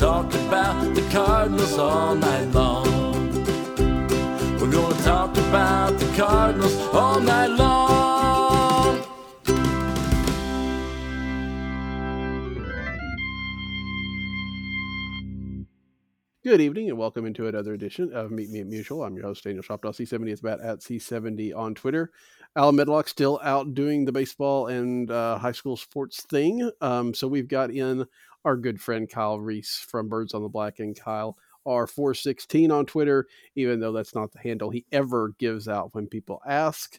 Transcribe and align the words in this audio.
Talk 0.00 0.32
about 0.32 0.94
the 0.94 1.06
Cardinals 1.12 1.76
all 1.76 2.14
night 2.14 2.46
long. 2.54 2.86
We're 4.58 4.70
gonna 4.70 4.94
talk 5.02 5.36
about 5.36 5.98
the 5.98 6.10
Cardinals 6.16 6.74
all 6.94 7.20
night 7.20 7.48
long. 7.48 8.00
Good 16.42 16.62
evening 16.62 16.88
and 16.88 16.96
welcome 16.96 17.26
into 17.26 17.48
another 17.48 17.74
edition 17.74 18.10
of 18.14 18.30
Meet 18.30 18.48
Me 18.48 18.60
at 18.60 18.66
Musial. 18.66 19.06
I'm 19.06 19.14
your 19.14 19.24
host, 19.24 19.44
Daniel 19.44 19.62
Shoptaw. 19.62 19.94
C70 19.94 20.30
is 20.30 20.40
about 20.40 20.62
at 20.62 20.78
C70 20.78 21.54
on 21.54 21.74
Twitter. 21.74 22.10
Alan 22.56 22.74
Medlock 22.74 23.06
still 23.06 23.38
out 23.44 23.74
doing 23.74 24.06
the 24.06 24.12
baseball 24.12 24.68
and 24.68 25.10
uh, 25.10 25.36
high 25.38 25.52
school 25.52 25.76
sports 25.76 26.22
thing. 26.22 26.70
Um, 26.80 27.12
so 27.12 27.28
we've 27.28 27.46
got 27.46 27.70
in 27.70 28.06
our 28.44 28.56
good 28.56 28.80
friend 28.80 29.08
Kyle 29.08 29.38
Reis 29.38 29.84
from 29.88 30.08
Birds 30.08 30.34
on 30.34 30.42
the 30.42 30.48
Black 30.48 30.78
and 30.78 30.98
Kyle 30.98 31.36
R416 31.66 32.70
on 32.70 32.86
Twitter, 32.86 33.26
even 33.54 33.80
though 33.80 33.92
that's 33.92 34.14
not 34.14 34.32
the 34.32 34.38
handle 34.38 34.70
he 34.70 34.86
ever 34.92 35.34
gives 35.38 35.68
out 35.68 35.94
when 35.94 36.06
people 36.06 36.40
ask. 36.46 36.98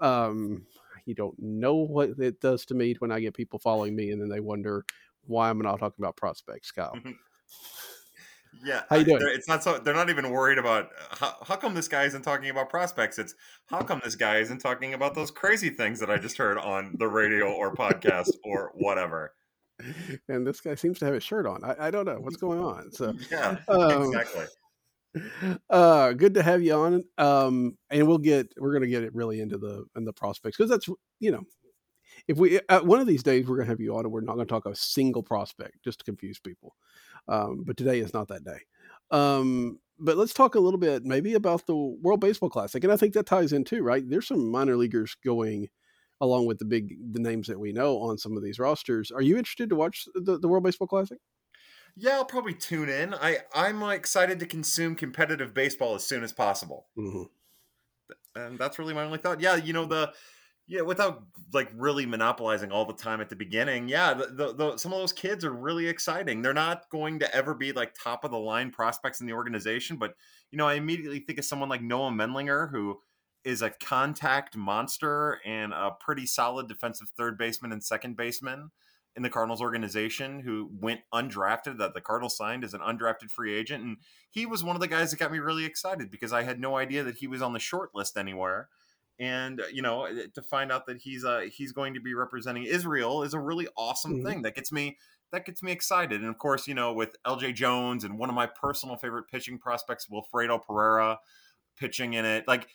Um, 0.00 0.66
you 1.06 1.14
don't 1.14 1.38
know 1.38 1.76
what 1.76 2.10
it 2.18 2.40
does 2.40 2.66
to 2.66 2.74
me 2.74 2.94
when 2.98 3.10
I 3.10 3.20
get 3.20 3.34
people 3.34 3.58
following 3.58 3.96
me 3.96 4.10
and 4.10 4.20
then 4.20 4.28
they 4.28 4.40
wonder 4.40 4.84
why 5.26 5.50
I'm 5.50 5.58
not 5.58 5.78
talking 5.78 6.02
about 6.02 6.16
prospects, 6.16 6.70
Kyle. 6.70 6.96
Yeah, 8.64 8.82
How 8.88 8.96
you 8.96 9.04
doing? 9.04 9.20
It's 9.22 9.48
not 9.48 9.64
so. 9.64 9.78
They're 9.78 9.94
not 9.94 10.10
even 10.10 10.30
worried 10.30 10.58
about 10.58 10.84
uh, 10.84 11.16
how, 11.16 11.36
how 11.42 11.56
come 11.56 11.74
this 11.74 11.88
guy 11.88 12.04
isn't 12.04 12.22
talking 12.22 12.48
about 12.48 12.68
prospects. 12.68 13.18
It's 13.18 13.34
how 13.66 13.80
come 13.82 14.00
this 14.04 14.14
guy 14.14 14.38
isn't 14.38 14.58
talking 14.58 14.94
about 14.94 15.14
those 15.14 15.30
crazy 15.30 15.70
things 15.70 15.98
that 16.00 16.10
I 16.10 16.18
just 16.18 16.38
heard 16.38 16.58
on 16.58 16.94
the 16.98 17.08
radio 17.08 17.50
or 17.50 17.74
podcast 17.74 18.30
or 18.44 18.70
whatever. 18.74 19.32
and 20.28 20.46
this 20.46 20.60
guy 20.60 20.74
seems 20.74 20.98
to 20.98 21.04
have 21.06 21.14
his 21.14 21.22
shirt 21.22 21.46
on. 21.46 21.64
I, 21.64 21.88
I 21.88 21.90
don't 21.90 22.06
know 22.06 22.18
what's 22.20 22.36
going 22.36 22.60
on. 22.60 22.90
So, 22.92 23.14
Yeah, 23.30 23.56
um, 23.68 24.14
exactly. 24.14 24.44
uh, 25.70 26.12
good 26.12 26.34
to 26.34 26.42
have 26.42 26.62
you 26.62 26.74
on. 26.74 27.04
Um, 27.18 27.76
and 27.90 28.06
we'll 28.06 28.18
get 28.18 28.52
we're 28.58 28.72
gonna 28.72 28.86
get 28.86 29.02
it 29.02 29.14
really 29.14 29.40
into 29.40 29.58
the 29.58 29.84
in 29.96 30.04
the 30.04 30.12
prospects 30.12 30.56
because 30.56 30.70
that's 30.70 30.88
you 31.20 31.30
know, 31.30 31.42
if 32.28 32.38
we 32.38 32.60
uh, 32.68 32.80
one 32.82 33.00
of 33.00 33.06
these 33.06 33.22
days 33.22 33.46
we're 33.46 33.56
gonna 33.56 33.68
have 33.68 33.80
you 33.80 33.94
on 33.94 34.04
and 34.04 34.12
we're 34.12 34.20
not 34.20 34.34
gonna 34.34 34.46
talk 34.46 34.66
a 34.66 34.74
single 34.74 35.22
prospect 35.22 35.82
just 35.84 35.98
to 35.98 36.04
confuse 36.04 36.38
people. 36.38 36.74
Um, 37.28 37.62
but 37.64 37.76
today 37.76 38.00
is 38.00 38.14
not 38.14 38.28
that 38.28 38.44
day. 38.44 38.58
Um, 39.10 39.78
but 39.98 40.16
let's 40.16 40.34
talk 40.34 40.54
a 40.54 40.60
little 40.60 40.80
bit 40.80 41.04
maybe 41.04 41.34
about 41.34 41.66
the 41.66 41.76
World 41.76 42.20
Baseball 42.20 42.50
Classic, 42.50 42.82
and 42.82 42.92
I 42.92 42.96
think 42.96 43.14
that 43.14 43.26
ties 43.26 43.52
in 43.52 43.64
too, 43.64 43.82
right? 43.82 44.02
There's 44.08 44.26
some 44.26 44.50
minor 44.50 44.76
leaguers 44.76 45.16
going 45.24 45.68
along 46.22 46.46
with 46.46 46.58
the 46.58 46.64
big 46.64 46.96
the 47.12 47.20
names 47.20 47.48
that 47.48 47.60
we 47.60 47.72
know 47.72 47.98
on 47.98 48.16
some 48.16 48.36
of 48.38 48.42
these 48.42 48.58
rosters. 48.58 49.10
Are 49.10 49.20
you 49.20 49.36
interested 49.36 49.68
to 49.68 49.76
watch 49.76 50.06
the, 50.14 50.38
the 50.38 50.48
World 50.48 50.64
Baseball 50.64 50.88
Classic? 50.88 51.18
Yeah, 51.94 52.12
I'll 52.12 52.24
probably 52.24 52.54
tune 52.54 52.88
in. 52.88 53.12
I 53.14 53.38
I'm 53.54 53.82
excited 53.82 54.38
to 54.40 54.46
consume 54.46 54.94
competitive 54.94 55.52
baseball 55.52 55.94
as 55.94 56.06
soon 56.06 56.22
as 56.24 56.32
possible, 56.32 56.86
Mm-hmm. 56.96 57.24
and 58.34 58.58
that's 58.58 58.78
really 58.78 58.94
my 58.94 59.04
only 59.04 59.18
thought. 59.18 59.40
Yeah, 59.40 59.56
you 59.56 59.72
know 59.72 59.84
the. 59.84 60.12
Yeah, 60.68 60.82
without 60.82 61.24
like 61.52 61.70
really 61.74 62.06
monopolizing 62.06 62.70
all 62.70 62.84
the 62.84 62.94
time 62.94 63.20
at 63.20 63.28
the 63.28 63.34
beginning, 63.36 63.88
yeah, 63.88 64.14
the, 64.14 64.26
the, 64.26 64.52
the, 64.54 64.76
some 64.76 64.92
of 64.92 65.00
those 65.00 65.12
kids 65.12 65.44
are 65.44 65.52
really 65.52 65.88
exciting. 65.88 66.40
They're 66.40 66.54
not 66.54 66.88
going 66.88 67.18
to 67.18 67.34
ever 67.34 67.52
be 67.52 67.72
like 67.72 67.94
top 67.94 68.22
of 68.24 68.30
the 68.30 68.38
line 68.38 68.70
prospects 68.70 69.20
in 69.20 69.26
the 69.26 69.32
organization, 69.32 69.96
but 69.96 70.14
you 70.52 70.56
know, 70.56 70.66
I 70.66 70.74
immediately 70.74 71.18
think 71.18 71.40
of 71.40 71.44
someone 71.44 71.68
like 71.68 71.82
Noah 71.82 72.12
Mendlinger, 72.12 72.70
who 72.70 73.00
is 73.44 73.62
a 73.62 73.70
contact 73.70 74.56
monster 74.56 75.40
and 75.44 75.72
a 75.72 75.90
pretty 75.98 76.26
solid 76.26 76.68
defensive 76.68 77.10
third 77.16 77.36
baseman 77.38 77.72
and 77.72 77.82
second 77.82 78.16
baseman 78.16 78.70
in 79.14 79.22
the 79.22 79.28
Cardinals 79.30 79.60
organization, 79.60 80.40
who 80.40 80.70
went 80.80 81.00
undrafted. 81.12 81.78
That 81.78 81.92
the 81.94 82.00
Cardinals 82.00 82.36
signed 82.36 82.64
as 82.64 82.72
an 82.74 82.80
undrafted 82.80 83.30
free 83.30 83.54
agent, 83.54 83.84
and 83.84 83.98
he 84.30 84.46
was 84.46 84.64
one 84.64 84.76
of 84.76 84.80
the 84.80 84.88
guys 84.88 85.10
that 85.10 85.18
got 85.18 85.32
me 85.32 85.38
really 85.38 85.64
excited 85.64 86.10
because 86.10 86.32
I 86.32 86.42
had 86.44 86.58
no 86.60 86.76
idea 86.76 87.02
that 87.04 87.16
he 87.16 87.26
was 87.26 87.42
on 87.42 87.52
the 87.52 87.58
short 87.58 87.90
list 87.94 88.16
anywhere 88.16 88.68
and 89.18 89.60
you 89.70 89.82
know 89.82 90.08
to 90.34 90.40
find 90.40 90.72
out 90.72 90.86
that 90.86 90.96
he's 90.96 91.22
uh 91.22 91.40
he's 91.40 91.70
going 91.70 91.92
to 91.92 92.00
be 92.00 92.14
representing 92.14 92.64
Israel 92.64 93.22
is 93.22 93.34
a 93.34 93.38
really 93.38 93.68
awesome 93.76 94.14
Mhm. 94.20 94.24
thing 94.24 94.42
that 94.42 94.54
gets 94.54 94.72
me 94.72 94.96
that 95.32 95.44
gets 95.44 95.62
me 95.62 95.70
excited 95.70 96.22
and 96.22 96.30
of 96.30 96.38
course 96.38 96.66
you 96.66 96.72
know 96.72 96.94
with 96.94 97.14
LJ 97.26 97.52
Jones 97.54 98.04
and 98.04 98.18
one 98.18 98.30
of 98.30 98.34
my 98.34 98.46
personal 98.46 98.96
favorite 98.96 99.28
pitching 99.28 99.58
prospects 99.58 100.06
Wilfredo 100.10 100.64
Pereira 100.66 101.18
pitching 101.76 102.14
in 102.14 102.24
it 102.24 102.48
like 102.48 102.62
eh, 102.62 102.66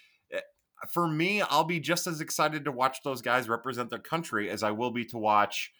for 0.89 1.07
me 1.07 1.41
I'll 1.41 1.63
be 1.63 1.79
just 1.79 2.07
as 2.07 2.21
excited 2.21 2.65
to 2.65 2.71
watch 2.71 2.99
those 3.03 3.21
guys 3.21 3.49
represent 3.49 3.89
their 3.89 3.99
country 3.99 4.49
as 4.49 4.63
I 4.63 4.71
will 4.71 4.91
be 4.91 5.05
to 5.05 5.17
watch 5.17 5.71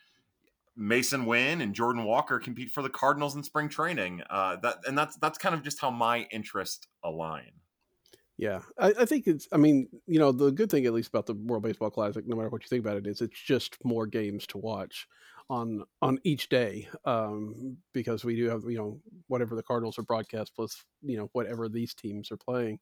Masyn 0.80 1.26
Winn 1.26 1.62
and 1.62 1.74
Jordan 1.74 2.04
Walker 2.04 2.40
compete 2.40 2.72
for 2.72 2.82
the 2.82 2.90
Cardinals 2.90 3.36
in 3.36 3.44
spring 3.44 3.70
training 3.70 4.22
uh 4.30 4.58
that 4.58 4.78
and 4.88 4.98
that's 4.98 5.18
that's 5.18 5.38
kind 5.38 5.56
of 5.56 5.64
just 5.64 5.82
how 5.82 5.92
my 5.92 6.28
interests 6.32 6.88
align 7.04 7.52
Yeah, 8.38 8.62
I, 8.78 8.94
I 9.00 9.06
think 9.06 9.26
it's. 9.26 9.48
I 9.52 9.58
mean, 9.58 9.88
you 10.06 10.20
know, 10.20 10.32
the 10.32 10.52
good 10.52 10.70
thing 10.70 10.86
at 10.86 10.94
least 10.94 11.10
about 11.10 11.26
the 11.26 11.34
World 11.34 11.64
Baseball 11.64 11.90
Classic, 11.90 12.24
no 12.28 12.36
matter 12.36 12.50
what 12.50 12.62
you 12.62 12.68
think 12.70 12.86
about 12.86 12.98
it, 12.98 13.08
is 13.08 13.20
it's 13.20 13.42
just 13.42 13.84
more 13.84 14.06
games 14.06 14.46
to 14.48 14.60
watch 14.60 15.08
on 15.50 15.84
on 16.02 16.20
each 16.24 16.50
day 16.50 16.88
um, 17.06 17.78
because 17.94 18.24
we 18.24 18.36
do 18.36 18.50
have 18.50 18.64
you 18.68 18.78
know 18.78 19.00
whatever 19.28 19.56
the 19.56 19.64
Cardinals 19.64 19.98
are 19.98 20.04
broadcast 20.04 20.52
plus 20.56 20.84
you 21.02 21.18
know 21.18 21.30
whatever 21.34 21.68
these 21.68 21.94
teams 21.94 22.32
are 22.32 22.38
playing. 22.38 22.80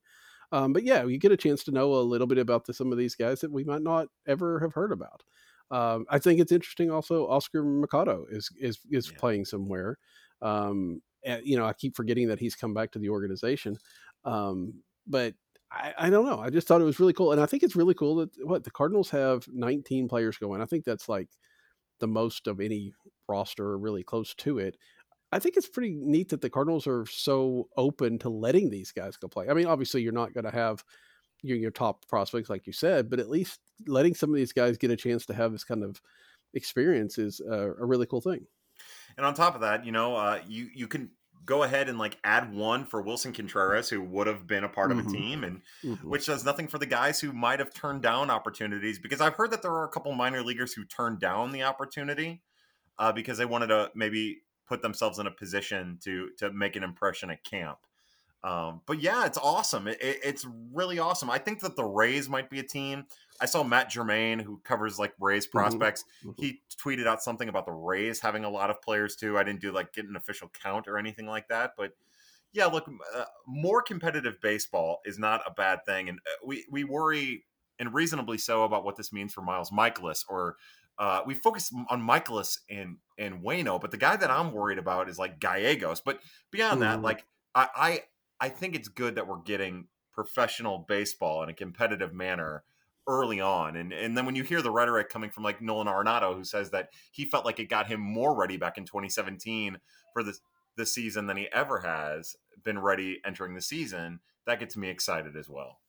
Um, 0.51 0.73
but 0.73 0.83
yeah, 0.83 1.03
you 1.06 1.17
get 1.17 1.31
a 1.31 1.38
chance 1.38 1.63
to 1.66 1.72
know 1.72 1.94
a 1.95 2.01
little 2.01 2.28
bit 2.28 2.38
about 2.38 2.66
the, 2.66 2.73
some 2.73 2.91
of 2.91 2.97
these 2.97 3.16
guys 3.16 3.41
that 3.41 3.51
we 3.51 3.63
might 3.63 3.81
not 3.81 4.07
ever 4.28 4.59
have 4.59 4.73
heard 4.73 4.91
about. 4.91 5.23
Um, 5.72 6.06
I 6.09 6.19
think 6.19 6.39
it's 6.39 6.51
interesting. 6.51 6.91
Also, 6.91 7.28
Oscar 7.28 7.63
Mercado 7.63 8.25
is 8.29 8.50
is 8.59 8.79
is 8.91 9.11
Yeah. 9.11 9.19
playing 9.19 9.45
somewhere. 9.45 9.97
Um, 10.41 11.01
and, 11.23 11.45
you 11.45 11.57
know, 11.57 11.66
I 11.66 11.73
keep 11.73 11.95
forgetting 11.95 12.28
that 12.28 12.39
he's 12.39 12.56
come 12.56 12.73
back 12.73 12.91
to 12.91 13.00
the 13.00 13.09
organization. 13.09 13.78
Um, 14.23 14.83
but 15.07 15.33
I, 15.72 15.94
I 15.97 16.09
don't 16.09 16.25
know. 16.25 16.39
I 16.39 16.50
just 16.51 16.67
thought 16.67 16.81
it 16.81 16.85
was 16.85 17.00
really 17.00 17.13
cool, 17.13 17.31
and 17.31 17.41
I 17.41 17.47
think 17.47 17.63
it's 17.63 17.75
really 17.75 17.95
cool 17.95 18.16
that 18.17 18.29
what 18.45 18.63
the 18.63 18.72
Cardinals 18.72 19.09
have 19.09 19.47
19 19.47 20.07
players 20.07 20.38
going. 20.38 20.62
I 20.62 20.66
think 20.66 20.85
that's 20.85 21.09
like 21.09 21.29
the 22.00 22.07
most 22.07 22.47
of 22.47 22.59
any 22.59 22.94
roster, 23.27 23.66
or 23.66 23.77
really 23.79 24.03
close 24.03 24.33
to 24.35 24.59
it. 24.59 24.77
I 25.31 25.40
think 25.40 25.58
it's 25.58 25.68
pretty 25.68 25.96
neat 25.96 26.30
that 26.30 26.41
the 26.41 26.50
Cardinals 26.50 26.88
are 26.88 27.06
so 27.08 27.69
open 27.78 28.19
to 28.19 28.30
letting 28.30 28.69
these 28.69 28.91
guys 28.91 29.18
go 29.18 29.28
play. 29.28 29.50
I 29.50 29.53
mean, 29.53 29.66
obviously, 29.66 30.02
you're 30.02 30.13
not 30.13 30.34
going 30.34 30.46
to 30.46 30.52
have 30.52 30.84
your, 31.41 31.58
your 31.58 31.72
top 31.72 32.08
prospects, 32.08 32.50
like 32.50 32.68
you 32.68 32.74
said, 32.74 33.09
but 33.09 33.19
at 33.19 33.30
least 33.30 33.59
letting 33.88 34.13
some 34.16 34.30
of 34.30 34.36
these 34.36 34.53
guys 34.53 34.78
get 34.78 34.91
a 34.91 34.96
chance 34.96 35.25
to 35.28 35.34
have 35.34 35.52
this 35.52 35.63
kind 35.63 35.84
of 35.84 36.02
experience 36.53 37.18
is 37.18 37.41
a, 37.41 37.72
a 37.74 37.86
really 37.86 38.06
cool 38.06 38.22
thing. 38.22 38.46
And 39.18 39.25
on 39.25 39.34
top 39.34 39.56
of 39.56 39.62
that, 39.62 39.86
you 39.86 39.91
know, 39.91 40.16
uh, 40.16 40.41
you 40.47 40.69
you 40.74 40.88
can 40.88 41.12
go 41.46 41.63
ahead 41.63 41.90
and 41.90 42.00
like 42.00 42.18
add 42.24 42.53
one 42.53 42.86
for 42.86 43.03
Willson 43.03 43.34
Contreras, 43.34 43.90
who 43.90 44.02
would 44.02 44.28
have 44.28 44.47
been 44.47 44.63
a 44.63 44.69
part 44.69 44.92
of 44.92 44.97
Mhm. 44.97 45.07
a 45.07 45.12
team, 45.12 45.44
and 45.44 45.62
Mhm. 45.83 46.10
which 46.10 46.25
does 46.25 46.44
nothing 46.44 46.68
for 46.68 46.78
the 46.80 46.86
guys 46.86 47.19
who 47.19 47.31
might 47.33 47.60
have 47.60 47.74
turned 47.74 48.01
down 48.01 48.30
opportunities. 48.31 49.00
Because 49.00 49.21
I've 49.21 49.36
heard 49.36 49.51
that 49.51 49.62
there 49.62 49.71
are 49.71 49.86
a 49.86 49.89
couple 49.89 50.12
minor 50.13 50.42
leaguers 50.42 50.74
who 50.74 50.86
turned 50.86 51.19
down 51.19 51.51
the 51.51 51.63
opportunity 51.63 52.44
uh, 52.98 53.12
because 53.12 53.38
they 53.38 53.45
wanted 53.45 53.68
to 53.68 53.92
maybe 53.95 54.42
put 54.67 54.81
themselves 54.81 55.19
in 55.19 55.27
a 55.27 55.31
position 55.31 55.97
to 56.03 56.29
to 56.38 56.51
make 56.51 56.75
an 56.75 56.83
impression 56.83 57.29
at 57.29 57.44
camp. 57.44 57.79
Um, 58.44 58.81
but 58.85 59.01
yeah, 59.01 59.25
it's 59.25 59.39
awesome. 59.39 59.88
It, 59.88 60.00
it- 60.01 60.19
it's 60.23 60.45
really 60.71 61.00
awesome. 61.00 61.31
I 61.31 61.39
think 61.39 61.62
that 61.62 61.75
the 61.75 61.83
Rays 61.83 62.29
might 62.29 62.50
be 62.50 62.59
a 62.59 62.63
team. 62.63 63.06
I 63.41 63.47
saw 63.47 63.63
Matt 63.63 63.89
Germain, 63.89 64.38
who 64.39 64.59
covers 64.63 65.00
like 65.00 65.13
Rays 65.19 65.47
prospects. 65.47 66.06
Mhm. 66.23 66.39
He 66.39 66.62
tweeted 66.77 67.07
out 67.07 67.23
something 67.23 67.50
about 67.50 67.65
the 67.65 67.71
Rays 67.73 68.19
having 68.19 68.44
a 68.45 68.50
lot 68.50 68.69
of 68.69 68.81
players 68.81 69.15
too. 69.15 69.38
I 69.38 69.44
didn't 69.44 69.62
do 69.62 69.71
like 69.71 69.94
get 69.94 70.06
an 70.06 70.15
official 70.15 70.50
count 70.50 70.88
or 70.88 70.97
anything 70.97 71.25
like 71.25 71.47
that, 71.47 71.73
but 71.75 71.94
yeah, 72.53 72.68
look, 72.68 72.89
uh, 73.15 73.25
more 73.47 73.81
competitive 73.81 74.39
baseball 74.41 75.01
is 75.06 75.19
not 75.19 75.41
a 75.45 75.51
bad 75.51 75.83
thing, 75.85 76.07
and 76.09 76.19
uh, 76.19 76.45
we 76.45 76.65
we 76.69 76.83
worry 76.85 77.45
and 77.79 77.94
reasonably 77.94 78.38
so 78.38 78.63
about 78.63 78.85
what 78.85 78.95
this 78.95 79.11
means 79.11 79.33
for 79.33 79.41
Miles 79.41 79.71
Mikolas 79.71 80.23
or. 80.29 80.56
Uh, 80.97 81.21
we 81.25 81.33
focus 81.33 81.71
on 81.89 82.01
Mikolas 82.01 82.59
and 82.69 82.97
and 83.18 83.42
Wayno, 83.44 83.80
but 83.80 83.92
the 83.92 83.97
guy 83.97 84.15
that 84.15 84.31
I'm 84.31 84.51
worried 84.53 84.77
about 84.77 85.09
is 85.09 85.19
like 85.19 85.39
Gallegos. 85.39 86.01
But 86.01 86.21
beyond 86.51 86.81
that, 86.81 87.00
Mhm. 87.00 87.03
like 87.03 87.25
I, 87.53 87.69
I 87.75 88.03
I 88.47 88.50
think 88.50 88.75
it's 88.75 88.88
good 88.89 89.15
that 89.15 89.27
we're 89.27 89.42
getting 89.42 89.88
professional 90.13 90.80
baseball 90.80 91.44
in 91.44 91.50
a 91.50 91.53
competitive 91.53 92.13
manner 92.13 92.63
early 93.07 93.39
on. 93.39 93.75
And 93.75 93.94
and 93.94 94.18
then 94.18 94.25
when 94.25 94.36
you 94.36 94.44
hear 94.44 94.62
the 94.62 94.71
rhetoric 94.71 95.09
coming 95.09 95.30
from 95.30 95.44
like 95.44 95.62
Nolan 95.62 95.88
Arenado, 95.88 96.36
who 96.36 96.44
says 96.44 96.71
that 96.71 96.89
he 97.12 97.25
felt 97.25 97.45
like 97.45 97.59
it 97.59 97.65
got 97.65 97.88
him 97.88 98.00
more 98.00 98.36
ready 98.36 98.57
back 98.57 98.77
in 98.77 98.86
2017 98.86 99.80
for 100.13 100.24
the 100.24 100.38
the 100.77 100.86
season 100.86 101.27
than 101.27 101.38
he 101.38 101.47
ever 101.53 101.80
has 101.81 102.36
been 102.63 102.80
ready 102.80 103.21
entering 103.25 103.53
the 103.56 103.62
season, 103.62 104.19
that 104.45 104.59
gets 104.59 104.75
me 104.75 104.89
excited 104.89 105.36
as 105.38 105.50
well. 105.50 105.80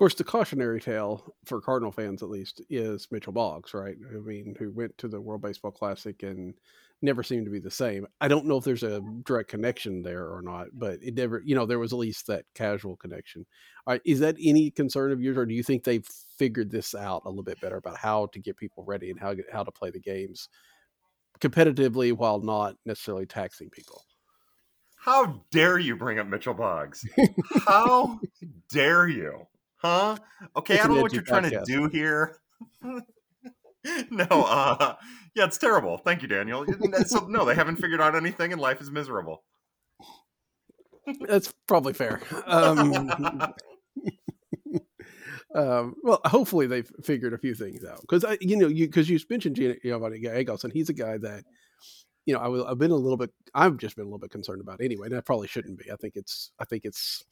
Of 0.00 0.04
course, 0.04 0.14
the 0.14 0.24
cautionary 0.24 0.80
tale 0.80 1.34
for 1.44 1.60
Cardinal 1.60 1.92
fans, 1.92 2.22
at 2.22 2.30
least, 2.30 2.62
is 2.70 3.06
Mitchell 3.10 3.34
Boggs, 3.34 3.74
right? 3.74 3.98
I 4.10 4.16
mean, 4.16 4.56
who 4.58 4.72
went 4.72 4.96
to 4.96 5.08
the 5.08 5.20
World 5.20 5.42
Baseball 5.42 5.72
Classic 5.72 6.22
and 6.22 6.54
never 7.02 7.22
seemed 7.22 7.44
to 7.44 7.50
be 7.50 7.58
the 7.58 7.70
same. 7.70 8.06
I 8.18 8.26
don't 8.26 8.46
know 8.46 8.56
if 8.56 8.64
there's 8.64 8.82
a 8.82 9.02
direct 9.26 9.50
connection 9.50 10.00
there 10.00 10.24
or 10.24 10.40
not, 10.40 10.68
but 10.72 11.00
it 11.02 11.16
never, 11.16 11.42
you 11.44 11.54
know, 11.54 11.66
there 11.66 11.78
was 11.78 11.92
at 11.92 11.98
least 11.98 12.28
that 12.28 12.46
casual 12.54 12.96
connection. 12.96 13.44
Right, 13.86 14.00
is 14.06 14.20
that 14.20 14.36
any 14.42 14.70
concern 14.70 15.12
of 15.12 15.20
yours, 15.20 15.36
or 15.36 15.44
do 15.44 15.52
you 15.52 15.62
think 15.62 15.84
they've 15.84 16.08
figured 16.38 16.70
this 16.70 16.94
out 16.94 17.20
a 17.26 17.28
little 17.28 17.42
bit 17.42 17.60
better 17.60 17.76
about 17.76 17.98
how 17.98 18.28
to 18.32 18.38
get 18.38 18.56
people 18.56 18.84
ready 18.86 19.10
and 19.10 19.20
how 19.20 19.34
how 19.52 19.64
to 19.64 19.70
play 19.70 19.90
the 19.90 20.00
games 20.00 20.48
competitively 21.42 22.14
while 22.14 22.40
not 22.40 22.74
necessarily 22.86 23.26
taxing 23.26 23.68
people? 23.68 24.02
How 24.96 25.42
dare 25.50 25.78
you 25.78 25.94
bring 25.94 26.18
up 26.18 26.26
Mitchell 26.26 26.54
Boggs? 26.54 27.04
how 27.66 28.18
dare 28.70 29.06
you? 29.06 29.46
Huh? 29.82 30.16
Okay, 30.56 30.74
it's 30.74 30.84
I 30.84 30.86
don't 30.86 30.96
know 30.96 31.02
what 31.02 31.12
you're 31.12 31.22
podcast. 31.22 31.26
trying 31.26 31.50
to 31.50 31.62
do 31.66 31.88
here. 31.88 32.36
no, 34.10 34.26
uh, 34.30 34.94
yeah, 35.34 35.44
it's 35.44 35.58
terrible. 35.58 35.98
Thank 35.98 36.22
you, 36.22 36.28
Daniel. 36.28 36.64
So, 37.06 37.26
no, 37.26 37.44
they 37.44 37.54
haven't 37.54 37.76
figured 37.76 38.00
out 38.00 38.14
anything, 38.14 38.52
and 38.52 38.60
life 38.60 38.80
is 38.80 38.90
miserable. 38.90 39.44
That's 41.26 41.52
probably 41.66 41.94
fair. 41.94 42.20
Um, 42.46 42.92
um, 45.54 45.94
well, 46.02 46.20
hopefully 46.24 46.66
they've 46.66 46.90
figured 47.02 47.32
a 47.32 47.38
few 47.38 47.54
things 47.54 47.84
out 47.84 48.00
because 48.02 48.24
I, 48.24 48.36
you 48.40 48.56
know, 48.56 48.68
you 48.68 48.86
because 48.86 49.08
you 49.08 49.18
mentioned 49.28 49.56
Giovanny 49.56 50.22
Gallegos, 50.22 50.64
and 50.64 50.72
he's 50.72 50.88
a 50.88 50.94
guy 50.94 51.16
that, 51.18 51.44
you 52.26 52.34
know, 52.34 52.40
I 52.40 52.48
will, 52.48 52.66
I've 52.66 52.78
been 52.78 52.90
a 52.90 52.96
little 52.96 53.16
bit, 53.16 53.30
I've 53.54 53.78
just 53.78 53.96
been 53.96 54.04
a 54.04 54.08
little 54.08 54.18
bit 54.18 54.30
concerned 54.30 54.60
about 54.60 54.80
anyway, 54.82 55.06
and 55.06 55.16
I 55.16 55.20
probably 55.20 55.48
shouldn't 55.48 55.78
be. 55.78 55.90
I 55.90 55.96
think 55.96 56.16
it's, 56.16 56.52
I 56.60 56.64
think 56.66 56.84
it's 56.84 57.24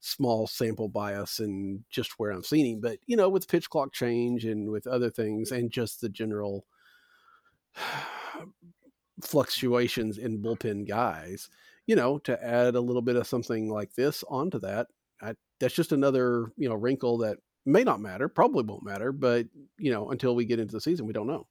small 0.00 0.46
sample 0.46 0.88
bias 0.88 1.38
and 1.40 1.84
just 1.90 2.18
where 2.18 2.30
I'm 2.30 2.42
seeing 2.42 2.74
him, 2.74 2.80
but 2.80 2.98
you 3.06 3.16
know, 3.16 3.28
with 3.28 3.48
pitch 3.48 3.68
clock 3.70 3.92
change 3.92 4.44
and 4.44 4.70
with 4.70 4.86
other 4.86 5.10
things, 5.10 5.50
mm-hmm. 5.50 5.60
and 5.60 5.70
just 5.70 6.00
the 6.00 6.08
general 6.08 6.64
fluctuations 9.22 10.18
in 10.18 10.42
bullpen 10.42 10.88
guys, 10.88 11.48
you 11.86 11.96
know, 11.96 12.18
to 12.20 12.42
add 12.42 12.74
a 12.74 12.80
little 12.80 13.02
bit 13.02 13.16
of 13.16 13.26
something 13.26 13.68
like 13.68 13.94
this 13.94 14.24
onto 14.28 14.58
that, 14.60 14.88
I, 15.22 15.34
that's 15.58 15.74
just 15.74 15.92
another 15.92 16.52
you 16.56 16.68
know 16.68 16.74
wrinkle 16.74 17.18
that 17.18 17.38
may 17.66 17.84
not 17.84 18.00
matter, 18.00 18.28
probably 18.28 18.64
won't 18.64 18.84
matter, 18.84 19.12
but 19.12 19.46
you 19.78 19.92
know, 19.92 20.10
until 20.10 20.34
we 20.34 20.44
get 20.44 20.60
into 20.60 20.72
the 20.72 20.80
season, 20.80 21.06
we 21.06 21.12
don't 21.12 21.26
know. 21.26 21.46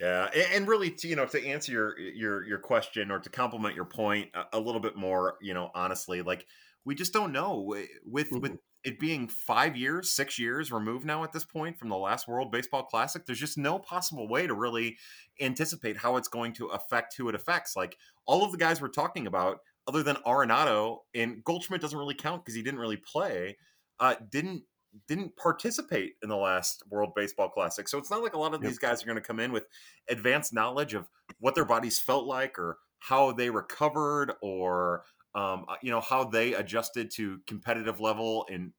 Yeah, 0.00 0.28
and 0.52 0.68
really, 0.68 0.90
to, 0.90 1.08
you 1.08 1.16
know, 1.16 1.26
to 1.26 1.44
answer 1.44 1.72
your 1.72 1.98
your 1.98 2.46
your 2.46 2.58
question 2.58 3.10
or 3.10 3.18
to 3.18 3.28
complement 3.30 3.74
your 3.74 3.84
point 3.84 4.28
a, 4.32 4.58
a 4.58 4.60
little 4.60 4.80
bit 4.80 4.96
more, 4.96 5.38
you 5.40 5.54
know, 5.54 5.70
honestly, 5.74 6.22
like 6.22 6.46
we 6.84 6.94
just 6.94 7.12
don't 7.12 7.32
know 7.32 7.60
with 8.04 8.30
mm-hmm. 8.30 8.40
with 8.40 8.58
it 8.84 8.98
being 8.98 9.28
five 9.28 9.76
years, 9.76 10.12
six 10.12 10.38
years 10.38 10.70
removed 10.70 11.04
now 11.04 11.24
at 11.24 11.32
this 11.32 11.44
point 11.44 11.78
from 11.78 11.88
the 11.88 11.96
last 11.96 12.28
World 12.28 12.52
Baseball 12.52 12.84
Classic. 12.84 13.26
There's 13.26 13.40
just 13.40 13.58
no 13.58 13.78
possible 13.78 14.28
way 14.28 14.46
to 14.46 14.54
really 14.54 14.96
anticipate 15.40 15.96
how 15.98 16.16
it's 16.16 16.28
going 16.28 16.52
to 16.54 16.66
affect 16.68 17.16
who 17.16 17.28
it 17.28 17.34
affects. 17.34 17.74
Like 17.76 17.96
all 18.26 18.44
of 18.44 18.52
the 18.52 18.58
guys 18.58 18.80
we're 18.80 18.88
talking 18.88 19.26
about, 19.26 19.58
other 19.86 20.02
than 20.02 20.16
Arenado 20.26 20.98
and 21.14 21.42
Goldschmidt 21.44 21.80
doesn't 21.80 21.98
really 21.98 22.14
count 22.14 22.44
because 22.44 22.54
he 22.54 22.62
didn't 22.62 22.80
really 22.80 22.96
play. 22.96 23.56
Uh, 23.98 24.14
didn't 24.30 24.62
didn't 25.06 25.36
participate 25.36 26.14
in 26.22 26.28
the 26.28 26.36
last 26.36 26.82
World 26.88 27.12
Baseball 27.14 27.48
Classic. 27.48 27.88
So 27.88 27.98
it's 27.98 28.10
not 28.10 28.22
like 28.22 28.34
a 28.34 28.38
lot 28.38 28.54
of 28.54 28.62
yep. 28.62 28.70
these 28.70 28.78
guys 28.78 29.02
are 29.02 29.06
going 29.06 29.16
to 29.16 29.22
come 29.22 29.40
in 29.40 29.52
with 29.52 29.66
advanced 30.08 30.52
knowledge 30.52 30.94
of 30.94 31.08
what 31.40 31.54
their 31.54 31.64
bodies 31.64 32.00
felt 32.00 32.26
like 32.26 32.58
or 32.58 32.78
how 33.00 33.32
they 33.32 33.50
recovered 33.50 34.32
or 34.40 35.04
um, 35.38 35.66
uh, 35.68 35.76
you 35.82 35.90
know 35.90 36.00
how 36.00 36.24
they 36.24 36.54
adjusted 36.54 37.10
to 37.12 37.38
competitive 37.46 38.00
level 38.00 38.44
in 38.50 38.72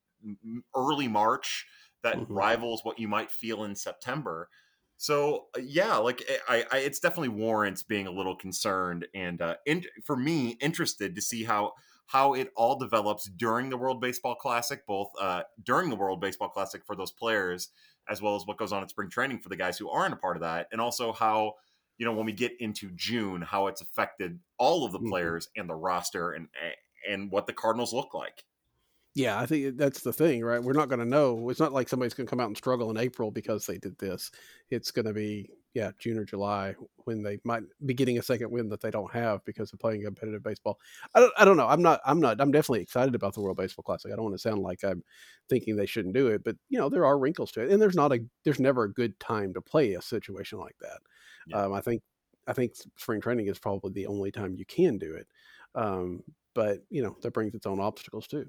early 0.75 1.07
March 1.07 1.65
that 2.03 2.17
mm-hmm. 2.17 2.33
rivals 2.33 2.81
what 2.83 2.99
you 2.99 3.07
might 3.07 3.31
feel 3.31 3.63
in 3.63 3.75
September. 3.75 4.49
So 4.97 5.45
uh, 5.55 5.61
yeah, 5.63 5.95
like 5.97 6.21
eh, 6.27 6.37
I, 6.49 6.65
I, 6.71 6.77
it's 6.79 6.99
definitely 6.99 7.29
warrants 7.29 7.83
being 7.83 8.07
a 8.07 8.11
little 8.11 8.35
concerned 8.35 9.07
and 9.15 9.41
uh, 9.41 9.55
in, 9.65 9.85
for 10.03 10.17
me 10.17 10.57
interested 10.59 11.15
to 11.15 11.21
see 11.21 11.45
how 11.45 11.73
how 12.07 12.33
it 12.33 12.49
all 12.57 12.75
develops 12.75 13.29
during 13.29 13.69
the 13.69 13.77
World 13.77 14.01
Baseball 14.01 14.35
Classic, 14.35 14.85
both 14.85 15.11
uh, 15.21 15.43
during 15.63 15.89
the 15.89 15.95
World 15.95 16.19
Baseball 16.19 16.49
Classic 16.49 16.81
for 16.85 16.95
those 16.95 17.11
players, 17.11 17.69
as 18.09 18.21
well 18.21 18.35
as 18.35 18.45
what 18.45 18.57
goes 18.57 18.73
on 18.73 18.81
at 18.81 18.89
spring 18.89 19.09
training 19.09 19.39
for 19.39 19.49
the 19.49 19.55
guys 19.55 19.77
who 19.77 19.89
aren't 19.89 20.13
a 20.13 20.17
part 20.17 20.35
of 20.35 20.41
that, 20.41 20.67
and 20.73 20.81
also 20.81 21.13
how 21.13 21.53
you 21.99 22.05
know 22.05 22.13
when 22.13 22.25
we 22.25 22.33
get 22.33 22.53
into 22.59 22.89
June, 22.95 23.41
how 23.41 23.67
it's 23.67 23.81
affected 23.81 24.39
all 24.57 24.85
of 24.85 24.91
the 24.91 24.97
mm-hmm. 24.97 25.09
players 25.09 25.45
mm-hmm. 25.45 25.61
and 25.61 25.69
the 25.69 25.75
roster 25.75 26.31
and 26.31 26.47
and 27.07 27.31
what 27.31 27.45
the 27.45 27.53
Cardinals 27.53 27.93
look 27.93 28.13
like. 28.13 28.43
Yeah, 29.15 29.39
I 29.39 29.45
think 29.45 29.77
that's 29.77 30.01
the 30.01 30.13
thing, 30.13 30.43
right? 30.43 30.63
We're 30.63 30.73
not 30.73 30.87
going 30.87 30.99
to 30.99 31.05
know. 31.05 31.49
It's 31.49 31.59
not 31.59 31.73
like 31.73 31.89
somebody's 31.89 32.13
going 32.13 32.27
to 32.27 32.29
come 32.29 32.39
out 32.39 32.47
and 32.47 32.55
struggle 32.55 32.89
in 32.89 32.97
April 32.97 33.31
because 33.31 33.65
they 33.65 33.77
did 33.77 33.97
this. 33.97 34.31
It's 34.69 34.91
going 34.91 35.07
to 35.07 35.13
be 35.13 35.49
yeah, 35.73 35.91
June 35.99 36.17
or 36.17 36.25
July 36.25 36.75
when 37.05 37.21
they 37.21 37.37
might 37.43 37.61
be 37.85 37.93
getting 37.93 38.17
a 38.17 38.23
second 38.23 38.49
win 38.51 38.69
that 38.69 38.81
they 38.81 38.89
don't 38.89 39.13
have 39.13 39.45
because 39.45 39.71
of 39.71 39.79
playing 39.79 40.03
competitive 40.03 40.43
baseball. 40.43 40.79
I 41.13 41.19
don't, 41.19 41.33
I 41.37 41.45
don't 41.45 41.57
know. 41.57 41.67
I'm 41.67 41.81
not, 41.81 42.01
I'm 42.05 42.19
not, 42.19 42.41
I'm 42.41 42.51
definitely 42.51 42.81
excited 42.81 43.13
about 43.13 43.35
the 43.35 43.41
World 43.41 43.57
Baseball 43.57 43.83
Classic. 43.83 44.11
I 44.11 44.15
don't 44.15 44.25
want 44.25 44.35
to 44.35 44.41
sound 44.41 44.61
like 44.61 44.83
I'm 44.83 45.03
thinking 45.47 45.75
they 45.75 45.85
shouldn't 45.85 46.15
do 46.15 46.27
it, 46.27 46.43
but 46.43 46.55
you 46.69 46.79
know, 46.79 46.89
there 46.89 47.05
are 47.05 47.19
wrinkles 47.19 47.51
to 47.51 47.61
it 47.61 47.71
and 47.71 47.81
there's 47.81 47.95
not 47.95 48.11
a, 48.11 48.19
there's 48.43 48.59
never 48.59 48.83
a 48.83 48.93
good 48.93 49.19
time 49.19 49.53
to 49.53 49.61
play 49.61 49.93
a 49.93 50.01
situation 50.01 50.59
like 50.59 50.75
that. 50.81 50.99
Yeah. 51.47 51.63
Um, 51.63 51.73
I 51.73 51.81
think, 51.81 52.01
I 52.47 52.53
think 52.53 52.73
spring 52.97 53.21
training 53.21 53.47
is 53.47 53.59
probably 53.59 53.91
the 53.91 54.07
only 54.07 54.31
time 54.31 54.55
you 54.55 54.65
can 54.65 54.97
do 54.97 55.13
it. 55.13 55.27
Um, 55.75 56.23
but 56.55 56.79
you 56.89 57.03
know, 57.03 57.15
that 57.21 57.31
brings 57.31 57.53
its 57.53 57.65
own 57.65 57.79
obstacles 57.79 58.27
too. 58.27 58.45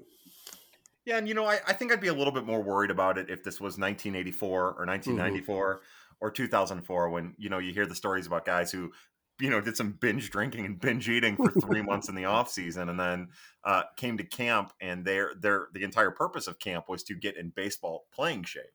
Yeah, 1.05 1.17
and 1.17 1.27
you 1.27 1.33
know, 1.33 1.45
I, 1.45 1.59
I 1.67 1.73
think 1.73 1.91
I'd 1.91 2.01
be 2.01 2.09
a 2.09 2.13
little 2.13 2.33
bit 2.33 2.45
more 2.45 2.61
worried 2.61 2.91
about 2.91 3.17
it 3.17 3.29
if 3.29 3.43
this 3.43 3.59
was 3.59 3.77
1984 3.77 4.59
or 4.59 4.85
1994. 4.85 5.75
Mm-hmm 5.75 5.83
or 6.21 6.31
2004 6.31 7.09
when 7.09 7.33
you 7.37 7.49
know 7.49 7.57
you 7.57 7.73
hear 7.73 7.85
the 7.85 7.95
stories 7.95 8.27
about 8.27 8.45
guys 8.45 8.71
who 8.71 8.91
you 9.39 9.49
know 9.49 9.59
did 9.59 9.75
some 9.75 9.91
binge 9.99 10.29
drinking 10.29 10.65
and 10.65 10.79
binge 10.79 11.09
eating 11.09 11.35
for 11.35 11.51
three 11.61 11.81
months 11.81 12.07
in 12.07 12.15
the 12.15 12.25
off 12.25 12.49
season 12.49 12.87
and 12.89 12.99
then 12.99 13.27
uh, 13.65 13.83
came 13.97 14.17
to 14.17 14.23
camp 14.23 14.71
and 14.79 15.03
their 15.03 15.33
their 15.39 15.67
the 15.73 15.83
entire 15.83 16.11
purpose 16.11 16.47
of 16.47 16.59
camp 16.59 16.85
was 16.87 17.03
to 17.03 17.15
get 17.15 17.35
in 17.35 17.49
baseball 17.49 18.05
playing 18.13 18.43
shape 18.43 18.71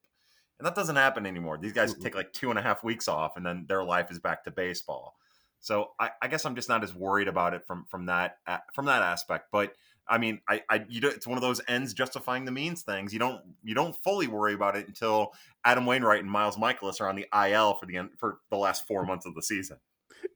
and 0.59 0.67
that 0.67 0.75
doesn't 0.75 0.97
happen 0.97 1.27
anymore 1.27 1.59
these 1.59 1.73
guys 1.73 1.93
mm-hmm. 1.93 2.03
take 2.03 2.15
like 2.15 2.33
two 2.33 2.51
and 2.51 2.59
a 2.59 2.63
half 2.63 2.85
weeks 2.85 3.09
off 3.09 3.37
and 3.37 3.45
then 3.45 3.65
their 3.69 3.85
life 3.85 4.11
is 4.11 4.19
back 4.19 4.45
to 4.45 4.51
baseball 4.51 5.17
so 5.61 5.91
I, 5.99 6.11
I 6.23 6.29
guess 6.29 6.45
i'm 6.45 6.55
just 6.55 6.69
not 6.69 6.85
as 6.85 6.95
worried 6.95 7.29
about 7.29 7.55
it 7.55 7.63
from 7.67 7.85
from 7.89 8.07
that 8.07 8.39
from 8.75 8.87
that 8.87 9.03
aspect 9.03 9.47
but 9.53 9.73
I 10.09 10.19
mean, 10.19 10.41
I, 10.49 10.63
I, 10.71 10.85
you 10.89 11.01
know, 11.01 11.09
it's 11.09 11.27
one 11.27 11.37
of 11.37 11.43
those 11.43 11.61
ends 11.67 11.93
justifying 11.93 12.45
the 12.45 12.53
means 12.53 12.83
things. 12.83 13.13
You 13.13 13.19
don't, 13.19 13.41
you 13.65 13.75
don't 13.75 13.95
fully 13.97 14.29
worry 14.29 14.55
about 14.55 14.77
it 14.77 14.87
until 14.87 15.33
Adam 15.65 15.85
Wainwright 15.85 16.23
and 16.23 16.31
Miles 16.31 16.57
Mikolas 16.57 17.01
are 17.01 17.09
on 17.09 17.17
the 17.17 17.27
IL 17.35 17.75
for 17.75 17.87
the 17.87 17.97
end 17.97 18.11
for 18.17 18.39
the 18.51 18.57
last 18.57 18.87
four 18.87 19.05
months 19.05 19.27
of 19.27 19.35
the 19.35 19.43
season. 19.43 19.79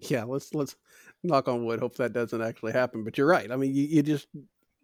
Yeah, 0.00 0.24
let's 0.24 0.54
let's 0.54 0.76
knock 1.22 1.48
on 1.48 1.64
wood. 1.64 1.80
Hope 1.80 1.96
that 1.96 2.12
doesn't 2.12 2.40
actually 2.40 2.72
happen. 2.72 3.04
But 3.04 3.18
you're 3.18 3.26
right. 3.26 3.50
I 3.50 3.56
mean, 3.56 3.74
you, 3.74 3.84
you 3.84 4.02
just 4.02 4.26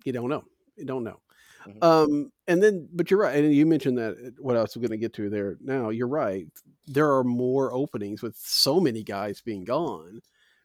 you 0.05 0.13
don't 0.13 0.29
know. 0.29 0.45
You 0.77 0.85
don't 0.85 1.05
know. 1.05 1.21
Mm-hmm. 1.67 1.85
Um, 1.85 2.33
and 2.47 2.63
then, 2.63 2.89
but 2.93 3.11
you're 3.11 3.21
right. 3.21 3.37
And 3.37 3.55
you 3.55 3.67
mentioned 3.67 3.99
that 3.99 4.13
uh, 4.13 4.31
what 4.39 4.57
I 4.57 4.63
was 4.63 4.75
going 4.75 4.91
to 4.91 4.97
get 4.97 5.13
to 5.15 5.29
there. 5.29 5.57
Now 5.61 5.91
you're 5.91 6.09
right. 6.09 6.47
There 6.87 7.13
are 7.13 7.25
more 7.25 7.73
openings 7.73 8.23
with 8.23 8.37
so 8.37 8.81
many 8.81 9.03
guys 9.03 9.41
being 9.41 9.65
gone 9.65 10.21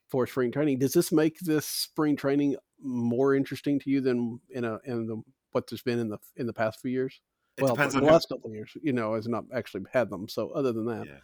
for 0.09 0.27
spring 0.27 0.51
training. 0.51 0.79
Does 0.79 0.93
this 0.93 1.11
make 1.11 1.39
this 1.39 1.65
spring 1.65 2.15
training 2.15 2.57
more 2.81 3.33
interesting 3.33 3.79
to 3.79 3.89
you 3.89 4.01
than 4.01 4.39
in 4.49 4.65
a 4.65 4.79
in 4.83 5.07
the 5.07 5.21
what 5.51 5.67
there's 5.67 5.81
been 5.81 5.99
in 5.99 6.09
the 6.09 6.17
in 6.35 6.45
the 6.45 6.53
past 6.53 6.81
few 6.81 6.91
years? 6.91 7.21
It 7.57 7.63
well, 7.63 7.73
depends 7.73 7.95
on 7.95 8.01
the 8.01 8.07
who... 8.07 8.13
last 8.13 8.29
couple 8.29 8.51
years, 8.51 8.71
you 8.81 8.93
know, 8.93 9.15
has 9.15 9.27
not 9.27 9.45
actually 9.53 9.83
had 9.91 10.09
them. 10.09 10.27
So 10.27 10.49
other 10.51 10.71
than 10.71 10.85
that, 10.85 11.05
yeah. 11.05 11.19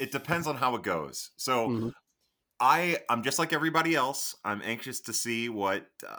it 0.00 0.12
depends 0.12 0.46
on 0.46 0.56
how 0.56 0.74
it 0.74 0.82
goes. 0.82 1.30
So 1.36 1.68
mm-hmm. 1.68 1.88
I 2.60 2.98
I'm 3.08 3.22
just 3.22 3.38
like 3.38 3.52
everybody 3.52 3.94
else. 3.94 4.34
I'm 4.44 4.62
anxious 4.64 5.00
to 5.02 5.12
see 5.12 5.48
what 5.48 5.86
uh, 6.06 6.16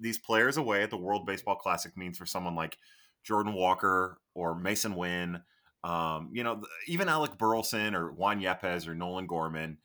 these 0.00 0.18
players 0.18 0.56
away 0.56 0.82
at 0.82 0.90
the 0.90 0.96
World 0.96 1.26
Baseball 1.26 1.56
Classic 1.56 1.96
means 1.96 2.18
for 2.18 2.26
someone 2.26 2.54
like 2.54 2.78
Jordan 3.22 3.54
Walker 3.54 4.18
or 4.34 4.54
Masyn 4.54 4.96
Winn. 4.96 5.42
Um, 5.82 6.30
you 6.32 6.42
know, 6.42 6.62
even 6.86 7.08
Alec 7.08 7.36
Burleson 7.36 7.94
or 7.94 8.10
Juan 8.10 8.40
Yepez 8.40 8.88
or 8.88 8.94
Nolan 8.94 9.26
Gorman. 9.26 9.78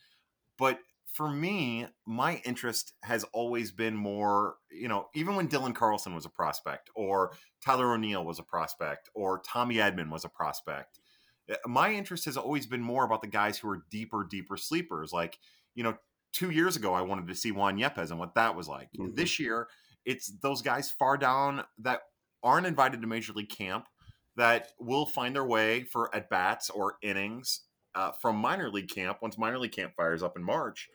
But 0.57 0.79
for 1.13 1.29
me, 1.29 1.87
my 2.05 2.41
interest 2.45 2.93
has 3.03 3.23
always 3.33 3.71
been 3.71 3.95
more, 3.95 4.55
you 4.71 4.87
know, 4.87 5.07
even 5.15 5.35
when 5.35 5.49
Dylan 5.49 5.75
Carlson 5.75 6.13
was 6.15 6.25
a 6.25 6.29
prospect, 6.29 6.89
or 6.95 7.31
Tyler 7.65 7.93
O'Neill 7.93 8.23
was 8.23 8.39
a 8.39 8.43
prospect, 8.43 9.09
or 9.13 9.39
Tommy 9.39 9.75
Edman 9.75 10.11
was 10.11 10.23
a 10.23 10.29
prospect. 10.29 10.99
Eh, 11.49 11.55
my 11.65 11.91
interest 11.91 12.25
has 12.25 12.37
always 12.37 12.67
been 12.67 12.81
more 12.81 13.03
about 13.03 13.21
the 13.21 13.27
guys 13.27 13.57
who 13.57 13.69
are 13.69 13.83
deeper, 13.89 14.25
deeper 14.29 14.55
sleepers. 14.55 15.11
Like, 15.11 15.39
you 15.75 15.83
know, 15.83 15.97
two 16.31 16.51
years 16.51 16.75
ago, 16.75 16.93
I 16.93 17.01
wanted 17.01 17.27
to 17.27 17.35
see 17.35 17.51
Juan 17.51 17.77
Yepez 17.77 18.11
and 18.11 18.19
what 18.19 18.35
that 18.35 18.55
was 18.55 18.67
like. 18.67 18.89
Mm-hmm. 18.97 19.15
This 19.15 19.39
year, 19.39 19.67
It's 20.05 20.31
those 20.41 20.61
guys 20.61 20.91
far 20.91 21.17
down 21.17 21.63
that 21.79 22.01
aren't 22.43 22.67
invited 22.67 23.01
to 23.01 23.07
major 23.07 23.33
league 23.33 23.49
camp 23.49 23.87
that 24.35 24.69
will 24.79 25.05
find 25.05 25.35
their 25.35 25.45
way 25.45 25.83
for 25.83 26.13
at 26.15 26.29
bats 26.29 26.69
or 26.69 26.95
innings 27.01 27.61
uh, 27.95 28.11
from 28.11 28.37
minor 28.37 28.69
league 28.69 28.89
camp 28.89 29.19
once 29.21 29.37
minor 29.37 29.59
league 29.59 29.71
camp 29.71 29.93
fires 29.95 30.23
up 30.23 30.37
in 30.37 30.43
March. 30.43 30.87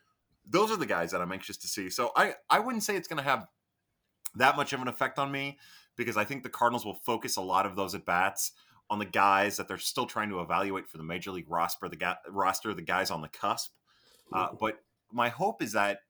Those 0.46 0.70
are 0.70 0.76
the 0.76 0.87
guys 0.87 1.11
that 1.11 1.20
I'm 1.20 1.32
anxious 1.32 1.56
to 1.58 1.68
see. 1.68 1.90
So 1.90 2.12
I 2.16 2.34
I 2.49 2.61
wouldn't 2.61 2.82
say 2.82 2.96
it's 2.96 3.08
going 3.08 3.23
to 3.23 3.28
have 3.28 3.46
that 4.37 4.56
much 4.56 4.73
of 4.73 4.80
an 4.80 4.88
effect 4.88 5.18
on 5.18 5.30
me 5.30 5.58
because 5.96 6.16
I 6.16 6.25
think 6.25 6.42
the 6.42 6.49
Cardinals 6.49 6.84
will 6.84 6.94
focus 6.94 7.37
a 7.37 7.40
lot 7.42 7.66
of 7.66 7.76
those 7.76 7.94
at 7.94 8.04
bats 8.04 8.52
on 8.90 8.99
the 8.99 9.04
guys 9.04 9.56
that 9.56 9.68
they're 9.68 9.78
still 9.78 10.06
trying 10.06 10.28
to 10.28 10.40
evaluate 10.40 10.88
for 10.88 10.99
the 10.99 11.04
major 11.04 11.30
league 11.30 11.49
roster, 11.49 11.88
the 11.88 11.96
ga- 11.96 12.18
roster, 12.28 12.75
the 12.75 12.82
guys 12.82 13.11
on 13.11 13.23
the 13.23 13.28
cusp. 13.28 13.73
Uh, 14.32 14.49
but 14.58 14.78
my 15.12 15.28
hope 15.28 15.62
is 15.62 15.73
that, 15.73 16.00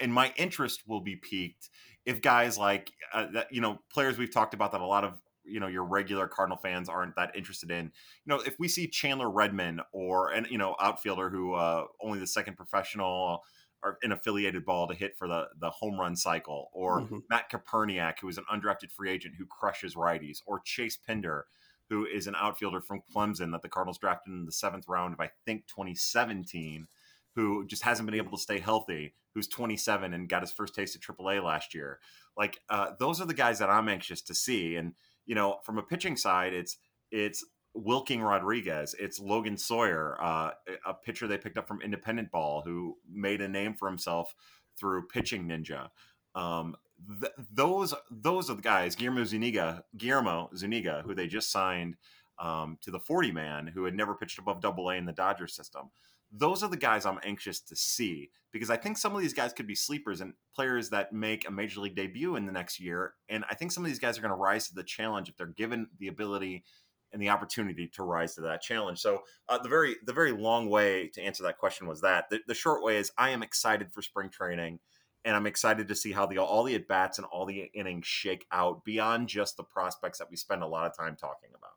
and 0.00 0.12
my 0.12 0.32
interest 0.36 0.82
will 0.86 1.00
be 1.00 1.16
piqued 1.16 1.70
if 2.04 2.20
guys 2.22 2.56
like 2.58 2.92
uh, 3.12 3.26
that, 3.32 3.52
you 3.52 3.60
know, 3.60 3.78
players 3.90 4.18
we've 4.18 4.32
talked 4.32 4.54
about 4.54 4.72
that 4.72 4.80
a 4.80 4.86
lot 4.86 5.04
of 5.04 5.20
you 5.44 5.60
know 5.60 5.68
your 5.68 5.84
regular 5.84 6.26
Cardinal 6.26 6.58
fans 6.58 6.88
aren't 6.88 7.14
that 7.16 7.36
interested 7.36 7.70
in. 7.70 7.86
You 7.86 7.90
know, 8.26 8.40
if 8.40 8.58
we 8.58 8.68
see 8.68 8.88
Chandler 8.88 9.30
Redmond 9.30 9.80
or 9.92 10.30
an 10.32 10.46
you 10.50 10.58
know 10.58 10.76
outfielder 10.80 11.30
who 11.30 11.54
uh, 11.54 11.86
only 12.00 12.18
the 12.18 12.26
second 12.26 12.56
professional 12.56 13.42
or 13.82 13.98
an 14.02 14.10
affiliated 14.12 14.64
ball 14.64 14.88
to 14.88 14.94
hit 14.94 15.16
for 15.16 15.28
the 15.28 15.48
the 15.58 15.70
home 15.70 15.98
run 16.00 16.16
cycle, 16.16 16.68
or 16.72 17.06
Mhm. 17.06 17.22
Matt 17.30 17.50
Koperniak, 17.50 18.20
who 18.20 18.28
is 18.28 18.38
an 18.38 18.44
undrafted 18.50 18.90
free 18.90 19.10
agent 19.10 19.34
who 19.36 19.46
crushes 19.46 19.94
righties, 19.94 20.38
or 20.46 20.60
Chase 20.60 20.96
Pinder, 20.96 21.46
who 21.88 22.04
is 22.06 22.26
an 22.26 22.34
outfielder 22.34 22.80
from 22.80 23.02
Clemson 23.14 23.52
that 23.52 23.62
the 23.62 23.68
Cardinals 23.68 23.98
drafted 23.98 24.32
in 24.32 24.46
the 24.46 24.52
seventh 24.52 24.86
round 24.88 25.14
of 25.14 25.20
I 25.20 25.30
think 25.44 25.66
2017, 25.68 26.88
who 27.36 27.66
just 27.66 27.82
hasn't 27.82 28.06
been 28.06 28.18
able 28.18 28.36
to 28.36 28.42
stay 28.42 28.58
healthy, 28.58 29.14
who's 29.34 29.46
27 29.46 30.14
and 30.14 30.28
got 30.28 30.42
his 30.42 30.52
first 30.52 30.74
taste 30.74 30.96
of 30.96 31.02
AAA 31.02 31.44
last 31.44 31.74
year. 31.74 32.00
Like 32.36 32.58
uh, 32.68 32.92
those 32.98 33.20
are 33.20 33.26
the 33.26 33.34
guys 33.34 33.58
that 33.60 33.70
I'm 33.70 33.88
anxious 33.88 34.22
to 34.22 34.34
see, 34.34 34.76
and 34.76 34.94
you 35.26 35.34
know, 35.34 35.58
from 35.62 35.78
a 35.78 35.82
pitching 35.82 36.16
side, 36.16 36.54
it's 36.54 36.78
it's 37.12 37.44
Wilking 37.74 38.22
Rodriguez, 38.22 38.94
it's 38.98 39.20
Logan 39.20 39.58
Sawyer, 39.58 40.16
uh, 40.20 40.50
a 40.86 40.94
pitcher 40.94 41.26
they 41.26 41.36
picked 41.36 41.58
up 41.58 41.68
from 41.68 41.82
Independent 41.82 42.30
Ball 42.30 42.62
who 42.62 42.96
made 43.08 43.42
a 43.42 43.48
name 43.48 43.74
for 43.74 43.86
himself 43.86 44.34
through 44.78 45.06
pitching 45.08 45.46
ninja. 45.46 45.88
Um, 46.34 46.74
th- 47.20 47.32
those 47.52 47.94
those 48.10 48.48
are 48.48 48.54
the 48.54 48.62
guys. 48.62 48.94
Guillermo 48.94 49.24
Zuniga, 49.24 49.84
Guillermo 49.96 50.48
Zuniga, 50.56 51.02
who 51.04 51.14
they 51.14 51.26
just 51.26 51.50
signed 51.52 51.96
um, 52.38 52.78
to 52.82 52.90
the 52.90 52.98
40 52.98 53.32
man, 53.32 53.66
who 53.66 53.84
had 53.84 53.94
never 53.94 54.14
pitched 54.14 54.38
above 54.38 54.60
Double 54.60 54.88
A 54.88 54.94
in 54.94 55.04
the 55.04 55.12
Dodger 55.12 55.46
system. 55.46 55.90
Those 56.32 56.62
are 56.62 56.68
the 56.68 56.76
guys 56.76 57.06
I'm 57.06 57.20
anxious 57.24 57.60
to 57.60 57.76
see 57.76 58.30
because 58.52 58.70
I 58.70 58.76
think 58.76 58.98
some 58.98 59.14
of 59.14 59.20
these 59.20 59.34
guys 59.34 59.52
could 59.52 59.66
be 59.66 59.74
sleepers 59.74 60.20
and 60.20 60.32
players 60.54 60.90
that 60.90 61.12
make 61.12 61.46
a 61.46 61.52
major 61.52 61.80
league 61.80 61.94
debut 61.94 62.36
in 62.36 62.46
the 62.46 62.52
next 62.52 62.80
year. 62.80 63.14
And 63.28 63.44
I 63.50 63.54
think 63.54 63.70
some 63.70 63.84
of 63.84 63.90
these 63.90 63.98
guys 63.98 64.18
are 64.18 64.22
going 64.22 64.30
to 64.30 64.36
rise 64.36 64.68
to 64.68 64.74
the 64.74 64.82
challenge 64.82 65.28
if 65.28 65.36
they're 65.36 65.46
given 65.46 65.88
the 65.98 66.08
ability 66.08 66.64
and 67.12 67.22
the 67.22 67.28
opportunity 67.28 67.86
to 67.88 68.02
rise 68.02 68.34
to 68.34 68.40
that 68.42 68.62
challenge. 68.62 68.98
So 68.98 69.22
uh, 69.48 69.58
the 69.58 69.68
very 69.68 69.96
the 70.04 70.12
very 70.12 70.32
long 70.32 70.68
way 70.68 71.08
to 71.14 71.22
answer 71.22 71.42
that 71.44 71.58
question 71.58 71.86
was 71.86 72.00
that 72.00 72.28
the, 72.30 72.40
the 72.46 72.54
short 72.54 72.82
way 72.82 72.96
is 72.96 73.12
I 73.16 73.30
am 73.30 73.42
excited 73.42 73.92
for 73.92 74.02
spring 74.02 74.30
training, 74.30 74.80
and 75.24 75.36
I'm 75.36 75.46
excited 75.46 75.88
to 75.88 75.94
see 75.94 76.12
how 76.12 76.26
the 76.26 76.38
all 76.38 76.64
the 76.64 76.74
at 76.74 76.88
bats 76.88 77.18
and 77.18 77.26
all 77.26 77.46
the 77.46 77.70
innings 77.74 78.06
shake 78.06 78.46
out 78.52 78.84
beyond 78.84 79.28
just 79.28 79.56
the 79.56 79.64
prospects 79.64 80.18
that 80.18 80.30
we 80.30 80.36
spend 80.36 80.62
a 80.62 80.66
lot 80.66 80.86
of 80.86 80.96
time 80.96 81.16
talking 81.16 81.50
about. 81.56 81.72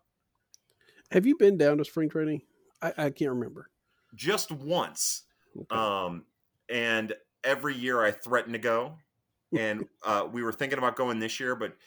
Have 1.12 1.25
you 1.25 1.38
been 1.38 1.58
down 1.58 1.77
to 1.77 1.86
spring 1.86 2.10
training? 2.10 2.41
I, 2.82 2.94
I 2.98 3.10
can't 3.10 3.32
remember. 3.32 3.70
Just 4.16 4.51
once, 4.51 5.24
Okay. 5.56 5.80
um, 5.80 6.25
and 6.70 7.13
every 7.44 7.75
year 7.75 8.01
I 8.04 8.12
threaten 8.12 8.54
to 8.54 8.60
go, 8.60 8.98
and 9.56 9.86
uh, 10.06 10.28
we 10.32 10.44
were 10.44 10.54
thinking 10.54 10.80
about 10.80 10.96
going 10.96 11.20
this 11.20 11.39
year, 11.39 11.56
but 11.56 11.78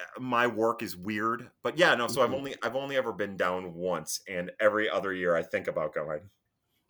uh, 0.00 0.20
my 0.20 0.46
work 0.46 0.82
is 0.82 0.96
weird. 0.96 1.50
But 1.62 1.78
yeah, 1.78 1.94
no. 1.96 2.08
So 2.08 2.22
I've 2.22 2.32
Mhm. 2.32 2.34
only 2.34 2.56
I've 2.62 2.76
only 2.76 2.96
ever 2.96 3.12
been 3.12 3.36
down 3.36 3.74
once, 3.74 4.22
and 4.28 4.52
every 4.60 4.90
other 4.90 5.12
year 5.14 5.36
I 5.36 5.42
think 5.44 5.68
about 5.68 5.94
going. 5.94 6.30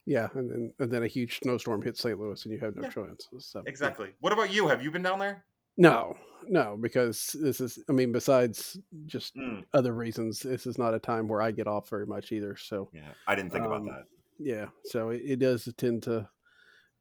yeah, 0.07 0.29
and 0.35 0.51
then 0.51 0.75
and 0.79 0.93
then 0.93 1.03
a 1.03 1.07
huge 1.09 1.41
snowstorm 1.41 1.83
hits 1.83 2.01
St. 2.01 2.19
Louis, 2.19 2.43
and 2.45 2.53
you 2.55 2.61
have 2.61 2.77
no 2.77 2.85
Yeah. 2.85 2.93
choice. 2.93 3.29
So, 3.39 3.69
yeah. 3.83 3.93
Exactly. 3.95 4.17
What 4.21 4.33
about 4.35 4.53
you? 4.53 4.69
Have 4.69 4.83
you 4.83 4.91
been 4.91 5.03
down 5.03 5.19
there? 5.21 5.47
No, 5.77 6.15
no, 6.47 6.77
because 6.77 7.37
this 7.41 7.61
is. 7.61 7.83
I 7.89 7.93
mean, 7.93 8.13
besides 8.13 8.79
just 9.07 9.35
Mm, 9.37 9.65
other 9.73 9.95
reasons, 9.95 10.41
this 10.41 10.67
is 10.67 10.79
not 10.79 10.95
a 10.95 10.99
time 10.99 11.29
where 11.29 11.41
I 11.43 11.53
get 11.53 11.67
off 11.67 11.89
very 11.89 12.07
much 12.07 12.33
either. 12.33 12.57
So 12.57 12.93
yeah, 12.93 13.15
I 13.27 13.35
didn't 13.35 13.53
think 13.53 13.67
about 13.67 13.83
Um, 13.83 13.87
that. 13.87 14.05
Yeah, 14.41 14.67
so 14.85 15.11
it, 15.11 15.23
it 15.25 15.39
does 15.39 15.69
tend 15.77 16.03
to 16.05 16.29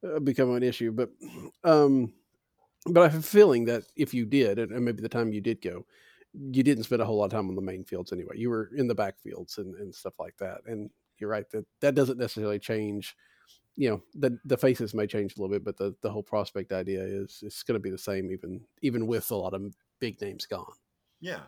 uh, 0.06 0.20
become 0.20 0.54
an 0.54 0.62
issue. 0.62 0.92
But 0.92 1.10
um, 1.64 2.12
but 2.86 3.00
I 3.00 3.08
have 3.08 3.20
a 3.20 3.22
feeling 3.22 3.64
that 3.66 3.84
if 3.96 4.14
you 4.14 4.26
did, 4.26 4.58
and 4.58 4.72
and 4.72 4.84
maybe 4.84 5.02
the 5.02 5.08
time 5.08 5.32
you 5.32 5.40
did 5.40 5.60
go, 5.60 5.86
you 6.34 6.62
didn't 6.62 6.84
spend 6.84 7.02
a 7.02 7.04
whole 7.04 7.16
lot 7.16 7.26
of 7.26 7.30
time 7.32 7.48
on 7.48 7.54
the 7.54 7.62
main 7.62 7.84
fields 7.84 8.12
anyway. 8.12 8.34
You 8.36 8.50
were 8.50 8.70
in 8.76 8.86
the 8.88 8.94
backfields 8.94 9.58
and, 9.58 9.74
and 9.76 9.94
stuff 9.94 10.14
like 10.18 10.36
that. 10.38 10.60
And 10.66 10.90
you're 11.18 11.30
right 11.30 11.48
that 11.50 11.66
that 11.80 11.94
doesn't 11.94 12.18
necessarily 12.18 12.58
change. 12.58 13.16
You 13.76 13.90
know, 13.90 14.02
the 14.14 14.38
the 14.44 14.56
faces 14.56 14.94
may 14.94 15.06
change 15.06 15.36
a 15.36 15.40
little 15.40 15.54
bit, 15.54 15.64
but 15.64 15.76
the, 15.76 15.94
the 16.02 16.10
whole 16.10 16.22
prospect 16.22 16.72
idea 16.72 17.02
is 17.02 17.40
it's 17.42 17.62
going 17.62 17.78
to 17.78 17.82
be 17.82 17.90
the 17.90 17.98
same 17.98 18.30
even 18.30 18.60
even 18.82 19.06
with 19.06 19.30
a 19.30 19.36
lot 19.36 19.54
of 19.54 19.74
big 19.98 20.20
names 20.20 20.46
gone. 20.46 20.72
Yeah, 21.20 21.40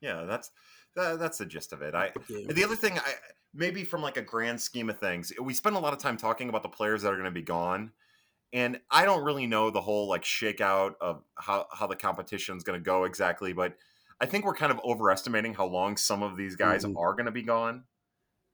yeah. 0.00 0.24
That's 0.24 0.50
that, 0.94 1.18
that's 1.18 1.38
the 1.38 1.46
gist 1.46 1.72
of 1.72 1.82
it. 1.82 1.94
I 1.94 2.12
Yeah. 2.28 2.52
the 2.52 2.64
other 2.64 2.76
thing, 2.76 2.98
I 2.98 3.14
maybe 3.56 3.84
from 3.84 4.02
like 4.02 4.16
a 4.16 4.22
grand 4.22 4.60
scheme 4.60 4.90
of 4.90 4.98
things, 4.98 5.32
we 5.40 5.54
spend 5.54 5.76
a 5.76 5.78
lot 5.80 5.92
of 5.92 5.98
time 5.98 6.16
talking 6.16 6.48
about 6.48 6.62
the 6.62 6.68
players 6.68 7.02
that 7.02 7.12
are 7.12 7.16
going 7.16 7.24
to 7.26 7.30
be 7.30 7.42
gone, 7.42 7.92
and 8.52 8.80
I 8.90 9.04
don't 9.06 9.24
really 9.24 9.46
know 9.46 9.70
the 9.70 9.80
whole 9.82 10.08
like 10.08 10.22
shakeout 10.24 10.94
of 11.00 11.24
how 11.36 11.68
how 11.72 11.86
the 11.86 11.96
competition 11.96 12.56
is 12.56 12.64
going 12.64 12.80
to 12.80 12.84
go 12.84 13.04
exactly, 13.04 13.52
but 13.52 13.78
I 14.20 14.26
think 14.26 14.44
we're 14.46 14.54
kind 14.54 14.72
of 14.72 14.80
overestimating 14.84 15.54
how 15.54 15.66
long 15.66 15.96
some 15.96 16.22
of 16.22 16.36
these 16.36 16.56
guys 16.56 16.84
Mhm. 16.84 16.96
are 16.96 17.14
going 17.14 17.26
to 17.26 17.32
be 17.32 17.42
gone. 17.42 17.86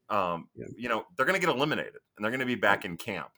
Um, 0.08 0.48
Yeah. 0.54 0.66
you 0.76 0.88
know, 0.88 1.04
they're 1.16 1.26
going 1.26 1.40
to 1.40 1.44
get 1.46 1.54
eliminated, 1.54 1.96
and 2.16 2.24
they're 2.24 2.30
going 2.30 2.40
to 2.40 2.46
be 2.46 2.54
back 2.54 2.84
in 2.84 2.96
camp. 2.96 3.30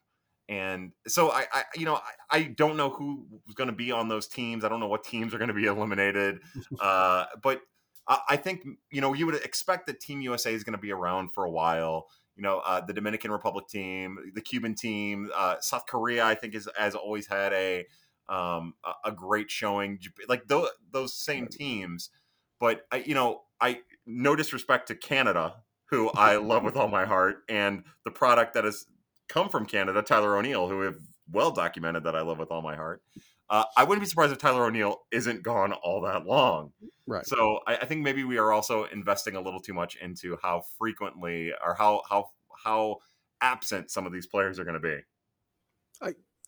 And 0.49 0.92
so 1.06 1.30
I, 1.30 1.47
I 1.52 1.64
you 1.75 1.85
know, 1.87 1.97
I, 1.97 2.12
I 2.30 2.42
don't 2.44 2.76
know 2.76 2.90
who's 2.90 3.54
going 3.54 3.68
to 3.71 3.75
be 3.76 3.92
on 3.92 4.09
those 4.09 4.28
teams. 4.28 4.64
I 4.64 4.68
don't 4.68 4.80
know 4.80 4.88
what 4.88 5.04
teams 5.04 5.35
are 5.35 5.38
going 5.38 5.49
to 5.49 5.54
be 5.54 5.64
eliminated. 5.66 6.40
Uh, 6.78 7.26
but 7.42 7.62
I, 8.08 8.18
I 8.30 8.37
think 8.37 8.66
you 8.90 9.00
know 9.00 9.12
you 9.12 9.26
would 9.26 9.37
expect 9.37 9.87
that 9.87 10.00
Team 10.00 10.20
USA 10.23 10.52
is 10.52 10.64
going 10.64 10.76
to 10.76 10.80
be 10.80 10.92
around 10.92 11.32
for 11.32 11.44
a 11.44 11.50
while. 11.50 12.08
You 12.37 12.42
know, 12.42 12.62
uh, 12.66 12.80
the 12.80 12.92
Dominican 12.92 13.30
Republic 13.30 13.68
team, 13.68 14.18
the 14.34 14.40
Cuban 14.40 14.75
team, 14.75 15.30
uh, 15.37 15.56
South 15.61 15.87
Korea, 15.87 16.25
I 16.25 16.34
think 16.34 16.54
is 16.54 16.68
has 16.76 16.94
always 16.94 17.26
had 17.26 17.52
a 17.52 17.87
um, 18.28 18.75
a, 19.04 19.12
great 19.12 19.50
showing. 19.50 19.99
Like 20.28 20.49
those 20.49 20.68
those 20.90 21.16
same 21.16 21.46
teams, 21.46 22.11
but 22.58 22.87
I, 22.90 23.04
you 23.06 23.14
know, 23.14 23.42
I 23.61 23.80
no 24.06 24.34
disrespect 24.34 24.88
to 24.88 24.94
Canada, 24.94 25.56
who 25.87 26.11
I 26.11 26.37
love 26.37 26.64
with 26.64 26.76
all 26.76 26.88
my 26.88 27.04
heart, 27.04 27.44
and 27.49 27.84
the 28.04 28.11
product 28.11 28.54
that 28.54 28.64
has 28.64 28.87
come 29.28 29.49
from 29.49 29.66
Canada, 29.66 30.02
Tyler 30.02 30.37
O'Neill, 30.37 30.68
who 30.68 30.80
have 30.80 30.99
well 31.30 31.50
documented 31.50 32.04
that 32.04 32.16
I 32.16 32.23
love 32.23 32.38
with 32.38 32.50
all 32.50 32.62
my 32.62 32.76
heart. 32.76 33.02
Uh, 33.50 33.64
I 33.76 33.84
wouldn't 33.84 34.02
be 34.02 34.08
surprised 34.08 34.32
if 34.32 34.38
Tyler 34.38 34.64
O'Neill 34.64 35.02
isn't 35.12 35.42
gone 35.42 35.72
all 35.72 36.00
that 36.02 36.24
long. 36.26 36.72
Right. 37.06 37.26
So 37.26 37.60
I, 37.66 37.76
I 37.76 37.84
think 37.84 38.02
maybe 38.02 38.24
we 38.24 38.38
are 38.38 38.52
also 38.52 38.84
investing 38.84 39.36
a 39.36 39.40
little 39.40 39.60
too 39.60 39.74
much 39.74 39.96
into 39.96 40.38
how 40.42 40.62
frequently 40.78 41.52
or 41.62 41.74
how 41.74 42.02
how 42.08 42.30
how 42.64 42.98
absent 43.42 43.90
some 43.90 44.06
of 44.06 44.12
these 44.12 44.26
players 44.26 44.58
are 44.58 44.64
going 44.64 44.80
to 44.80 44.80
be. 44.80 44.98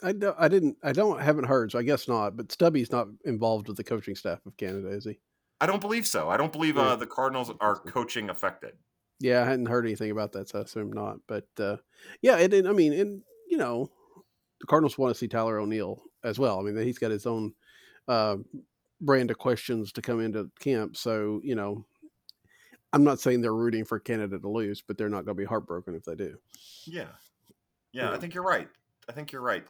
I 0.03 0.13
don't, 0.13 0.37
I 0.39 0.49
didn't 0.49 0.77
I 0.83 0.93
don't 0.93 1.21
haven't 1.21 1.45
heard, 1.45 1.73
so 1.73 1.79
I 1.79 1.83
guess 1.83 2.07
not. 2.07 2.37
But 2.37 2.53
Stubby's 2.53 2.93
not 2.93 3.09
involved 3.25 3.69
with 3.69 3.79
the 3.79 3.85
coaching 3.85 4.15
staff 4.15 4.45
of 4.45 4.57
Canada, 4.57 4.89
is 4.89 5.05
he? 5.05 5.19
I 5.61 5.67
don't 5.67 5.81
believe 5.81 6.07
so. 6.07 6.29
I 6.29 6.37
don't 6.37 6.53
believe 6.53 6.77
uh, 6.77 6.97
the 6.97 7.07
Cardinals 7.07 7.51
are 7.61 7.77
coaching 7.77 8.29
affected. 8.29 8.73
Yeah, 9.21 9.41
I 9.43 9.47
hadn't 9.47 9.67
heard 9.67 9.87
anything 9.87 10.11
about 10.11 10.33
that, 10.33 10.51
so 10.51 10.59
I 10.59 10.63
assume 10.63 10.93
not. 10.93 11.17
But 11.27 11.47
uh, 11.59 11.77
yeah, 12.21 12.37
it, 12.37 12.53
it- 12.53 12.67
I 12.67 12.73
mean, 12.73 12.93
and 12.93 13.23
you 13.49 13.57
know, 13.57 13.91
the 14.61 14.67
Cardinals 14.67 14.99
want 14.99 15.15
to 15.15 15.19
see 15.19 15.29
Tyler 15.29 15.59
O'Neill 15.59 16.03
as 16.27 16.39
well. 16.39 16.61
I 16.61 16.63
mean, 16.63 16.77
he's 16.85 16.99
got 16.99 17.11
his 17.11 17.25
own 17.25 17.55
uh, 18.09 18.37
brand 19.01 19.31
of 19.31 19.39
questions 19.39 19.93
to 19.93 20.03
come 20.03 20.21
into 20.21 20.51
camp, 20.61 20.97
so 20.97 21.41
you 21.43 21.55
know, 21.55 21.87
I'm 22.93 23.05
not 23.05 23.21
saying 23.21 23.41
they're 23.41 23.55
rooting 23.55 23.85
for 23.85 23.99
Canada 23.99 24.39
to 24.39 24.49
lose, 24.49 24.83
but 24.83 24.99
they're 24.99 25.09
not 25.09 25.25
going 25.25 25.37
to 25.37 25.41
be 25.41 25.45
heartbroken 25.45 25.95
if 25.95 26.05
they 26.05 26.17
do. 26.17 26.37
Yeah, 26.85 27.09
yeah, 27.93 28.11
I 28.11 28.19
think 28.19 28.35
you're 28.35 28.45
right. 28.45 28.69
I 29.09 29.13
think 29.13 29.33
you're 29.33 29.43
right. 29.43 29.65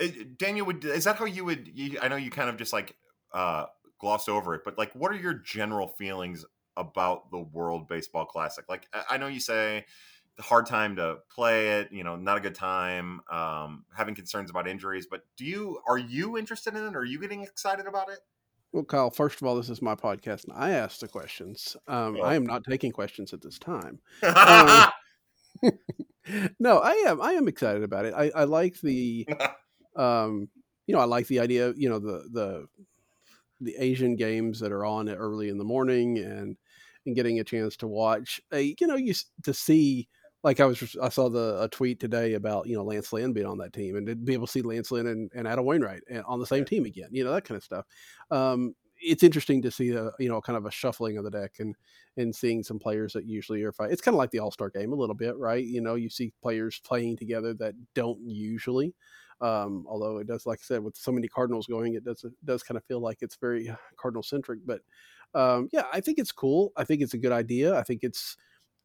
Uh, 0.00 0.06
Daniel, 0.36 0.66
would 0.66 0.84
is 0.84 1.04
that 1.04 1.16
how 1.16 1.24
you 1.24 1.44
would? 1.44 1.68
You, 1.74 1.98
I 2.00 2.08
know 2.08 2.16
you 2.16 2.30
kind 2.30 2.48
of 2.48 2.56
just 2.56 2.72
like 2.72 2.96
uh, 3.32 3.66
glossed 3.98 4.28
over 4.28 4.54
it, 4.54 4.62
but 4.64 4.78
like, 4.78 4.94
what 4.94 5.10
are 5.10 5.16
your 5.16 5.34
general 5.34 5.88
feelings 5.88 6.44
about 6.76 7.30
the 7.32 7.40
World 7.40 7.88
Baseball 7.88 8.24
Classic? 8.24 8.64
Like, 8.68 8.86
I, 8.92 9.02
I 9.10 9.16
know 9.18 9.26
you 9.26 9.40
say 9.40 9.84
hard 10.40 10.66
time 10.66 10.96
to 10.96 11.18
play 11.34 11.80
it, 11.80 11.92
you 11.92 12.04
know, 12.04 12.16
not 12.16 12.36
a 12.38 12.40
good 12.40 12.54
time, 12.54 13.20
um, 13.30 13.84
having 13.96 14.14
concerns 14.14 14.50
about 14.50 14.68
injuries. 14.68 15.06
But 15.10 15.22
do 15.36 15.44
you 15.44 15.80
are 15.86 15.98
you 15.98 16.38
interested 16.38 16.74
in 16.74 16.84
it? 16.84 16.96
Are 16.96 17.04
you 17.04 17.20
getting 17.20 17.42
excited 17.42 17.86
about 17.86 18.10
it? 18.10 18.18
Well, 18.72 18.84
Kyle, 18.84 19.10
first 19.10 19.40
of 19.40 19.46
all, 19.46 19.56
this 19.56 19.70
is 19.70 19.80
my 19.80 19.94
podcast, 19.94 20.44
and 20.44 20.52
I 20.54 20.70
ask 20.70 21.00
the 21.00 21.08
questions. 21.08 21.76
Um, 21.86 22.14
Well- 22.14 22.24
I 22.24 22.34
am 22.34 22.44
not 22.44 22.64
taking 22.64 22.92
questions 22.92 23.32
at 23.32 23.40
this 23.40 23.58
time. 23.58 24.00
Um, 24.22 24.90
no, 26.58 26.78
I 26.78 26.92
am. 27.06 27.20
I 27.20 27.32
am 27.32 27.48
excited 27.48 27.82
about 27.82 28.04
it. 28.04 28.14
I, 28.14 28.30
I 28.34 28.44
like 28.44 28.80
the, 28.80 29.26
um, 29.96 30.48
you 30.86 30.94
know, 30.94 31.00
I 31.00 31.04
like 31.04 31.26
the 31.26 31.40
idea. 31.40 31.72
You 31.76 31.88
know, 31.88 31.98
the 31.98 32.28
the 32.30 32.66
the 33.60 33.74
Asian 33.78 34.16
games 34.16 34.60
that 34.60 34.70
are 34.70 34.84
on 34.84 35.08
early 35.08 35.48
in 35.48 35.58
the 35.58 35.64
morning 35.64 36.18
and 36.18 36.56
and 37.06 37.16
getting 37.16 37.40
a 37.40 37.44
chance 37.44 37.76
to 37.78 37.88
watch 37.88 38.40
a 38.52 38.74
you 38.78 38.86
know 38.86 38.96
you 38.96 39.14
to 39.42 39.54
see 39.54 40.08
like 40.48 40.60
I 40.60 40.64
was 40.64 40.96
I 41.02 41.10
saw 41.10 41.28
the 41.28 41.62
a 41.62 41.68
tweet 41.68 42.00
today 42.00 42.32
about 42.32 42.66
you 42.66 42.74
know 42.74 42.82
Lance 42.82 43.12
Lynn 43.12 43.34
being 43.34 43.46
on 43.46 43.58
that 43.58 43.74
team 43.74 43.96
and 43.96 44.06
to 44.06 44.16
be 44.16 44.32
able 44.32 44.46
to 44.46 44.52
see 44.52 44.62
Lance 44.62 44.90
Lynn 44.90 45.06
and, 45.06 45.30
and 45.34 45.46
Adam 45.46 45.66
Wainwright 45.66 46.00
on 46.24 46.40
the 46.40 46.46
same 46.46 46.64
team 46.64 46.86
again 46.86 47.10
you 47.12 47.22
know 47.22 47.32
that 47.32 47.44
kind 47.44 47.56
of 47.56 47.62
stuff 47.64 47.84
um, 48.30 48.74
it's 49.00 49.22
interesting 49.22 49.60
to 49.62 49.70
see 49.70 49.90
a 49.90 50.10
you 50.18 50.30
know 50.30 50.40
kind 50.40 50.56
of 50.56 50.64
a 50.64 50.70
shuffling 50.70 51.18
of 51.18 51.24
the 51.24 51.30
deck 51.30 51.56
and 51.58 51.76
and 52.16 52.34
seeing 52.34 52.62
some 52.62 52.78
players 52.78 53.12
that 53.12 53.26
usually 53.26 53.62
are 53.62 53.72
fight. 53.72 53.92
It's 53.92 54.00
kind 54.00 54.14
of 54.14 54.18
like 54.18 54.30
the 54.30 54.38
All 54.38 54.50
Star 54.50 54.70
game 54.70 54.92
a 54.92 54.96
little 54.96 55.14
bit, 55.14 55.36
right? 55.36 55.64
You 55.64 55.80
know, 55.80 55.94
you 55.94 56.08
see 56.08 56.32
players 56.42 56.80
playing 56.84 57.18
together 57.18 57.54
that 57.54 57.74
don't 57.94 58.18
usually. 58.24 58.94
Um, 59.40 59.86
although 59.88 60.18
it 60.18 60.26
does, 60.26 60.46
like 60.46 60.58
I 60.60 60.64
said, 60.64 60.82
with 60.82 60.96
so 60.96 61.12
many 61.12 61.28
Cardinals 61.28 61.68
going, 61.68 61.94
it 61.94 62.04
does 62.04 62.24
it 62.24 62.32
does 62.44 62.62
kind 62.62 62.76
of 62.76 62.84
feel 62.84 63.00
like 63.00 63.18
it's 63.20 63.36
very 63.36 63.70
Cardinal 63.96 64.22
centric. 64.22 64.60
But 64.66 64.80
um, 65.34 65.68
yeah, 65.72 65.84
I 65.92 66.00
think 66.00 66.18
it's 66.18 66.32
cool. 66.32 66.72
I 66.76 66.84
think 66.84 67.02
it's 67.02 67.14
a 67.14 67.18
good 67.18 67.32
idea. 67.32 67.78
I 67.78 67.82
think 67.82 68.00
it's 68.02 68.36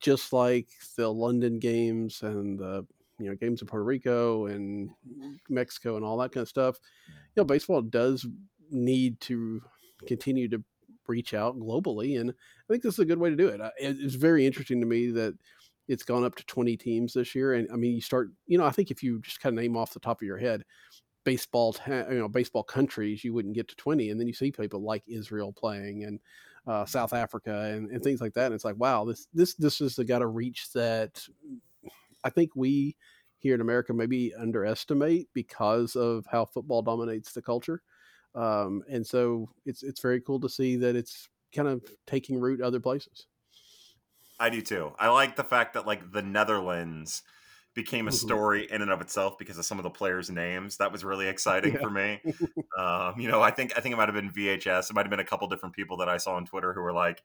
just 0.04 0.34
like 0.34 0.68
the 0.98 1.08
London 1.10 1.60
games 1.60 2.22
and 2.22 2.60
the 2.60 2.86
you 3.20 3.30
know 3.30 3.36
games 3.36 3.62
in 3.62 3.68
Puerto 3.68 3.86
Rico 3.86 4.48
and 4.48 4.90
Mexico 5.50 5.96
and 5.96 6.06
all 6.06 6.18
that 6.18 6.34
kind 6.34 6.42
of 6.42 6.50
stuff. 6.50 6.78
You 7.08 7.42
know, 7.42 7.46
baseball 7.46 7.82
does 7.82 8.26
need 8.70 9.20
to 9.22 9.62
continue 10.06 10.50
to 10.50 10.62
reach 11.08 11.34
out 11.34 11.58
globally, 11.58 12.20
and 12.20 12.30
I 12.32 12.64
think 12.70 12.84
this 12.84 12.96
is 12.96 13.00
a 13.00 13.06
good 13.06 13.18
way 13.18 13.30
to 13.30 13.36
do 13.36 13.48
it. 13.48 13.62
It's 13.78 14.16
very 14.16 14.46
interesting 14.46 14.82
to 14.82 14.86
me 14.86 15.10
that 15.12 15.36
it's 15.88 16.04
gone 16.04 16.24
up 16.24 16.36
to 16.36 16.46
20 16.46 16.76
teams 16.78 17.14
this 17.14 17.34
year, 17.34 17.54
and 17.54 17.68
I 17.72 17.78
mean, 17.78 17.94
you 17.94 18.02
start, 18.02 18.30
you 18.46 18.58
know, 18.58 18.66
I 18.66 18.72
think 18.72 18.92
if 18.92 19.02
you 19.04 19.22
just 19.22 19.40
kind 19.40 19.58
of 19.58 19.62
name 19.64 19.78
off 19.78 19.94
the 19.94 20.00
top 20.00 20.22
of 20.22 20.28
your 20.28 20.38
head 20.38 20.64
baseball, 21.24 21.74
you 21.88 22.20
know, 22.20 22.28
baseball 22.28 22.64
countries, 22.64 23.24
you 23.24 23.34
wouldn't 23.34 23.56
get 23.56 23.70
to 23.70 23.76
20, 23.78 24.10
and 24.10 24.20
then 24.20 24.28
you 24.28 24.34
see 24.34 24.52
people 24.52 24.84
like 24.84 25.04
Israel 25.08 25.54
playing 25.54 26.04
and 26.04 26.20
uh, 26.66 26.86
South 26.86 27.14
Africa 27.14 27.72
and, 27.74 27.90
and 27.92 28.04
things 28.04 28.22
like 28.22 28.34
that, 28.34 28.48
and 28.48 28.56
it's 28.56 28.66
like, 28.66 28.78
wow, 28.78 29.06
this 29.06 29.28
this 29.34 29.54
this 29.56 29.80
has 29.80 29.96
got 29.96 30.22
a 30.22 30.28
reach 30.28 30.72
that 30.74 31.26
I 32.24 32.30
think 32.30 32.52
we 32.56 32.96
here 33.38 33.54
in 33.54 33.62
America 33.62 33.94
maybe 33.94 34.34
underestimate 34.34 35.28
because 35.34 35.96
of 35.96 36.26
how 36.32 36.46
football 36.46 36.82
dominates 36.82 37.34
the 37.34 37.42
culture. 37.42 37.82
Um, 38.36 38.84
and 38.90 39.06
so 39.06 39.50
it's 39.66 39.84
it's 39.84 40.02
very 40.02 40.22
cool 40.22 40.40
to 40.40 40.50
see 40.50 40.78
that 40.78 40.96
it's 40.96 41.30
kind 41.54 41.68
of 41.68 41.84
taking 42.08 42.40
root 42.40 42.62
other 42.62 42.80
places. 42.80 43.28
I 44.40 44.50
do 44.50 44.62
too. 44.62 44.94
I 44.98 45.10
like 45.10 45.36
the 45.36 45.44
fact 45.44 45.74
that 45.74 45.86
like 45.86 46.12
the 46.12 46.22
Netherlands 46.22 47.22
became 47.74 48.08
a 48.08 48.12
mm-hmm. 48.12 48.28
story 48.28 48.68
in 48.70 48.82
and 48.82 48.92
of 48.92 49.02
itself 49.02 49.38
because 49.38 49.58
of 49.58 49.66
some 49.66 49.80
of 49.80 49.84
the 49.84 49.90
players' 49.90 50.30
names. 50.30 50.78
That 50.78 50.92
was 50.92 51.04
really 51.04 51.28
exciting 51.30 51.74
yeah. 51.74 51.80
for 51.80 51.90
me. 51.90 52.22
um, 52.78 53.20
you 53.20 53.28
know, 53.30 53.42
I 53.42 53.52
think 53.52 53.74
I 53.78 53.82
think 53.82 53.94
it 53.94 53.98
might 53.98 54.10
have 54.10 54.16
been 54.16 54.32
VHS. 54.32 54.90
It 54.90 54.94
might 54.94 55.06
have 55.06 55.12
been 55.12 55.20
a 55.20 55.26
couple 55.26 55.48
different 55.48 55.76
people 55.76 55.98
that 55.98 56.10
I 56.10 56.18
saw 56.18 56.36
on 56.36 56.46
Twitter 56.46 56.74
who 56.74 56.82
were 56.82 56.94
like, 56.94 57.24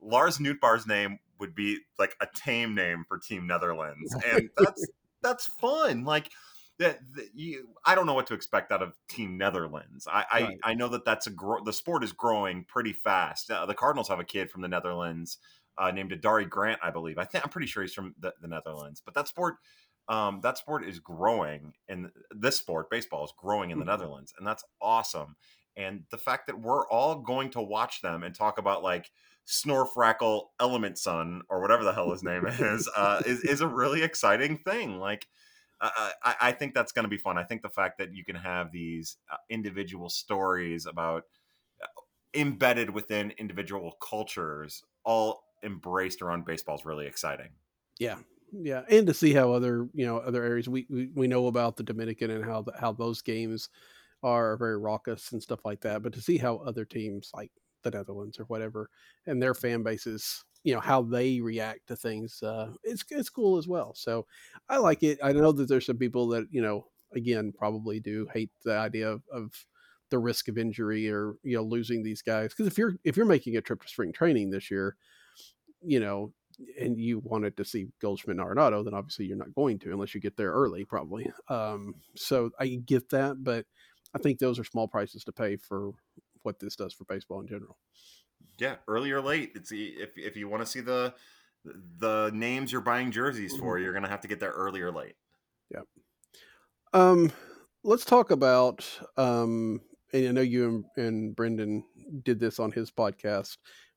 Lars 0.00 0.38
Nootbaar's 0.38 0.86
name 0.86 1.18
would 1.38 1.54
be 1.54 1.78
like 1.98 2.16
a 2.20 2.26
tame 2.34 2.74
name 2.74 3.04
for 3.08 3.18
Team 3.18 3.46
Netherlands, 3.46 4.14
and 4.26 4.50
that's 4.56 4.86
that's 5.22 5.46
fun. 5.46 6.04
Like 6.04 6.30
that, 6.78 6.98
you, 7.34 7.68
I 7.84 7.94
don't 7.94 8.06
know 8.06 8.14
what 8.14 8.26
to 8.28 8.34
expect 8.34 8.72
out 8.72 8.82
of 8.82 8.94
Team 9.08 9.38
Netherlands. 9.38 10.06
I 10.10 10.24
right. 10.32 10.58
I, 10.62 10.70
I, 10.70 10.74
know 10.74 10.88
that 10.88 11.04
that's 11.04 11.26
a 11.26 11.30
gro- 11.30 11.64
the 11.64 11.72
sport 11.72 12.04
is 12.04 12.12
growing 12.12 12.64
pretty 12.64 12.92
fast. 12.92 13.50
Uh, 13.50 13.64
the 13.64 13.74
Cardinals 13.74 14.08
have 14.08 14.20
a 14.20 14.24
kid 14.24 14.50
from 14.50 14.60
the 14.60 14.68
Netherlands 14.68 15.38
uh, 15.78 15.90
named 15.90 16.12
Adari 16.12 16.48
Grant, 16.48 16.80
I 16.82 16.90
believe. 16.90 17.18
I 17.18 17.24
think 17.24 17.44
I'm 17.44 17.50
pretty 17.50 17.66
sure 17.66 17.82
he's 17.82 17.94
from 17.94 18.14
the, 18.18 18.34
the 18.40 18.48
Netherlands. 18.48 19.02
But 19.04 19.14
that 19.14 19.28
sport, 19.28 19.56
um, 20.08 20.40
that 20.42 20.58
sport 20.58 20.84
is 20.84 20.98
growing, 20.98 21.74
and 21.88 22.10
this 22.30 22.56
sport, 22.56 22.90
baseball, 22.90 23.24
is 23.24 23.32
growing 23.36 23.70
in 23.70 23.78
the 23.78 23.84
mm-hmm. 23.84 23.90
Netherlands, 23.90 24.32
and 24.38 24.46
that's 24.46 24.64
awesome. 24.80 25.36
And 25.76 26.04
the 26.10 26.18
fact 26.18 26.46
that 26.46 26.60
we're 26.60 26.88
all 26.88 27.16
going 27.16 27.50
to 27.50 27.60
watch 27.60 28.00
them 28.00 28.22
and 28.22 28.34
talk 28.34 28.58
about 28.58 28.82
like 28.82 29.10
Snorfrackle 29.46 30.44
Element 30.58 30.96
Son 30.96 31.42
or 31.50 31.60
whatever 31.60 31.84
the 31.84 31.92
hell 31.92 32.10
his 32.10 32.22
name 32.22 32.46
is, 32.46 32.88
uh, 32.96 33.22
is 33.26 33.42
is 33.42 33.60
a 33.60 33.68
really 33.68 34.02
exciting 34.02 34.58
thing. 34.58 34.98
Like 34.98 35.26
I, 35.80 36.34
I 36.40 36.52
think 36.52 36.74
that's 36.74 36.92
going 36.92 37.04
to 37.04 37.08
be 37.08 37.18
fun. 37.18 37.38
I 37.38 37.44
think 37.44 37.62
the 37.62 37.68
fact 37.68 37.98
that 37.98 38.14
you 38.14 38.24
can 38.24 38.36
have 38.36 38.72
these 38.72 39.16
uh, 39.30 39.36
individual 39.50 40.08
stories 40.08 40.86
about 40.86 41.24
uh, 41.82 41.86
embedded 42.34 42.90
within 42.90 43.32
individual 43.38 43.92
cultures, 44.00 44.82
all 45.04 45.44
embraced 45.66 46.22
around 46.22 46.46
baseball, 46.46 46.76
is 46.76 46.86
really 46.86 47.06
exciting. 47.06 47.50
Yeah, 47.98 48.16
yeah, 48.52 48.82
and 48.88 49.06
to 49.06 49.14
see 49.14 49.32
how 49.34 49.52
other 49.52 49.88
you 49.92 50.06
know 50.06 50.18
other 50.18 50.44
areas 50.44 50.68
we 50.68 50.86
we, 50.88 51.10
we 51.14 51.26
know 51.26 51.48
about 51.48 51.76
the 51.76 51.82
Dominican 51.82 52.30
and 52.30 52.44
how 52.44 52.62
the, 52.62 52.72
how 52.78 52.92
those 52.92 53.20
games 53.20 53.68
are 54.22 54.56
very 54.56 54.78
raucous 54.78 55.32
and 55.32 55.42
stuff 55.42 55.60
like 55.64 55.80
that, 55.82 56.02
but 56.02 56.12
to 56.14 56.22
see 56.22 56.38
how 56.38 56.56
other 56.58 56.84
teams 56.84 57.30
like 57.34 57.52
the 57.82 57.90
Netherlands 57.90 58.40
or 58.40 58.44
whatever 58.44 58.88
and 59.26 59.40
their 59.40 59.54
fan 59.54 59.82
bases 59.82 60.44
you 60.66 60.74
know 60.74 60.80
how 60.80 61.00
they 61.00 61.40
react 61.40 61.86
to 61.86 61.94
things 61.94 62.42
uh, 62.42 62.72
it's 62.82 63.04
it's 63.10 63.30
cool 63.30 63.56
as 63.56 63.68
well. 63.68 63.94
So 63.94 64.26
i 64.68 64.78
like 64.78 65.04
it. 65.04 65.18
I 65.22 65.32
know 65.32 65.52
that 65.52 65.68
there's 65.68 65.86
some 65.86 65.96
people 65.96 66.26
that 66.28 66.48
you 66.50 66.60
know 66.60 66.86
again 67.14 67.52
probably 67.56 68.00
do 68.00 68.26
hate 68.34 68.50
the 68.64 68.76
idea 68.76 69.08
of, 69.08 69.22
of 69.32 69.52
the 70.10 70.18
risk 70.18 70.48
of 70.48 70.58
injury 70.58 71.08
or 71.08 71.34
you 71.44 71.56
know 71.56 71.62
losing 71.62 72.02
these 72.02 72.20
guys 72.20 72.50
because 72.50 72.66
if 72.66 72.76
you're 72.78 72.96
if 73.04 73.16
you're 73.16 73.26
making 73.26 73.56
a 73.56 73.60
trip 73.60 73.80
to 73.82 73.88
spring 73.88 74.12
training 74.12 74.50
this 74.50 74.68
year 74.68 74.96
you 75.82 76.00
know 76.00 76.32
and 76.80 76.98
you 76.98 77.18
wanted 77.18 77.56
to 77.58 77.64
see 77.64 77.88
Goldschmidt 78.00 78.38
and 78.38 78.46
Arenado, 78.46 78.82
then 78.82 78.94
obviously 78.94 79.26
you're 79.26 79.36
not 79.36 79.54
going 79.54 79.78
to 79.80 79.92
unless 79.92 80.14
you 80.14 80.20
get 80.22 80.38
there 80.38 80.52
early, 80.52 80.84
probably. 80.86 81.30
Um, 81.48 81.96
so 82.14 82.50
I 82.58 82.66
get 82.66 83.10
that, 83.10 83.44
but 83.44 83.66
I 84.14 84.18
think 84.18 84.38
those 84.38 84.58
are 84.58 84.64
small 84.64 84.88
prices 84.88 85.22
to 85.24 85.32
pay 85.32 85.56
for 85.56 85.90
what 86.44 86.58
this 86.58 86.74
does 86.74 86.94
for 86.94 87.04
baseball 87.04 87.40
in 87.40 87.46
general 87.46 87.76
yeah, 88.58 88.76
early 88.88 89.10
or 89.10 89.20
late. 89.20 89.52
It's 89.54 89.70
if 89.72 90.16
if 90.16 90.36
you 90.36 90.48
want 90.48 90.64
to 90.64 90.70
see 90.70 90.80
the 90.80 91.14
the 91.98 92.30
names 92.32 92.70
you're 92.72 92.80
buying 92.80 93.10
jerseys 93.10 93.56
for, 93.56 93.74
mm-hmm. 93.74 93.84
you're 93.84 93.92
gonna 93.92 94.08
have 94.08 94.20
to 94.22 94.28
get 94.28 94.40
there 94.40 94.52
early 94.52 94.80
or 94.80 94.92
late. 94.92 95.14
Yeah. 95.70 95.80
Um, 96.92 97.32
let's 97.82 98.04
talk 98.04 98.30
about. 98.30 98.88
Um, 99.16 99.80
and 100.12 100.28
I 100.28 100.32
know 100.32 100.40
you 100.40 100.84
and, 100.96 101.06
and 101.06 101.36
Brendan 101.36 101.84
did 102.24 102.38
this 102.38 102.58
on 102.58 102.72
his 102.72 102.90
podcast 102.90 103.56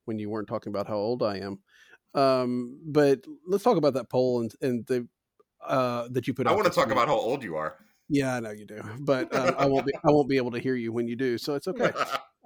when 0.09 0.17
you 0.17 0.27
weren't 0.27 0.47
talking 0.47 0.71
about 0.71 0.87
how 0.87 0.95
old 0.95 1.21
I 1.21 1.37
am. 1.37 1.59
Um, 2.15 2.79
but 2.83 3.19
let's 3.45 3.63
talk 3.63 3.77
about 3.77 3.93
that 3.93 4.09
poll 4.09 4.41
and 4.41 4.51
and 4.59 4.85
the 4.87 5.07
uh 5.63 6.07
that 6.09 6.27
you 6.27 6.33
put. 6.33 6.47
I 6.47 6.53
want 6.53 6.65
to 6.65 6.71
talk 6.71 6.87
week. 6.87 6.93
about 6.93 7.07
how 7.07 7.13
old 7.13 7.43
you 7.43 7.55
are. 7.55 7.75
Yeah, 8.09 8.35
I 8.35 8.39
know 8.39 8.49
you 8.49 8.65
do, 8.65 8.81
but 9.01 9.33
uh, 9.33 9.53
I 9.55 9.67
won't 9.67 9.85
be. 9.85 9.93
I 9.95 10.11
won't 10.11 10.27
be 10.27 10.37
able 10.37 10.49
to 10.51 10.59
hear 10.59 10.73
you 10.73 10.91
when 10.91 11.07
you 11.07 11.15
do, 11.15 11.37
so 11.37 11.53
it's 11.53 11.67
okay. 11.67 11.91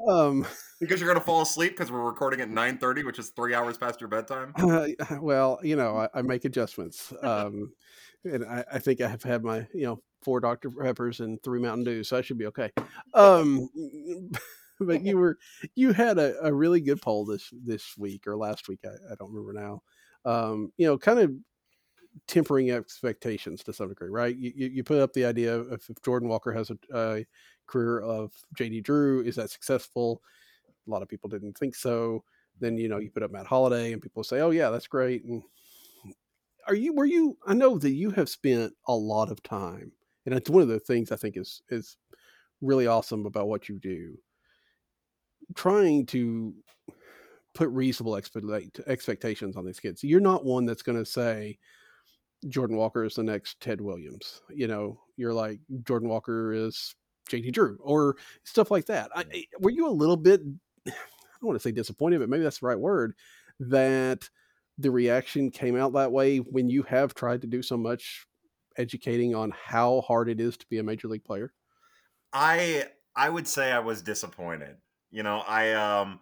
Um, 0.10 0.46
because 0.82 1.00
you're 1.00 1.08
gonna 1.08 1.24
fall 1.24 1.44
asleep 1.44 1.72
because 1.72 1.90
we're 1.90 2.04
recording 2.04 2.42
at 2.42 2.50
9:30, 2.50 3.06
which 3.06 3.20
is 3.20 3.30
three 3.30 3.54
hours 3.54 3.78
past 3.78 4.02
your 4.02 4.10
bedtime. 4.10 4.54
Uh, 4.64 4.88
well, 5.22 5.60
you 5.64 5.78
know, 5.78 5.96
I, 5.96 6.10
I 6.14 6.22
make 6.24 6.44
adjustments, 6.44 7.14
um, 7.22 7.72
and 8.26 8.44
I, 8.44 8.66
I, 8.74 8.80
think 8.80 9.00
I 9.00 9.08
have 9.08 9.24
had 9.24 9.44
my, 9.44 9.68
you 9.74 9.86
know, 9.86 10.02
four 10.24 10.40
Dr 10.40 10.72
Peppers 10.72 11.20
and 11.20 11.42
three 11.44 11.62
Mountain 11.62 11.86
Dews, 11.86 12.10
so 12.10 12.18
I 12.18 12.22
should 12.22 12.38
be 12.38 12.48
okay. 12.48 12.72
But 14.88 15.04
you 15.04 15.18
were 15.18 15.38
you 15.76 15.94
had 15.94 16.18
a, 16.18 16.36
a, 16.46 16.54
really 16.54 16.82
good 16.82 17.02
poll 17.02 17.26
this 17.26 17.50
this 17.66 17.98
week 17.98 18.28
or 18.28 18.38
last 18.38 18.68
week, 18.68 18.82
I, 18.86 18.90
I 19.12 19.16
don't 19.18 19.32
remember 19.34 19.54
now. 19.54 19.82
Um, 20.26 20.72
you 20.78 20.88
know, 20.88 20.98
kind 20.98 21.20
of 21.20 21.32
tempering 22.28 22.72
expectations 22.72 23.64
to 23.64 23.74
some 23.74 23.90
degree, 23.90 24.10
right? 24.10 24.36
You, 24.36 24.52
you 24.56 24.84
put 24.84 25.00
up 25.00 25.14
the 25.14 25.26
idea 25.26 25.56
of 25.56 25.72
if 25.72 25.90
Jordan 26.04 26.30
Walker 26.30 26.52
has 26.52 26.70
a, 26.70 26.78
a 26.94 27.26
career 27.68 28.02
of 28.02 28.32
JD 28.58 28.84
Drew, 28.84 29.22
is 29.22 29.36
that 29.36 29.50
successful? 29.50 30.22
A 30.88 30.90
lot 30.90 31.02
of 31.02 31.10
people 31.10 31.30
didn't 31.30 31.58
think 31.58 31.76
so. 31.76 32.24
Then 32.60 32.78
you 32.78 32.88
know 32.88 33.00
you 33.00 33.10
put 33.10 33.24
up 33.24 33.32
Matt 33.32 33.48
Holliday, 33.48 33.94
and 33.94 34.02
people 34.02 34.24
say, 34.24 34.42
"Oh 34.42 34.52
yeah, 34.52 34.70
that's 34.70 34.88
great." 34.88 35.24
And 35.26 35.42
are 36.68 36.76
you 36.76 36.94
were 36.94 37.06
you? 37.06 37.38
I 37.48 37.54
know 37.54 37.78
that 37.78 37.92
you 37.92 38.12
have 38.12 38.30
spent 38.30 38.74
a 38.88 38.96
lot 38.96 39.32
of 39.32 39.42
time, 39.44 39.92
and 40.26 40.36
it's 40.36 40.50
one 40.50 40.62
of 40.62 40.68
the 40.68 40.80
things 40.80 41.12
I 41.12 41.16
think 41.16 41.36
is 41.36 41.62
is 41.70 41.98
really 42.62 42.88
awesome 42.88 43.26
about 43.26 43.48
what 43.48 43.68
you 43.68 43.80
do. 43.80 44.18
Trying 45.56 46.06
to 46.08 46.54
put 47.54 47.70
reasonable 47.70 48.16
expectations 48.16 49.56
on 49.56 49.66
these 49.66 49.80
kids. 49.80 50.04
You're 50.04 50.20
not 50.20 50.46
one 50.46 50.66
that's 50.66 50.82
going 50.82 50.98
to 50.98 51.06
say, 51.06 51.60
Jordan 52.50 52.78
Walker 52.78 53.04
is 53.04 53.16
the 53.16 53.24
next 53.24 53.60
Ted 53.60 53.80
Williams. 53.80 54.42
You 54.50 54.68
know, 54.68 55.00
you're 55.16 55.34
like 55.34 55.60
Jordan 55.86 56.10
Walker 56.10 56.52
is 56.54 56.96
JD 57.30 57.54
Drew 57.54 57.78
or 57.82 58.18
stuff 58.44 58.72
like 58.72 58.86
that. 58.88 59.10
I, 59.16 59.26
eh, 59.34 59.44
were 59.60 59.70
you 59.70 59.88
a 59.88 59.92
little 59.92 60.18
bit, 60.18 60.42
I 60.88 60.92
don't 61.42 61.48
want 61.48 61.60
to 61.60 61.64
say 61.64 61.72
disappointed, 61.72 62.20
but 62.20 62.30
maybe 62.30 62.44
that's 62.44 62.60
the 62.60 62.68
right 62.68 62.80
word, 62.80 63.14
that 63.60 64.28
the 64.78 64.92
reaction 64.92 65.52
came 65.52 65.78
out 65.78 65.94
that 65.94 66.12
way 66.12 66.38
when 66.38 66.70
you 66.70 66.84
have 66.84 67.14
tried 67.14 67.42
to 67.42 67.48
do 67.48 67.62
so 67.62 67.78
much 67.78 68.26
educating 68.78 69.36
on 69.36 69.52
how 69.52 70.02
hard 70.02 70.30
it 70.30 70.40
is 70.40 70.58
to 70.58 70.66
be 70.68 70.80
a 70.80 70.84
major 70.84 71.08
league 71.08 71.24
player? 71.24 71.54
I 72.32 72.86
I 73.16 73.30
would 73.30 73.48
say 73.48 73.72
I 73.72 73.80
was 73.80 74.02
disappointed. 74.02 74.78
You 75.14 75.24
know, 75.24 75.44
I 75.48 75.72
um 75.74 76.20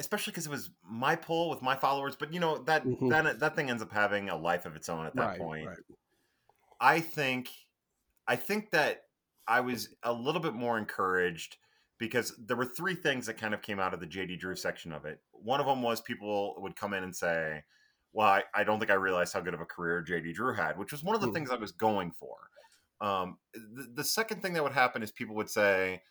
especially 0.00 0.30
because 0.30 0.46
it 0.46 0.50
was 0.50 0.70
my 0.82 1.14
poll 1.14 1.50
with 1.50 1.60
my 1.60 1.76
followers. 1.76 2.16
But 2.18 2.32
you 2.32 2.40
know 2.40 2.58
that 2.64 2.84
mm-hmm. 2.84 3.08
that 3.10 3.38
that 3.38 3.54
thing 3.54 3.70
ends 3.70 3.82
up 3.82 3.92
having 3.92 4.30
a 4.30 4.36
life 4.36 4.66
of 4.66 4.74
its 4.74 4.88
own 4.88 5.06
at 5.06 5.14
that 5.14 5.28
right, 5.28 5.38
point. 5.38 5.66
Right. 5.66 5.76
I 6.80 7.00
think, 7.00 7.50
I 8.26 8.36
think 8.36 8.70
that 8.70 9.04
I 9.46 9.60
was 9.60 9.90
a 10.02 10.12
little 10.12 10.40
bit 10.40 10.54
more 10.54 10.78
encouraged 10.78 11.58
because 11.98 12.34
there 12.38 12.56
were 12.56 12.64
three 12.64 12.94
things 12.94 13.26
that 13.26 13.36
kind 13.36 13.52
of 13.52 13.60
came 13.60 13.78
out 13.78 13.92
of 13.92 14.00
the 14.00 14.06
JD 14.06 14.38
Drew 14.38 14.56
section 14.56 14.90
of 14.90 15.04
it. 15.04 15.20
One 15.32 15.60
of 15.60 15.66
them 15.66 15.82
was 15.82 16.00
people 16.00 16.54
would 16.56 16.74
come 16.74 16.94
in 16.94 17.04
and 17.04 17.14
say, 17.14 17.62
"Well, 18.14 18.26
I, 18.26 18.42
I 18.54 18.64
don't 18.64 18.78
think 18.78 18.90
I 18.90 18.94
realized 18.94 19.34
how 19.34 19.40
good 19.40 19.52
of 19.52 19.60
a 19.60 19.66
career 19.66 20.02
JD 20.02 20.34
Drew 20.34 20.54
had," 20.54 20.78
which 20.78 20.92
was 20.92 21.04
one 21.04 21.14
of 21.14 21.20
the 21.20 21.28
Mhm. 21.28 21.34
things 21.34 21.50
I 21.50 21.56
was 21.56 21.72
going 21.72 22.12
for. 22.12 22.36
Um, 23.02 23.38
the, 23.52 23.90
the 23.94 24.04
second 24.04 24.40
thing 24.40 24.54
that 24.54 24.62
would 24.62 24.72
happen 24.72 25.02
is 25.02 25.12
people 25.12 25.34
would 25.36 25.50
say, 25.50 26.02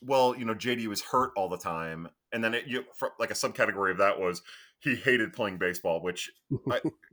"Well, 0.00 0.36
you 0.36 0.44
know, 0.44 0.54
JD 0.54 0.86
was 0.86 1.02
hurt 1.02 1.32
all 1.36 1.48
the 1.48 1.58
time," 1.58 2.08
and 2.32 2.42
then 2.42 2.54
it, 2.54 2.66
you, 2.66 2.84
for, 2.94 3.12
like 3.18 3.30
a 3.30 3.34
subcategory 3.34 3.90
of 3.90 3.98
that 3.98 4.18
was 4.18 4.42
he 4.80 4.94
hated 4.94 5.32
playing 5.32 5.58
baseball, 5.58 6.02
which 6.02 6.30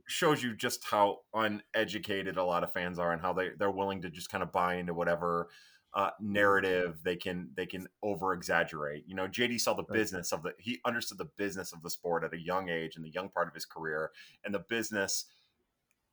shows 0.08 0.42
you 0.42 0.56
just 0.56 0.84
how 0.84 1.18
uneducated 1.34 2.36
a 2.36 2.44
lot 2.44 2.64
of 2.64 2.72
fans 2.72 2.98
are 2.98 3.12
and 3.12 3.20
how 3.20 3.32
they 3.32 3.50
they're 3.58 3.70
willing 3.70 4.02
to 4.02 4.10
just 4.10 4.30
kind 4.30 4.42
of 4.42 4.52
buy 4.52 4.76
into 4.76 4.94
whatever 4.94 5.48
uh, 5.94 6.10
narrative 6.20 6.98
they 7.02 7.16
can 7.16 7.50
they 7.56 7.66
can 7.66 7.86
over 8.02 8.32
exaggerate. 8.32 9.04
You 9.06 9.14
know, 9.14 9.28
JD 9.28 9.60
saw 9.60 9.74
the 9.74 9.82
business 9.82 10.32
of 10.32 10.42
the 10.42 10.52
he 10.58 10.80
understood 10.84 11.18
the 11.18 11.30
business 11.36 11.72
of 11.72 11.82
the 11.82 11.90
sport 11.90 12.24
at 12.24 12.34
a 12.34 12.40
young 12.40 12.68
age 12.68 12.96
in 12.96 13.02
the 13.02 13.10
young 13.10 13.28
part 13.28 13.48
of 13.48 13.54
his 13.54 13.64
career, 13.64 14.10
and 14.44 14.54
the 14.54 14.64
business 14.68 15.26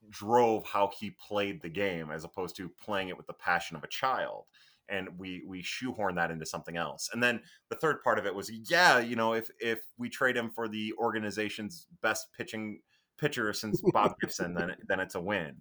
drove 0.09 0.65
how 0.65 0.91
he 0.99 1.11
played 1.11 1.61
the 1.61 1.69
game 1.69 2.11
as 2.11 2.23
opposed 2.23 2.55
to 2.55 2.69
playing 2.69 3.09
it 3.09 3.17
with 3.17 3.27
the 3.27 3.33
passion 3.33 3.75
of 3.75 3.83
a 3.83 3.87
child 3.87 4.45
and 4.89 5.09
we 5.17 5.43
we 5.47 5.61
shoehorn 5.61 6.15
that 6.15 6.31
into 6.31 6.45
something 6.45 6.77
else. 6.77 7.09
And 7.13 7.21
then 7.21 7.41
the 7.69 7.75
third 7.75 8.01
part 8.03 8.19
of 8.19 8.25
it 8.25 8.35
was 8.35 8.51
yeah 8.69 8.99
you 8.99 9.15
know 9.15 9.33
if 9.33 9.49
if 9.59 9.79
we 9.97 10.09
trade 10.09 10.37
him 10.37 10.49
for 10.49 10.67
the 10.67 10.93
organization's 10.97 11.87
best 12.01 12.27
pitching 12.37 12.79
pitcher 13.17 13.53
since 13.53 13.81
bob 13.93 14.15
gibson 14.21 14.53
then 14.53 14.75
then 14.87 14.99
it's 14.99 15.15
a 15.15 15.21
win. 15.21 15.57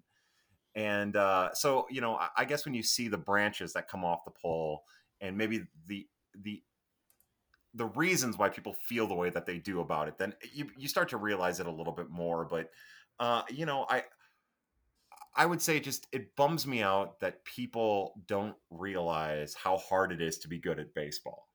And 0.76 1.16
uh, 1.16 1.54
so 1.54 1.86
you 1.90 2.00
know 2.00 2.16
I, 2.16 2.28
I 2.38 2.44
guess 2.44 2.64
when 2.64 2.74
you 2.74 2.82
see 2.82 3.08
the 3.08 3.18
branches 3.18 3.72
that 3.74 3.88
come 3.88 4.04
off 4.04 4.24
the 4.24 4.32
pole 4.32 4.82
and 5.20 5.36
maybe 5.36 5.64
the 5.86 6.06
the 6.42 6.62
the 7.74 7.86
reasons 7.86 8.38
why 8.38 8.48
people 8.48 8.76
feel 8.86 9.06
the 9.06 9.14
way 9.14 9.30
that 9.30 9.46
they 9.46 9.58
do 9.58 9.80
about 9.80 10.06
it 10.06 10.16
then 10.16 10.32
you, 10.52 10.70
you 10.76 10.86
start 10.86 11.08
to 11.08 11.16
realize 11.16 11.58
it 11.60 11.66
a 11.66 11.72
little 11.72 11.92
bit 11.92 12.10
more. 12.10 12.44
But 12.44 12.70
uh, 13.20 13.42
you 13.48 13.64
know 13.64 13.86
i 13.88 14.02
I 15.36 15.46
would 15.46 15.60
say 15.60 15.80
just 15.80 16.06
it 16.12 16.36
bums 16.36 16.66
me 16.66 16.82
out 16.82 17.20
that 17.20 17.44
people 17.44 18.20
don't 18.26 18.54
realize 18.70 19.54
how 19.54 19.76
hard 19.78 20.12
it 20.12 20.22
is 20.22 20.38
to 20.38 20.48
be 20.48 20.58
good 20.58 20.78
at 20.78 20.94
baseball. 20.94 21.48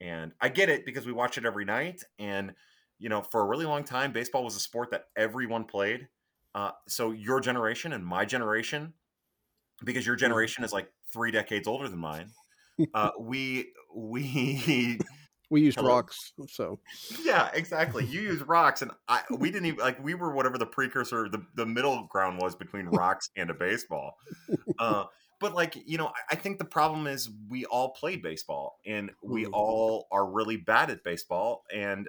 And 0.00 0.32
I 0.40 0.48
get 0.48 0.68
it 0.68 0.86
because 0.86 1.06
we 1.06 1.12
watch 1.12 1.38
it 1.38 1.44
every 1.44 1.64
night. 1.64 2.04
And, 2.18 2.54
you 2.98 3.08
know, 3.08 3.22
for 3.22 3.40
a 3.40 3.46
really 3.46 3.66
long 3.66 3.82
time, 3.82 4.12
baseball 4.12 4.44
was 4.44 4.54
a 4.54 4.60
sport 4.60 4.90
that 4.92 5.06
everyone 5.16 5.64
played. 5.64 6.08
Uh, 6.54 6.70
so 6.86 7.10
your 7.10 7.40
generation 7.40 7.92
and 7.92 8.04
my 8.04 8.24
generation, 8.24 8.94
because 9.84 10.06
your 10.06 10.16
generation 10.16 10.62
is 10.62 10.72
like 10.72 10.88
three 11.12 11.30
decades 11.32 11.66
older 11.66 11.88
than 11.88 11.98
mine, 11.98 12.30
uh, 12.94 13.10
we, 13.20 13.72
we, 13.94 14.98
We 15.50 15.62
used 15.62 15.78
Hello. 15.78 15.82
rocks, 15.82 16.32
so 16.46 16.80
yeah, 17.18 17.50
exactly. 17.54 18.04
You 18.04 18.20
use 18.20 18.42
rocks, 18.42 18.82
and 18.82 18.90
I 19.08 19.22
we 19.30 19.50
didn't 19.50 19.66
even 19.66 19.80
like 19.80 20.02
we 20.02 20.14
were 20.14 20.32
whatever 20.34 20.58
the 20.58 20.66
precursor, 20.66 21.28
the 21.28 21.46
the 21.54 21.66
middle 21.66 22.04
ground 22.06 22.40
was 22.40 22.54
between 22.54 22.86
rocks 22.86 23.30
and 23.36 23.50
a 23.50 23.54
baseball. 23.54 24.16
Uh, 24.78 25.06
but 25.40 25.54
like 25.54 25.76
you 25.88 25.98
know, 25.98 26.08
I, 26.08 26.14
I 26.32 26.36
think 26.36 26.58
the 26.58 26.66
problem 26.66 27.06
is 27.06 27.30
we 27.48 27.66
all 27.66 27.90
played 27.92 28.22
baseball, 28.22 28.80
and 28.86 29.12
we 29.22 29.46
Mhm. 29.46 29.52
all 29.52 30.08
are 30.12 30.26
really 30.30 30.58
bad 30.58 30.90
at 30.90 31.04
baseball. 31.04 31.64
And 31.74 32.08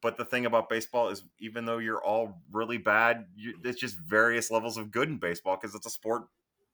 but 0.00 0.16
the 0.16 0.24
thing 0.24 0.46
about 0.46 0.68
baseball 0.68 1.08
is, 1.08 1.24
even 1.40 1.64
though 1.64 1.78
you're 1.78 2.04
all 2.04 2.42
really 2.52 2.78
bad, 2.78 3.28
you, 3.36 3.58
there's 3.62 3.76
just 3.76 3.98
various 3.98 4.50
levels 4.50 4.76
of 4.76 4.90
good 4.92 5.08
in 5.08 5.18
baseball 5.18 5.56
because 5.60 5.74
it's 5.74 5.86
a 5.86 5.90
sport 5.90 6.28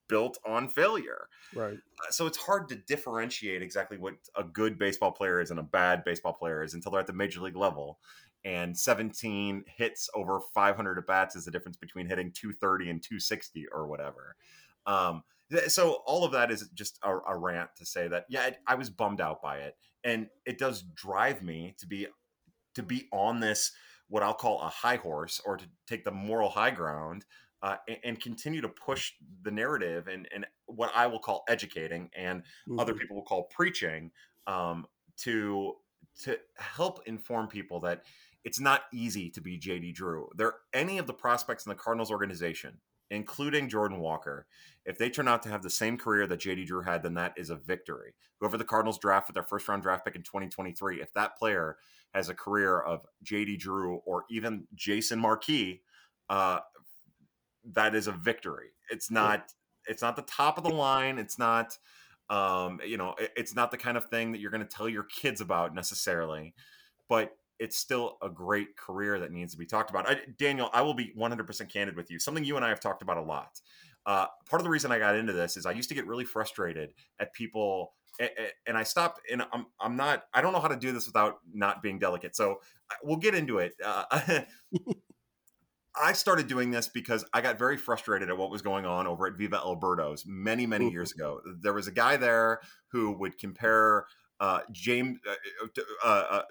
built 0.09 0.39
on 0.47 0.69
failure 0.69 1.29
right. 1.55 1.75
Uh, 1.75 2.11
so 2.11 2.27
it's 2.27 2.39
hard 2.39 2.69
to 2.69 2.77
differentiate 2.77 3.63
exactly 3.63 3.99
what 3.99 4.15
a 4.37 4.45
good 4.45 4.79
baseball 4.79 5.13
player 5.13 5.41
is 5.41 5.51
and 5.51 5.61
a 5.61 5.65
bad 5.65 6.05
baseball 6.05 6.33
player 6.33 6.63
is 6.63 6.75
until 6.75 6.93
they're 6.93 7.01
at 7.01 7.07
the 7.07 7.13
major 7.13 7.41
league 7.41 7.57
level. 7.57 7.99
And 8.45 8.77
17 8.77 9.65
hits 9.67 10.11
over 10.15 10.39
500 10.39 10.99
at 10.99 11.07
bats 11.07 11.35
is 11.35 11.47
the 11.47 11.51
difference 11.51 11.79
between 11.79 12.07
hitting 12.07 12.31
230 12.33 12.91
and 12.91 13.03
260 13.03 13.67
or 13.73 13.87
whatever. 13.87 14.37
Um, 14.87 15.23
th- 15.51 15.71
so 15.71 16.03
all 16.07 16.25
of 16.25 16.33
that 16.33 16.51
is 16.51 16.69
just 16.75 16.99
a, 17.03 17.17
a 17.29 17.37
rant 17.37 17.71
to 17.77 17.87
say 17.87 18.09
that 18.09 18.27
yeah, 18.29 18.49
it, 18.49 18.59
I 18.67 18.75
was 18.75 18.91
bummed 18.91 19.23
out 19.23 19.41
by 19.41 19.59
it, 19.59 19.77
and 20.05 20.29
it 20.45 20.59
does 20.59 20.83
drive 20.95 21.43
me 21.43 21.75
to 21.79 21.87
be 21.87 22.07
to 22.75 22.83
be 22.83 23.09
on 23.13 23.41
this 23.41 23.73
what 24.09 24.23
I'll 24.23 24.35
call 24.35 24.61
a 24.61 24.69
high 24.69 24.97
horse 24.97 25.41
or 25.45 25.57
to 25.57 25.65
take 25.89 26.05
the 26.05 26.11
moral 26.11 26.51
high 26.51 26.71
ground 26.71 27.25
uh, 27.65 27.79
and, 27.89 27.99
and 28.05 28.21
continue 28.21 28.61
to 28.61 28.69
push 28.69 29.15
the 29.43 29.51
narrative 29.51 30.07
and, 30.09 30.29
and 30.33 30.47
what 30.67 30.93
I 30.95 31.07
will 31.07 31.19
call 31.19 31.45
educating 31.49 32.11
and 32.15 32.45
other 32.79 32.93
Mhm. 32.93 32.99
people 33.01 33.17
will 33.17 33.25
call 33.25 33.45
preaching 33.45 34.13
um, 34.47 34.87
to 35.19 35.77
to 36.23 36.39
help 36.59 37.09
inform 37.09 37.49
people 37.49 37.81
that 37.81 38.05
it's 38.45 38.61
not 38.61 38.83
easy 38.93 39.31
to 39.31 39.41
be 39.41 39.59
JD 39.59 39.93
Drew. 39.93 40.29
There 40.37 40.55
any 40.75 40.99
of 40.99 41.07
the 41.07 41.15
prospects 41.15 41.65
in 41.67 41.71
the 41.71 41.75
Cardinals 41.77 42.11
organization, 42.11 42.81
including 43.11 43.69
Jordan 43.69 43.99
Walker, 43.99 44.47
if 44.85 44.99
they 44.99 45.09
turn 45.11 45.27
out 45.29 45.43
to 45.45 45.49
have 45.49 45.63
the 45.63 45.71
same 45.71 45.97
career 45.99 46.27
that 46.27 46.41
JD 46.41 46.67
Drew 46.67 46.83
had, 46.83 47.03
then 47.03 47.15
that 47.15 47.33
is 47.39 47.51
a 47.51 47.57
victory. 47.57 48.15
Whoever 48.41 48.59
the 48.59 48.65
Cardinals 48.65 48.99
draft 48.99 49.29
with 49.29 49.35
their 49.35 49.43
first 49.43 49.67
round 49.69 49.83
draft 49.83 50.05
pick 50.05 50.15
in 50.17 50.23
2023, 50.23 51.01
if 51.01 51.13
that 51.15 51.37
player 51.39 51.79
has 52.13 52.29
a 52.29 52.35
career 52.35 52.81
of 52.81 53.07
JD 53.25 53.57
Drew 53.57 53.97
or 54.05 54.25
even 54.31 54.69
Jason 54.75 55.19
Marquis, 55.19 55.83
uh, 56.29 56.61
that 57.73 57.95
is 57.95 58.07
a 58.07 58.13
victory. 58.13 58.71
It's 58.91 59.11
not 59.11 59.53
it's 59.87 60.03
not 60.03 60.17
the 60.17 60.23
top 60.23 60.59
of 60.59 60.65
the 60.65 60.71
line. 60.71 61.19
It's 61.19 61.39
not 61.39 61.77
um, 62.31 62.81
you 62.85 62.97
know, 62.97 63.15
it- 63.19 63.33
it's 63.37 63.55
not 63.55 63.71
the 63.71 63.77
kind 63.77 63.97
of 63.97 64.07
thing 64.07 64.33
that 64.33 64.39
you're 64.41 64.51
going 64.51 64.67
to 64.67 64.69
tell 64.69 64.89
your 64.89 65.05
kids 65.05 65.41
about 65.41 65.75
necessarily, 65.75 66.55
but 67.09 67.37
it's 67.59 67.77
still 67.77 68.17
a 68.23 68.29
great 68.29 68.77
career 68.77 69.19
that 69.21 69.31
needs 69.31 69.53
to 69.53 69.59
be 69.59 69.67
talked 69.67 69.91
about. 69.91 70.09
I, 70.09 70.23
Daniel, 70.39 70.71
I 70.73 70.83
will 70.83 70.95
be 70.95 71.13
100% 71.17 71.69
candid 71.69 71.97
with 71.97 72.11
you. 72.11 72.19
Something 72.19 72.45
you 72.45 72.57
and 72.57 72.65
I 72.65 72.69
have 72.71 72.81
talked 72.81 73.03
about 73.03 73.17
a 73.19 73.23
lot. 73.23 73.61
Uh, 74.07 74.27
part 74.49 74.61
of 74.61 74.65
the 74.65 74.71
reason 74.71 74.91
I 74.91 74.99
got 74.99 75.15
into 75.17 75.33
this 75.33 75.57
is 75.57 75.67
I 75.67 75.73
used 75.73 75.89
to 75.91 75.95
get 75.95 76.07
really 76.07 76.25
frustrated 76.25 76.95
at 77.21 77.33
people, 77.33 77.95
and 78.67 78.77
I 78.77 78.83
stopped. 78.83 79.21
And 79.31 79.43
I'm 79.53 79.67
I'm 79.81 79.97
not. 79.97 80.25
I 80.35 80.41
don't 80.41 80.53
know 80.53 80.61
how 80.61 80.69
to 80.69 80.77
do 80.77 80.93
this 80.93 81.07
without 81.07 81.39
not 81.53 81.83
being 81.83 81.99
delicate. 81.99 82.37
So 82.37 82.61
uh, 82.91 82.95
we'll 83.03 83.17
get 83.17 83.35
into 83.35 83.59
it. 83.59 83.75
Uh, 83.83 84.41
I 85.97 86.13
started 86.13 86.49
doing 86.49 86.71
this 86.71 86.89
because 86.89 87.25
I 87.33 87.41
got 87.41 87.59
very 87.59 87.77
frustrated 87.77 88.29
at 88.29 88.37
what 88.37 88.51
was 88.51 88.63
going 88.63 88.85
on 88.85 89.07
over 89.07 89.27
at 89.27 89.35
Viva 89.35 89.57
El 89.57 89.77
Birdos 89.77 90.27
many, 90.27 90.67
many 90.67 90.91
years 90.91 91.13
ago. 91.13 91.41
There 91.61 91.73
was 91.73 91.87
a 91.87 91.93
guy 91.93 92.17
there 92.17 92.61
who 92.89 93.13
would 93.13 93.39
compare 93.39 94.07
uh, 94.41 94.61
James 94.73 95.19
uh, 95.29 95.69
uh, 96.05 96.25
uh, 96.31 96.43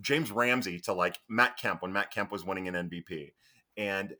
James 0.00 0.32
Ramsey 0.32 0.80
to 0.80 0.92
like 0.92 1.18
Matt 1.28 1.56
Kemp 1.56 1.82
when 1.82 1.92
Matt 1.92 2.12
Kemp 2.12 2.32
was 2.32 2.44
winning 2.44 2.66
an 2.66 2.74
MVP, 2.74 3.32
and 3.76 4.14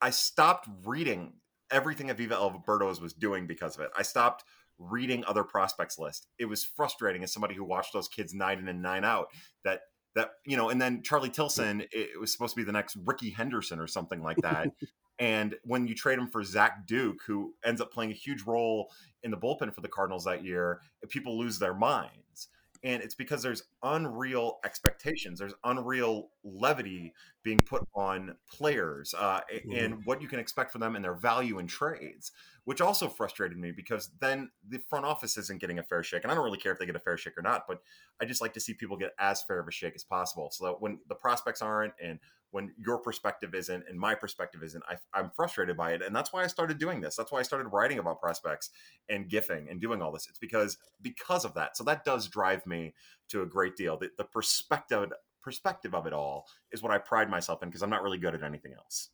I 0.00 0.10
stopped 0.10 0.68
reading 0.84 1.34
everything 1.70 2.06
that 2.06 2.16
Viva 2.16 2.34
El 2.34 2.62
Birdos 2.66 3.00
was 3.00 3.12
doing 3.12 3.46
because 3.46 3.76
of 3.76 3.82
it. 3.82 3.90
I 3.98 4.02
stopped 4.02 4.44
reading 4.78 5.24
other 5.24 5.42
prospects 5.42 5.98
list. 5.98 6.28
It 6.38 6.44
was 6.44 6.64
frustrating 6.64 7.24
as 7.24 7.32
somebody 7.32 7.54
who 7.54 7.64
watched 7.64 7.92
those 7.92 8.08
kids 8.08 8.32
nine 8.32 8.60
in 8.60 8.68
and 8.68 8.80
nine 8.80 9.04
out 9.04 9.28
that 9.64 9.80
that 10.18 10.32
you 10.44 10.56
know 10.56 10.68
and 10.68 10.80
then 10.80 11.02
charlie 11.02 11.30
tilson 11.30 11.82
it, 11.92 12.18
was 12.20 12.32
supposed 12.32 12.54
to 12.54 12.60
be 12.60 12.64
the 12.64 12.72
next 12.72 12.96
ricky 13.04 13.30
henderson 13.30 13.78
or 13.80 13.86
something 13.86 14.22
like 14.22 14.38
that. 14.38 14.68
And 15.20 15.56
when 15.64 15.88
you 15.88 15.96
trade 15.96 16.16
him 16.16 16.28
for 16.28 16.44
zach 16.44 16.86
duke 16.86 17.22
who 17.26 17.52
ends 17.64 17.80
up 17.80 17.92
playing 17.92 18.12
a 18.12 18.14
huge 18.14 18.42
role 18.42 18.92
in 19.24 19.32
the 19.32 19.36
bullpen 19.36 19.74
for 19.74 19.80
the 19.80 19.88
cardinals 19.88 20.22
that 20.26 20.44
year 20.44 20.80
people 21.08 21.36
lose 21.36 21.58
their 21.58 21.74
minds 21.74 22.46
and 22.82 23.02
it's 23.02 23.14
because 23.14 23.42
there's 23.42 23.62
unreal 23.82 24.58
expectations 24.64 25.38
there's 25.38 25.54
unreal 25.64 26.30
levity 26.44 27.12
being 27.42 27.60
put 27.60 27.86
on 27.94 28.36
players 28.50 29.14
uh, 29.14 29.40
Mhm. 29.50 29.84
and 29.84 30.04
what 30.04 30.20
you 30.22 30.28
can 30.28 30.38
expect 30.38 30.72
from 30.72 30.80
them 30.80 30.96
and 30.96 31.04
their 31.04 31.14
value 31.14 31.58
in 31.58 31.66
trades 31.66 32.32
which 32.64 32.80
also 32.82 33.08
frustrated 33.08 33.56
me 33.56 33.72
because 33.72 34.10
then 34.20 34.50
the 34.68 34.78
front 34.78 35.04
office 35.06 35.38
isn't 35.38 35.60
getting 35.60 35.78
a 35.78 35.82
fair 35.82 36.02
shake 36.02 36.22
and 36.22 36.30
i 36.30 36.34
don't 36.34 36.44
really 36.44 36.58
care 36.58 36.72
if 36.72 36.78
they 36.78 36.86
get 36.86 36.96
a 36.96 37.00
fair 37.00 37.16
shake 37.16 37.36
or 37.38 37.42
not 37.42 37.66
but 37.66 37.82
I 38.20 38.24
just 38.24 38.40
like 38.40 38.52
to 38.54 38.60
see 38.60 38.74
people 38.74 38.96
get 38.96 39.14
as 39.20 39.44
fair 39.44 39.60
of 39.60 39.68
a 39.68 39.70
shake 39.70 39.94
as 39.94 40.02
possible. 40.02 40.50
So 40.50 40.64
that 40.64 40.80
when 40.80 40.98
the 41.08 41.14
prospects 41.14 41.62
aren't 41.62 41.94
and 42.02 42.18
when 42.50 42.72
your 42.78 42.98
perspective 42.98 43.54
isn't 43.54 43.84
and 43.88 43.98
my 43.98 44.14
perspective 44.14 44.62
isn't, 44.62 44.82
I, 44.88 44.96
I'm 45.18 45.30
frustrated 45.36 45.76
by 45.76 45.92
it. 45.92 46.02
And 46.02 46.14
that's 46.14 46.32
why 46.32 46.44
I 46.44 46.46
started 46.46 46.78
doing 46.78 47.00
this. 47.00 47.16
That's 47.16 47.30
why 47.30 47.40
I 47.40 47.42
started 47.42 47.68
writing 47.68 47.98
about 47.98 48.20
prospects 48.20 48.70
and 49.08 49.28
gifting 49.28 49.68
and 49.68 49.80
doing 49.80 50.00
all 50.00 50.12
this. 50.12 50.26
It's 50.28 50.38
because 50.38 50.78
because 51.02 51.44
of 51.44 51.54
that. 51.54 51.76
So 51.76 51.84
that 51.84 52.04
does 52.04 52.28
drive 52.28 52.66
me 52.66 52.94
to 53.28 53.42
a 53.42 53.46
great 53.46 53.76
deal. 53.76 53.98
The, 53.98 54.10
the 54.16 54.24
perspective 54.24 55.12
perspective 55.42 55.94
of 55.94 56.06
it 56.06 56.12
all 56.12 56.46
is 56.72 56.82
what 56.82 56.92
I 56.92 56.98
pride 56.98 57.30
myself 57.30 57.62
in 57.62 57.68
because 57.68 57.82
I'm 57.82 57.90
not 57.90 58.02
really 58.02 58.18
good 58.18 58.34
at 58.34 58.42
anything 58.42 58.72
else. 58.76 59.10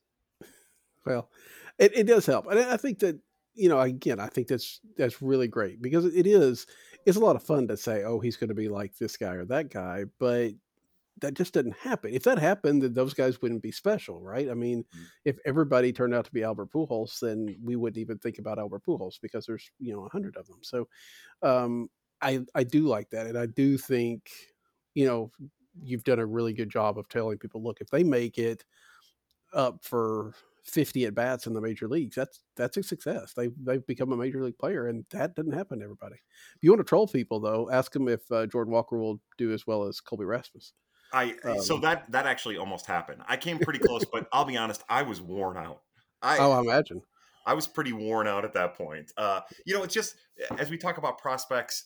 Well, 1.04 1.28
it, 1.78 1.96
it 1.96 2.04
does 2.04 2.26
help, 2.26 2.46
and 2.46 2.58
I 2.58 2.76
think 2.76 3.00
that 3.00 3.18
you 3.54 3.68
know 3.68 3.80
again, 3.80 4.20
I 4.20 4.28
think 4.28 4.48
that's 4.48 4.80
that's 4.96 5.20
really 5.20 5.48
great 5.48 5.82
because 5.82 6.06
it 6.06 6.26
is 6.26 6.66
it's 7.04 7.16
a 7.16 7.20
lot 7.20 7.36
of 7.36 7.42
fun 7.42 7.68
to 7.68 7.76
say, 7.76 8.04
oh, 8.04 8.20
he's 8.20 8.36
going 8.36 8.48
to 8.48 8.54
be 8.54 8.68
like 8.68 8.96
this 8.96 9.16
guy 9.16 9.34
or 9.34 9.44
that 9.46 9.70
guy, 9.70 10.04
but 10.18 10.52
that 11.20 11.34
just 11.34 11.54
didn't 11.54 11.76
happen. 11.76 12.12
If 12.12 12.24
that 12.24 12.38
happened, 12.38 12.82
then 12.82 12.92
those 12.94 13.14
guys 13.14 13.40
wouldn't 13.40 13.62
be 13.62 13.70
special, 13.72 14.20
right? 14.20 14.50
I 14.50 14.54
mean, 14.54 14.84
Mm. 14.94 15.10
if 15.24 15.38
everybody 15.44 15.92
turned 15.92 16.14
out 16.14 16.24
to 16.26 16.32
be 16.32 16.42
Albert 16.42 16.72
Pujols, 16.72 17.18
then 17.20 17.56
we 17.62 17.76
wouldn't 17.76 17.98
even 18.00 18.18
think 18.18 18.38
about 18.38 18.58
Albert 18.58 18.84
Pujols 18.84 19.20
because 19.20 19.46
there's 19.46 19.70
you 19.78 19.92
know 19.92 20.04
a 20.06 20.08
hundred 20.10 20.36
of 20.36 20.46
them. 20.48 20.58
So, 20.62 20.88
um, 21.42 21.90
I 22.22 22.40
I 22.54 22.64
do 22.64 22.84
like 22.88 23.10
that, 23.10 23.26
and 23.26 23.38
I 23.38 23.46
do 23.46 23.78
think 23.78 24.30
you 24.94 25.06
know 25.06 25.30
you've 25.82 26.04
done 26.04 26.20
a 26.20 26.26
really 26.26 26.52
good 26.54 26.70
job 26.70 26.98
of 26.98 27.08
telling 27.08 27.38
people, 27.38 27.62
look, 27.62 27.80
if 27.80 27.90
they 27.90 28.04
make 28.04 28.38
it 28.38 28.64
up 29.52 29.84
for 29.84 30.34
50 30.62 31.04
at 31.04 31.14
bats 31.14 31.46
in 31.46 31.52
the 31.52 31.60
major 31.60 31.88
leagues, 31.88 32.16
that's 32.16 32.42
that's 32.56 32.76
a 32.76 32.82
success. 32.82 33.34
They 33.34 33.48
they've 33.62 33.86
become 33.86 34.12
a 34.12 34.16
major 34.16 34.42
league 34.42 34.58
player, 34.58 34.86
and 34.88 35.04
that 35.10 35.34
doesn't 35.34 35.52
happen 35.52 35.78
to 35.78 35.84
everybody. 35.84 36.16
If 36.56 36.62
you 36.62 36.70
want 36.70 36.80
to 36.80 36.84
troll 36.88 37.06
people, 37.06 37.40
though, 37.40 37.70
ask 37.70 37.92
them 37.92 38.08
if 38.08 38.30
uh, 38.32 38.46
Jordan 38.46 38.72
Walker 38.72 38.98
will 38.98 39.20
do 39.38 39.52
as 39.52 39.66
well 39.66 39.84
as 39.84 40.00
Colby 40.00 40.24
Rasmus. 40.24 40.72
I 41.12 41.34
um, 41.44 41.60
so 41.60 41.78
that 41.78 42.10
that 42.12 42.26
actually 42.26 42.56
almost 42.56 42.86
happened. 42.86 43.22
I 43.28 43.36
came 43.36 43.58
pretty 43.58 43.78
close, 43.86 44.04
but 44.04 44.28
I'll 44.32 44.44
be 44.44 44.56
honest, 44.56 44.82
I 44.88 45.02
was 45.02 45.20
worn 45.20 45.56
out. 45.56 45.82
I, 46.22 46.38
oh, 46.38 46.52
I 46.52 46.60
imagine. 46.60 47.02
I 47.46 47.54
was 47.54 47.66
pretty 47.66 47.92
worn 47.92 48.26
out 48.26 48.44
at 48.44 48.54
that 48.54 48.74
point. 48.74 49.12
Uh, 49.16 49.40
you 49.66 49.74
know, 49.74 49.82
it's 49.82 49.94
just 49.94 50.16
as 50.58 50.70
we 50.70 50.78
talk 50.78 50.96
about 50.96 51.18
prospects 51.18 51.84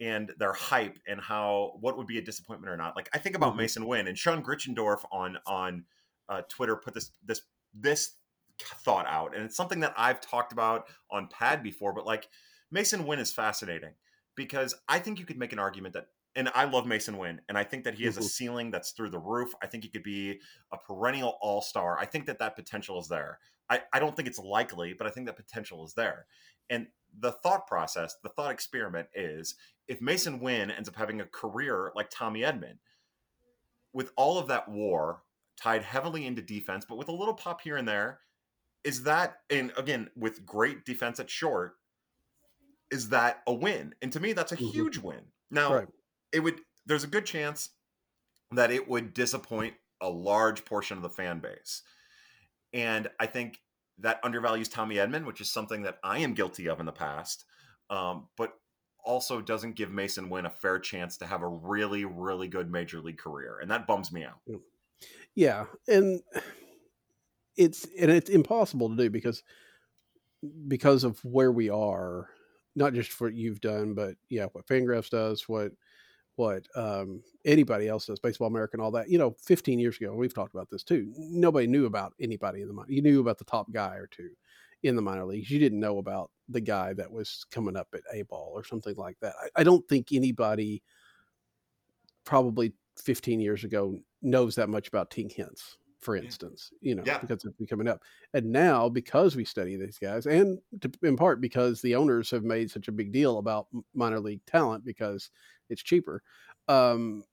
and 0.00 0.32
their 0.38 0.52
hype 0.52 0.98
and 1.06 1.20
how 1.20 1.76
what 1.80 1.96
would 1.96 2.06
be 2.06 2.18
a 2.18 2.22
disappointment 2.22 2.70
or 2.70 2.76
not. 2.76 2.96
Like 2.96 3.08
I 3.12 3.18
think 3.18 3.36
about 3.36 3.52
mm-hmm. 3.52 3.60
Masyn 3.60 3.86
Winn 3.86 4.08
and 4.08 4.18
Sean 4.18 4.42
Gritchendorf 4.42 5.04
on 5.10 5.38
on 5.46 5.84
uh, 6.28 6.42
Twitter 6.48 6.76
put 6.76 6.94
this 6.94 7.10
this 7.24 7.42
this 7.74 8.12
thought 8.58 9.06
out, 9.06 9.34
and 9.34 9.44
it's 9.44 9.56
something 9.56 9.80
that 9.80 9.94
I've 9.96 10.20
talked 10.20 10.52
about 10.52 10.86
on 11.10 11.28
Pad 11.28 11.62
before. 11.62 11.92
But 11.92 12.06
like 12.06 12.28
Masyn 12.74 13.06
Winn 13.06 13.18
is 13.18 13.32
fascinating 13.32 13.92
because 14.34 14.74
I 14.88 14.98
think 14.98 15.18
you 15.18 15.24
could 15.24 15.38
make 15.38 15.52
an 15.52 15.58
argument 15.58 15.94
that. 15.94 16.06
And 16.36 16.50
I 16.54 16.64
love 16.64 16.84
Masyn 16.84 17.16
Winn, 17.16 17.40
and 17.48 17.56
I 17.56 17.64
think 17.64 17.84
that 17.84 17.94
he 17.94 18.04
has 18.04 18.14
mm-hmm. 18.14 18.24
a 18.24 18.28
ceiling 18.28 18.70
that's 18.70 18.90
through 18.90 19.08
the 19.10 19.18
roof. 19.18 19.54
I 19.62 19.66
think 19.66 19.84
he 19.84 19.90
could 19.90 20.02
be 20.02 20.38
a 20.70 20.76
perennial 20.76 21.38
all 21.40 21.62
star. 21.62 21.98
I 21.98 22.04
think 22.04 22.26
that 22.26 22.38
that 22.38 22.54
potential 22.54 23.00
is 23.00 23.08
there. 23.08 23.38
I, 23.70 23.80
I 23.92 23.98
don't 23.98 24.14
think 24.14 24.28
it's 24.28 24.38
likely, 24.38 24.92
but 24.92 25.06
I 25.06 25.10
think 25.10 25.26
that 25.26 25.36
potential 25.36 25.84
is 25.84 25.94
there. 25.94 26.26
And 26.68 26.88
the 27.18 27.32
thought 27.32 27.66
process, 27.66 28.16
the 28.22 28.28
thought 28.28 28.52
experiment 28.52 29.08
is 29.14 29.54
if 29.88 30.00
Masyn 30.00 30.40
Winn 30.40 30.70
ends 30.70 30.88
up 30.88 30.96
having 30.96 31.20
a 31.20 31.26
career 31.26 31.90
like 31.96 32.10
Tommy 32.10 32.40
Edman, 32.40 32.76
with 33.92 34.12
all 34.16 34.38
of 34.38 34.48
that 34.48 34.68
war 34.68 35.22
tied 35.58 35.82
heavily 35.82 36.26
into 36.26 36.42
defense, 36.42 36.84
but 36.86 36.98
with 36.98 37.08
a 37.08 37.12
little 37.12 37.34
pop 37.34 37.62
here 37.62 37.78
and 37.78 37.88
there, 37.88 38.20
is 38.84 39.04
that 39.04 39.38
and 39.48 39.72
again 39.76 40.10
with 40.14 40.44
great 40.44 40.84
defense 40.84 41.18
at 41.18 41.30
short, 41.30 41.76
is 42.90 43.08
that 43.08 43.42
a 43.46 43.54
win? 43.54 43.94
And 44.02 44.12
to 44.12 44.20
me, 44.20 44.32
that's 44.34 44.52
a 44.52 44.56
mm-hmm. 44.56 44.66
huge 44.66 44.98
win. 44.98 45.22
Now, 45.50 45.74
right. 45.74 45.88
It 46.32 46.40
would 46.40 46.60
there's 46.86 47.04
a 47.04 47.08
good 47.08 47.26
chance 47.26 47.70
that 48.52 48.70
it 48.70 48.88
would 48.88 49.12
disappoint 49.14 49.74
a 50.00 50.08
large 50.08 50.64
portion 50.64 50.96
of 50.96 51.02
the 51.02 51.08
fan 51.08 51.40
base. 51.40 51.82
And 52.72 53.08
I 53.18 53.26
think 53.26 53.60
that 53.98 54.20
undervalues 54.22 54.68
Tommy 54.68 54.96
Edman, 54.96 55.24
which 55.24 55.40
is 55.40 55.50
something 55.50 55.82
that 55.82 55.98
I 56.04 56.18
am 56.18 56.34
guilty 56.34 56.68
of 56.68 56.80
in 56.80 56.86
the 56.86 56.92
past. 56.92 57.44
Um, 57.88 58.28
but 58.36 58.52
also 59.06 59.40
doesn't 59.40 59.76
give 59.76 59.90
Masyn 59.90 60.28
Winn 60.28 60.44
a 60.44 60.50
fair 60.50 60.78
chance 60.78 61.16
to 61.18 61.26
have 61.26 61.42
a 61.42 61.48
really, 61.48 62.04
really 62.04 62.48
good 62.48 62.70
major 62.70 63.00
league 63.00 63.18
career, 63.18 63.60
and 63.62 63.70
that 63.70 63.86
bums 63.86 64.12
me 64.12 64.24
out. 64.24 64.60
Yeah, 65.34 65.66
and 65.86 66.20
it's 67.56 67.86
and 67.98 68.10
it's 68.10 68.28
impossible 68.28 68.90
to 68.90 68.96
do 68.96 69.08
because 69.08 69.42
because 70.68 71.04
of 71.04 71.24
where 71.24 71.52
we 71.52 71.70
are, 71.70 72.28
not 72.74 72.92
just 72.92 73.18
what 73.20 73.34
you've 73.34 73.60
done, 73.60 73.94
but 73.94 74.16
yeah, 74.28 74.46
what 74.52 74.66
Fangraphs 74.66 75.10
does, 75.10 75.48
what 75.48 75.72
what 76.36 76.66
um, 76.74 77.22
anybody 77.44 77.88
else 77.88 78.06
does, 78.06 78.20
Baseball 78.20 78.48
America 78.48 78.76
and 78.76 78.82
all 78.82 78.90
that. 78.92 79.08
You 79.08 79.18
know, 79.18 79.34
15 79.42 79.78
years 79.78 79.96
ago, 79.96 80.14
we've 80.14 80.34
talked 80.34 80.54
about 80.54 80.70
this 80.70 80.84
too. 80.84 81.12
Nobody 81.16 81.66
knew 81.66 81.86
about 81.86 82.12
anybody 82.20 82.62
in 82.62 82.68
the 82.68 82.74
minor. 82.74 82.90
You 82.90 83.02
knew 83.02 83.20
about 83.20 83.38
the 83.38 83.44
top 83.44 83.72
guy 83.72 83.96
or 83.96 84.06
two 84.06 84.30
in 84.82 84.96
the 84.96 85.02
minor 85.02 85.24
leagues. 85.24 85.50
You 85.50 85.58
didn't 85.58 85.80
know 85.80 85.98
about 85.98 86.30
the 86.48 86.60
guy 86.60 86.92
that 86.94 87.10
was 87.10 87.44
coming 87.50 87.76
up 87.76 87.88
at 87.94 88.02
A 88.12 88.22
ball 88.22 88.52
or 88.54 88.64
something 88.64 88.94
like 88.96 89.18
that. 89.20 89.34
I, 89.42 89.60
I 89.60 89.64
don't 89.64 89.86
think 89.88 90.12
anybody 90.12 90.82
probably 92.24 92.72
15 92.98 93.40
years 93.40 93.64
ago 93.64 93.98
knows 94.22 94.54
that 94.56 94.68
much 94.68 94.88
about 94.88 95.10
Tink 95.10 95.34
Hence, 95.36 95.78
for 95.98 96.16
instance, 96.16 96.70
you 96.80 96.94
know, 96.94 97.02
yeah. 97.06 97.18
because 97.18 97.44
it's 97.44 97.70
coming 97.70 97.88
up. 97.88 98.02
And 98.34 98.52
now, 98.52 98.88
because 98.88 99.34
we 99.34 99.44
study 99.44 99.76
these 99.76 99.98
guys, 99.98 100.26
and 100.26 100.58
to, 100.80 100.90
in 101.02 101.16
part 101.16 101.40
because 101.40 101.80
the 101.80 101.94
owners 101.94 102.30
have 102.30 102.44
made 102.44 102.70
such 102.70 102.88
a 102.88 102.92
big 102.92 103.12
deal 103.12 103.38
about 103.38 103.66
minor 103.94 104.20
league 104.20 104.44
talent 104.46 104.84
because 104.84 105.30
it's 105.68 105.82
cheaper, 105.82 106.22
um, 106.68 107.24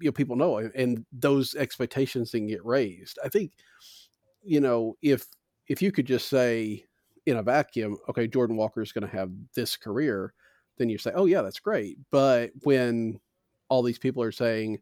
you 0.00 0.08
know, 0.08 0.12
people 0.12 0.36
know, 0.36 0.58
and 0.58 1.04
those 1.12 1.54
expectations 1.54 2.30
can 2.30 2.46
get 2.46 2.64
raised. 2.64 3.18
I 3.24 3.28
think, 3.28 3.52
you 4.42 4.60
know, 4.60 4.96
if 5.02 5.26
if 5.68 5.80
you 5.80 5.90
could 5.90 6.06
just 6.06 6.28
say, 6.28 6.84
in 7.26 7.36
a 7.36 7.42
vacuum, 7.42 7.98
okay, 8.08 8.26
Jordan 8.26 8.56
Walker 8.56 8.82
is 8.82 8.92
going 8.92 9.08
to 9.08 9.16
have 9.16 9.30
this 9.54 9.76
career, 9.76 10.34
then 10.78 10.88
you 10.88 10.98
say, 10.98 11.12
oh, 11.14 11.26
yeah, 11.26 11.42
that's 11.42 11.60
great. 11.60 11.98
But 12.10 12.50
when 12.62 13.20
all 13.68 13.82
these 13.82 13.98
people 13.98 14.22
are 14.22 14.32
saying, 14.32 14.80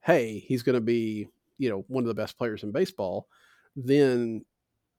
hey, 0.00 0.38
he's 0.38 0.62
going 0.62 0.74
to 0.74 0.80
be, 0.80 1.28
you 1.60 1.68
know, 1.68 1.84
one 1.88 2.02
of 2.02 2.08
the 2.08 2.14
best 2.14 2.38
players 2.38 2.62
in 2.62 2.72
baseball, 2.72 3.28
then, 3.76 4.44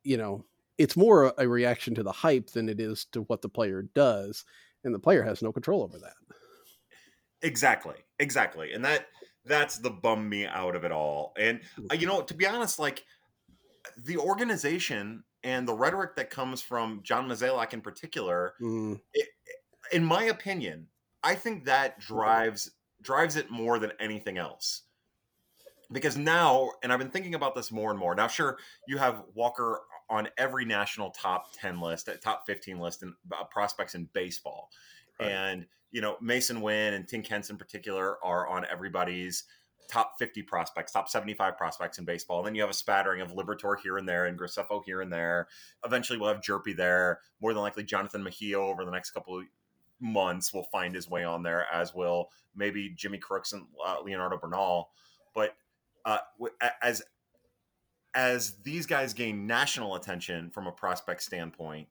you 0.03 0.15
know, 0.15 0.45
it's 0.77 0.95
more 0.95 1.33
a 1.37 1.47
reaction 1.47 1.95
to 1.95 2.03
the 2.03 2.11
hype 2.11 2.51
than 2.51 2.69
it 2.69 2.79
is 2.79 3.05
to 3.13 3.23
what 3.23 3.41
the 3.41 3.49
player 3.49 3.89
does. 3.95 4.45
And 4.83 4.93
the 4.93 4.99
player 4.99 5.23
has 5.23 5.41
no 5.41 5.51
control 5.51 5.81
over 5.81 5.97
that. 5.97 6.13
Exactly. 7.41 7.95
Exactly. 8.19 8.73
And 8.73 8.85
that, 8.85 9.07
that's 9.43 9.79
the 9.79 9.89
bum 9.89 10.29
me 10.29 10.45
out 10.45 10.75
of 10.75 10.83
it 10.83 10.91
all. 10.91 11.33
And, 11.37 11.61
uh, 11.91 11.95
you 11.95 12.05
know, 12.05 12.21
to 12.21 12.33
be 12.35 12.45
honest, 12.45 12.77
like, 12.77 13.03
the 14.05 14.17
organization 14.17 15.23
and 15.43 15.67
the 15.67 15.73
rhetoric 15.73 16.15
that 16.15 16.29
comes 16.29 16.61
from 16.61 17.01
John 17.01 17.27
Mozeliak 17.27 17.73
in 17.73 17.81
particular, 17.81 18.53
mm. 18.61 18.99
it, 19.15 19.29
in 19.91 20.05
my 20.05 20.25
opinion, 20.25 20.87
I 21.23 21.33
think 21.33 21.65
that 21.65 21.99
drives 21.99 22.69
drives 23.01 23.35
it 23.35 23.49
more 23.49 23.79
than 23.79 23.91
anything 23.99 24.37
else. 24.37 24.83
Because 25.91 26.17
now, 26.17 26.69
and 26.83 26.91
I've 26.91 26.99
been 26.99 27.09
thinking 27.09 27.35
about 27.35 27.55
this 27.55 27.71
more 27.71 27.91
and 27.91 27.99
more. 27.99 28.15
Now, 28.15 28.27
sure, 28.27 28.57
you 28.87 28.97
have 28.97 29.23
Walker 29.33 29.81
on 30.09 30.27
every 30.37 30.65
national 30.65 31.11
top 31.11 31.53
10 31.53 31.79
list, 31.79 32.09
uh, 32.09 32.13
top 32.21 32.43
15 32.45 32.79
list 32.79 33.03
in 33.03 33.13
uh, 33.31 33.43
prospects 33.45 33.95
in 33.95 34.07
baseball. 34.13 34.69
Right. 35.19 35.29
And, 35.29 35.65
you 35.91 36.01
know, 36.01 36.17
Masyn 36.21 36.61
Winn 36.61 36.93
and 36.93 37.07
Tink 37.07 37.27
Hence 37.27 37.49
in 37.49 37.57
particular 37.57 38.23
are 38.23 38.47
on 38.47 38.65
everybody's 38.71 39.45
top 39.91 40.13
50 40.17 40.43
prospects, 40.43 40.93
top 40.93 41.09
75 41.09 41.57
prospects 41.57 41.97
in 41.97 42.05
baseball. 42.05 42.39
And 42.39 42.47
then 42.47 42.55
you 42.55 42.61
have 42.61 42.69
a 42.69 42.73
spattering 42.73 43.21
of 43.21 43.33
Liberatore 43.33 43.75
here 43.81 43.97
and 43.97 44.07
there 44.07 44.25
and 44.25 44.39
Graceffo 44.39 44.81
here 44.85 45.01
and 45.01 45.11
there. 45.11 45.47
Eventually 45.85 46.17
we'll 46.17 46.33
have 46.33 46.41
Hjerpe 46.41 46.75
there. 46.75 47.19
More 47.41 47.53
than 47.53 47.61
likely 47.61 47.83
Jonathan 47.83 48.23
Mejia 48.23 48.59
over 48.59 48.85
the 48.85 48.91
next 48.91 49.11
couple 49.11 49.39
of 49.39 49.45
months 49.99 50.53
will 50.53 50.63
find 50.63 50.95
his 50.95 51.09
way 51.09 51.23
on 51.25 51.43
there, 51.43 51.67
as 51.71 51.93
will 51.93 52.29
maybe 52.55 52.93
Jimmy 52.95 53.17
Crooks 53.17 53.51
and 53.53 53.63
uh, 53.85 53.97
Leonardo 54.03 54.37
Bernal. 54.37 54.89
But 55.35 55.55
uh, 56.05 56.19
as 56.81 57.01
as 58.13 58.55
these 58.63 58.85
guys 58.85 59.13
gain 59.13 59.47
national 59.47 59.95
attention 59.95 60.49
from 60.49 60.67
a 60.67 60.71
prospect 60.71 61.23
standpoint, 61.23 61.87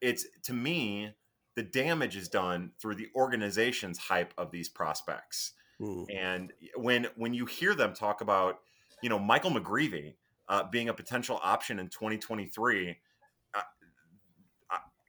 it's 0.00 0.26
to 0.44 0.52
me 0.52 1.14
the 1.56 1.62
damage 1.62 2.16
is 2.16 2.28
done 2.28 2.70
through 2.80 2.94
the 2.94 3.08
organization's 3.16 3.98
hype 3.98 4.32
of 4.38 4.50
these 4.50 4.68
prospects. 4.68 5.52
Mm. 5.80 6.06
And 6.14 6.52
when 6.76 7.08
when 7.16 7.34
you 7.34 7.46
hear 7.46 7.74
them 7.74 7.94
talk 7.94 8.20
about, 8.20 8.60
you 9.02 9.08
know, 9.08 9.18
Michael 9.18 9.50
McGreevy 9.50 10.14
uh, 10.48 10.64
being 10.70 10.88
a 10.88 10.94
potential 10.94 11.38
option 11.42 11.78
in 11.78 11.88
2023, 11.88 12.90
uh, 12.90 12.92
uh, 12.92 12.96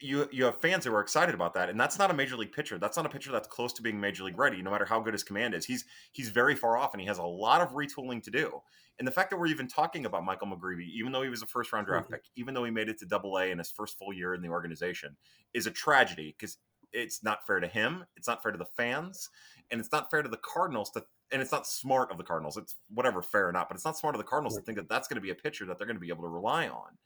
you 0.01 0.27
you 0.31 0.45
have 0.45 0.61
fans 0.61 0.85
who 0.85 0.93
are 0.93 1.01
excited 1.01 1.35
about 1.35 1.53
that, 1.53 1.69
and 1.69 1.79
that's 1.79 1.99
not 1.99 2.11
a 2.11 2.13
major 2.13 2.35
league 2.37 2.51
pitcher. 2.51 2.77
That's 2.77 2.97
not 2.97 3.05
a 3.05 3.09
pitcher 3.09 3.31
that's 3.31 3.47
close 3.47 3.73
to 3.73 3.81
being 3.81 3.99
major 3.99 4.23
league 4.23 4.37
ready. 4.37 4.61
No 4.61 4.71
matter 4.71 4.85
how 4.85 4.99
good 4.99 5.13
his 5.13 5.23
command 5.23 5.53
is, 5.53 5.65
he's 5.65 5.85
he's 6.11 6.29
very 6.29 6.55
far 6.55 6.77
off, 6.77 6.93
and 6.93 7.01
he 7.01 7.07
has 7.07 7.17
a 7.17 7.23
lot 7.23 7.61
of 7.61 7.71
retooling 7.71 8.23
to 8.23 8.31
do. 8.31 8.61
And 8.97 9.07
the 9.07 9.11
fact 9.11 9.29
that 9.29 9.37
we're 9.37 9.47
even 9.47 9.67
talking 9.67 10.05
about 10.05 10.25
Michael 10.25 10.47
McGreevy, 10.47 10.89
even 10.93 11.11
though 11.11 11.21
he 11.21 11.29
was 11.29 11.41
a 11.41 11.47
first 11.47 11.71
round 11.71 11.87
draft 11.87 12.05
mm-hmm. 12.05 12.15
pick, 12.15 12.23
even 12.35 12.53
though 12.53 12.65
he 12.65 12.71
made 12.71 12.89
it 12.89 12.99
to 12.99 13.05
Double 13.05 13.37
A 13.37 13.45
in 13.45 13.57
his 13.57 13.71
first 13.71 13.97
full 13.97 14.13
year 14.13 14.33
in 14.33 14.41
the 14.41 14.49
organization, 14.49 15.15
is 15.53 15.67
a 15.67 15.71
tragedy 15.71 16.35
because 16.37 16.57
it's 16.91 17.23
not 17.23 17.45
fair 17.45 17.59
to 17.59 17.67
him. 17.67 18.05
It's 18.17 18.27
not 18.27 18.41
fair 18.41 18.51
to 18.51 18.57
the 18.57 18.65
fans 18.65 19.29
and 19.71 19.79
it's 19.79 19.91
not 19.91 20.09
fair 20.09 20.21
to 20.21 20.29
the 20.29 20.37
Cardinals 20.37 20.89
to, 20.91 21.03
and 21.31 21.41
it's 21.41 21.51
not 21.51 21.67
smart 21.67 22.11
of 22.11 22.17
the 22.17 22.23
Cardinals. 22.23 22.57
It's 22.57 22.75
whatever 22.93 23.21
fair 23.21 23.47
or 23.47 23.51
not, 23.51 23.69
but 23.69 23.75
it's 23.75 23.85
not 23.85 23.97
smart 23.97 24.15
of 24.15 24.19
the 24.19 24.27
Cardinals 24.27 24.55
to 24.55 24.61
think 24.61 24.77
that 24.77 24.89
that's 24.89 25.07
going 25.07 25.15
to 25.15 25.21
be 25.21 25.29
a 25.29 25.35
pitcher 25.35 25.65
that 25.65 25.77
they're 25.77 25.87
going 25.87 25.97
to 25.97 26.01
be 26.01 26.09
able 26.09 26.23
to 26.23 26.29
rely 26.29 26.67
on, 26.67 26.97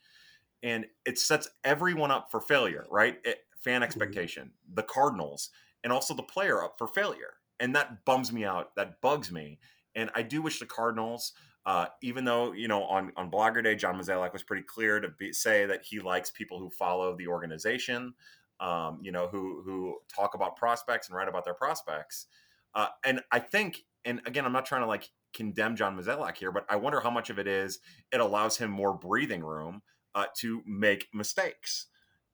and 0.63 0.85
it 1.05 1.19
sets 1.19 1.49
everyone 1.63 2.09
up 2.09 2.31
for 2.31 2.39
failure, 2.39 2.85
right? 2.89 3.17
It, 3.23 3.39
fan 3.63 3.75
mm-hmm. 3.75 3.83
expectation, 3.83 4.43
mm-hmm. 4.45 4.75
the 4.75 4.83
Cardinals, 4.83 5.49
and 5.83 5.91
also 5.91 6.13
the 6.13 6.23
player 6.23 6.63
up 6.63 6.75
for 6.77 6.87
failure, 6.87 7.35
and 7.59 7.75
that 7.75 8.05
bums 8.05 8.31
me 8.31 8.45
out. 8.45 8.75
That 8.75 9.01
bugs 9.01 9.31
me, 9.31 9.59
and 9.95 10.09
I 10.15 10.23
do 10.23 10.41
wish 10.41 10.59
the 10.59 10.65
Cardinals. 10.65 11.33
Uh, 11.65 11.85
even 12.01 12.25
though 12.25 12.51
you 12.51 12.67
know 12.67 12.83
on 12.83 13.11
on 13.15 13.31
Blogger 13.31 13.63
Day, 13.63 13.75
John 13.75 13.97
Mozeliak 13.97 14.33
was 14.33 14.43
pretty 14.43 14.63
clear 14.63 14.99
to 14.99 15.09
be, 15.09 15.31
say 15.31 15.65
that 15.65 15.83
he 15.83 15.99
likes 15.99 16.31
people 16.31 16.59
who 16.59 16.69
follow 16.69 17.15
the 17.15 17.27
organization, 17.27 18.13
um, 18.59 18.99
you 19.01 19.11
know, 19.11 19.27
who 19.27 19.61
who 19.63 19.97
talk 20.13 20.33
about 20.33 20.55
prospects 20.55 21.07
and 21.07 21.15
write 21.15 21.29
about 21.29 21.45
their 21.45 21.53
prospects. 21.53 22.27
Uh, 22.75 22.87
and 23.05 23.21
I 23.31 23.39
think, 23.39 23.83
and 24.03 24.19
again, 24.25 24.45
I'm 24.45 24.51
not 24.51 24.65
trying 24.65 24.81
to 24.81 24.87
like 24.87 25.09
condemn 25.33 25.75
John 25.75 25.97
Mozeliak 25.97 26.37
here, 26.37 26.51
but 26.51 26.65
I 26.69 26.75
wonder 26.75 26.99
how 26.99 27.09
much 27.09 27.29
of 27.29 27.39
it 27.39 27.47
is 27.47 27.79
it 28.11 28.19
allows 28.19 28.57
him 28.57 28.69
more 28.69 28.93
breathing 28.93 29.41
room 29.41 29.81
uh, 30.15 30.25
to 30.39 30.61
make 30.65 31.07
mistakes. 31.13 31.87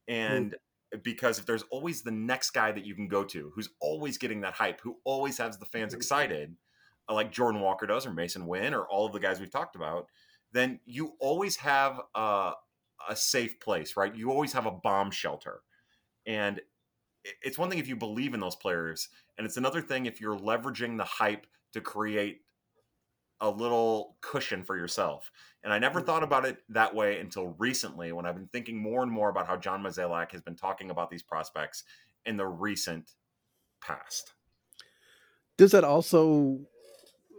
And 0.07 0.55
mm. 0.93 1.03
because 1.03 1.39
if 1.39 1.45
there's 1.45 1.63
always 1.71 2.01
the 2.01 2.11
next 2.11 2.51
guy 2.51 2.71
that 2.71 2.85
you 2.85 2.95
can 2.95 3.07
go 3.07 3.23
to 3.25 3.51
who's 3.55 3.69
always 3.79 4.17
getting 4.17 4.41
that 4.41 4.53
hype, 4.53 4.81
who 4.81 4.97
always 5.03 5.37
has 5.37 5.57
the 5.57 5.65
fans 5.65 5.93
excited, 5.93 6.55
uh, 7.07 7.13
like 7.13 7.31
Jordan 7.31 7.61
Walker 7.61 7.85
does 7.85 8.05
or 8.05 8.11
Masyn 8.11 8.45
Winn 8.45 8.73
or 8.73 8.83
all 8.83 9.05
of 9.05 9.13
the 9.13 9.19
guys 9.19 9.39
we've 9.39 9.51
talked 9.51 9.75
about, 9.75 10.07
then 10.51 10.79
you 10.85 11.13
always 11.19 11.57
have 11.57 11.99
a, 12.15 12.53
a 13.07 13.15
safe 13.15 13.59
place, 13.59 13.95
right? 13.95 14.15
You 14.15 14.31
always 14.31 14.53
have 14.53 14.65
a 14.65 14.71
bomb 14.71 15.11
shelter. 15.11 15.61
And 16.25 16.59
it's 17.41 17.57
one 17.57 17.69
thing 17.69 17.79
if 17.79 17.87
you 17.87 17.95
believe 17.95 18.33
in 18.33 18.39
those 18.39 18.55
players, 18.55 19.09
and 19.37 19.45
it's 19.45 19.57
another 19.57 19.81
thing 19.81 20.05
if 20.05 20.21
you're 20.21 20.37
leveraging 20.37 20.97
the 20.97 21.03
hype 21.03 21.47
to 21.73 21.81
create 21.81 22.41
a 23.41 23.49
little 23.49 24.17
cushion 24.21 24.63
for 24.63 24.77
yourself. 24.77 25.31
And 25.63 25.73
I 25.73 25.79
never 25.79 26.01
thought 26.01 26.17
mm-hmm. 26.17 26.25
about 26.25 26.45
it 26.45 26.57
that 26.69 26.93
way 26.93 27.19
until 27.19 27.55
recently 27.57 28.11
when 28.11 28.25
I've 28.25 28.35
been 28.35 28.49
thinking 28.51 28.81
more 28.81 29.03
and 29.03 29.11
more 29.11 29.29
about 29.29 29.47
how 29.47 29.57
John 29.57 29.83
Mozeliak 29.83 30.31
has 30.31 30.41
been 30.41 30.55
talking 30.55 30.91
about 30.91 31.09
these 31.09 31.23
prospects 31.23 31.83
in 32.25 32.37
the 32.37 32.47
recent 32.47 33.11
past. 33.81 34.33
Does 35.57 35.71
that 35.71 35.83
also 35.83 36.59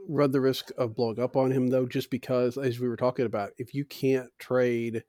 run 0.08 0.30
the 0.30 0.40
risk 0.40 0.70
of 0.78 0.94
blowing 0.94 1.20
up 1.20 1.36
on 1.36 1.50
him 1.50 1.68
though 1.68 1.86
just 1.86 2.10
because 2.10 2.56
as 2.56 2.80
we 2.80 2.88
were 2.88 2.96
talking 2.96 3.26
about 3.26 3.50
if 3.58 3.74
you 3.74 3.84
can't 3.84 4.30
trade 4.38 5.04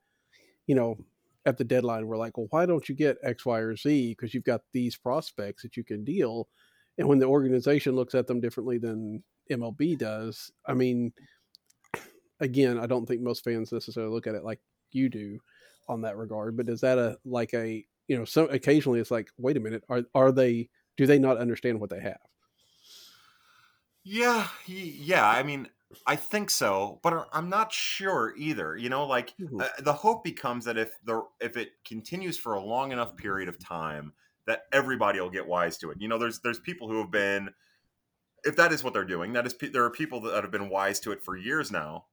you 0.68 0.76
know 0.76 0.98
at 1.46 1.58
the 1.58 1.64
deadline 1.64 2.06
we're 2.06 2.18
like 2.18 2.38
well 2.38 2.48
why 2.50 2.66
don't 2.66 2.90
you 2.90 2.94
get 2.94 3.18
x 3.24 3.46
y 3.46 3.60
or 3.60 3.76
z 3.76 4.12
because 4.12 4.34
you've 4.34 4.44
got 4.44 4.62
these 4.74 4.98
prospects 4.98 5.64
that 5.64 5.78
you 5.78 5.84
can 5.84 6.04
deal 6.04 6.48
and 6.98 7.08
when 7.08 7.20
the 7.20 7.26
organization 7.26 7.96
looks 7.96 8.14
at 8.14 8.28
them 8.28 8.42
differently 8.42 8.78
than 8.78 9.24
mlb 9.50 9.98
does 9.98 10.52
i 10.66 10.74
mean 10.74 11.12
again 12.40 12.78
i 12.78 12.86
don't 12.86 13.06
think 13.06 13.22
most 13.22 13.44
fans 13.44 13.72
necessarily 13.72 14.12
look 14.12 14.28
at 14.28 14.36
it 14.36 14.44
like 14.44 14.60
you 14.92 15.10
do 15.10 15.40
on 15.88 16.02
that 16.02 16.18
regard 16.18 16.56
but 16.56 16.70
is 16.70 16.82
that 16.82 16.98
a 16.98 17.18
like 17.26 17.54
a 17.54 17.86
you 18.08 18.18
know 18.18 18.26
so 18.26 18.46
occasionally 18.46 19.00
it's 19.00 19.12
like 19.12 19.30
wait 19.38 19.58
a 19.58 19.60
minute 19.60 19.84
are 19.90 20.04
are 20.14 20.32
they 20.32 20.70
do 20.98 21.06
they 21.06 21.20
not 21.20 21.38
understand 21.38 21.80
what 21.80 21.90
they 21.90 22.00
have 22.00 22.20
yeah, 24.04 24.48
yeah. 24.66 25.28
I 25.28 25.44
mean, 25.44 25.68
I 26.08 26.16
think 26.16 26.50
so, 26.50 27.00
but 27.04 27.28
I'm 27.32 27.50
not 27.50 27.72
sure 27.72 28.34
either. 28.38 28.76
You 28.76 28.90
know, 28.90 29.06
like 29.06 29.36
mm-hmm. 29.38 29.62
uh, 29.62 29.68
the 29.80 29.94
hope 29.94 30.24
becomes 30.24 30.66
that 30.66 30.78
if 30.78 30.98
the 31.04 31.24
if 31.40 31.58
it 31.58 31.72
continues 31.86 32.38
for 32.38 32.54
a 32.54 32.64
long 32.64 32.92
enough 32.92 33.16
period 33.16 33.50
of 33.50 33.60
time, 33.60 34.14
that 34.48 34.64
everybody 34.72 35.20
will 35.20 35.30
get 35.30 35.48
wise 35.48 35.78
to 35.80 35.92
it. 35.92 35.98
You 36.02 36.08
know, 36.08 36.18
there's 36.18 36.40
there's 36.40 36.60
people 36.60 36.88
who 36.90 37.00
have 37.00 37.12
been, 37.12 37.50
if 38.44 38.56
that 38.56 38.72
is 38.72 38.84
what 38.84 38.94
they're 38.94 39.06
doing, 39.06 39.34
that 39.34 39.46
is 39.46 39.56
there 39.74 39.84
are 39.84 39.90
people 39.92 40.22
that 40.22 40.44
have 40.44 40.52
been 40.52 40.70
wise 40.70 41.00
to 41.02 41.12
it 41.12 41.24
for 41.24 41.38
years 41.38 41.72
now, 41.72 42.06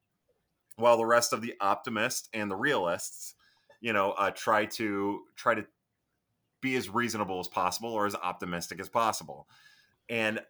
while 0.76 0.96
the 0.96 1.06
rest 1.06 1.32
of 1.32 1.40
the 1.40 1.54
optimists 1.60 2.28
and 2.32 2.50
the 2.50 2.56
realists, 2.56 3.34
you 3.80 3.92
know, 3.92 4.12
uh, 4.12 4.30
try 4.30 4.66
to 4.66 5.20
try 5.36 5.54
to 5.54 5.66
be 6.60 6.76
as 6.76 6.88
reasonable 6.88 7.40
as 7.40 7.48
possible 7.48 7.90
or 7.90 8.06
as 8.06 8.14
optimistic 8.14 8.80
as 8.80 8.88
possible. 8.88 9.48
And 10.08 10.40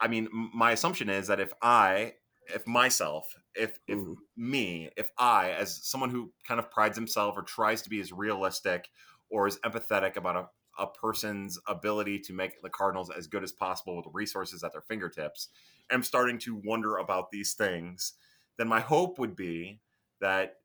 I 0.00 0.08
mean, 0.08 0.28
my 0.32 0.72
assumption 0.72 1.08
is 1.08 1.26
that 1.28 1.40
if 1.40 1.52
I, 1.62 2.14
if 2.54 2.66
myself, 2.66 3.34
if 3.54 3.78
if 3.86 3.98
mm. 3.98 4.16
me, 4.36 4.90
if 4.96 5.10
I, 5.18 5.50
as 5.52 5.80
someone 5.82 6.10
who 6.10 6.32
kind 6.46 6.58
of 6.58 6.70
prides 6.70 6.96
himself 6.96 7.36
or 7.36 7.42
tries 7.42 7.82
to 7.82 7.90
be 7.90 8.00
as 8.00 8.12
realistic 8.12 8.88
or 9.30 9.46
as 9.46 9.58
empathetic 9.58 10.16
about 10.16 10.36
a, 10.36 10.48
a 10.78 10.86
person's 10.86 11.58
ability 11.66 12.18
to 12.18 12.32
make 12.32 12.60
the 12.62 12.70
Cardinals 12.70 13.10
as 13.10 13.26
good 13.26 13.42
as 13.42 13.52
possible 13.52 13.96
with 13.96 14.04
the 14.04 14.10
resources 14.12 14.62
at 14.62 14.72
their 14.72 14.80
fingertips, 14.82 15.48
am 15.90 16.02
starting 16.02 16.38
to 16.38 16.60
wonder 16.64 16.98
about 16.98 17.30
these 17.30 17.54
things, 17.54 18.14
then 18.58 18.68
my 18.68 18.80
hope 18.80 19.18
would 19.18 19.36
be 19.36 19.80
that 20.20 20.56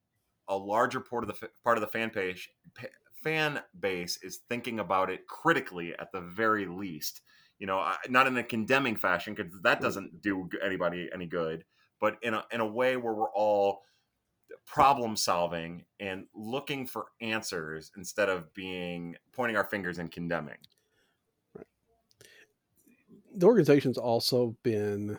a 0.47 0.55
larger 0.55 0.99
part 0.99 1.23
of 1.23 1.27
the 1.27 1.49
part 1.63 1.77
of 1.77 1.81
the 1.81 1.87
fan 1.87 2.09
page 2.09 2.51
fan 3.23 3.59
base 3.79 4.19
is 4.21 4.41
thinking 4.49 4.79
about 4.79 5.09
it 5.09 5.27
critically 5.27 5.93
at 5.97 6.11
the 6.11 6.21
very 6.21 6.65
least. 6.65 7.21
You 7.57 7.67
know, 7.67 7.89
not 8.09 8.27
in 8.27 8.37
a 8.37 8.43
condemning 8.43 8.97
fashion 8.97 9.33
because 9.33 9.51
that 9.63 9.81
doesn't 9.81 10.21
do 10.21 10.49
anybody 10.63 11.09
any 11.13 11.25
good, 11.25 11.63
but 11.99 12.17
in 12.21 12.33
a 12.33 12.43
in 12.51 12.59
a 12.59 12.67
way 12.67 12.97
where 12.97 13.13
we're 13.13 13.31
all 13.31 13.83
problem 14.65 15.15
solving 15.15 15.85
and 15.99 16.25
looking 16.33 16.85
for 16.87 17.05
answers 17.21 17.91
instead 17.97 18.29
of 18.29 18.53
being 18.53 19.15
pointing 19.31 19.57
our 19.57 19.63
fingers 19.63 19.99
and 19.99 20.11
condemning. 20.11 20.57
Right. 21.55 21.67
The 23.35 23.45
organization's 23.45 23.97
also 23.97 24.55
been 24.63 25.17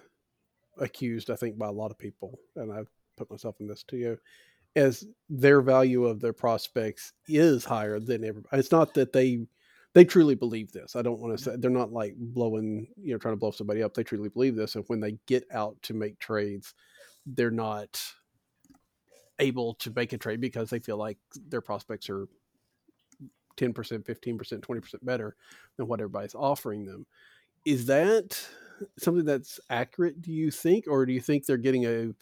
accused, 0.79 1.31
I 1.31 1.37
think, 1.37 1.57
by 1.57 1.69
a 1.69 1.73
lot 1.73 1.91
of 1.91 1.99
people, 1.99 2.39
and 2.57 2.73
I've 2.73 2.91
put 3.17 3.31
myself 3.31 3.57
in 3.61 3.67
this 3.67 3.83
too, 3.83 4.19
as 4.75 5.07
their 5.31 5.63
value 5.63 6.05
of 6.05 6.21
their 6.21 6.35
prospects 6.35 7.13
is 7.29 7.65
higher 7.65 7.99
than 7.99 8.25
everybody. 8.25 8.59
It's 8.59 8.73
not 8.73 8.95
that 8.95 9.13
they 9.13 9.47
they 9.95 10.05
truly 10.05 10.35
believe 10.35 10.73
this. 10.73 10.95
I 10.95 11.01
don't 11.01 11.19
want 11.21 11.39
to 11.39 11.43
mm-hmm. 11.43 11.55
say 11.55 11.57
they're 11.59 11.71
not 11.71 11.91
like 11.91 12.15
blowing, 12.19 12.87
you 13.03 13.13
know, 13.13 13.19
trying 13.19 13.33
to 13.33 13.39
blow 13.39 13.51
somebody 13.51 13.83
up. 13.83 13.95
They 13.95 14.05
truly 14.05 14.29
believe 14.29 14.55
this. 14.55 14.75
And 14.75 14.85
when 14.89 15.01
they 15.01 15.17
get 15.27 15.45
out 15.51 15.81
to 15.85 15.95
make 15.95 16.19
trades, 16.19 16.75
they're 17.25 17.51
not 17.51 17.99
able 19.39 19.75
to 19.75 19.93
make 19.95 20.13
a 20.13 20.19
trade 20.19 20.41
because 20.41 20.71
they 20.71 20.79
feel 20.79 20.97
like 20.97 21.19
their 21.49 21.61
prospects 21.61 22.09
are 22.09 22.27
10%, 23.57 23.73
15%, 23.75 24.61
20% 24.61 24.95
better 25.03 25.37
than 25.77 25.87
what 25.87 26.01
everybody's 26.01 26.35
offering 26.35 26.85
them. 26.85 27.07
Is 27.65 27.87
that 27.87 28.41
something 28.99 29.25
that's 29.25 29.59
accurate, 29.71 30.21
do 30.21 30.33
you 30.33 30.51
think? 30.51 30.85
Or 30.89 31.07
do 31.07 31.13
you 31.13 31.21
think 31.21 31.45
they're 31.45 31.57
getting 31.57 31.87
a, 31.87 32.15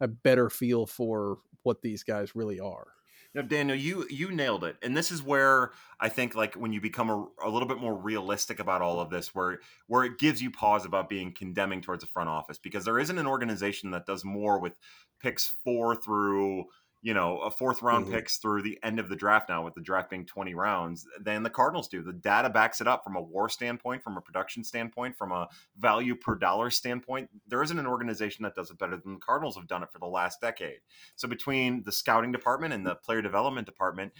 a 0.00 0.08
better 0.08 0.50
feel 0.50 0.86
for 0.86 1.38
what 1.62 1.82
these 1.82 2.02
guys 2.02 2.36
really 2.36 2.60
are? 2.60 2.93
No, 3.34 3.42
Daniel, 3.42 3.76
you 3.76 4.06
you 4.08 4.30
nailed 4.30 4.62
it, 4.62 4.76
and 4.80 4.96
this 4.96 5.10
is 5.10 5.20
where 5.20 5.72
I 5.98 6.08
think 6.08 6.36
like 6.36 6.54
when 6.54 6.72
you 6.72 6.80
become 6.80 7.10
a, 7.10 7.26
a, 7.44 7.50
little 7.50 7.66
bit 7.66 7.78
more 7.78 7.96
realistic 7.96 8.60
about 8.60 8.80
all 8.80 9.00
of 9.00 9.10
this, 9.10 9.34
where 9.34 9.58
where 9.88 10.04
it 10.04 10.18
gives 10.18 10.40
you 10.40 10.52
pause 10.52 10.84
about 10.84 11.08
being 11.08 11.32
condemning 11.32 11.80
towards 11.80 12.04
the 12.04 12.10
front 12.10 12.28
office, 12.28 12.58
because 12.58 12.84
there 12.84 13.00
isn't 13.00 13.18
an 13.18 13.26
organization 13.26 13.90
that 13.90 14.06
does 14.06 14.24
more 14.24 14.60
with 14.60 14.74
picks 15.20 15.52
four 15.64 15.96
through 15.96 16.66
you 17.04 17.12
know, 17.12 17.36
a 17.40 17.50
fourth 17.50 17.82
round 17.82 18.06
mm-hmm. 18.06 18.14
picks 18.14 18.38
through 18.38 18.62
the 18.62 18.78
end 18.82 18.98
of 18.98 19.10
the 19.10 19.14
draft 19.14 19.50
now, 19.50 19.62
with 19.62 19.74
the 19.74 19.82
draft 19.82 20.08
being 20.08 20.24
20 20.24 20.54
rounds, 20.54 21.06
than 21.20 21.42
the 21.42 21.50
Cardinals 21.50 21.86
do. 21.86 22.02
The 22.02 22.14
data 22.14 22.48
backs 22.48 22.80
it 22.80 22.88
up 22.88 23.04
from 23.04 23.14
a 23.14 23.20
war 23.20 23.50
standpoint, 23.50 24.02
from 24.02 24.16
a 24.16 24.22
production 24.22 24.64
standpoint, 24.64 25.14
from 25.14 25.30
a 25.30 25.46
value 25.76 26.14
per 26.14 26.34
dollar 26.34 26.70
standpoint. 26.70 27.28
There 27.46 27.62
isn't 27.62 27.78
an 27.78 27.86
organization 27.86 28.42
that 28.44 28.54
does 28.54 28.70
it 28.70 28.78
better 28.78 28.96
than 28.96 29.12
the 29.12 29.20
Cardinals 29.20 29.56
have 29.56 29.66
done 29.66 29.82
it 29.82 29.92
for 29.92 29.98
the 29.98 30.06
last 30.06 30.40
decade. 30.40 30.78
So 31.14 31.28
between 31.28 31.82
the 31.84 31.92
scouting 31.92 32.32
department 32.32 32.72
and 32.72 32.86
the 32.86 32.94
player 32.94 33.20
development 33.20 33.66
department, 33.66 34.12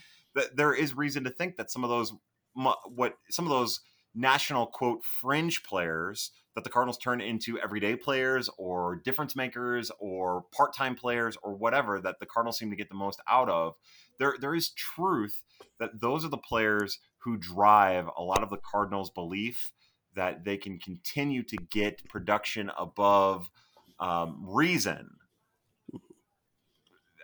there 0.55 0.75
is 0.75 0.95
reason 0.95 1.25
to 1.25 1.31
think 1.31 1.57
that 1.57 1.71
some 1.71 1.85
of 1.85 1.91
those 1.91 2.13
what 2.55 3.15
some 3.31 3.47
of 3.47 3.51
those 3.51 3.81
national 4.15 4.67
quote 4.67 5.03
fringe 5.03 5.63
players 5.63 6.33
that 6.55 6.65
the 6.65 6.71
Cardinals 6.71 6.99
turn 6.99 7.21
into 7.21 7.59
everyday 7.59 7.97
players 7.97 8.49
or 8.59 8.97
difference 8.97 9.35
makers 9.35 9.91
or 9.99 10.45
part-time 10.57 10.95
players 10.95 11.37
or 11.43 11.55
whatever 11.55 12.01
that 12.01 12.21
the 12.21 12.27
Cardinals 12.27 12.59
seem 12.59 12.71
to 12.71 12.77
get 12.77 12.89
the 12.89 12.95
most 12.95 13.21
out 13.29 13.49
of. 13.49 13.75
There 14.19 14.37
there 14.41 14.55
is 14.55 14.71
truth 14.71 15.43
that 15.79 16.01
those 16.01 16.25
are 16.25 16.29
the 16.29 16.39
players 16.39 17.01
who 17.19 17.37
drive 17.37 18.09
a 18.17 18.23
lot 18.23 18.43
of 18.43 18.51
the 18.51 18.59
Cardinals' 18.59 19.11
belief 19.11 19.73
that 20.15 20.45
they 20.45 20.57
can 20.57 20.79
continue 20.79 21.43
to 21.43 21.57
get 21.71 22.09
production 22.09 22.71
above 22.79 23.51
um, 23.99 24.45
reason 24.47 25.09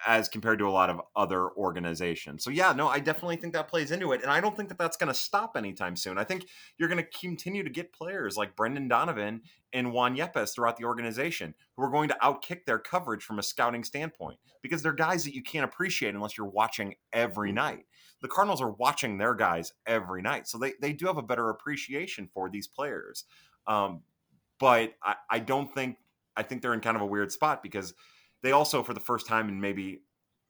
as 0.06 0.28
compared 0.28 0.58
to 0.58 0.68
a 0.68 0.70
lot 0.70 0.90
of 0.90 1.00
other 1.14 1.50
organizations. 1.50 2.44
So 2.44 2.50
yeah, 2.50 2.72
no, 2.72 2.88
I 2.88 3.00
definitely 3.00 3.36
think 3.36 3.52
that 3.54 3.68
plays 3.68 3.90
into 3.90 4.12
it, 4.12 4.22
and 4.22 4.30
I 4.30 4.40
don't 4.40 4.56
think 4.56 4.68
that 4.68 4.78
that's 4.78 4.96
going 4.96 5.08
to 5.08 5.14
stop 5.14 5.56
anytime 5.56 5.96
soon. 5.96 6.18
I 6.18 6.24
think 6.24 6.46
you're 6.78 6.88
going 6.88 7.02
to 7.02 7.18
continue 7.18 7.62
to 7.62 7.70
get 7.70 7.92
players 7.92 8.36
like 8.36 8.56
Brendan 8.56 8.88
Donovan 8.88 9.42
and 9.72 9.92
Juan 9.92 10.16
Yepez 10.16 10.54
throughout 10.54 10.76
the 10.76 10.84
organization 10.84 11.54
who 11.76 11.82
are 11.84 11.90
going 11.90 12.08
to 12.08 12.16
outkick 12.22 12.64
their 12.66 12.78
coverage 12.78 13.22
from 13.22 13.38
a 13.38 13.42
scouting 13.42 13.84
standpoint 13.84 14.38
because 14.62 14.82
they're 14.82 14.92
guys 14.92 15.24
that 15.24 15.34
you 15.34 15.42
can't 15.42 15.64
appreciate 15.64 16.14
unless 16.14 16.36
you're 16.36 16.46
watching 16.46 16.94
every 17.12 17.52
night. 17.52 17.86
The 18.22 18.28
Cardinals 18.28 18.60
are 18.60 18.72
watching 18.72 19.18
their 19.18 19.34
guys 19.34 19.72
every 19.86 20.22
night, 20.22 20.46
so 20.46 20.58
they 20.58 20.74
they 20.80 20.92
do 20.92 21.06
have 21.06 21.16
a 21.16 21.22
better 21.22 21.48
appreciation 21.48 22.29
for 22.33 22.50
these 22.50 22.68
players. 22.68 23.25
Um, 23.66 24.02
but 24.58 24.94
I, 25.02 25.14
I 25.31 25.38
don't 25.38 25.75
think 25.75 25.96
I 26.37 26.42
think 26.42 26.62
they're 26.62 26.75
in 26.75 26.81
kind 26.81 26.96
of 26.96 27.02
a 27.02 27.06
weird 27.06 27.33
spot 27.33 27.62
because 27.62 27.94
they 28.42 28.52
also, 28.52 28.82
for 28.82 28.94
the 28.94 29.00
first 29.00 29.26
time 29.26 29.48
in 29.48 29.60
maybe 29.60 30.02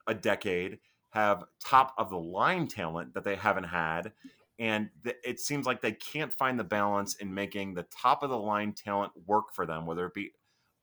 a 0.07 0.15
decade, 0.15 0.79
have 1.11 1.45
top 1.65 1.95
of 1.99 2.11
the 2.11 2.19
line 2.19 2.69
talent 2.69 3.15
that 3.15 3.25
they 3.25 3.37
haven't 3.37 3.65
had. 3.65 4.13
And 4.59 4.91
it 5.05 5.41
seems 5.41 5.65
like 5.67 5.81
they 5.81 5.93
can't 5.93 6.33
find 6.33 6.59
the 6.59 6.65
balance 6.65 7.15
in 7.17 7.33
making 7.33 7.75
the 7.75 7.85
top 7.85 8.23
of 8.23 8.31
the 8.31 8.37
line 8.37 8.75
talent 8.75 9.13
work 9.27 9.55
for 9.55 9.65
them, 9.65 9.87
whether 9.87 10.07
it 10.07 10.15
be 10.15 10.33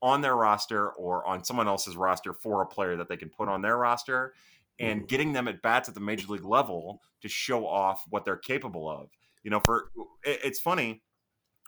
on 0.01 0.21
their 0.21 0.35
roster 0.35 0.89
or 0.89 1.25
on 1.27 1.43
someone 1.43 1.67
else's 1.67 1.95
roster 1.95 2.33
for 2.33 2.61
a 2.61 2.65
player 2.65 2.95
that 2.97 3.07
they 3.07 3.17
can 3.17 3.29
put 3.29 3.47
on 3.47 3.61
their 3.61 3.77
roster 3.77 4.33
and 4.79 5.01
mm-hmm. 5.01 5.07
getting 5.07 5.33
them 5.33 5.47
at 5.47 5.61
bats 5.61 5.87
at 5.87 5.95
the 5.95 6.01
major 6.01 6.27
league 6.27 6.43
level 6.43 7.01
to 7.21 7.29
show 7.29 7.67
off 7.67 8.03
what 8.09 8.25
they're 8.25 8.35
capable 8.35 8.89
of. 8.89 9.09
You 9.43 9.51
know, 9.51 9.59
for 9.59 9.91
it's 10.23 10.59
funny, 10.59 11.03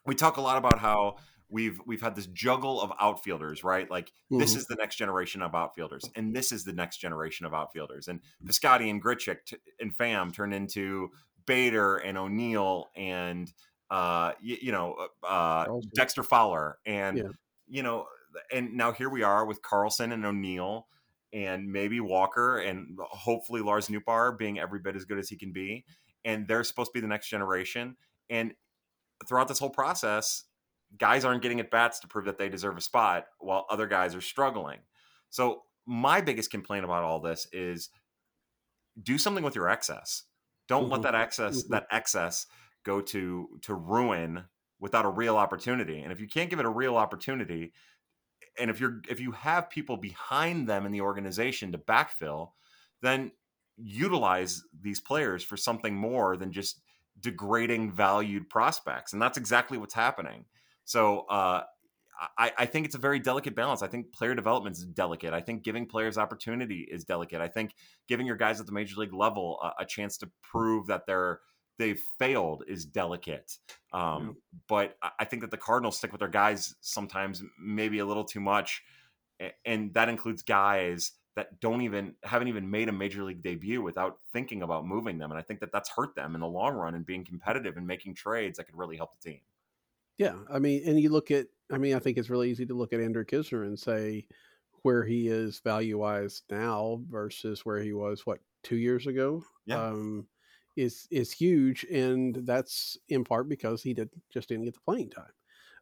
we 0.06 0.16
talk 0.16 0.38
a 0.38 0.42
lot 0.42 0.58
about 0.58 0.80
how 0.80 1.18
we've 1.50 1.80
we've 1.86 2.02
had 2.02 2.16
this 2.16 2.28
juggle 2.28 2.82
of 2.82 2.92
outfielders, 3.00 3.64
right? 3.64 3.90
Like 3.90 4.08
mm-hmm. 4.08 4.40
this 4.40 4.56
is 4.56 4.66
the 4.66 4.76
next 4.76 4.96
generation 4.96 5.42
of 5.42 5.56
outfielders, 5.56 6.10
and 6.16 6.36
this 6.36 6.52
is 6.52 6.64
the 6.64 6.74
next 6.74 6.98
generation 6.98 7.46
of 7.46 7.54
outfielders. 7.54 8.08
And 8.08 8.22
Piscotty 8.46 8.90
and 8.90 9.04
Grichuk 9.04 9.38
t- 9.46 9.58
and 9.80 9.96
Pham 9.96 10.34
turned 10.34 10.54
into 10.54 11.10
Bader 11.46 11.98
and 11.98 12.18
O'Neill 12.18 12.90
and 12.96 13.52
uh, 13.90 14.34
you, 14.42 14.58
you 14.62 14.72
know 14.72 15.08
uh, 15.28 15.66
Dexter 15.96 16.24
Fowler 16.24 16.78
and 16.86 17.18
Yeah. 17.18 17.24
you 17.68 17.84
know 17.84 18.06
and 18.52 18.76
now 18.76 18.92
here 18.92 19.10
we 19.10 19.24
are 19.24 19.46
with 19.46 19.62
Carlson 19.64 20.12
and 20.12 20.24
O'Neill 20.26 20.88
and 21.34 21.72
maybe 21.72 22.00
Walker 22.00 22.60
and 22.60 22.98
hopefully 23.00 23.62
Lars 23.62 23.88
Nootbaar 23.88 24.38
being 24.38 24.60
every 24.60 24.80
bit 24.80 24.96
as 24.96 25.06
good 25.06 25.18
as 25.18 25.30
he 25.30 25.36
can 25.36 25.52
be 25.52 25.86
and 26.24 26.48
they're 26.48 26.64
supposed 26.64 26.92
to 26.92 26.94
be 26.94 27.02
the 27.02 27.08
next 27.08 27.30
generation 27.30 27.96
and 28.30 28.54
throughout 29.28 29.48
this 29.48 29.60
whole 29.60 29.70
process 29.70 30.44
guys 30.98 31.26
aren't 31.26 31.42
getting 31.42 31.60
at 31.60 31.72
bats 31.72 32.00
to 32.00 32.08
prove 32.08 32.26
that 32.26 32.38
they 32.38 32.50
deserve 32.50 32.78
a 32.78 32.82
spot 32.82 33.28
while 33.40 33.66
other 33.70 33.88
guys 33.88 34.16
are 34.16 34.22
struggling. 34.22 34.80
So 35.30 35.64
my 35.86 36.22
biggest 36.22 36.52
complaint 36.52 36.86
about 36.86 37.04
all 37.04 37.20
this 37.20 37.48
is 37.52 37.90
do 39.02 39.18
something 39.18 39.44
with 39.44 39.56
your 39.56 39.70
excess. 39.70 40.24
Don't 40.68 40.90
let 40.90 41.02
Mhm. 41.02 41.04
that 41.04 41.16
excess 41.16 41.64
Mhm. 41.64 41.70
that 41.70 41.88
excess 41.92 42.48
go 42.84 43.02
to 43.02 43.60
to 43.64 43.74
ruin 43.76 44.46
without 44.80 45.06
a 45.06 45.10
real 45.10 45.38
opportunity. 45.38 46.00
And 46.02 46.12
if 46.12 46.20
you 46.20 46.28
can't 46.28 46.50
give 46.50 46.60
it 46.60 46.66
a 46.66 46.70
real 46.70 46.96
opportunity 46.98 47.74
and 48.60 48.70
if 48.72 48.80
you're 48.80 49.02
if 49.10 49.20
you 49.20 49.32
have 49.34 49.70
people 49.70 49.98
behind 49.98 50.70
them 50.70 50.86
in 50.86 50.92
the 50.94 51.02
organization 51.02 51.72
to 51.74 51.80
backfill 51.80 52.54
then 53.02 53.32
utilize 53.78 54.64
these 54.80 55.02
players 55.02 55.44
for 55.44 55.58
something 55.58 55.96
more 55.96 56.38
than 56.38 56.52
just 56.52 56.82
degrading 57.20 57.92
valued 57.92 58.50
prospects. 58.50 59.14
And 59.14 59.22
that's 59.22 59.38
exactly 59.38 59.78
what's 59.78 59.94
happening 59.96 60.46
so 60.90 61.22
uh 61.30 61.64
I, 62.38 62.52
I 62.58 62.66
think 62.66 62.86
it's 62.86 62.96
a 62.96 63.00
very 63.00 63.18
delicate 63.20 63.56
balance. 63.56 63.82
I 63.82 63.88
think 63.88 64.12
player 64.12 64.36
development 64.36 64.76
is 64.76 64.84
delicate. 64.84 65.34
I 65.34 65.40
think 65.40 65.64
giving 65.64 65.86
players 65.86 66.18
opportunity 66.18 66.86
is 66.92 67.06
delicate. 67.06 67.40
I 67.40 67.48
think 67.48 67.76
giving 68.10 68.28
your 68.28 68.36
guys 68.36 68.60
at 68.60 68.66
the 68.66 68.74
major 68.74 68.98
league 69.00 69.14
level 69.14 69.58
a, 69.64 69.84
a 69.84 69.86
chance 69.86 70.18
to 70.18 70.30
prove 70.42 70.88
that 70.88 71.06
they're 71.08 71.40
they've 71.78 72.02
failed 72.18 72.64
is 72.68 72.84
delicate. 72.86 73.58
Um, 73.94 74.36
But 74.68 74.98
I- 75.02 75.12
I 75.20 75.26
think 75.26 75.44
that 75.44 75.52
the 75.52 75.58
Cardinals 75.58 75.98
stick 75.98 76.12
with 76.12 76.20
their 76.20 76.28
guys 76.28 76.76
sometimes 76.82 77.42
maybe 77.58 78.00
a 78.00 78.06
little 78.06 78.26
too 78.26 78.42
much, 78.42 78.84
and 79.66 79.94
that 79.94 80.10
includes 80.10 80.44
guys 80.44 81.14
that 81.38 81.62
don't 81.62 81.82
even 81.84 82.16
haven't 82.24 82.50
even 82.50 82.70
made 82.70 82.90
a 82.90 82.92
major 82.92 83.24
league 83.24 83.42
debut 83.42 83.82
without 83.82 84.20
thinking 84.34 84.62
about 84.62 84.86
moving 84.86 85.20
them. 85.20 85.32
And 85.32 85.40
I 85.40 85.44
think 85.44 85.62
that 85.62 85.72
that's 85.72 85.90
hurt 85.90 86.16
them 86.16 86.36
in 86.36 86.42
the 86.42 86.48
long 86.60 86.74
run 86.76 86.96
and 86.96 87.06
being 87.06 87.24
competitive 87.24 87.78
and 87.78 87.88
making 87.88 88.16
trades 88.16 88.58
that 88.58 88.66
could 88.66 88.78
really 88.78 88.98
help 88.98 89.12
the 89.16 89.30
team. 89.32 89.40
Yeah, 90.20 90.36
I 90.52 90.60
mean, 90.60 90.84
and 90.86 91.00
you 91.00 91.10
look 91.10 91.32
at, 91.32 91.48
I 91.72 91.78
mean, 91.78 91.96
I 91.96 92.00
think 92.00 92.18
it's 92.18 92.30
really 92.30 92.52
easy 92.52 92.66
to 92.66 92.74
look 92.76 92.92
at 92.94 93.00
Andrew 93.00 93.24
Knizner 93.24 93.66
and 93.66 93.80
say 93.80 94.28
where 94.84 95.04
he 95.06 95.30
is 95.30 95.60
value 95.62 95.98
wise 95.98 96.44
now 96.52 97.02
versus 97.10 97.66
where 97.66 97.82
he 97.82 97.94
was 97.94 98.26
what 98.26 98.40
two 98.62 98.76
years 98.76 99.08
ago. 99.08 99.44
Yeah. 99.66 99.82
Um, 99.82 100.28
is 100.76 101.08
is 101.10 101.32
huge, 101.32 101.86
and 101.86 102.36
that's 102.46 102.98
in 103.10 103.24
part 103.24 103.50
because 103.50 103.82
he 103.82 103.94
did 103.94 104.10
just 104.32 104.50
didn't 104.50 104.66
get 104.66 104.76
the 104.76 104.82
playing 104.82 105.10
time. 105.10 105.32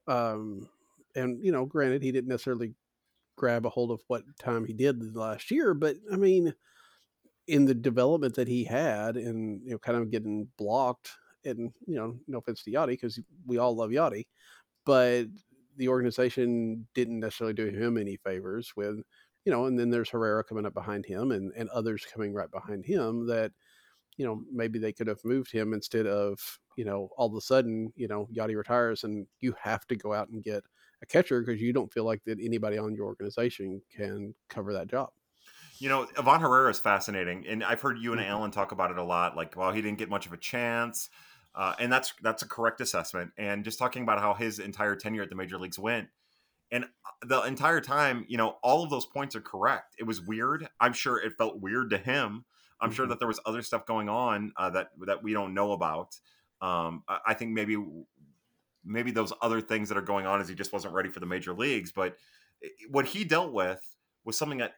Um, 0.07 0.69
and 1.15 1.43
you 1.43 1.51
know, 1.51 1.65
granted, 1.65 2.03
he 2.03 2.11
didn't 2.11 2.29
necessarily 2.29 2.73
grab 3.37 3.65
a 3.65 3.69
hold 3.69 3.91
of 3.91 4.01
what 4.07 4.23
time 4.39 4.65
he 4.65 4.73
did 4.73 5.15
last 5.15 5.51
year, 5.51 5.73
but 5.73 5.97
I 6.11 6.17
mean, 6.17 6.53
in 7.47 7.65
the 7.65 7.75
development 7.75 8.35
that 8.35 8.47
he 8.47 8.63
had, 8.65 9.17
and 9.17 9.61
you 9.63 9.71
know, 9.71 9.77
kind 9.79 9.97
of 9.97 10.11
getting 10.11 10.47
blocked, 10.57 11.11
and 11.47 11.73
you 11.87 11.95
know, 11.95 12.19
no 12.27 12.39
offense 12.39 12.63
to 12.63 12.71
Yadi 12.71 12.87
because 12.89 13.19
we 13.45 13.57
all 13.57 13.75
love 13.75 13.91
Yadi, 13.91 14.25
but 14.85 15.27
the 15.75 15.89
organization 15.89 16.87
didn't 16.93 17.19
necessarily 17.19 17.53
do 17.53 17.67
him 17.67 17.97
any 17.97 18.17
favors 18.17 18.73
with, 18.75 18.97
you 19.45 19.51
know, 19.51 19.65
and 19.65 19.79
then 19.79 19.89
there's 19.91 20.09
Herrera 20.09 20.43
coming 20.43 20.65
up 20.65 20.73
behind 20.73 21.05
him 21.05 21.31
and, 21.31 21.53
and 21.55 21.69
others 21.69 22.05
coming 22.05 22.33
right 22.33 22.51
behind 22.51 22.85
him 22.85 23.27
that, 23.27 23.53
you 24.17 24.25
know, 24.25 24.43
maybe 24.51 24.79
they 24.79 24.93
could 24.93 25.07
have 25.07 25.23
moved 25.23 25.51
him 25.51 25.73
instead 25.73 26.07
of, 26.07 26.59
you 26.75 26.85
know, 26.85 27.09
all 27.17 27.27
of 27.27 27.35
a 27.35 27.41
sudden, 27.41 27.93
you 27.95 28.07
know, 28.07 28.27
Yadi 28.33 28.55
retires 28.55 29.03
and 29.03 29.27
you 29.39 29.53
have 29.61 29.85
to 29.87 29.95
go 29.95 30.13
out 30.13 30.29
and 30.29 30.43
get 30.43 30.63
a 31.01 31.05
catcher 31.05 31.41
because 31.41 31.61
you 31.61 31.73
don't 31.73 31.93
feel 31.93 32.05
like 32.05 32.23
that 32.25 32.39
anybody 32.41 32.77
on 32.77 32.95
your 32.95 33.05
organization 33.05 33.81
can 33.91 34.33
cover 34.49 34.73
that 34.73 34.87
job. 34.87 35.09
You 35.79 35.89
know, 35.89 36.07
Ivan 36.17 36.41
Herrera 36.41 36.69
is 36.71 36.79
fascinating, 36.79 37.45
and 37.47 37.63
I've 37.63 37.81
heard 37.81 37.99
you 37.99 38.11
and 38.11 38.19
Mhm. 38.19 38.21
Alan 38.21 38.51
talk 38.51 38.71
about 38.71 38.89
it 38.91 38.97
a 38.97 39.03
lot. 39.03 39.35
Like, 39.35 39.55
well, 39.55 39.71
he 39.71 39.81
didn't 39.81 39.99
get 39.99 40.09
much 40.09 40.25
of 40.25 40.33
a 40.33 40.37
chance, 40.37 41.09
uh, 41.57 41.73
and 41.79 41.91
that's 41.91 42.13
that's 42.21 42.43
a 42.43 42.47
correct 42.47 42.79
assessment. 42.79 43.31
And 43.37 43.65
just 43.65 43.79
talking 43.79 44.03
about 44.03 44.19
how 44.19 44.33
his 44.33 44.59
entire 44.59 44.95
tenure 44.95 45.23
at 45.23 45.29
the 45.29 45.35
major 45.35 45.57
leagues 45.57 45.77
went, 45.79 46.07
and 46.71 46.85
uh, 46.85 46.87
the 47.25 47.41
entire 47.41 47.81
time, 47.81 48.25
you 48.29 48.37
know, 48.37 48.57
all 48.63 48.83
of 48.83 48.89
those 48.89 49.05
points 49.05 49.35
are 49.35 49.41
correct. 49.41 49.95
It 49.99 50.03
was 50.03 50.21
weird. 50.21 50.69
I'm 50.79 50.93
sure 50.93 51.19
it 51.19 51.33
felt 51.37 51.59
weird 51.59 51.89
to 51.89 51.97
him. 51.97 52.45
I'm 52.79 52.91
sure 52.91 53.05
Mhm. 53.05 53.09
that 53.09 53.19
there 53.19 53.27
was 53.27 53.39
other 53.45 53.63
stuff 53.63 53.85
going 53.87 54.07
on 54.07 54.53
uh, 54.55 54.69
that 54.69 54.91
that 55.07 55.23
we 55.23 55.33
don't 55.33 55.53
know 55.55 55.71
about. 55.73 56.15
Um, 56.61 57.03
I, 57.07 57.19
I 57.27 57.33
think 57.33 57.51
maybe 57.51 57.75
maybe 58.83 59.11
those 59.11 59.33
other 59.41 59.59
things 59.61 59.89
that 59.89 59.97
are 59.97 60.01
going 60.01 60.25
on 60.25 60.39
is 60.39 60.47
he 60.47 60.55
just 60.55 60.71
wasn't 60.71 60.93
ready 60.93 61.09
for 61.09 61.19
the 61.19 61.25
major 61.25 61.53
leagues. 61.53 61.91
But 61.91 62.17
i- 62.63 62.69
what 62.89 63.05
he 63.05 63.23
dealt 63.25 63.51
with 63.51 63.81
was 64.23 64.37
something 64.37 64.59
that 64.59 64.75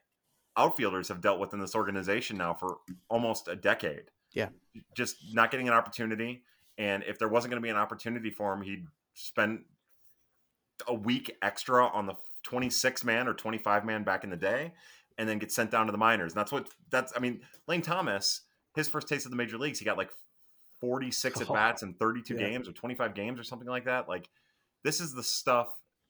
outfielders 0.57 1.07
have 1.09 1.21
dealt 1.21 1.39
with 1.39 1.53
in 1.53 1.59
this 1.59 1.75
organization 1.75 2.37
now 2.37 2.53
for 2.53 2.77
almost 3.09 3.47
a 3.47 3.55
decade. 3.55 4.11
Yeah. 4.33 4.49
Just 4.95 5.17
not 5.33 5.51
getting 5.51 5.67
an 5.67 5.73
opportunity. 5.73 6.43
And 6.79 7.03
if 7.03 7.19
there 7.19 7.27
wasn't 7.27 7.51
going 7.51 7.61
to 7.61 7.65
be 7.65 7.69
an 7.69 7.75
opportunity 7.75 8.31
for 8.31 8.53
him, 8.53 8.61
he'd 8.61 8.87
spend 9.13 9.65
a 10.87 10.93
week 10.93 11.35
extra 11.41 11.85
on 11.87 12.07
the 12.07 12.15
26 12.43 13.03
man 13.03 13.27
or 13.27 13.33
25 13.33 13.85
man 13.85 14.03
back 14.03 14.23
in 14.23 14.29
the 14.29 14.37
day 14.37 14.71
and 15.17 15.27
then 15.27 15.37
get 15.37 15.51
sent 15.51 15.69
down 15.69 15.85
to 15.85 15.91
the 15.91 15.97
minors. 15.97 16.31
And 16.31 16.39
that's 16.39 16.53
what 16.53 16.69
that's, 16.89 17.11
I 17.15 17.19
mean, 17.19 17.41
Lane 17.67 17.81
Thomas, 17.81 18.41
his 18.75 18.87
first 18.87 19.09
taste 19.09 19.25
of 19.25 19.31
the 19.31 19.37
major 19.37 19.57
leagues, 19.57 19.77
he 19.77 19.85
got 19.85 19.97
like 19.97 20.09
46 20.79 21.41
at 21.41 21.47
bats 21.49 21.83
in 21.83 21.93
32 21.95 22.33
Yeah. 22.33 22.39
games 22.39 22.69
or 22.69 22.71
25 22.71 23.13
games 23.13 23.39
or 23.39 23.43
something 23.43 23.67
like 23.67 23.85
that. 23.85 24.07
Like, 24.07 24.29
this 24.85 25.01
is 25.01 25.13
the 25.13 25.23
stuff, 25.23 25.67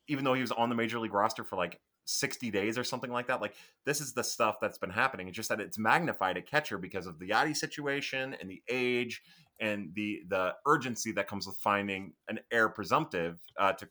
even 0.07 0.23
though 0.23 0.35
he 0.35 0.41
was 0.41 0.51
on 0.51 0.69
the 0.69 0.75
major 0.75 0.99
league 0.99 1.15
roster 1.15 1.43
for 1.43 1.55
like 1.55 1.79
60 2.09 2.49
days 2.51 2.77
or 2.77 2.83
something 2.83 3.11
like 3.11 3.27
that. 3.27 3.41
Like 3.41 3.55
this 3.85 4.01
is 4.01 4.13
the 4.13 4.23
stuff 4.23 4.59
that's 4.59 4.77
been 4.77 4.89
happening. 4.89 5.27
It's 5.27 5.35
just 5.35 5.49
that 5.49 5.59
it's 5.59 5.77
magnified 5.77 6.37
at 6.37 6.47
catcher 6.47 6.77
because 6.77 7.05
of 7.05 7.19
the 7.19 7.29
Yadi 7.29 7.55
situation 7.55 8.35
and 8.39 8.49
the 8.49 8.61
age 8.69 9.21
and 9.59 9.91
the 9.93 10.21
the 10.27 10.55
urgency 10.65 11.11
that 11.13 11.27
comes 11.27 11.47
with 11.47 11.57
finding 11.57 12.13
an 12.27 12.39
heir 12.51 12.69
presumptive. 12.69 13.39
Uh, 13.57 13.73
to 13.73 13.87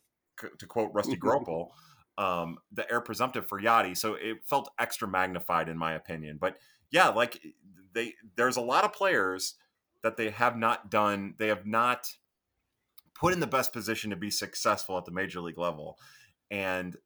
to 0.58 0.66
quote 0.66 0.90
Rusty 0.92 1.16
Gropel, 1.20 1.68
um, 2.16 2.58
the 2.72 2.90
heir 2.90 3.00
presumptive 3.00 3.46
for 3.48 3.60
Yadi. 3.60 3.96
So 3.96 4.14
it 4.14 4.38
felt 4.44 4.70
extra 4.78 5.08
magnified 5.08 5.68
in 5.68 5.78
my 5.78 5.94
opinion. 5.94 6.38
But 6.40 6.56
yeah, 6.90 7.08
like 7.08 7.40
they 7.92 8.14
there's 8.36 8.56
a 8.56 8.62
lot 8.62 8.84
of 8.84 8.92
players 8.92 9.54
that 10.02 10.16
they 10.16 10.30
have 10.30 10.56
not 10.56 10.90
done. 10.90 11.34
They 11.38 11.48
have 11.48 11.66
not 11.66 12.12
put 13.14 13.32
in 13.32 13.40
the 13.40 13.46
best 13.46 13.72
position 13.72 14.10
to 14.10 14.16
be 14.16 14.30
successful 14.30 14.96
at 14.96 15.04
the 15.04 15.10
major 15.10 15.40
league 15.40 15.58
level, 15.58 15.98
and 16.50 16.96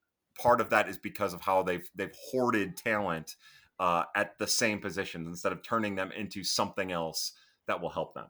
part 0.40 0.60
of 0.60 0.70
that 0.70 0.88
is 0.88 0.98
because 0.98 1.34
of 1.34 1.42
how 1.42 1.62
they've 1.62 1.88
they've 1.94 2.14
hoarded 2.30 2.76
talent 2.76 3.36
uh, 3.78 4.04
at 4.14 4.38
the 4.38 4.46
same 4.46 4.78
positions 4.78 5.26
instead 5.26 5.52
of 5.52 5.62
turning 5.62 5.94
them 5.96 6.12
into 6.12 6.44
something 6.44 6.92
else 6.92 7.32
that 7.66 7.80
will 7.80 7.90
help 7.90 8.14
them. 8.14 8.26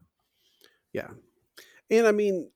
Yeah. 0.93 1.09
And 1.91 2.07
I 2.07 2.13
mean, 2.13 2.51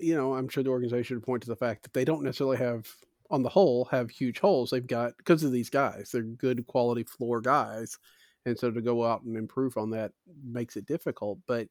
you 0.00 0.14
know, 0.14 0.34
I'm 0.34 0.48
sure 0.48 0.62
the 0.62 0.70
organization 0.70 1.16
would 1.16 1.24
point 1.24 1.42
to 1.42 1.48
the 1.48 1.56
fact 1.56 1.82
that 1.82 1.92
they 1.92 2.04
don't 2.04 2.22
necessarily 2.22 2.58
have, 2.58 2.88
on 3.30 3.42
the 3.42 3.48
whole, 3.48 3.84
have 3.86 4.10
huge 4.10 4.38
holes. 4.38 4.70
They've 4.70 4.86
got, 4.86 5.16
because 5.16 5.44
of 5.44 5.52
these 5.52 5.70
guys, 5.70 6.10
they're 6.12 6.22
good 6.22 6.66
quality 6.66 7.04
floor 7.04 7.40
guys. 7.40 7.98
And 8.46 8.58
so 8.58 8.70
to 8.70 8.80
go 8.80 9.04
out 9.04 9.22
and 9.22 9.36
improve 9.36 9.76
on 9.76 9.90
that 9.90 10.12
makes 10.44 10.76
it 10.76 10.86
difficult. 10.86 11.38
But, 11.46 11.68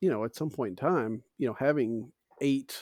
you 0.00 0.08
know, 0.08 0.24
at 0.24 0.36
some 0.36 0.50
point 0.50 0.70
in 0.70 0.76
time, 0.76 1.22
you 1.36 1.46
know, 1.46 1.56
having 1.58 2.10
eight, 2.40 2.78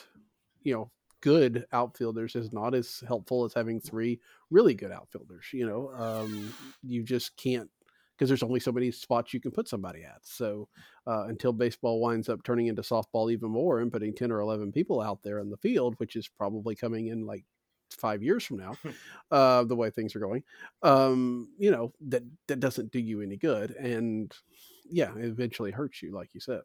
you 0.63 0.75
know, 0.75 0.91
good 1.21 1.67
outfielders 1.73 2.37
is 2.37 2.53
not 2.53 2.75
as 2.75 3.03
helpful 3.09 3.45
as 3.45 3.53
having 3.53 3.81
three 3.81 4.21
really 4.51 4.75
good 4.75 4.93
outfielders. 4.93 5.47
You 5.53 5.67
know, 5.67 5.91
um, 5.95 6.55
you 6.83 7.03
just 7.03 7.37
can't 7.37 7.71
because 8.19 8.29
there's 8.29 8.43
only 8.43 8.59
so 8.59 8.73
many 8.73 8.91
spots 8.91 9.33
you 9.33 9.41
can 9.41 9.53
put 9.53 9.69
somebody 9.69 10.03
at. 10.03 10.19
So 10.23 10.69
uh, 11.07 11.27
until 11.29 11.53
baseball 11.53 12.01
winds 12.01 12.29
up 12.29 12.43
turning 12.43 12.67
into 12.67 12.83
softball 12.83 13.31
even 13.31 13.51
more 13.51 13.79
and 13.79 13.93
putting 13.93 14.13
10 14.13 14.33
or 14.33 14.41
11 14.41 14.73
people 14.73 15.01
out 15.01 15.23
there 15.23 15.39
in 15.39 15.51
the 15.51 15.57
field, 15.57 15.95
which 15.99 16.17
is 16.17 16.27
probably 16.27 16.75
coming 16.75 17.07
in 17.07 17.27
like 17.27 17.45
five 17.91 18.21
years 18.21 18.45
from 18.45 18.59
now, 18.59 18.77
uh, 19.31 19.63
the 19.63 19.77
way 19.77 19.89
things 19.91 20.17
are 20.17 20.21
going, 20.21 20.43
um, 20.83 21.49
you 21.59 21.71
know, 21.71 21.93
that, 22.09 22.25
that 22.49 22.59
doesn't 22.59 22.91
do 22.91 22.99
you 22.99 23.23
any 23.23 23.37
good. 23.37 23.71
And 23.77 24.35
yeah, 24.91 25.15
it 25.17 25.25
eventually 25.25 25.71
hurts 25.71 26.03
you, 26.03 26.13
like 26.13 26.35
you 26.35 26.41
said. 26.41 26.63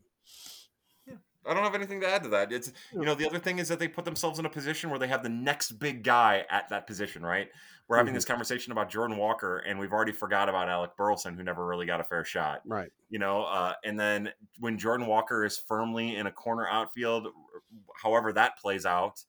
I 1.46 1.54
don't 1.54 1.64
have 1.64 1.76
anything 1.76 2.00
to 2.02 2.08
add 2.08 2.24
to 2.24 2.30
that. 2.30 2.52
It's 2.54 2.72
you 2.92 3.02
know 3.04 3.16
the 3.16 3.28
other 3.28 3.40
thing 3.40 3.60
is 3.60 3.68
that 3.68 3.80
they 3.80 3.88
put 3.88 4.06
themselves 4.06 4.40
in 4.40 4.46
a 4.46 4.50
position 4.50 4.90
where 4.90 5.00
they 5.00 5.08
have 5.08 5.24
the 5.24 5.30
next 5.30 5.74
big 5.74 6.04
guy 6.04 6.46
at 6.50 6.70
that 6.70 6.88
position, 6.88 7.24
right? 7.24 7.50
We're 7.88 7.98
having 7.98 8.14
Mhm. 8.14 8.18
this 8.18 8.26
conversation 8.26 8.72
about 8.72 8.90
Jordan 8.90 9.18
Walker, 9.18 9.58
and 9.58 9.78
we've 9.78 9.92
already 9.92 10.14
forgot 10.14 10.48
about 10.48 10.70
Alec 10.70 10.96
Burleson, 10.96 11.36
who 11.36 11.44
never 11.44 11.66
really 11.66 11.86
got 11.86 12.00
a 12.00 12.04
fair 12.04 12.24
shot. 12.24 12.62
Right. 12.66 12.92
You 13.10 13.20
know, 13.20 13.44
uh, 13.44 13.74
and 13.84 14.00
then 14.00 14.32
when 14.60 14.78
Jordan 14.78 15.06
Walker 15.06 15.44
is 15.44 15.58
firmly 15.58 16.16
in 16.16 16.28
a 16.28 16.32
corner 16.32 16.66
outfield, 16.68 17.28
however 18.02 18.32
that 18.34 18.58
plays 18.58 18.86
out, 18.86 19.22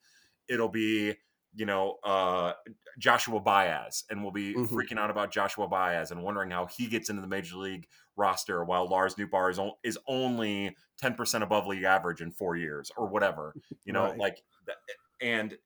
it'll 0.49 0.69
be 0.69 1.17
you 1.57 1.67
know, 1.67 1.99
uh, 2.03 2.53
Joshua 2.99 3.39
Baez, 3.39 4.03
and 4.11 4.21
we'll 4.25 4.33
be 4.33 4.55
Mhm. 4.55 4.67
freaking 4.71 4.99
out 4.99 5.09
about 5.09 5.31
Joshua 5.31 5.69
Baez 5.69 6.11
and 6.11 6.21
wondering 6.21 6.51
how 6.51 6.67
he 6.67 6.89
gets 6.89 7.11
into 7.11 7.23
the 7.23 7.29
major 7.29 7.55
league 7.57 7.87
roster 8.17 8.65
while 8.65 8.89
Lars 8.89 9.15
Nootbaar 9.17 9.51
is, 9.51 9.59
o- 9.59 9.79
is 9.83 9.99
only 10.07 10.77
10% 11.03 11.43
above 11.43 11.67
league 11.67 11.83
average 11.85 12.21
in 12.21 12.31
four 12.33 12.57
years 12.57 12.91
or 12.97 13.07
whatever, 13.09 13.55
you 13.85 13.93
know, 13.93 14.05
Right. 14.05 14.19
like, 14.19 14.43
and 15.21 15.57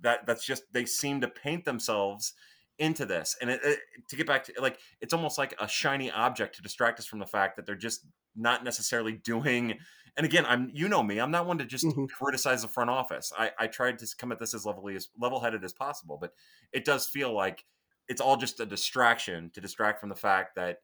that 0.00 0.26
that's 0.26 0.44
just, 0.44 0.64
they 0.72 0.84
seem 0.84 1.20
to 1.20 1.28
paint 1.28 1.64
themselves 1.64 2.34
into 2.78 3.06
this. 3.06 3.36
And 3.40 3.50
it, 3.50 3.60
it, 3.62 3.78
to 4.08 4.16
get 4.16 4.26
back 4.26 4.44
to 4.44 4.52
like, 4.60 4.78
it's 5.00 5.12
almost 5.12 5.38
like 5.38 5.54
a 5.60 5.68
shiny 5.68 6.10
object 6.10 6.56
to 6.56 6.62
distract 6.62 6.98
us 6.98 7.06
from 7.06 7.18
the 7.20 7.26
fact 7.26 7.56
that 7.56 7.66
they're 7.66 7.74
just 7.76 8.06
not 8.34 8.64
necessarily 8.64 9.12
doing 9.12 9.78
and 10.14 10.26
again, 10.26 10.44
I'm 10.46 10.70
you 10.74 10.88
know 10.90 11.02
me, 11.02 11.18
I'm 11.20 11.30
not 11.30 11.46
one 11.46 11.56
to 11.56 11.64
just 11.64 11.86
Mhm. 11.86 12.06
criticize 12.10 12.60
the 12.60 12.68
front 12.68 12.90
office. 12.90 13.32
I, 13.38 13.50
I 13.58 13.66
tried 13.66 13.98
to 14.00 14.16
come 14.18 14.30
at 14.30 14.38
this 14.38 14.52
as 14.52 14.66
levelly 14.66 14.94
as 14.94 15.08
level 15.18 15.40
headed 15.40 15.64
as 15.64 15.72
possible, 15.72 16.18
but 16.20 16.34
it 16.70 16.84
does 16.84 17.06
feel 17.06 17.32
like 17.32 17.64
it's 18.08 18.20
all 18.20 18.36
just 18.36 18.60
a 18.60 18.66
distraction 18.66 19.48
to 19.54 19.60
distract 19.62 20.00
from 20.00 20.10
the 20.10 20.14
fact 20.14 20.56
that 20.56 20.80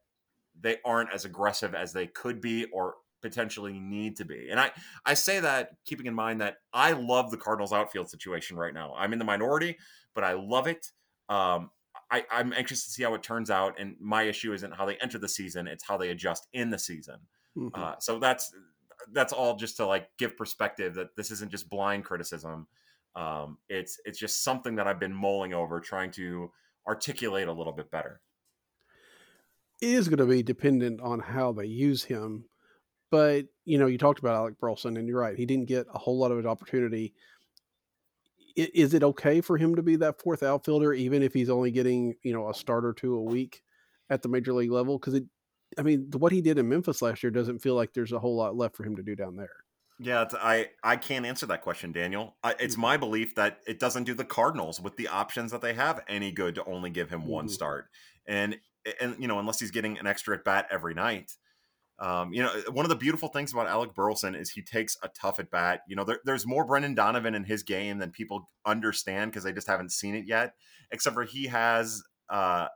they 0.61 0.78
aren't 0.84 1.12
as 1.12 1.24
aggressive 1.24 1.74
as 1.74 1.92
they 1.92 2.06
could 2.06 2.40
be 2.40 2.66
or 2.66 2.96
potentially 3.20 3.78
need 3.80 4.16
to 4.16 4.24
be. 4.24 4.48
And 4.50 4.61
I 4.61 4.70
I 5.04 5.14
say 5.14 5.40
that 5.40 5.72
keeping 5.84 6.06
in 6.06 6.14
mind 6.14 6.40
that 6.40 6.59
I 6.72 6.92
love 6.92 7.30
the 7.30 7.36
Cardinals 7.36 7.72
outfield 7.72 8.11
situation 8.11 8.56
right 8.56 8.74
now. 8.74 8.94
I'm 8.96 9.12
in 9.12 9.18
the 9.18 9.24
minority, 9.24 9.76
but 10.14 10.24
I 10.24 10.32
love 10.34 10.66
it. 10.66 10.92
Um, 11.28 11.70
I, 12.11 12.24
I'm 12.30 12.52
anxious 12.54 12.84
to 12.84 12.90
see 12.90 13.02
how 13.02 13.14
it 13.14 13.22
turns 13.22 13.50
out. 13.50 13.78
And 13.78 13.96
my 14.00 14.22
issue 14.22 14.52
isn't 14.52 14.72
how 14.72 14.86
they 14.86 14.96
enter 14.96 15.18
the 15.18 15.28
season; 15.28 15.66
it's 15.66 15.84
how 15.84 15.96
they 15.96 16.11
adjust 16.11 16.46
in 16.52 16.70
the 16.70 16.78
season. 16.78 17.16
Mhm. 17.56 17.70
Uh, 17.74 17.96
so 17.98 18.18
that's 18.18 18.52
that's 19.12 19.32
all 19.32 19.56
just 19.56 19.76
to 19.76 19.86
like 19.86 20.09
give 20.18 20.36
perspective 20.36 20.94
that 20.94 21.16
this 21.16 21.30
isn't 21.30 21.50
just 21.50 21.68
blind 21.68 22.04
criticism. 22.04 22.66
Um, 23.14 23.59
it's 23.68 24.00
it's 24.04 24.18
just 24.18 24.42
something 24.44 24.76
that 24.76 24.86
I've 24.86 25.00
been 25.00 25.14
mulling 25.14 25.54
over, 25.54 25.80
trying 25.80 26.11
to 26.12 26.50
articulate 26.86 27.48
a 27.48 27.52
little 27.52 27.72
bit 27.72 27.90
better. 27.90 28.20
Is 29.81 30.09
going 30.09 30.18
to 30.18 30.26
be 30.26 30.43
dependent 30.43 31.01
on 31.01 31.20
how 31.20 31.53
they 31.53 31.66
use 31.66 32.05
him. 32.05 32.47
But 33.11 33.47
you 33.64 33.79
know, 33.79 33.87
you 33.87 33.99
talked 33.99 34.20
about 34.20 34.37
Alec 34.37 34.61
Burleson, 34.61 34.97
and 34.97 35.09
you're 35.09 35.20
right; 35.20 35.37
he 35.37 35.47
didn't 35.47 35.68
get 35.68 35.87
a 35.95 35.99
whole 35.99 36.18
lot 36.18 36.33
of 36.33 36.39
an 36.39 36.47
opportunity. 36.47 37.14
Is 38.57 38.93
it 38.95 39.05
okay 39.05 39.41
for 39.41 39.57
him 39.57 39.76
to 39.76 39.83
be 39.83 39.95
that 39.97 40.20
fourth 40.20 40.43
outfielder, 40.43 40.93
even 40.93 41.22
if 41.22 41.33
he's 41.33 41.49
only 41.51 41.70
getting 41.70 42.14
you 42.22 42.33
know 42.33 42.49
a 42.49 42.55
start 42.55 42.85
or 42.85 42.93
two 42.93 43.14
a 43.14 43.22
week 43.22 43.62
at 44.11 44.22
the 44.22 44.29
major 44.29 44.53
league 44.53 44.72
level? 44.72 44.99
Because 44.99 45.14
it, 45.14 45.24
I 45.79 45.83
mean, 45.83 46.11
what 46.12 46.33
he 46.33 46.41
did 46.43 46.59
in 46.59 46.68
Memphis 46.68 47.01
last 47.03 47.22
year 47.22 47.31
doesn't 47.31 47.61
feel 47.61 47.74
like 47.76 47.93
there's 47.93 48.12
a 48.12 48.18
whole 48.18 48.37
lot 48.37 48.57
left 48.57 48.76
for 48.76 48.85
him 48.85 48.97
to 48.97 49.03
do 49.03 49.14
down 49.14 49.37
there. 49.37 49.64
Yeah, 50.01 50.22
it's, 50.22 50.35
I 50.35 50.70
I 50.85 50.97
can't 50.97 51.26
answer 51.26 51.47
that 51.47 51.62
question, 51.62 51.91
Daniel. 51.91 52.37
I, 52.45 52.55
it's 52.61 52.76
my 52.76 52.97
belief 52.97 53.35
that 53.35 53.61
it 53.66 53.81
doesn't 53.81 54.05
do 54.05 54.14
the 54.14 54.24
Cardinals 54.24 54.81
with 54.81 54.97
the 54.97 55.09
options 55.09 55.51
that 55.51 55.61
they 55.61 55.74
have 55.74 56.05
any 56.07 56.31
good 56.31 56.55
to 56.55 56.64
only 56.64 56.91
give 56.91 57.11
him 57.11 57.26
one 57.26 57.49
Mhm. 57.49 57.49
start, 57.49 57.91
and 58.24 58.61
and 59.01 59.16
you 59.18 59.28
know 59.28 59.39
unless 59.39 59.61
he's 59.61 59.70
getting 59.70 59.99
an 59.99 60.07
extra 60.07 60.36
at 60.36 60.45
bat 60.45 60.66
every 60.70 60.95
night. 60.95 61.32
Um, 62.01 62.32
you 62.32 62.43
know, 62.43 62.53
one 62.70 62.84
of 62.84 62.91
the 62.91 62.97
beautiful 62.97 63.28
things 63.28 63.53
about 63.53 63.66
Alec 63.66 63.93
Burleson 63.93 64.36
is 64.36 64.51
he 64.51 64.62
takes 64.62 64.97
a 65.03 65.09
tough 65.09 65.41
at 65.41 65.51
bat. 65.51 65.80
You 65.89 65.97
know, 65.97 66.05
there, 66.05 66.20
there's 66.24 66.47
more 66.47 66.64
Brendan 66.64 66.95
Donovan 66.95 67.34
in 67.34 67.43
his 67.43 67.64
game 67.64 67.99
than 67.99 68.12
people 68.12 68.49
understand 68.64 69.32
because 69.32 69.43
they 69.43 69.53
just 69.53 69.66
haven't 69.66 69.91
seen 69.91 70.14
it 70.14 70.24
yet. 70.24 70.55
Except 70.93 71.14
for 71.14 71.24
he 71.24 71.49
has 71.49 72.05
uh, 72.30 72.68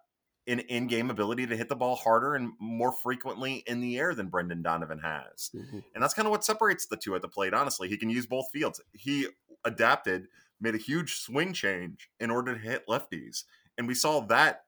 an 0.48 0.58
in-game 0.58 1.08
ability 1.08 1.46
to 1.46 1.56
hit 1.56 1.68
the 1.68 1.76
ball 1.76 1.94
harder 1.94 2.34
and 2.34 2.50
more 2.58 2.90
frequently 2.90 3.62
in 3.68 3.80
the 3.80 3.96
air 3.96 4.12
than 4.12 4.26
Brendan 4.26 4.60
Donovan 4.60 4.98
has. 4.98 5.50
And 5.94 6.02
that's 6.02 6.14
kind 6.14 6.26
of 6.26 6.32
what 6.32 6.44
separates 6.44 6.86
the 6.86 6.96
two 6.96 7.14
at 7.14 7.22
the 7.22 7.28
plate, 7.28 7.54
honestly. 7.54 7.88
He 7.88 7.96
can 7.96 8.10
use 8.10 8.26
both 8.26 8.46
fields. 8.52 8.80
He 8.92 9.28
adapted, 9.64 10.26
made 10.60 10.74
a 10.74 10.78
huge 10.78 11.14
swing 11.20 11.52
change 11.52 12.10
in 12.18 12.28
order 12.32 12.54
to 12.54 12.60
hit 12.60 12.88
lefties. 12.88 13.44
And 13.78 13.86
we 13.86 13.94
saw 13.94 14.18
that 14.26 14.64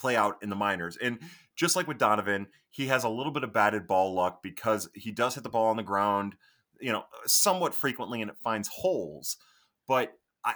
play 0.00 0.16
out 0.16 0.36
in 0.42 0.50
the 0.50 0.56
minors. 0.56 0.96
And 0.96 1.18
just 1.56 1.76
like 1.76 1.86
with 1.86 1.98
Donovan, 1.98 2.46
he 2.70 2.86
has 2.86 3.04
a 3.04 3.08
little 3.08 3.32
bit 3.32 3.44
of 3.44 3.52
batted 3.52 3.86
ball 3.86 4.14
luck 4.14 4.42
because 4.42 4.88
he 4.94 5.10
does 5.10 5.34
hit 5.34 5.42
the 5.42 5.50
ball 5.50 5.66
on 5.66 5.76
the 5.76 5.82
ground, 5.82 6.34
you 6.80 6.92
know, 6.92 7.04
somewhat 7.26 7.74
frequently 7.74 8.22
and 8.22 8.30
it 8.30 8.36
finds 8.42 8.68
holes. 8.68 9.36
But 9.86 10.12
I 10.44 10.54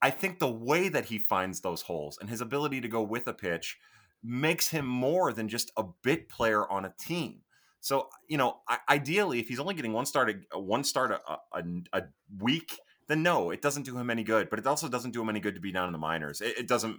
I 0.00 0.10
think 0.10 0.38
the 0.38 0.50
way 0.50 0.88
that 0.88 1.06
he 1.06 1.18
finds 1.18 1.60
those 1.60 1.82
holes 1.82 2.18
and 2.20 2.30
his 2.30 2.40
ability 2.40 2.80
to 2.80 2.88
go 2.88 3.02
with 3.02 3.26
a 3.26 3.32
pitch 3.32 3.78
makes 4.22 4.70
him 4.70 4.86
more 4.86 5.32
than 5.32 5.48
just 5.48 5.70
a 5.76 5.84
bit 6.02 6.28
player 6.28 6.68
on 6.68 6.84
a 6.84 6.94
team. 6.98 7.42
So, 7.80 8.08
you 8.28 8.36
know, 8.36 8.60
ideally, 8.88 9.38
if 9.38 9.48
he's 9.48 9.60
only 9.60 9.74
getting 9.74 9.92
one 9.92 10.06
start, 10.06 10.34
a, 10.52 10.58
one 10.58 10.82
start 10.82 11.12
a, 11.12 11.38
a, 11.52 11.62
a 11.92 12.02
week, 12.40 12.76
then 13.06 13.22
no, 13.22 13.50
it 13.50 13.62
doesn't 13.62 13.84
do 13.84 13.96
him 13.96 14.10
any 14.10 14.24
good. 14.24 14.50
But 14.50 14.58
it 14.58 14.66
also 14.66 14.88
doesn't 14.88 15.12
do 15.12 15.22
him 15.22 15.28
any 15.28 15.38
good 15.38 15.54
to 15.54 15.60
be 15.60 15.70
down 15.70 15.86
in 15.86 15.92
the 15.92 15.98
minors. 15.98 16.40
It, 16.40 16.58
it 16.58 16.68
doesn't. 16.68 16.98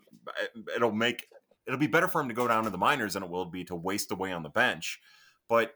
It'll 0.73 0.93
make 0.93 1.27
it'll 1.67 1.79
be 1.79 1.87
better 1.87 2.07
for 2.07 2.21
him 2.21 2.27
to 2.29 2.33
go 2.33 2.47
down 2.47 2.63
to 2.63 2.69
the 2.69 2.77
minors 2.77 3.13
than 3.13 3.23
it 3.23 3.29
will 3.29 3.45
be 3.45 3.63
to 3.65 3.75
waste 3.75 4.11
away 4.11 4.31
on 4.31 4.43
the 4.43 4.49
bench. 4.49 4.99
But 5.47 5.75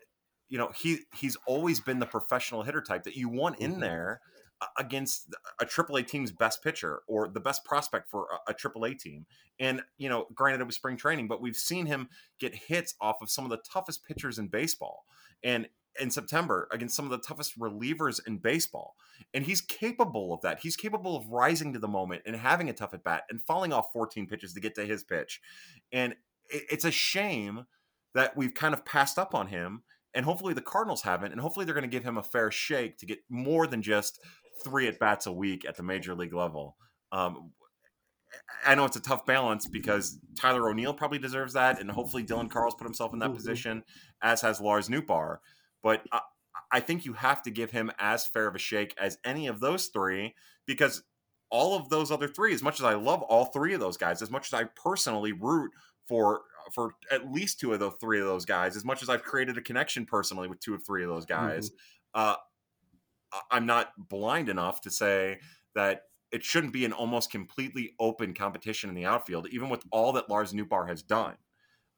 you 0.49 0.57
know, 0.57 0.69
he 0.75 0.99
he's 1.15 1.37
always 1.47 1.79
been 1.79 1.99
the 1.99 2.05
professional 2.05 2.63
hitter 2.63 2.81
type 2.81 3.03
that 3.03 3.15
you 3.15 3.29
want 3.29 3.59
in 3.59 3.75
Mhm. 3.75 3.79
there 3.79 4.21
uh, 4.59 4.67
against 4.77 5.33
a 5.61 5.65
AAA 5.65 6.03
team's 6.03 6.31
best 6.31 6.61
pitcher 6.63 7.01
or 7.07 7.27
the 7.29 7.39
best 7.39 7.63
prospect 7.65 8.09
for 8.09 8.27
a, 8.47 8.51
a 8.51 8.53
AAA 8.53 8.93
team. 8.93 9.25
And 9.59 9.81
you 9.97 10.09
know, 10.09 10.27
granted 10.33 10.61
it 10.61 10.65
was 10.65 10.75
spring 10.75 10.97
training, 10.97 11.27
but 11.27 11.41
we've 11.41 11.55
seen 11.55 11.85
him 11.85 12.09
get 12.39 12.53
hits 12.55 12.95
off 12.99 13.21
of 13.21 13.29
some 13.29 13.45
of 13.45 13.49
the 13.51 13.57
toughest 13.71 14.03
pitchers 14.03 14.37
in 14.39 14.47
baseball. 14.49 15.05
And 15.43 15.69
in 15.99 16.09
September 16.09 16.67
against 16.71 16.95
some 16.95 17.05
of 17.05 17.11
the 17.11 17.17
toughest 17.17 17.59
relievers 17.59 18.19
in 18.25 18.37
baseball. 18.37 18.95
And 19.33 19.45
he's 19.45 19.61
capable 19.61 20.33
of 20.33 20.41
that. 20.41 20.59
He's 20.61 20.75
capable 20.75 21.15
of 21.15 21.27
rising 21.27 21.73
to 21.73 21.79
the 21.79 21.87
moment 21.87 22.23
and 22.25 22.35
having 22.35 22.69
a 22.69 22.73
tough 22.73 22.93
at 22.93 23.03
bat 23.03 23.23
and 23.29 23.41
falling 23.43 23.73
off 23.73 23.91
14 23.93 24.27
pitches 24.27 24.53
to 24.53 24.61
get 24.61 24.75
to 24.75 24.85
his 24.85 25.03
pitch. 25.03 25.41
And 25.91 26.15
it's 26.49 26.85
a 26.85 26.91
shame 26.91 27.65
that 28.13 28.35
we've 28.35 28.53
kind 28.53 28.73
of 28.73 28.85
passed 28.85 29.17
up 29.19 29.35
on 29.35 29.47
him. 29.47 29.83
And 30.13 30.25
hopefully 30.25 30.53
the 30.53 30.61
Cardinals 30.61 31.03
haven't. 31.03 31.31
And 31.31 31.39
hopefully 31.41 31.65
they're 31.65 31.75
going 31.75 31.83
to 31.83 31.87
give 31.87 32.03
him 32.03 32.17
a 32.17 32.23
fair 32.23 32.51
shake 32.51 32.97
to 32.97 33.05
get 33.05 33.19
more 33.29 33.67
than 33.67 33.81
just 33.81 34.19
three 34.63 34.87
at 34.87 34.99
bats 34.99 35.25
a 35.25 35.31
week 35.31 35.65
at 35.65 35.75
the 35.77 35.83
major 35.83 36.13
league 36.15 36.33
level. 36.33 36.77
Um, 37.11 37.51
I 38.65 38.75
know 38.75 38.85
it's 38.85 38.95
a 38.95 39.01
tough 39.01 39.25
balance 39.25 39.67
because 39.67 40.17
Tyler 40.39 40.69
O'Neill 40.69 40.93
probably 40.93 41.19
deserves 41.19 41.53
that, 41.53 41.79
and 41.81 41.91
hopefully 41.91 42.23
Dylan 42.23 42.49
Carl's 42.49 42.75
put 42.75 42.85
himself 42.85 43.11
in 43.13 43.19
that 43.19 43.31
Mhm. 43.31 43.35
position, 43.35 43.83
as 44.21 44.41
has 44.41 44.61
Lars 44.61 44.87
Nootbaar. 44.87 45.39
But 45.83 46.03
I, 46.11 46.21
I 46.71 46.79
think 46.79 47.05
you 47.05 47.13
have 47.13 47.41
to 47.43 47.51
give 47.51 47.71
him 47.71 47.91
as 47.99 48.25
fair 48.27 48.47
of 48.47 48.55
a 48.55 48.59
shake 48.59 48.93
as 48.99 49.17
any 49.25 49.47
of 49.47 49.59
those 49.59 49.87
three 49.87 50.35
because 50.65 51.03
all 51.49 51.75
of 51.75 51.89
those 51.89 52.11
other 52.11 52.27
three, 52.27 52.53
as 52.53 52.63
much 52.63 52.79
as 52.79 52.85
I 52.85 52.93
love 52.93 53.21
all 53.23 53.45
three 53.45 53.73
of 53.73 53.79
those 53.79 53.97
guys, 53.97 54.21
as 54.21 54.31
much 54.31 54.47
as 54.47 54.53
I 54.53 54.63
personally 54.75 55.33
root 55.33 55.71
for 56.07 56.41
for 56.73 56.93
at 57.09 57.31
least 57.31 57.59
two 57.59 57.73
of 57.73 57.79
those 57.79 57.95
three 57.99 58.19
of 58.21 58.27
those 58.27 58.45
guys, 58.45 58.75
as 58.77 58.85
much 58.85 59.01
as 59.01 59.09
I've 59.09 59.23
created 59.23 59.57
a 59.57 59.61
connection 59.61 60.05
personally 60.05 60.47
with 60.47 60.59
two 60.59 60.73
of 60.73 60.85
three 60.85 61.03
of 61.03 61.09
those 61.09 61.25
guys, 61.25 61.71
uh, 62.13 62.35
I- 63.33 63.41
I'm 63.51 63.65
not 63.65 63.91
blind 63.97 64.47
enough 64.49 64.81
to 64.81 64.91
say 64.91 65.39
that 65.75 66.03
it 66.31 66.43
shouldn't 66.43 66.71
be 66.73 66.85
an 66.85 66.93
almost 66.93 67.29
completely 67.31 67.93
open 67.99 68.33
competition 68.33 68.89
in 68.89 68.95
the 68.95 69.05
outfield, 69.05 69.47
even 69.49 69.69
with 69.69 69.83
all 69.91 70.13
that 70.13 70.29
Lars 70.29 70.53
Nootbaar 70.53 70.87
has 70.87 71.03
done 71.03 71.35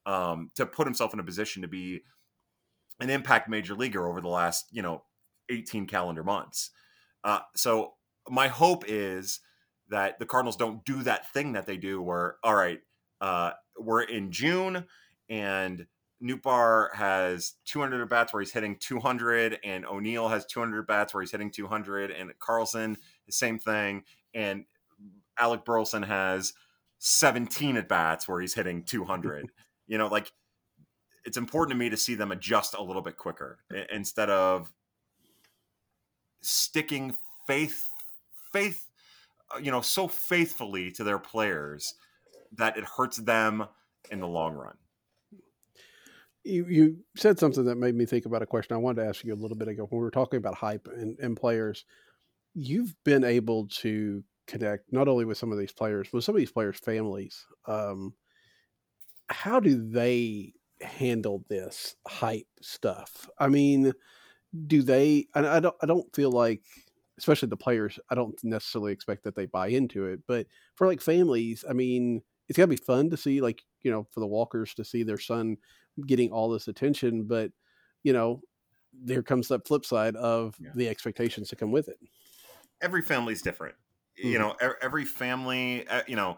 um, 0.06 0.50
to 0.56 0.66
put 0.66 0.88
himself 0.88 1.14
in 1.14 1.20
a 1.20 1.24
position 1.24 1.62
to 1.62 1.68
be 1.68 2.04
an 3.00 3.10
impact 3.10 3.50
major 3.50 3.76
leaguer 3.76 4.08
over 4.08 4.22
the 4.22 4.28
last, 4.28 4.68
you 4.72 4.82
know, 4.82 5.04
18 5.50 5.88
calendar 5.88 6.24
months. 6.24 6.72
Uh, 7.24 7.40
so 7.56 7.94
my 8.30 8.48
hope 8.48 8.86
is 8.88 9.40
that 9.90 10.20
the 10.20 10.26
Cardinals 10.26 10.56
don't 10.56 10.84
do 10.86 11.04
that 11.04 11.32
thing 11.34 11.54
that 11.54 11.66
they 11.66 11.78
do 11.78 12.02
where, 12.02 12.38
all 12.44 12.56
right, 12.56 12.80
uh, 13.22 13.52
we're 13.78 14.04
in 14.04 14.32
June 14.32 14.86
and 15.30 15.86
Nootbaar 16.24 16.94
has 16.96 17.56
200 17.66 18.02
at 18.02 18.10
bats 18.10 18.34
where 18.34 18.42
he's 18.42 18.54
hitting 18.54 18.78
200, 18.80 19.60
and 19.64 19.86
O'Neill 19.86 20.30
has 20.30 20.46
200 20.46 20.82
at 20.82 20.88
bats 20.88 21.14
where 21.14 21.22
he's 21.22 21.32
hitting 21.32 21.52
200, 21.52 22.12
and 22.12 22.32
Carlson 22.40 22.98
the 23.26 23.32
same 23.32 23.60
thing, 23.60 24.04
and 24.34 24.64
Alec 25.38 25.66
Burleson 25.66 26.04
has 26.04 26.54
17 27.00 27.76
at 27.76 27.90
bats 27.90 28.28
where 28.28 28.40
he's 28.40 28.54
hitting 28.54 28.84
200. 28.84 29.48
you 29.88 29.98
know, 29.98 30.08
like 30.08 30.32
it's 31.26 31.38
important 31.38 31.72
to 31.72 31.78
me 31.78 31.90
to 31.90 31.98
see 31.98 32.16
them 32.16 32.32
adjust 32.32 32.74
a 32.74 32.84
little 32.84 33.02
bit 33.02 33.18
quicker 33.18 33.60
instead 33.92 34.30
of 34.30 34.72
sticking 36.42 37.16
faith, 37.48 37.88
faith, 38.52 38.90
uh, 39.54 39.60
you 39.60 39.72
know, 39.72 39.82
so 39.82 40.08
faithfully 40.08 40.92
to 40.92 41.04
their 41.04 41.20
players 41.20 41.96
that 42.56 42.78
it 42.78 42.84
hurts 42.84 43.18
them 43.18 43.66
in 44.12 44.20
the 44.20 44.28
long 44.28 44.54
run. 44.54 44.76
you, 46.44 46.66
you 46.68 46.98
said 47.16 47.40
something 47.40 47.64
that 47.66 47.76
made 47.76 47.96
me 47.96 48.06
think 48.06 48.26
about 48.26 48.42
a 48.42 48.46
question 48.46 48.76
I 48.76 48.80
wanted 48.80 49.02
to 49.02 49.08
ask 49.08 49.24
you 49.24 49.34
a 49.34 49.36
little 49.36 49.58
bit 49.58 49.70
ago 49.70 49.88
when 49.90 50.00
we 50.00 50.04
were 50.04 50.12
talking 50.12 50.38
about 50.38 50.56
hype 50.56 50.88
and, 50.94 51.18
and 51.20 51.38
players. 51.38 51.86
You've 52.54 52.94
been 53.04 53.24
able 53.24 53.68
to 53.80 54.24
connect 54.46 54.92
not 54.92 55.08
only 55.08 55.26
with 55.26 55.38
some 55.38 55.52
of 55.52 55.58
these 55.58 55.72
players, 55.72 56.10
but 56.12 56.24
some 56.24 56.36
of 56.36 56.40
these 56.40 56.52
players' 56.52 56.80
families. 56.80 57.46
Um, 57.66 58.14
how 59.30 59.60
do 59.60 59.90
they 59.90 60.54
handle 60.84 61.46
this 61.50 61.96
hype 62.08 62.48
stuff? 62.62 63.30
I 63.40 63.48
mean, 63.48 63.94
do 64.68 64.82
they? 64.84 65.28
And 65.36 65.48
I 65.48 65.60
don't. 65.60 65.76
I 65.82 65.86
don't 65.86 66.14
feel 66.16 66.32
like 66.32 66.64
especially 67.20 67.50
the 67.50 67.58
players, 67.58 68.00
I 68.10 68.16
don't 68.16 68.42
necessarily 68.44 68.92
expect 68.94 69.24
that 69.24 69.36
they 69.36 69.46
buy 69.46 69.68
into 69.68 70.06
it. 70.06 70.22
But 70.28 70.48
for 70.76 70.88
like 70.88 71.02
families, 71.02 71.64
I 71.70 71.74
mean, 71.74 72.24
it's 72.48 72.58
gotta 72.58 72.68
be 72.70 72.76
fun 72.78 73.10
to 73.12 73.18
see, 73.18 73.42
like 73.42 73.64
you 73.84 73.92
know, 73.92 74.08
for 74.12 74.20
the 74.22 74.28
Walkers 74.28 74.74
to 74.76 74.86
see 74.86 75.04
their 75.04 75.20
son 75.20 75.58
getting 76.08 76.32
all 76.32 76.50
this 76.50 76.68
attention. 76.68 77.26
But 77.26 77.52
you 78.04 78.14
know, 78.14 78.44
there 78.94 79.24
comes 79.24 79.48
that 79.50 79.68
flip 79.68 79.86
side 79.86 80.16
of 80.16 80.60
Yeah. 80.60 80.74
the 80.74 80.90
expectations 80.90 81.50
that 81.50 81.58
come 81.58 81.72
with 81.72 81.90
it. 81.90 82.00
every 82.82 83.02
family's 83.02 83.42
different. 83.42 83.76
You 84.16 84.38
Mhm. 84.38 84.38
know, 84.38 84.56
every 84.82 85.06
family, 85.06 85.88
you 86.08 86.16
know, 86.16 86.38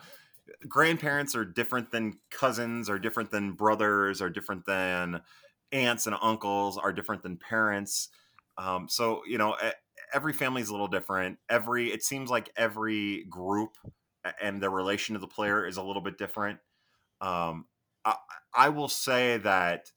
grandparents 0.68 1.36
are 1.36 1.46
different 1.46 1.92
than 1.92 2.18
cousins, 2.32 2.90
are 2.90 3.00
different 3.00 3.32
than 3.32 3.54
brothers, 3.54 4.22
are 4.22 4.30
different 4.30 4.66
than 4.66 5.22
aunts 5.72 6.08
and 6.08 6.16
uncles, 6.22 6.78
are 6.78 6.94
different 6.94 7.24
than 7.24 7.38
parents. 7.38 8.10
Um, 8.58 8.88
so, 8.88 9.22
you 9.28 9.38
know, 9.38 9.56
every 10.14 10.34
family 10.34 10.62
is 10.62 10.70
a 10.70 10.72
little 10.72 10.88
different. 10.88 11.38
Every, 11.50 11.92
it 11.92 12.04
seems 12.04 12.30
like 12.30 12.52
every 12.56 13.26
group 13.26 13.78
and 14.42 14.62
their 14.62 14.70
relation 14.70 15.14
to 15.14 15.20
the 15.20 15.28
player 15.28 15.68
is 15.68 15.78
a 15.78 15.84
little 15.84 16.02
bit 16.02 16.18
different. 16.18 16.60
Um, 17.22 17.66
I, 18.04 18.16
I 18.54 18.70
will 18.70 18.88
say 18.88 19.38
that 19.40 19.92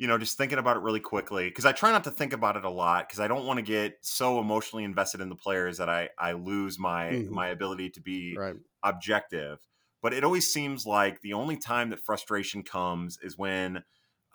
you 0.00 0.06
know, 0.06 0.16
just 0.16 0.38
thinking 0.38 0.58
about 0.58 0.78
it 0.78 0.80
really 0.80 1.00
quickly 1.00 1.48
because 1.50 1.66
I 1.66 1.72
try 1.72 1.92
not 1.92 2.04
to 2.04 2.10
think 2.10 2.32
about 2.32 2.56
it 2.56 2.64
a 2.64 2.70
lot 2.70 3.06
because 3.06 3.20
I 3.20 3.28
don't 3.28 3.46
want 3.46 3.58
to 3.58 3.62
get 3.62 3.98
so 4.00 4.40
emotionally 4.40 4.84
invested 4.84 5.20
in 5.20 5.28
the 5.28 5.36
players 5.36 5.76
that 5.78 5.90
I 5.90 6.08
I 6.18 6.32
lose 6.32 6.78
my 6.78 7.20
Mhm. 7.20 7.28
my 7.28 7.48
ability 7.48 7.90
to 7.90 8.00
be 8.00 8.40
Right. 8.40 8.56
objective. 8.82 9.68
But 10.02 10.14
it 10.14 10.24
always 10.24 10.50
seems 10.50 10.86
like 10.86 11.20
the 11.20 11.34
only 11.34 11.58
time 11.58 11.90
that 11.90 12.00
frustration 12.00 12.62
comes 12.62 13.18
is 13.22 13.36
when 13.36 13.84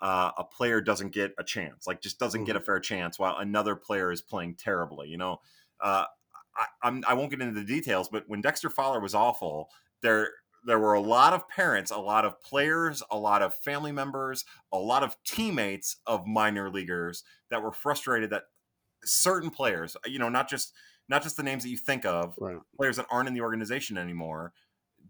uh, 0.00 0.30
a 0.38 0.44
player 0.44 0.80
doesn't 0.80 1.10
get 1.10 1.34
a 1.38 1.42
chance, 1.44 1.86
like 1.86 2.00
just 2.00 2.18
doesn't 2.20 2.44
get 2.44 2.54
a 2.54 2.60
fair 2.60 2.78
chance, 2.78 3.18
while 3.18 3.36
another 3.38 3.74
player 3.74 4.12
is 4.12 4.22
playing 4.22 4.54
terribly. 4.56 5.08
You 5.08 5.16
know, 5.16 5.38
uh, 5.80 6.04
I, 6.56 6.66
I'm, 6.82 7.02
I 7.08 7.14
won't 7.14 7.30
get 7.30 7.40
into 7.40 7.58
the 7.58 7.66
details, 7.66 8.08
but 8.08 8.28
when 8.28 8.40
Dexter 8.40 8.70
Fowler 8.70 9.00
was 9.00 9.14
awful, 9.14 9.70
there 10.02 10.32
there 10.66 10.80
were 10.80 10.94
a 10.94 11.00
lot 11.00 11.32
of 11.32 11.48
parents, 11.48 11.90
a 11.90 11.96
lot 11.98 12.24
of 12.24 12.40
players, 12.40 13.02
a 13.10 13.16
lot 13.16 13.40
of 13.40 13.54
family 13.54 13.92
members, 13.92 14.44
a 14.72 14.78
lot 14.78 15.02
of 15.04 15.16
teammates 15.24 15.96
of 16.06 16.26
minor 16.26 16.70
leaguers 16.70 17.22
that 17.50 17.62
were 17.62 17.72
frustrated 17.72 18.30
that 18.30 18.44
certain 19.04 19.50
players, 19.50 19.96
uh, 19.96 20.00
you 20.08 20.18
know, 20.18 20.28
not 20.28 20.48
just 20.50 20.74
not 21.08 21.22
just 21.22 21.36
the 21.36 21.42
names 21.44 21.62
that 21.62 21.70
you 21.70 21.76
think 21.76 22.04
of, 22.04 22.36
Right. 22.40 22.58
players 22.76 22.96
that 22.96 23.06
aren't 23.10 23.28
in 23.28 23.34
the 23.34 23.40
organization 23.40 23.96
anymore, 23.96 24.52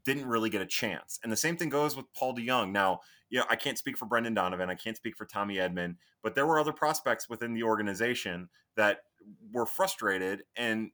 didn't 0.05 0.27
really 0.27 0.51
get 0.51 0.61
a 0.61 0.67
chance. 0.67 1.19
And 1.23 1.33
the 1.33 1.37
same 1.37 1.57
thing 1.57 1.71
goes 1.71 1.97
with 1.97 2.13
Paul 2.13 2.37
DeJong. 2.37 2.71
Now, 2.71 3.01
you 3.31 3.39
know, 3.39 3.47
I 3.49 3.57
can't 3.57 3.79
speak 3.79 3.97
for 3.97 4.05
Brendan 4.07 4.35
Donovan, 4.35 4.69
I 4.71 4.75
can't 4.75 4.97
speak 4.97 5.17
for 5.17 5.25
Tommy 5.25 5.57
Edman, 5.57 5.97
but 6.23 6.35
there 6.35 6.47
were 6.47 6.61
other 6.61 6.73
prospects 6.73 7.29
within 7.31 7.55
the 7.55 7.63
organization 7.63 8.51
that 8.77 9.05
were 9.51 9.67
frustrated 9.67 10.45
and 10.55 10.91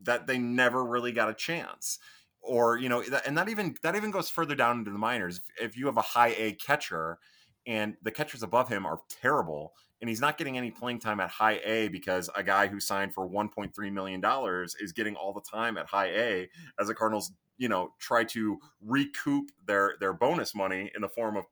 that 0.00 0.26
they 0.26 0.38
never 0.38 0.84
really 0.84 1.12
got 1.12 1.30
a 1.30 1.34
chance 1.34 1.98
or 2.42 2.76
you 2.76 2.88
know 2.88 3.02
and 3.24 3.36
that 3.38 3.48
even 3.48 3.74
that 3.82 3.94
even 3.96 4.10
goes 4.10 4.28
further 4.28 4.54
down 4.54 4.78
into 4.78 4.90
the 4.90 4.98
minors 4.98 5.38
if, 5.38 5.70
if 5.70 5.76
you 5.76 5.86
have 5.86 5.96
a 5.96 6.02
high 6.02 6.34
a 6.36 6.52
catcher 6.54 7.18
and 7.66 7.96
the 8.02 8.10
catchers 8.10 8.42
above 8.42 8.68
him 8.68 8.84
are 8.84 8.98
terrible 9.08 9.72
and 10.00 10.08
he's 10.08 10.20
not 10.20 10.36
getting 10.36 10.58
any 10.58 10.70
playing 10.70 10.98
time 10.98 11.20
at 11.20 11.30
high 11.30 11.60
a 11.64 11.88
because 11.88 12.28
a 12.34 12.42
guy 12.42 12.66
who 12.66 12.80
signed 12.80 13.14
for 13.14 13.28
1.3 13.28 13.92
million 13.92 14.20
dollars 14.20 14.74
is 14.80 14.92
getting 14.92 15.14
all 15.14 15.32
the 15.32 15.40
time 15.40 15.78
at 15.78 15.86
high 15.86 16.08
a 16.08 16.48
as 16.80 16.88
the 16.88 16.94
cardinals 16.94 17.32
you 17.58 17.68
know 17.68 17.90
try 18.00 18.24
to 18.24 18.58
recoup 18.80 19.50
their 19.66 19.94
their 20.00 20.12
bonus 20.12 20.54
money 20.54 20.90
in 20.94 21.02
the 21.02 21.08
form 21.08 21.36
of 21.36 21.44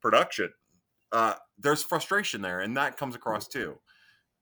production 0.00 0.50
uh 1.12 1.34
there's 1.58 1.82
frustration 1.82 2.42
there 2.42 2.60
and 2.60 2.76
that 2.76 2.96
comes 2.96 3.14
across 3.14 3.46
too. 3.46 3.78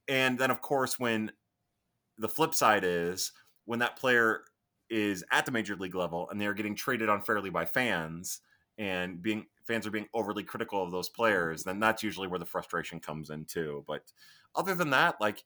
And 0.09 0.39
then 0.39 0.51
of 0.51 0.63
course 0.63 0.99
when 0.99 1.31
the 2.17 2.29
flip 2.29 2.55
side 2.55 2.85
is 2.85 3.33
when 3.67 3.81
that 3.81 3.97
player 3.97 4.43
is 4.91 5.25
at 5.31 5.47
the 5.47 5.53
major 5.53 5.77
league 5.77 5.95
level 5.95 6.29
and 6.31 6.41
they're 6.41 6.55
getting 6.55 6.75
traded 6.75 7.09
unfairly 7.09 7.51
by 7.51 7.65
fans 7.65 8.41
and 8.79 9.23
being 9.23 9.47
fans 9.67 9.87
are 9.87 9.91
being 9.91 10.09
overly 10.15 10.43
critical 10.43 10.83
of 10.83 10.91
those 10.91 11.09
players 11.09 11.65
then 11.65 11.79
that's 11.81 12.03
usually 12.03 12.27
where 12.29 12.39
the 12.39 12.47
frustration 12.47 13.01
comes 13.01 13.31
in 13.31 13.45
too 13.45 13.85
but 13.87 14.03
other 14.55 14.75
than 14.75 14.91
that 14.91 15.15
like 15.21 15.45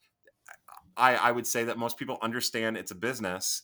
i 0.97 1.14
i 1.16 1.30
would 1.30 1.47
say 1.47 1.64
that 1.64 1.78
most 1.78 1.99
people 1.99 2.18
understand 2.22 2.76
it's 2.76 2.90
a 2.90 2.97
business 2.97 3.62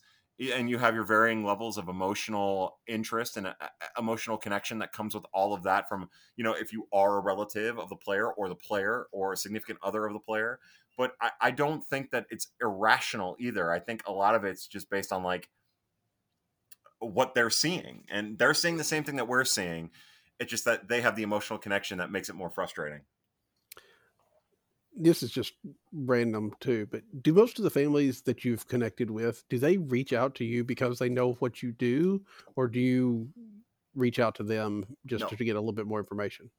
and 0.55 0.70
you 0.70 0.78
have 0.78 0.95
your 0.95 1.05
varying 1.05 1.45
levels 1.45 1.76
of 1.76 1.89
emotional 1.89 2.78
interest 2.87 3.37
and 3.37 3.47
uh, 3.47 3.53
emotional 3.99 4.39
connection 4.39 4.78
that 4.78 4.91
comes 4.91 5.14
with 5.14 5.24
all 5.35 5.53
of 5.53 5.62
that 5.62 5.89
from 5.89 6.09
you 6.37 6.45
know 6.45 6.53
if 6.53 6.72
you 6.72 6.87
are 6.93 7.18
a 7.18 7.20
relative 7.20 7.78
of 7.78 7.89
the 7.89 7.97
player 7.97 8.31
or 8.33 8.49
the 8.49 8.55
player 8.55 9.07
or 9.12 9.33
a 9.33 9.37
significant 9.37 9.78
other 9.83 10.07
of 10.07 10.12
the 10.12 10.18
player 10.18 10.59
but 11.01 11.14
I, 11.18 11.31
I 11.41 11.51
don't 11.51 11.83
think 11.83 12.11
that 12.11 12.26
it's 12.28 12.49
irrational 12.61 13.35
either. 13.41 13.72
I 13.72 13.78
think 13.78 14.03
a 14.07 14.12
lot 14.12 14.35
of 14.35 14.45
it's 14.45 14.66
just 14.66 14.91
based 14.91 15.12
on 15.12 15.22
like 15.22 15.49
what 17.01 17.35
they're 17.35 17.51
seeing, 17.51 18.07
and 18.11 18.39
they're 18.39 18.55
seeing 18.55 18.77
the 18.79 18.85
same 18.85 19.05
thing 19.05 19.17
that 19.17 19.29
we're 19.29 19.45
seeing. 19.45 19.91
It's 20.39 20.51
just 20.51 20.65
that 20.67 20.89
they 20.89 21.01
have 21.03 21.17
the 21.17 21.23
emotional 21.25 21.59
connection 21.59 21.99
that 21.99 22.11
makes 22.11 22.29
it 22.31 22.35
more 22.35 22.51
frustrating. 22.51 23.03
This 24.93 25.23
is 25.23 25.31
just 25.31 25.55
random 25.93 26.53
too, 26.61 26.87
but 26.91 27.05
do 27.23 27.33
most 27.33 27.59
of 27.59 27.63
the 27.65 27.71
families 27.71 28.23
that 28.23 28.45
you've 28.45 28.67
connected 28.67 29.11
with, 29.11 29.49
do 29.49 29.59
they 29.59 29.77
reach 29.77 30.13
out 30.13 30.35
to 30.37 30.45
you 30.45 30.65
because 30.65 30.99
they 30.99 31.09
know 31.09 31.35
what 31.35 31.63
you 31.63 31.71
do, 31.73 32.25
or 32.57 32.67
do 32.67 32.81
you 32.81 33.33
reach 33.95 34.19
out 34.19 34.35
to 34.37 34.43
them 34.43 34.97
just 35.07 35.29
No. 35.29 35.29
to 35.29 35.37
get 35.37 35.55
a 35.57 35.61
little 35.61 35.73
bit 35.73 35.87
more 35.87 36.01
information? 36.01 36.51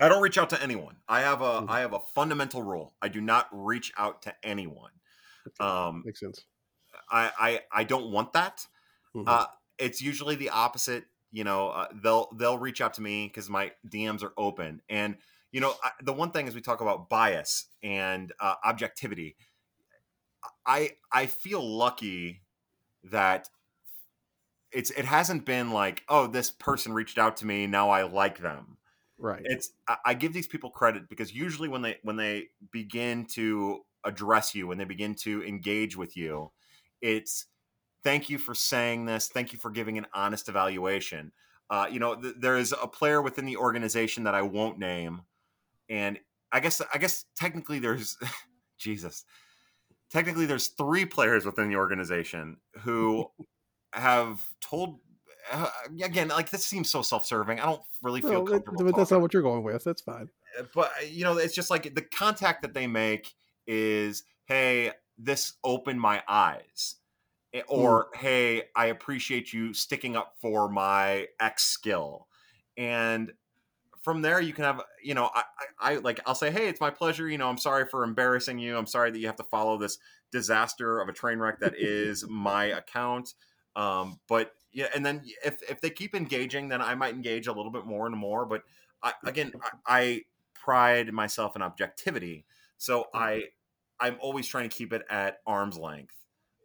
I 0.00 0.08
don't 0.08 0.22
reach 0.22 0.38
out 0.38 0.50
to 0.50 0.62
anyone. 0.62 0.96
I 1.08 1.20
have 1.20 1.42
a 1.42 1.62
Mhm. 1.62 1.68
I 1.68 1.80
have 1.80 1.92
a 1.92 2.00
fundamental 2.00 2.62
rule. 2.62 2.96
I 3.02 3.08
do 3.08 3.20
not 3.20 3.48
reach 3.52 3.92
out 3.96 4.22
to 4.22 4.34
anyone. 4.46 4.92
Okay, 5.46 5.66
Um, 5.66 6.04
Makes 6.04 6.20
sense. 6.20 6.46
I 7.10 7.32
I, 7.38 7.80
I 7.80 7.84
don't 7.84 8.10
want 8.10 8.32
that. 8.32 8.66
Mhm. 9.14 9.24
Uh, 9.26 9.46
it's 9.80 10.00
usually 10.00 10.36
the 10.36 10.50
opposite. 10.50 11.04
You 11.32 11.44
know, 11.44 11.68
uh, 11.68 11.86
they'll 12.02 12.28
they'll 12.36 12.58
reach 12.58 12.80
out 12.80 12.94
to 12.94 13.02
me 13.02 13.26
because 13.26 13.48
my 13.48 13.72
DMs 13.88 14.22
are 14.22 14.32
open, 14.36 14.82
and 14.88 15.16
you 15.52 15.60
know, 15.60 15.74
I, 15.82 15.90
the 16.02 16.12
one 16.12 16.30
thing 16.30 16.46
is 16.46 16.54
we 16.54 16.60
talk 16.60 16.80
about 16.80 17.08
bias 17.08 17.66
and 17.82 18.32
uh, 18.40 18.54
objectivity. 18.64 19.36
I 20.66 20.92
I 21.12 21.26
feel 21.26 21.62
lucky 21.62 22.42
that 23.04 23.48
it's 24.72 24.90
it 24.90 25.04
hasn't 25.04 25.44
been 25.44 25.70
like 25.70 26.02
oh 26.08 26.26
this 26.26 26.50
person 26.50 26.92
reached 26.92 27.18
out 27.18 27.36
to 27.38 27.46
me 27.46 27.66
now 27.66 27.90
I 27.90 28.02
like 28.02 28.38
them 28.38 28.76
right. 29.18 29.42
it's 29.44 29.70
I, 29.88 29.96
I 30.06 30.14
give 30.14 30.32
these 30.32 30.46
people 30.46 30.70
credit 30.70 31.08
because 31.08 31.34
usually 31.34 31.68
when 31.68 31.82
they 31.82 31.98
when 32.02 32.16
they 32.16 32.48
begin 32.70 33.26
to 33.32 33.80
address 34.04 34.54
you 34.54 34.66
when 34.66 34.78
they 34.78 34.84
begin 34.84 35.14
to 35.14 35.42
engage 35.44 35.96
with 35.96 36.16
you 36.16 36.50
it's 37.00 37.46
thank 38.04 38.28
you 38.30 38.38
for 38.38 38.54
saying 38.54 39.04
this 39.04 39.28
thank 39.28 39.52
you 39.52 39.58
for 39.58 39.70
giving 39.70 39.98
an 39.98 40.06
honest 40.14 40.48
evaluation 40.48 41.32
uh, 41.70 41.86
you 41.90 42.00
know 42.00 42.14
th- 42.16 42.34
there 42.38 42.56
is 42.58 42.72
a 42.82 42.86
player 42.86 43.22
within 43.22 43.44
the 43.44 43.56
organization 43.56 44.24
that 44.24 44.34
i 44.34 44.42
won't 44.42 44.78
name 44.78 45.22
and 45.88 46.18
i 46.52 46.60
guess 46.60 46.80
i 46.92 46.98
guess 46.98 47.24
technically 47.36 47.78
there's 47.78 48.16
jesus 48.78 49.24
technically 50.10 50.46
there's 50.46 50.68
three 50.68 51.04
players 51.04 51.44
within 51.44 51.68
the 51.68 51.76
organization 51.76 52.56
who 52.80 53.28
have 53.92 54.42
told 54.60 54.98
uh, 55.52 55.68
again 56.02 56.28
like 56.28 56.50
this 56.50 56.64
seems 56.64 56.88
so 56.90 57.02
self-serving 57.02 57.58
i 57.60 57.66
don't 57.66 57.82
really 58.02 58.20
feel 58.20 58.44
that- 58.44 58.52
comfortable 58.64 58.84
but 58.84 58.96
that's 58.96 59.10
not 59.10 59.20
what 59.20 59.32
you're 59.32 59.42
going 59.42 59.62
with. 59.64 59.82
That's 59.84 60.02
fine. 60.02 60.28
but 60.74 60.90
you 61.08 61.24
know 61.24 61.38
it's 61.38 61.54
just 61.54 61.70
like 61.70 61.94
the 61.94 62.02
contact 62.02 62.62
that 62.62 62.74
they 62.74 62.86
make 62.86 63.34
is 63.66 64.24
hey 64.46 64.92
this 65.18 65.54
opened 65.64 66.00
my 66.00 66.22
eyes 66.28 66.96
Eh, 67.52 67.62
or 67.68 68.08
hey 68.14 68.62
i 68.76 68.86
appreciate 68.86 69.52
you 69.52 69.74
sticking 69.74 70.16
up 70.16 70.34
for 70.40 70.68
my 70.68 71.26
x 71.40 71.64
skill. 71.64 72.28
And 72.76 73.32
from 74.02 74.22
there 74.22 74.40
you 74.40 74.52
can 74.52 74.64
have 74.64 74.80
you 75.02 75.14
know 75.14 75.30
I, 75.34 75.42
I, 75.80 75.92
I 75.92 75.96
like 75.96 76.20
i'll 76.26 76.34
say 76.34 76.50
hey 76.50 76.68
it's 76.68 76.80
my 76.80 76.90
pleasure 76.90 77.28
you 77.28 77.36
know 77.38 77.48
i'm 77.48 77.58
sorry 77.58 77.86
for 77.86 78.02
embarrassing 78.02 78.58
you 78.58 78.76
i'm 78.76 78.86
sorry 78.86 79.10
that 79.10 79.18
you 79.18 79.26
have 79.26 79.36
to 79.36 79.44
follow 79.44 79.76
this 79.76 79.98
disaster 80.32 81.00
of 81.00 81.08
a 81.08 81.12
train 81.12 81.38
wreck 81.38 81.60
that 81.60 81.74
is 81.76 82.24
my 82.30 82.66
account. 82.66 83.34
Um 83.76 84.20
but 84.28 84.52
yeah 84.72 84.86
and 84.94 85.04
then 85.04 85.22
if 85.44 85.62
if 85.68 85.80
they 85.80 85.90
keep 85.90 86.14
engaging 86.14 86.68
then 86.68 86.80
i 86.80 86.94
might 86.94 87.14
engage 87.14 87.46
a 87.46 87.52
little 87.52 87.72
bit 87.72 87.84
more 87.84 88.06
and 88.06 88.16
more 88.16 88.46
but 88.46 88.62
I, 89.02 89.12
again 89.26 89.52
I, 89.86 89.98
I 89.98 90.20
pride 90.54 91.12
myself 91.12 91.56
in 91.56 91.62
objectivity 91.62 92.46
so 92.78 93.06
i 93.12 93.44
i'm 93.98 94.16
always 94.20 94.46
trying 94.46 94.68
to 94.68 94.74
keep 94.74 94.92
it 94.92 95.02
at 95.10 95.38
arm's 95.46 95.78
length 95.78 96.19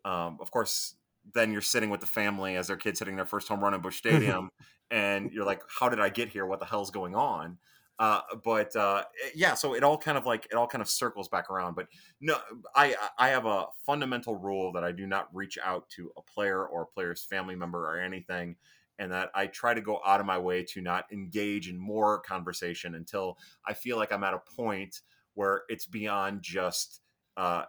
um, 0.06 0.38
of 0.40 0.50
course 0.52 0.96
then 1.34 1.52
you're 1.52 1.62
sitting 1.62 1.90
with 1.90 2.00
the 2.00 2.06
family 2.06 2.56
as 2.56 2.68
their 2.68 2.78
kids 2.78 3.00
hitting 3.00 3.16
their 3.16 3.26
first 3.26 3.48
home 3.48 3.64
run 3.64 3.74
in 3.74 3.82
Busch 3.82 3.98
stadium 3.98 4.50
and 4.92 5.32
you're 5.32 5.46
like 5.46 5.62
how 5.80 5.90
did 5.90 6.00
i 6.00 6.10
get 6.10 6.30
here? 6.30 6.46
What 6.46 6.60
the 6.60 6.66
hell's 6.66 6.92
going 6.92 7.16
on? 7.16 7.58
Uh, 7.98 8.20
but 8.44 8.76
uh, 8.76 9.04
yeah 9.34 9.54
so 9.54 9.74
it 9.74 9.82
all 9.82 9.98
kind 9.98 10.18
of 10.18 10.26
like 10.26 10.46
it 10.52 10.56
all 10.56 10.68
kind 10.68 10.82
of 10.82 10.90
circles 10.90 11.30
back 11.30 11.50
around 11.50 11.76
but 11.76 11.88
no 12.20 12.38
i 12.76 12.94
i 13.18 13.30
have 13.30 13.46
a 13.46 13.68
fundamental 13.86 14.36
rule 14.36 14.74
that 14.74 14.84
i 14.84 14.92
do 14.92 15.08
not 15.08 15.34
reach 15.34 15.58
out 15.64 15.88
to 15.88 16.12
a 16.18 16.22
player 16.22 16.66
or 16.66 16.82
a 16.82 16.88
player's 16.88 17.24
family 17.24 17.56
member 17.56 17.90
or 17.90 17.98
anything 17.98 18.54
and 19.00 19.14
that 19.14 19.30
i 19.34 19.48
try 19.48 19.74
to 19.74 19.80
go 19.80 20.02
out 20.06 20.20
of 20.20 20.26
my 20.26 20.38
way 20.38 20.62
to 20.62 20.82
not 20.82 21.06
engage 21.10 21.70
in 21.70 21.78
more 21.78 22.20
conversation 22.20 22.96
until 22.96 23.38
i 23.66 23.74
feel 23.74 23.96
like 23.96 24.12
i'm 24.12 24.26
at 24.26 24.34
a 24.34 24.42
point 24.58 25.00
where 25.36 25.62
it's 25.70 25.86
beyond 25.86 26.42
just 26.42 27.00
uh, 27.38 27.64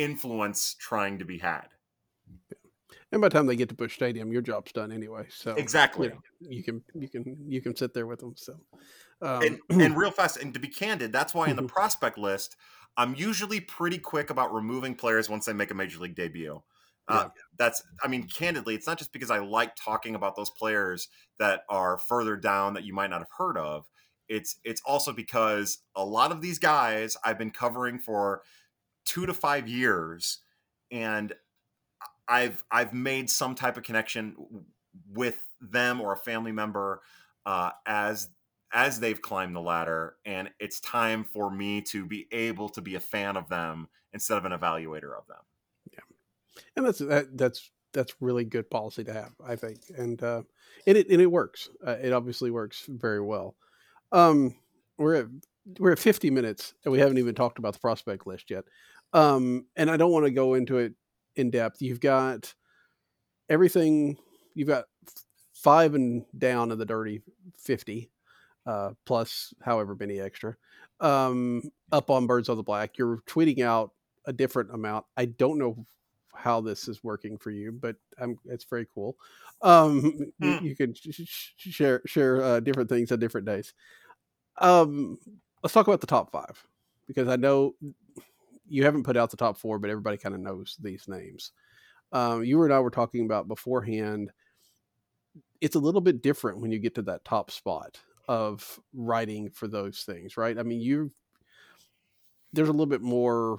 influence 0.00 0.74
trying 0.74 1.18
to 1.18 1.24
be 1.24 1.38
had. 1.38 1.68
And 3.12 3.20
by 3.20 3.28
the 3.28 3.34
time 3.34 3.46
they 3.46 3.56
get 3.56 3.68
to 3.70 3.74
Busch 3.74 3.94
Stadium, 3.94 4.32
your 4.32 4.42
job's 4.42 4.72
done 4.72 4.92
anyway. 4.92 5.26
So 5.30 5.54
exactly, 5.54 6.08
you, 6.08 6.14
know, 6.14 6.20
you 6.48 6.62
can 6.62 6.82
you 6.94 7.08
can 7.08 7.36
you 7.48 7.60
can 7.60 7.74
sit 7.74 7.92
there 7.92 8.06
with 8.06 8.20
them. 8.20 8.34
So 8.36 8.54
um, 9.22 9.42
and, 9.42 9.58
and 9.82 9.96
real 9.96 10.10
fast, 10.10 10.36
and 10.36 10.54
to 10.54 10.60
be 10.60 10.68
candid, 10.68 11.12
that's 11.12 11.34
why 11.34 11.48
in 11.48 11.56
the 11.56 11.64
prospect 11.64 12.18
list, 12.18 12.56
I'm 12.96 13.14
usually 13.14 13.60
pretty 13.60 13.98
quick 13.98 14.30
about 14.30 14.54
removing 14.54 14.94
players 14.94 15.28
once 15.28 15.46
they 15.46 15.52
make 15.52 15.70
a 15.70 15.74
major 15.74 15.98
league 15.98 16.14
debut. 16.14 16.62
Uh, 17.08 17.24
yeah. 17.24 17.42
That's, 17.58 17.82
I 18.02 18.08
mean, 18.08 18.24
candidly, 18.24 18.74
it's 18.74 18.86
not 18.86 18.98
just 18.98 19.12
because 19.12 19.30
I 19.30 19.38
like 19.38 19.74
talking 19.74 20.14
about 20.14 20.36
those 20.36 20.50
players 20.50 21.08
that 21.38 21.62
are 21.68 21.98
further 21.98 22.36
down 22.36 22.74
that 22.74 22.84
you 22.84 22.94
might 22.94 23.10
not 23.10 23.20
have 23.20 23.30
heard 23.36 23.56
of. 23.58 23.88
It's 24.28 24.56
it's 24.62 24.80
also 24.86 25.12
because 25.12 25.78
a 25.96 26.04
lot 26.04 26.30
of 26.30 26.40
these 26.40 26.60
guys 26.60 27.16
I've 27.24 27.38
been 27.38 27.50
covering 27.50 27.98
for 27.98 28.42
two 29.10 29.26
to 29.26 29.34
five 29.34 29.68
years, 29.68 30.38
and 30.90 31.32
I've 32.28 32.64
I've 32.70 32.94
made 32.94 33.28
some 33.28 33.54
type 33.54 33.76
of 33.76 33.82
connection 33.82 34.36
with 35.12 35.36
them 35.60 36.00
or 36.00 36.12
a 36.12 36.16
family 36.16 36.52
member 36.52 37.02
uh, 37.44 37.70
as 37.86 38.28
as 38.72 39.00
they've 39.00 39.20
climbed 39.20 39.56
the 39.56 39.60
ladder, 39.60 40.14
and 40.24 40.48
it's 40.60 40.78
time 40.78 41.24
for 41.24 41.50
me 41.50 41.82
to 41.82 42.06
be 42.06 42.28
able 42.30 42.68
to 42.68 42.80
be 42.80 42.94
a 42.94 43.00
fan 43.00 43.36
of 43.36 43.48
them 43.48 43.88
instead 44.12 44.38
of 44.38 44.44
an 44.44 44.52
evaluator 44.52 45.18
of 45.18 45.26
them. 45.26 45.42
Yeah, 45.92 46.16
and 46.76 46.86
that's 46.86 47.00
that, 47.00 47.36
that's 47.36 47.68
that's 47.92 48.14
really 48.20 48.44
good 48.44 48.70
policy 48.70 49.02
to 49.02 49.12
have, 49.12 49.32
I 49.44 49.56
think, 49.56 49.80
and 49.96 50.22
uh, 50.22 50.42
and 50.86 50.96
it 50.96 51.08
and 51.08 51.20
it 51.20 51.26
works. 51.26 51.68
Uh, 51.84 51.96
it 52.00 52.12
obviously 52.12 52.52
works 52.52 52.84
very 52.88 53.20
well. 53.20 53.56
Um, 54.12 54.54
we're 54.98 55.14
at 55.16 55.26
we're 55.78 55.92
at 55.92 55.98
50 55.98 56.30
minutes, 56.30 56.74
and 56.84 56.92
we 56.92 56.98
haven't 56.98 57.18
even 57.18 57.34
talked 57.34 57.58
about 57.58 57.74
the 57.74 57.80
prospect 57.80 58.26
list 58.26 58.50
yet. 58.50 58.64
Um, 59.12 59.66
and 59.76 59.90
I 59.90 59.96
don't 59.96 60.12
want 60.12 60.26
to 60.26 60.30
go 60.30 60.54
into 60.54 60.78
it 60.78 60.94
in 61.36 61.50
depth. 61.50 61.82
You've 61.82 62.00
got 62.00 62.54
everything. 63.48 64.16
You've 64.54 64.68
got 64.68 64.84
five 65.52 65.94
and 65.94 66.24
down 66.38 66.72
in 66.72 66.78
the 66.78 66.86
dirty 66.86 67.22
50 67.58 68.10
uh, 68.66 68.90
plus 69.04 69.52
however 69.62 69.96
many 69.98 70.20
extra 70.20 70.56
um, 71.00 71.62
up 71.92 72.10
on 72.10 72.26
Birds 72.26 72.48
on 72.48 72.56
the 72.56 72.62
Black. 72.62 72.98
You're 72.98 73.22
tweeting 73.26 73.64
out 73.64 73.92
a 74.26 74.32
different 74.32 74.72
amount. 74.72 75.06
I 75.16 75.26
don't 75.26 75.58
know 75.58 75.86
how 76.34 76.60
this 76.60 76.88
is 76.88 77.02
working 77.02 77.36
for 77.38 77.50
you, 77.50 77.72
but 77.72 77.96
um, 78.20 78.38
it's 78.46 78.64
very 78.64 78.86
cool. 78.94 79.16
Um, 79.62 80.32
you, 80.38 80.58
hmm. 80.58 80.64
you, 80.64 80.76
can 80.76 80.94
sh- 80.94 81.52
share 81.56 82.02
share 82.06 82.42
uh, 82.42 82.60
different 82.60 82.88
things 82.88 83.12
on 83.12 83.18
different 83.18 83.46
days. 83.46 83.74
Um, 84.58 85.18
let's 85.62 85.74
talk 85.74 85.86
about 85.86 86.00
the 86.00 86.06
top 86.06 86.30
five 86.32 86.64
because 87.06 87.28
I 87.28 87.36
know 87.36 87.74
you 88.70 88.84
haven't 88.84 89.02
put 89.02 89.16
out 89.16 89.30
the 89.30 89.36
top 89.36 89.58
four, 89.58 89.78
but 89.78 89.90
everybody 89.90 90.16
kind 90.16 90.34
of 90.34 90.40
knows 90.40 90.76
these 90.80 91.06
names. 91.08 91.52
Um, 92.12 92.44
you 92.44 92.62
and 92.62 92.72
I 92.72 92.80
were 92.80 92.90
talking 92.90 93.24
about 93.24 93.48
beforehand. 93.48 94.32
It's 95.60 95.76
a 95.76 95.80
little 95.80 96.00
bit 96.00 96.22
different 96.22 96.60
when 96.60 96.70
you 96.70 96.78
get 96.78 96.94
to 96.94 97.02
that 97.02 97.24
top 97.24 97.50
spot 97.50 98.00
of 98.28 98.80
writing 98.94 99.50
for 99.50 99.68
those 99.68 100.02
things, 100.04 100.36
right? 100.36 100.58
I 100.58 100.62
mean, 100.62 100.80
you 100.80 101.10
there's 102.52 102.68
a 102.68 102.72
little 102.72 102.86
bit 102.86 103.02
more 103.02 103.58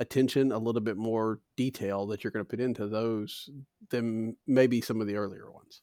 attention, 0.00 0.52
a 0.52 0.58
little 0.58 0.80
bit 0.80 0.96
more 0.96 1.40
detail 1.56 2.06
that 2.06 2.24
you're 2.24 2.30
going 2.30 2.44
to 2.44 2.48
put 2.48 2.60
into 2.60 2.86
those 2.86 3.50
than 3.90 4.36
maybe 4.46 4.80
some 4.80 5.00
of 5.00 5.06
the 5.06 5.16
earlier 5.16 5.50
ones. 5.50 5.82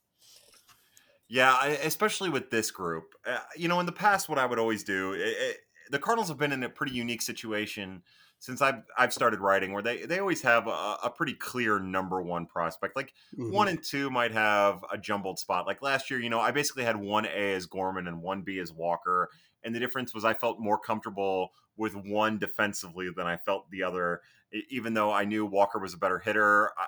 Yeah, 1.27 1.53
I, 1.53 1.67
especially 1.83 2.29
with 2.29 2.49
this 2.49 2.71
group. 2.71 3.13
Uh, 3.25 3.39
you 3.55 3.67
know, 3.67 3.79
in 3.79 3.85
the 3.85 3.91
past, 3.91 4.29
what 4.29 4.39
I 4.39 4.45
would 4.45 4.59
always 4.59 4.83
do, 4.83 5.13
it, 5.13 5.19
it, 5.19 5.57
the 5.91 5.99
Cardinals 5.99 6.29
have 6.29 6.37
been 6.37 6.51
in 6.51 6.63
a 6.63 6.69
pretty 6.69 6.93
unique 6.93 7.21
situation 7.21 8.01
since 8.39 8.61
I've 8.61 8.83
I've 8.97 9.13
started 9.13 9.39
writing, 9.41 9.73
where 9.73 9.83
they 9.83 10.05
they 10.05 10.19
always 10.19 10.41
have 10.41 10.67
a, 10.67 10.97
a 11.03 11.13
pretty 11.15 11.33
clear 11.33 11.79
number 11.79 12.21
one 12.21 12.45
prospect. 12.45 12.95
Like 12.95 13.13
mm-hmm. 13.37 13.51
one 13.51 13.67
and 13.67 13.83
two 13.83 14.09
might 14.09 14.31
have 14.31 14.83
a 14.91 14.97
jumbled 14.97 15.39
spot. 15.39 15.67
Like 15.67 15.81
last 15.81 16.09
year, 16.09 16.19
you 16.19 16.29
know, 16.29 16.39
I 16.39 16.51
basically 16.51 16.83
had 16.83 16.95
one 16.95 17.25
A 17.25 17.53
as 17.53 17.65
Gorman 17.65 18.07
and 18.07 18.21
one 18.21 18.41
B 18.41 18.59
as 18.59 18.71
Walker, 18.71 19.29
and 19.63 19.75
the 19.75 19.79
difference 19.79 20.13
was 20.13 20.25
I 20.25 20.33
felt 20.33 20.59
more 20.59 20.79
comfortable 20.79 21.49
with 21.75 21.95
one 21.95 22.39
defensively 22.39 23.09
than 23.15 23.27
I 23.27 23.37
felt 23.37 23.69
the 23.71 23.83
other. 23.83 24.21
Even 24.69 24.93
though 24.93 25.11
I 25.11 25.25
knew 25.25 25.45
Walker 25.45 25.77
was 25.77 25.93
a 25.93 25.97
better 25.97 26.19
hitter, 26.19 26.71
I, 26.77 26.87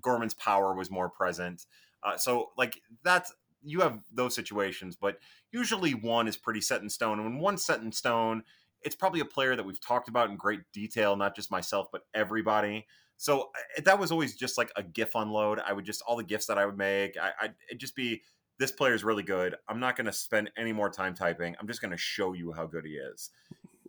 Gorman's 0.00 0.34
power 0.34 0.74
was 0.74 0.90
more 0.90 1.08
present. 1.08 1.66
Uh, 2.04 2.16
so 2.16 2.50
like 2.56 2.80
that's 3.02 3.32
you 3.64 3.80
have 3.80 4.00
those 4.12 4.34
situations, 4.34 4.96
but 4.96 5.18
usually 5.52 5.92
one 5.92 6.28
is 6.28 6.36
pretty 6.36 6.60
set 6.60 6.82
in 6.82 6.90
stone. 6.90 7.18
And 7.18 7.28
when 7.28 7.38
one's 7.38 7.64
set 7.64 7.80
in 7.80 7.92
stone, 7.92 8.42
it's 8.84 8.96
probably 8.96 9.20
a 9.20 9.24
player 9.24 9.56
that 9.56 9.64
we've 9.64 9.80
talked 9.80 10.08
about 10.08 10.30
in 10.30 10.36
great 10.36 10.60
detail, 10.72 11.16
not 11.16 11.36
just 11.36 11.50
myself, 11.50 11.88
but 11.92 12.02
everybody. 12.14 12.86
So 13.16 13.50
uh, 13.78 13.82
that 13.84 13.98
was 13.98 14.10
always 14.10 14.34
just 14.34 14.58
like 14.58 14.72
a 14.76 14.82
GIF 14.82 15.14
unload. 15.14 15.60
I 15.60 15.72
would 15.72 15.84
just 15.84 16.02
all 16.06 16.16
the 16.16 16.24
GIFs 16.24 16.46
that 16.46 16.58
I 16.58 16.66
would 16.66 16.76
make, 16.76 17.16
I, 17.16 17.30
I'd 17.40 17.54
it'd 17.68 17.80
just 17.80 17.94
be 17.96 18.22
this 18.58 18.72
player 18.72 18.94
is 18.94 19.04
really 19.04 19.22
good. 19.22 19.56
I'm 19.68 19.80
not 19.80 19.96
going 19.96 20.06
to 20.06 20.12
spend 20.12 20.50
any 20.56 20.72
more 20.72 20.90
time 20.90 21.14
typing. 21.14 21.56
I'm 21.58 21.66
just 21.66 21.80
going 21.80 21.90
to 21.90 21.96
show 21.96 22.32
you 22.32 22.52
how 22.52 22.66
good 22.66 22.84
he 22.84 22.92
is. 22.92 23.30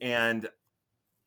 And 0.02 0.50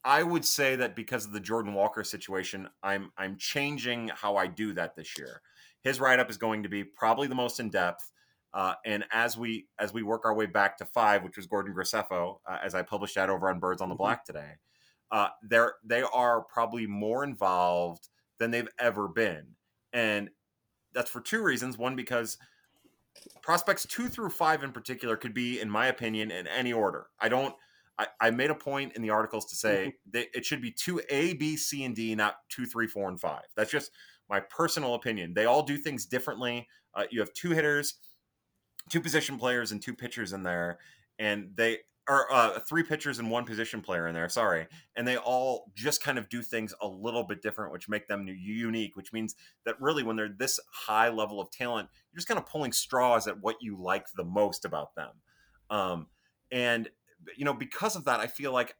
I 0.04 0.22
would 0.22 0.44
say 0.44 0.76
that 0.76 0.94
because 0.94 1.26
of 1.26 1.32
the 1.32 1.40
Jordan 1.40 1.74
Walker 1.74 2.04
situation, 2.04 2.68
I'm 2.82 3.10
I'm 3.18 3.36
changing 3.38 4.10
how 4.14 4.36
I 4.36 4.46
do 4.46 4.72
that 4.74 4.94
this 4.94 5.18
year. 5.18 5.42
His 5.82 6.00
write 6.00 6.20
up 6.20 6.30
is 6.30 6.36
going 6.36 6.62
to 6.62 6.68
be 6.68 6.84
probably 6.84 7.28
the 7.28 7.34
most 7.34 7.60
in 7.60 7.70
depth. 7.70 8.10
Uh, 8.56 8.72
and 8.86 9.04
as 9.12 9.36
we 9.36 9.66
as 9.78 9.92
we 9.92 10.02
work 10.02 10.24
our 10.24 10.34
way 10.34 10.46
back 10.46 10.78
to 10.78 10.86
five, 10.86 11.22
which 11.22 11.36
was 11.36 11.46
Gordon 11.46 11.74
Graceffo, 11.74 12.38
uh, 12.50 12.56
as 12.64 12.74
I 12.74 12.80
published 12.80 13.14
that 13.16 13.28
over 13.28 13.50
on 13.50 13.60
Birds 13.60 13.82
on 13.82 13.90
the 13.90 13.94
mm-hmm. 13.94 14.02
Black 14.02 14.24
today, 14.24 14.52
uh, 15.10 15.28
they're 15.42 15.74
they 15.84 16.02
are 16.02 16.40
probably 16.40 16.86
more 16.86 17.22
involved 17.22 18.08
than 18.38 18.50
they've 18.50 18.68
ever 18.78 19.08
been, 19.08 19.48
and 19.92 20.30
that's 20.94 21.10
for 21.10 21.20
two 21.20 21.42
reasons. 21.42 21.76
One, 21.76 21.96
because 21.96 22.38
prospects 23.42 23.84
two 23.84 24.08
through 24.08 24.30
five 24.30 24.64
in 24.64 24.72
particular 24.72 25.18
could 25.18 25.34
be, 25.34 25.60
in 25.60 25.68
my 25.68 25.88
opinion, 25.88 26.30
in 26.30 26.46
any 26.46 26.72
order. 26.72 27.08
I 27.20 27.28
don't. 27.28 27.54
I, 27.98 28.06
I 28.22 28.30
made 28.30 28.50
a 28.50 28.54
point 28.54 28.94
in 28.96 29.02
the 29.02 29.10
articles 29.10 29.44
to 29.46 29.54
say 29.54 29.88
mm-hmm. 29.88 30.10
that 30.12 30.28
it 30.34 30.46
should 30.46 30.62
be 30.62 30.70
two 30.70 31.02
A, 31.10 31.34
B, 31.34 31.58
C, 31.58 31.84
and 31.84 31.94
D, 31.94 32.14
not 32.14 32.36
two, 32.48 32.64
three, 32.64 32.86
four, 32.86 33.10
and 33.10 33.20
five. 33.20 33.44
That's 33.54 33.70
just 33.70 33.90
my 34.30 34.40
personal 34.40 34.94
opinion. 34.94 35.34
They 35.34 35.44
all 35.44 35.62
do 35.62 35.76
things 35.76 36.06
differently. 36.06 36.68
Uh, 36.94 37.04
you 37.10 37.20
have 37.20 37.34
two 37.34 37.50
hitters 37.50 37.96
two 38.90 39.00
position 39.00 39.38
players 39.38 39.72
and 39.72 39.82
two 39.82 39.94
pitchers 39.94 40.32
in 40.32 40.42
there, 40.42 40.78
and 41.18 41.50
they 41.54 41.78
are 42.08 42.26
uh, 42.30 42.60
three 42.60 42.84
pitchers 42.84 43.18
and 43.18 43.30
one 43.30 43.44
position 43.44 43.80
player 43.80 44.06
in 44.06 44.14
there. 44.14 44.28
Sorry, 44.28 44.66
and 44.96 45.06
they 45.06 45.16
all 45.16 45.72
just 45.74 46.02
kind 46.02 46.18
of 46.18 46.28
do 46.28 46.42
things 46.42 46.74
a 46.80 46.86
little 46.86 47.24
bit 47.24 47.42
different, 47.42 47.72
which 47.72 47.88
make 47.88 48.06
them 48.06 48.26
unique. 48.28 48.96
Which 48.96 49.12
means 49.12 49.34
that 49.64 49.80
really, 49.80 50.02
when 50.02 50.16
they're 50.16 50.28
this 50.28 50.60
high 50.70 51.08
level 51.08 51.40
of 51.40 51.50
talent, 51.50 51.88
you're 52.12 52.18
just 52.18 52.28
kind 52.28 52.38
of 52.38 52.46
pulling 52.46 52.72
straws 52.72 53.26
at 53.26 53.40
what 53.40 53.56
you 53.60 53.76
like 53.76 54.06
the 54.16 54.24
most 54.24 54.64
about 54.64 54.94
them. 54.94 55.10
Um, 55.70 56.06
and 56.52 56.88
you 57.36 57.44
know, 57.44 57.54
because 57.54 57.96
of 57.96 58.04
that, 58.04 58.20
I 58.20 58.28
feel 58.28 58.52
like 58.52 58.76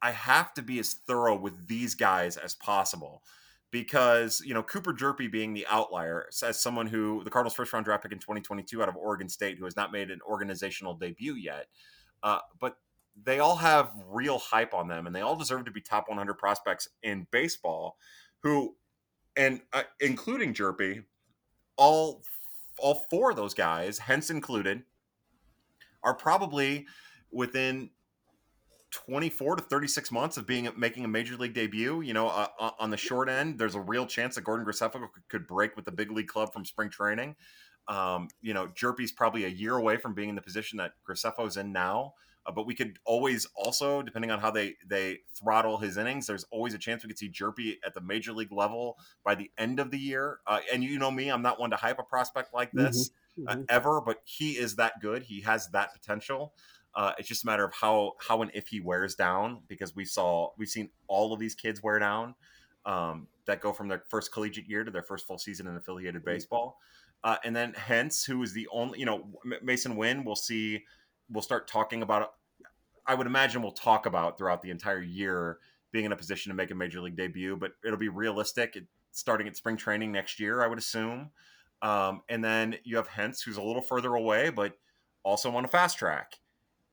I 0.00 0.12
have 0.12 0.54
to 0.54 0.62
be 0.62 0.78
as 0.78 0.94
thorough 1.06 1.36
with 1.36 1.66
these 1.66 1.94
guys 1.94 2.36
as 2.36 2.54
possible 2.54 3.22
because 3.70 4.42
you 4.44 4.54
know 4.54 4.62
Cooper 4.62 4.92
Hjerpe 4.92 5.30
being 5.30 5.52
the 5.52 5.66
outlier 5.68 6.26
as 6.42 6.60
someone 6.60 6.86
who 6.86 7.22
the 7.24 7.30
Cardinals' 7.30 7.54
first 7.54 7.72
round 7.72 7.84
draft 7.84 8.02
pick 8.02 8.12
in 8.12 8.18
2022 8.18 8.82
out 8.82 8.88
of 8.88 8.96
Oregon 8.96 9.28
State, 9.28 9.58
who 9.58 9.64
has 9.64 9.76
not 9.76 9.92
made 9.92 10.10
an 10.10 10.20
organizational 10.26 10.94
debut 10.94 11.34
yet, 11.34 11.66
uh, 12.22 12.38
but 12.60 12.76
they 13.24 13.40
all 13.40 13.56
have 13.56 13.90
real 14.08 14.38
hype 14.38 14.74
on 14.74 14.88
them, 14.88 15.06
and 15.06 15.14
they 15.14 15.20
all 15.20 15.36
deserve 15.36 15.64
to 15.64 15.70
be 15.70 15.80
top 15.80 16.08
100 16.08 16.34
prospects 16.34 16.88
in 17.02 17.26
baseball. 17.30 17.96
Who, 18.42 18.76
and 19.36 19.60
uh, 19.72 19.82
including 20.00 20.54
Hjerpe, 20.54 21.04
all 21.76 22.22
all 22.78 23.06
four 23.10 23.30
of 23.30 23.36
those 23.36 23.54
guys, 23.54 23.98
hence 23.98 24.30
included, 24.30 24.84
are 26.02 26.14
probably 26.14 26.86
within 27.30 27.90
24 29.06 29.56
to 29.56 29.62
36 29.62 30.12
months 30.12 30.36
of 30.36 30.46
being 30.46 30.68
making 30.76 31.04
a 31.04 31.08
major 31.08 31.36
league 31.36 31.54
debut. 31.54 32.00
You 32.00 32.14
know, 32.14 32.28
uh, 32.28 32.48
uh, 32.58 32.70
on 32.78 32.90
the 32.90 32.96
short 32.96 33.28
end, 33.28 33.58
there's 33.58 33.74
a 33.74 33.80
real 33.80 34.06
chance 34.06 34.34
that 34.34 34.42
Gordon 34.42 34.66
Graceffo 34.66 35.00
could 35.28 35.46
break 35.46 35.76
with 35.76 35.84
the 35.84 35.92
big 35.92 36.10
league 36.10 36.28
club 36.28 36.52
from 36.52 36.64
spring 36.64 36.90
training. 36.90 37.36
Um, 37.86 38.28
you 38.42 38.52
know, 38.54 38.66
Hjerpe's 38.66 39.12
probably 39.12 39.44
a 39.44 39.48
year 39.48 39.76
away 39.76 39.96
from 39.96 40.14
being 40.14 40.28
in 40.28 40.34
the 40.34 40.42
position 40.42 40.76
that 40.78 40.92
Graceffo's 41.08 41.56
in 41.56 41.72
now. 41.72 42.14
Uh, 42.46 42.52
but 42.52 42.66
we 42.66 42.74
could 42.74 42.98
always 43.04 43.46
also, 43.54 44.02
depending 44.02 44.30
on 44.30 44.40
how 44.40 44.50
they 44.50 44.74
they 44.86 45.18
throttle 45.34 45.78
his 45.78 45.96
innings, 45.96 46.26
there's 46.26 46.44
always 46.50 46.74
a 46.74 46.78
chance 46.78 47.02
we 47.02 47.08
could 47.08 47.18
see 47.18 47.30
Hjerpe 47.30 47.76
at 47.84 47.94
the 47.94 48.00
major 48.00 48.32
league 48.32 48.52
level 48.52 48.98
by 49.24 49.34
the 49.34 49.50
end 49.58 49.80
of 49.80 49.90
the 49.90 49.98
year. 49.98 50.38
Uh, 50.46 50.60
and 50.72 50.82
you 50.82 50.98
know 50.98 51.10
me, 51.10 51.28
I'm 51.28 51.42
not 51.42 51.60
one 51.60 51.70
to 51.70 51.76
hype 51.76 51.98
a 51.98 52.02
prospect 52.02 52.54
like 52.54 52.72
this 52.72 53.10
mm-hmm. 53.38 53.48
Mm-hmm. 53.48 53.62
ever, 53.68 54.00
but 54.00 54.18
he 54.24 54.52
is 54.52 54.76
that 54.76 54.94
good. 55.00 55.24
He 55.24 55.42
has 55.42 55.68
that 55.68 55.92
potential. 55.92 56.54
Uh, 56.98 57.12
it's 57.16 57.28
just 57.28 57.44
a 57.44 57.46
matter 57.46 57.64
of 57.64 57.72
how 57.72 58.14
how 58.18 58.42
and 58.42 58.50
if 58.54 58.66
he 58.66 58.80
wears 58.80 59.14
down 59.14 59.60
because 59.68 59.94
we 59.94 60.04
saw 60.04 60.50
we've 60.58 60.68
seen 60.68 60.90
all 61.06 61.32
of 61.32 61.38
these 61.38 61.54
kids 61.54 61.80
wear 61.80 62.00
down 62.00 62.34
um, 62.86 63.28
that 63.46 63.60
go 63.60 63.72
from 63.72 63.86
their 63.86 64.02
first 64.08 64.32
collegiate 64.32 64.68
year 64.68 64.82
to 64.82 64.90
their 64.90 65.04
first 65.04 65.24
full 65.24 65.38
season 65.38 65.68
in 65.68 65.76
affiliated 65.76 66.24
baseball. 66.24 66.76
Uh, 67.22 67.36
and 67.44 67.54
then 67.54 67.72
Hence, 67.74 68.24
who 68.24 68.42
is 68.42 68.52
the 68.52 68.66
only 68.72 68.98
you 68.98 69.06
know 69.06 69.28
Masyn 69.64 69.94
Winn, 69.94 70.24
we'll 70.24 70.34
see. 70.34 70.84
We'll 71.30 71.42
start 71.42 71.68
talking 71.68 72.02
about. 72.02 72.32
I 73.06 73.14
would 73.14 73.28
imagine 73.28 73.62
we'll 73.62 73.70
talk 73.70 74.06
about 74.06 74.36
throughout 74.36 74.62
the 74.62 74.70
entire 74.70 75.00
year 75.00 75.58
being 75.92 76.04
in 76.04 76.12
a 76.12 76.16
position 76.16 76.50
to 76.50 76.56
make 76.56 76.72
a 76.72 76.74
major 76.74 77.00
league 77.00 77.16
debut, 77.16 77.56
but 77.56 77.72
it'll 77.84 77.96
be 77.96 78.08
realistic 78.08 78.76
starting 79.12 79.46
at 79.46 79.56
spring 79.56 79.76
training 79.76 80.10
next 80.10 80.40
year, 80.40 80.62
I 80.62 80.66
would 80.66 80.78
assume. 80.78 81.30
Um, 81.80 82.22
and 82.28 82.44
then 82.44 82.76
you 82.82 82.96
have 82.96 83.06
Hence, 83.06 83.40
who's 83.40 83.56
a 83.56 83.62
little 83.62 83.82
further 83.82 84.14
away, 84.14 84.50
but 84.50 84.74
also 85.22 85.54
on 85.54 85.64
a 85.64 85.68
fast 85.68 85.96
track. 85.96 86.34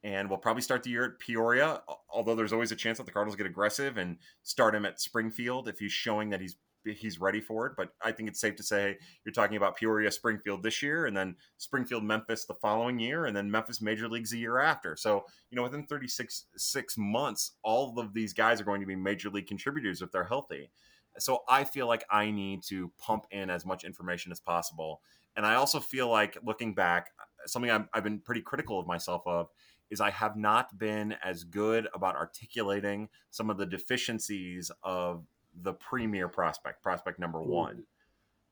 And 0.06 0.30
we'll 0.30 0.38
probably 0.38 0.62
start 0.62 0.84
the 0.84 0.92
year 0.92 1.04
at 1.04 1.20
Peoria, 1.20 1.82
although 2.12 2.36
there's 2.36 2.54
always 2.54 2.72
a 2.72 2.76
chance 2.76 3.00
that 3.00 3.08
the 3.08 3.12
Cardinals 3.12 3.36
get 3.36 3.48
aggressive 3.48 3.98
and 3.98 4.18
start 4.44 4.76
him 4.76 4.86
at 4.86 5.02
Springfield 5.02 5.68
if 5.68 5.80
he's 5.80 5.92
showing 5.92 6.30
that 6.30 6.40
he's 6.40 6.58
he's 6.84 7.20
ready 7.20 7.42
for 7.42 7.66
it. 7.66 7.74
But 7.76 7.90
I 8.04 8.12
think 8.12 8.30
it's 8.30 8.40
safe 8.40 8.56
to 8.58 8.64
say 8.64 9.00
you're 9.26 9.34
talking 9.34 9.58
about 9.58 9.76
Peoria, 9.76 10.12
Springfield 10.12 10.62
this 10.62 10.84
year, 10.84 11.08
and 11.08 11.18
then 11.18 11.36
Springfield, 11.58 12.04
Memphis 12.04 12.46
the 12.46 12.54
following 12.54 13.00
year, 13.00 13.26
and 13.26 13.36
then 13.36 13.50
Memphis 13.50 13.82
Major 13.82 14.08
Leagues 14.08 14.32
a 14.32 14.38
year 14.38 14.60
after. 14.60 14.96
So 14.96 15.26
you 15.50 15.56
know, 15.56 15.64
within 15.64 15.88
36 15.88 16.46
six 16.56 16.96
months, 17.00 17.54
all 17.64 17.98
of 17.98 18.14
these 18.14 18.32
guys 18.32 18.62
are 18.62 18.66
going 18.66 18.82
to 18.82 18.88
be 18.88 18.96
major 18.96 19.32
league 19.32 19.48
contributors 19.48 20.04
if 20.04 20.12
they're 20.12 20.26
healthy. 20.26 20.70
So 21.18 21.40
I 21.50 21.64
feel 21.64 21.88
like 21.88 22.04
I 22.12 22.30
need 22.30 22.62
to 22.68 22.92
pump 23.00 23.26
in 23.32 23.50
as 23.50 23.66
much 23.66 23.84
information 23.84 24.32
as 24.32 24.40
possible. 24.40 25.02
And 25.36 25.48
I 25.48 25.56
also 25.56 25.80
feel 25.80 26.10
like 26.10 26.38
looking 26.44 26.76
back, 26.76 27.08
something 27.48 27.72
i 27.72 27.84
have 27.94 28.04
been 28.04 28.20
pretty 28.20 28.42
critical 28.42 28.80
of 28.80 28.86
myself 28.86 29.24
of 29.26 29.50
is 29.92 30.02
I 30.02 30.12
have 30.12 30.36
not 30.36 30.78
been 30.78 31.16
as 31.24 31.44
good 31.44 31.88
about 31.94 32.16
articulating 32.16 33.10
some 33.32 33.50
of 33.50 33.58
the 33.58 33.66
deficiencies 33.66 34.72
of 34.84 35.26
the 35.62 35.74
premier 35.74 36.28
prospect, 36.28 36.82
prospect 36.84 37.20
number 37.20 37.42
one. 37.42 37.84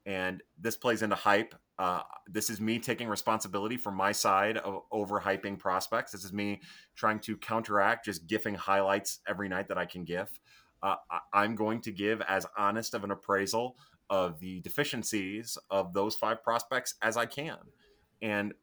And 0.05 0.43
this 0.59 0.75
plays 0.75 1.01
into 1.01 1.15
hype. 1.15 1.55
Uh, 1.79 2.01
this 2.27 2.49
is 2.49 2.59
me 2.59 2.77
taking 2.77 3.07
responsibility 3.07 3.77
for 3.77 3.91
my 3.91 4.11
side 4.11 4.57
of 4.57 4.83
overhyping 4.91 5.57
prospects. 5.57 6.11
This 6.11 6.23
is 6.23 6.33
me 6.33 6.61
trying 6.95 7.19
to 7.21 7.37
counteract 7.37 8.05
just 8.05 8.27
gifting 8.27 8.55
highlights 8.55 9.19
every 9.27 9.49
night 9.49 9.69
that 9.69 9.77
I 9.77 9.85
can 9.85 10.03
gif. 10.03 10.39
Uh, 10.81 10.95
I'm 11.31 11.55
going 11.55 11.79
to 11.81 11.91
give 11.91 12.21
as 12.21 12.45
honest 12.57 12.93
of 12.93 13.03
an 13.05 13.11
appraisal 13.11 13.77
of 14.09 14.39
the 14.39 14.59
deficiencies 14.59 15.57
of 15.69 15.93
those 15.93 16.15
five 16.15 16.43
prospects 16.43 16.95
as 17.01 17.15
I 17.15 17.25
can. 17.25 17.57
And 18.21 18.53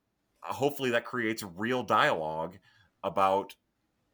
hopefully 0.43 0.91
that 0.91 1.05
creates 1.05 1.43
real 1.57 1.83
dialogue 1.83 2.59
about 3.03 3.55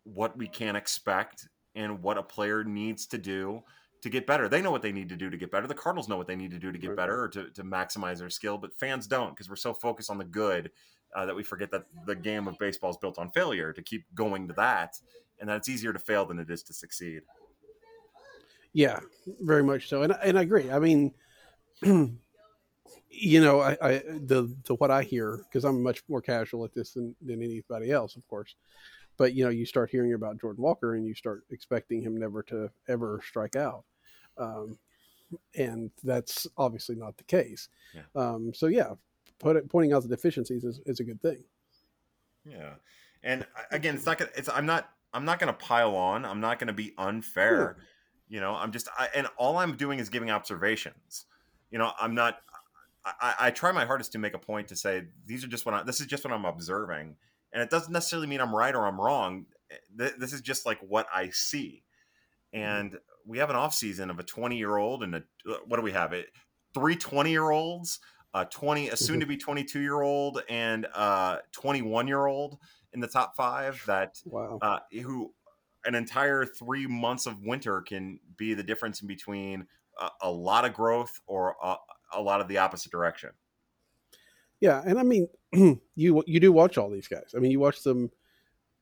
what 0.04 0.36
we 0.36 0.46
can 0.46 0.76
expect 0.76 1.48
and 1.74 2.02
what 2.02 2.18
a 2.18 2.22
player 2.22 2.64
needs 2.64 3.06
to 3.06 3.18
do 3.18 3.62
to 4.02 4.10
get 4.10 4.26
better. 4.26 4.48
They 4.48 4.62
know 4.62 4.70
what 4.70 4.82
they 4.82 4.92
need 4.92 5.08
to 5.08 5.16
do 5.16 5.30
to 5.30 5.36
get 5.36 5.50
better. 5.50 5.66
The 5.66 5.74
Cardinals 5.74 6.08
know 6.08 6.16
what 6.16 6.26
they 6.26 6.36
need 6.36 6.50
to 6.52 6.58
do 6.58 6.70
to 6.70 6.78
get 6.78 6.96
better 6.96 7.22
or 7.22 7.28
to, 7.28 7.50
to 7.50 7.64
maximize 7.64 8.18
their 8.18 8.30
skill, 8.30 8.58
but 8.58 8.74
fans 8.74 9.06
don't 9.06 9.30
because 9.30 9.48
we're 9.48 9.56
so 9.56 9.74
focused 9.74 10.10
on 10.10 10.18
the 10.18 10.24
good 10.24 10.70
uh, 11.14 11.26
that 11.26 11.34
we 11.34 11.42
forget 11.42 11.70
that 11.70 11.84
the 12.06 12.14
game 12.14 12.46
of 12.46 12.58
baseball 12.58 12.90
is 12.90 12.96
built 12.96 13.18
on 13.18 13.30
failure 13.30 13.72
to 13.72 13.82
keep 13.82 14.04
going 14.14 14.46
to 14.48 14.54
that 14.54 14.98
and 15.40 15.48
that 15.48 15.56
it's 15.56 15.68
easier 15.68 15.92
to 15.92 15.98
fail 15.98 16.24
than 16.24 16.38
it 16.38 16.50
is 16.50 16.62
to 16.62 16.72
succeed. 16.72 17.22
Yeah, 18.72 19.00
very 19.40 19.62
much 19.62 19.88
so. 19.88 20.02
And, 20.02 20.16
and 20.22 20.38
I 20.38 20.42
agree. 20.42 20.70
I 20.70 20.78
mean, 20.78 21.14
you 23.16 23.40
know, 23.40 23.60
I, 23.60 23.76
I 23.80 24.02
the 24.06 24.54
the 24.64 24.74
what 24.74 24.90
I 24.90 25.02
hear 25.02 25.40
because 25.44 25.64
I'm 25.64 25.82
much 25.82 26.02
more 26.08 26.20
casual 26.20 26.64
at 26.64 26.74
this 26.74 26.92
than, 26.92 27.14
than 27.24 27.42
anybody 27.42 27.90
else, 27.90 28.16
of 28.16 28.26
course. 28.28 28.54
But 29.16 29.34
you 29.34 29.44
know, 29.44 29.50
you 29.50 29.64
start 29.64 29.90
hearing 29.90 30.12
about 30.12 30.40
Jordan 30.40 30.62
Walker, 30.62 30.94
and 30.94 31.06
you 31.06 31.14
start 31.14 31.44
expecting 31.50 32.02
him 32.02 32.16
never 32.16 32.42
to 32.44 32.70
ever 32.88 33.20
strike 33.26 33.56
out, 33.56 33.84
um, 34.36 34.78
and 35.54 35.90
that's 36.04 36.46
obviously 36.58 36.96
not 36.96 37.16
the 37.16 37.24
case. 37.24 37.68
Yeah. 37.94 38.02
Um, 38.14 38.52
so 38.54 38.66
yeah, 38.66 38.92
put 39.38 39.56
it, 39.56 39.68
pointing 39.68 39.92
out 39.92 40.02
the 40.02 40.08
deficiencies 40.08 40.64
is, 40.64 40.80
is 40.86 41.00
a 41.00 41.04
good 41.04 41.20
thing. 41.22 41.42
Yeah, 42.44 42.74
and 43.22 43.46
again, 43.70 43.94
it's 43.94 44.06
not 44.06 44.18
gonna. 44.18 44.30
It's 44.36 44.48
I'm 44.48 44.66
not. 44.66 44.90
I'm 45.12 45.24
not 45.24 45.38
going 45.38 45.52
to 45.52 45.58
pile 45.58 45.96
on. 45.96 46.26
I'm 46.26 46.40
not 46.40 46.58
going 46.58 46.66
to 46.66 46.74
be 46.74 46.92
unfair. 46.98 47.78
You 48.28 48.40
know, 48.40 48.54
I'm 48.54 48.70
just. 48.70 48.88
I, 48.98 49.08
and 49.14 49.26
all 49.38 49.56
I'm 49.56 49.76
doing 49.76 49.98
is 49.98 50.10
giving 50.10 50.30
observations. 50.30 51.24
You 51.70 51.78
know, 51.78 51.92
I'm 51.98 52.14
not. 52.14 52.40
I, 53.06 53.34
I 53.40 53.50
try 53.50 53.72
my 53.72 53.84
hardest 53.84 54.12
to 54.12 54.18
make 54.18 54.34
a 54.34 54.38
point 54.38 54.68
to 54.68 54.76
say 54.76 55.04
these 55.24 55.44
are 55.44 55.48
just 55.48 55.64
what 55.64 55.74
I, 55.74 55.82
this 55.82 56.00
is 56.00 56.06
just 56.06 56.24
what 56.24 56.32
I'm 56.32 56.44
observing, 56.44 57.16
and 57.52 57.62
it 57.62 57.70
doesn't 57.70 57.92
necessarily 57.92 58.26
mean 58.26 58.40
I'm 58.40 58.54
right 58.54 58.74
or 58.74 58.86
I'm 58.86 59.00
wrong. 59.00 59.46
This 59.94 60.32
is 60.32 60.40
just 60.40 60.66
like 60.66 60.78
what 60.80 61.06
I 61.14 61.30
see, 61.30 61.84
mm-hmm. 62.54 62.64
and 62.64 62.98
we 63.24 63.38
have 63.38 63.50
an 63.50 63.56
off 63.56 63.74
season 63.74 64.10
of 64.10 64.18
a 64.18 64.22
20 64.22 64.56
year 64.56 64.76
old 64.76 65.02
and 65.02 65.14
a 65.16 65.22
what 65.66 65.76
do 65.76 65.82
we 65.82 65.92
have 65.92 66.12
it 66.12 66.26
three 66.74 66.96
20 66.96 67.30
year 67.30 67.50
olds, 67.50 68.00
a 68.34 68.44
20 68.44 68.90
a 68.90 68.96
soon 68.96 69.14
mm-hmm. 69.14 69.20
to 69.20 69.26
be 69.26 69.36
22 69.36 69.80
year 69.80 70.02
old 70.02 70.42
and 70.48 70.84
a 70.86 71.38
21 71.52 72.06
year 72.06 72.26
old 72.26 72.58
in 72.92 73.00
the 73.00 73.08
top 73.08 73.36
five 73.36 73.82
that 73.86 74.20
wow. 74.26 74.58
uh, 74.60 74.78
who 75.02 75.32
an 75.84 75.94
entire 75.94 76.44
three 76.44 76.86
months 76.86 77.26
of 77.26 77.42
winter 77.42 77.80
can 77.80 78.18
be 78.36 78.52
the 78.54 78.62
difference 78.62 79.00
in 79.00 79.06
between 79.06 79.66
a, 80.00 80.08
a 80.22 80.30
lot 80.30 80.64
of 80.64 80.74
growth 80.74 81.20
or 81.26 81.56
a, 81.62 81.76
a 82.16 82.22
lot 82.22 82.40
of 82.40 82.48
the 82.48 82.58
opposite 82.58 82.90
direction. 82.90 83.30
Yeah, 84.60 84.82
and 84.84 84.98
I 84.98 85.02
mean, 85.02 85.28
you 85.94 86.22
you 86.26 86.40
do 86.40 86.52
watch 86.52 86.78
all 86.78 86.90
these 86.90 87.08
guys. 87.08 87.34
I 87.36 87.38
mean, 87.38 87.50
you 87.50 87.60
watch 87.60 87.82
them 87.82 88.10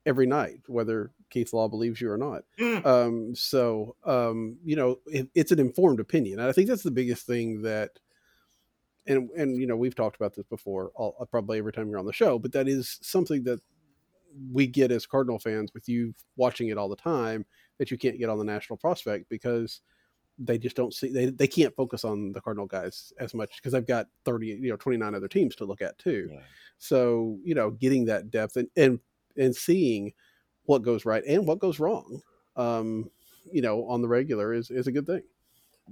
every 0.06 0.26
night, 0.26 0.60
whether 0.66 1.10
Keith 1.30 1.52
Law 1.52 1.68
believes 1.68 2.00
you 2.00 2.10
or 2.10 2.18
not. 2.18 2.42
Mm. 2.60 2.86
Um, 2.86 3.34
so, 3.34 3.96
um, 4.04 4.58
you 4.64 4.76
know, 4.76 4.98
it, 5.06 5.28
it's 5.34 5.52
an 5.52 5.58
informed 5.58 6.00
opinion, 6.00 6.38
and 6.38 6.48
I 6.48 6.52
think 6.52 6.68
that's 6.68 6.82
the 6.82 6.90
biggest 6.90 7.26
thing 7.26 7.62
that. 7.62 7.98
And 9.06 9.28
and 9.36 9.54
you 9.54 9.66
know 9.66 9.76
we've 9.76 9.94
talked 9.94 10.16
about 10.16 10.34
this 10.34 10.46
before, 10.46 10.90
all, 10.94 11.12
probably 11.30 11.58
every 11.58 11.74
time 11.74 11.90
you're 11.90 11.98
on 11.98 12.06
the 12.06 12.12
show, 12.14 12.38
but 12.38 12.52
that 12.52 12.68
is 12.68 12.98
something 13.02 13.44
that 13.44 13.60
we 14.50 14.66
get 14.66 14.90
as 14.90 15.04
Cardinal 15.04 15.38
fans 15.38 15.72
with 15.74 15.90
you 15.90 16.14
watching 16.36 16.68
it 16.68 16.78
all 16.78 16.88
the 16.88 16.96
time 16.96 17.44
that 17.78 17.90
you 17.90 17.98
can't 17.98 18.18
get 18.18 18.30
on 18.30 18.38
the 18.38 18.44
national 18.44 18.78
prospect 18.78 19.28
because 19.28 19.82
they 20.38 20.58
just 20.58 20.76
don't 20.76 20.92
see 20.92 21.08
they, 21.08 21.26
they 21.26 21.46
can't 21.46 21.74
focus 21.74 22.04
on 22.04 22.32
the 22.32 22.40
cardinal 22.40 22.66
guys 22.66 23.12
as 23.18 23.34
much 23.34 23.56
because 23.56 23.72
they've 23.72 23.86
got 23.86 24.08
30 24.24 24.46
you 24.46 24.70
know 24.70 24.76
29 24.76 25.14
other 25.14 25.28
teams 25.28 25.54
to 25.54 25.64
look 25.64 25.80
at 25.80 25.96
too 25.98 26.28
yeah. 26.32 26.40
so 26.78 27.38
you 27.44 27.54
know 27.54 27.70
getting 27.70 28.04
that 28.04 28.30
depth 28.30 28.56
and, 28.56 28.68
and 28.76 28.98
and 29.36 29.54
seeing 29.54 30.12
what 30.64 30.82
goes 30.82 31.04
right 31.04 31.22
and 31.26 31.46
what 31.46 31.58
goes 31.58 31.78
wrong 31.78 32.20
um 32.56 33.08
you 33.52 33.62
know 33.62 33.86
on 33.86 34.02
the 34.02 34.08
regular 34.08 34.52
is 34.52 34.70
is 34.70 34.86
a 34.86 34.92
good 34.92 35.06
thing 35.06 35.22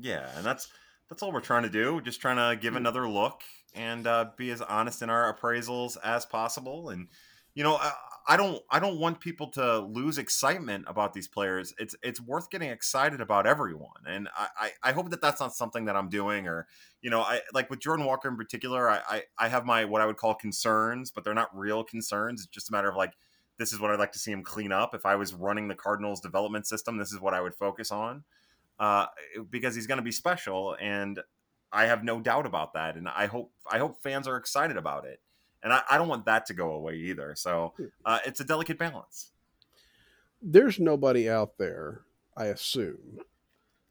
yeah 0.01 0.29
and 0.37 0.45
that's 0.45 0.69
that's 1.09 1.23
all 1.23 1.33
we're 1.33 1.41
trying 1.41 1.63
to 1.63 1.71
do 1.71 2.01
just 2.01 2.21
trying 2.21 2.37
to 2.37 2.61
give 2.61 2.75
mm. 2.75 2.79
another 2.79 3.09
look 3.09 3.43
and 3.75 4.07
uh, 4.07 4.27
be 4.37 4.51
as 4.51 4.61
honest 4.61 5.03
in 5.03 5.11
our 5.11 5.33
appraisals 5.33 5.97
as 6.05 6.27
possible 6.27 6.91
and 6.91 7.09
you 7.55 7.63
know 7.63 7.79
I 8.27 8.37
don't 8.37 8.63
I 8.71 8.79
don't 8.79 8.99
want 8.99 9.21
people 9.21 9.49
to 9.49 9.81
lose 9.81 10.19
excitement 10.19 10.85
about 10.87 11.13
these 11.13 11.27
players. 11.27 11.75
It's 11.79 11.95
it's 12.03 12.21
worth 12.21 12.51
getting 12.51 12.71
excited 12.71 13.21
about 13.21 13.47
everyone, 13.47 13.91
and 14.07 14.29
I, 14.37 14.49
I, 14.57 14.71
I 14.91 14.93
hope 14.93 15.11
that 15.11 15.21
that's 15.21 15.41
not 15.41 15.55
something 15.55 15.87
that 15.87 15.97
I'm 15.97 16.09
doing, 16.09 16.47
or 16.47 16.67
you 17.01 17.11
know, 17.11 17.21
I 17.21 17.41
like 17.53 17.69
with 17.69 17.81
Jordan 17.81 18.07
Walker 18.07 18.29
in 18.29 18.37
particular. 18.37 18.89
I, 18.89 19.01
I 19.09 19.23
I 19.39 19.49
have 19.49 19.65
my 19.65 19.85
what 19.85 20.01
I 20.01 20.07
would 20.07 20.17
call 20.17 20.35
concerns, 20.35 21.11
but 21.11 21.25
they're 21.25 21.35
not 21.35 21.57
real 21.57 21.83
concerns. 21.83 22.43
It's 22.43 22.51
just 22.51 22.69
a 22.69 22.73
matter 22.73 22.89
of 22.89 22.97
like 22.97 23.15
this 23.59 23.73
is 23.73 23.81
what 23.81 23.91
I'd 23.91 23.99
like 23.99 24.13
to 24.13 24.19
see 24.19 24.31
him 24.31 24.43
clean 24.43 24.73
up. 24.73 24.95
If 24.95 25.05
I 25.05 25.17
was 25.17 25.35
running 25.35 25.69
the 25.69 25.75
Cardinals 25.75 26.21
development 26.21 26.67
system, 26.67 26.99
this 26.99 27.13
is 27.13 27.21
what 27.21 27.35
I 27.35 27.41
would 27.41 27.55
focus 27.55 27.91
on, 27.91 28.23
uh, 28.79 29.07
because 29.51 29.75
he's 29.75 29.87
going 29.87 29.99
to 29.99 30.03
be 30.03 30.13
special, 30.13 30.77
and 30.81 31.21
I 31.73 31.87
have 31.87 32.05
no 32.05 32.21
doubt 32.21 32.47
about 32.47 32.75
that. 32.75 32.97
And 32.97 33.09
I 33.09 33.27
hope 33.27 33.53
I 33.71 33.79
hope 33.79 34.01
fans 34.01 34.29
are 34.29 34.37
excited 34.37 34.77
about 34.77 35.07
it 35.07 35.21
and 35.63 35.73
I, 35.73 35.83
I 35.91 35.99
don't 35.99 36.09
want 36.09 36.27
that 36.27 36.47
to 36.47 36.55
go 36.55 36.73
away 36.73 36.97
either. 36.97 37.35
So 37.37 37.73
hmm. 37.77 37.87
uh, 38.05 38.19
it's 38.27 38.41
a 38.41 38.45
delicate 38.45 38.79
balance. 38.79 39.31
There's 40.41 40.81
nobody 40.81 41.31
out 41.31 41.57
there, 41.59 42.03
I 42.37 42.47
assume, 42.47 43.21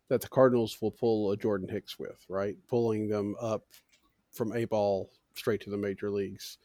that 0.10 0.22
the 0.22 0.28
Cardinals 0.28 0.78
will 0.82 0.92
pull 0.92 1.32
a 1.32 1.38
Jordan 1.38 1.70
Hicks 1.70 1.98
with, 1.98 2.26
right? 2.28 2.58
Pulling 2.68 3.08
them 3.08 3.36
up 3.40 3.64
from 4.34 4.54
A 4.54 4.66
ball 4.66 5.10
straight 5.34 5.62
to 5.62 5.70
the 5.70 5.78
major 5.78 6.10
leagues. 6.10 6.58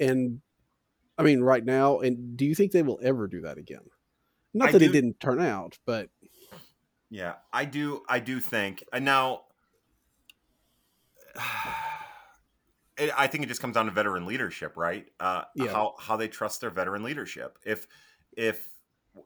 And 0.00 0.40
I 1.18 1.22
mean, 1.22 1.40
right 1.40 1.64
now, 1.64 2.00
and 2.00 2.36
do 2.36 2.46
you 2.46 2.54
think 2.54 2.72
they 2.72 2.82
will 2.82 2.98
ever 3.02 3.28
do 3.28 3.42
that 3.42 3.58
again? 3.58 3.84
Not 4.54 4.72
that 4.72 4.82
it 4.82 4.92
didn't 4.92 5.20
turn 5.20 5.40
out, 5.40 5.78
but 5.84 6.08
yeah, 7.10 7.34
I 7.52 7.64
do. 7.64 8.02
I 8.08 8.20
do 8.20 8.40
think. 8.40 8.84
And 8.92 9.04
now, 9.04 9.42
it, 12.96 13.10
I 13.16 13.26
think 13.26 13.44
it 13.44 13.48
just 13.48 13.60
comes 13.60 13.74
down 13.74 13.86
to 13.86 13.92
veteran 13.92 14.26
leadership, 14.26 14.76
right? 14.76 15.06
Uh, 15.20 15.42
yeah. 15.54 15.72
How 15.72 15.94
how 15.98 16.16
they 16.16 16.28
trust 16.28 16.60
their 16.60 16.70
veteran 16.70 17.02
leadership. 17.02 17.58
If 17.64 17.86
if 18.36 18.70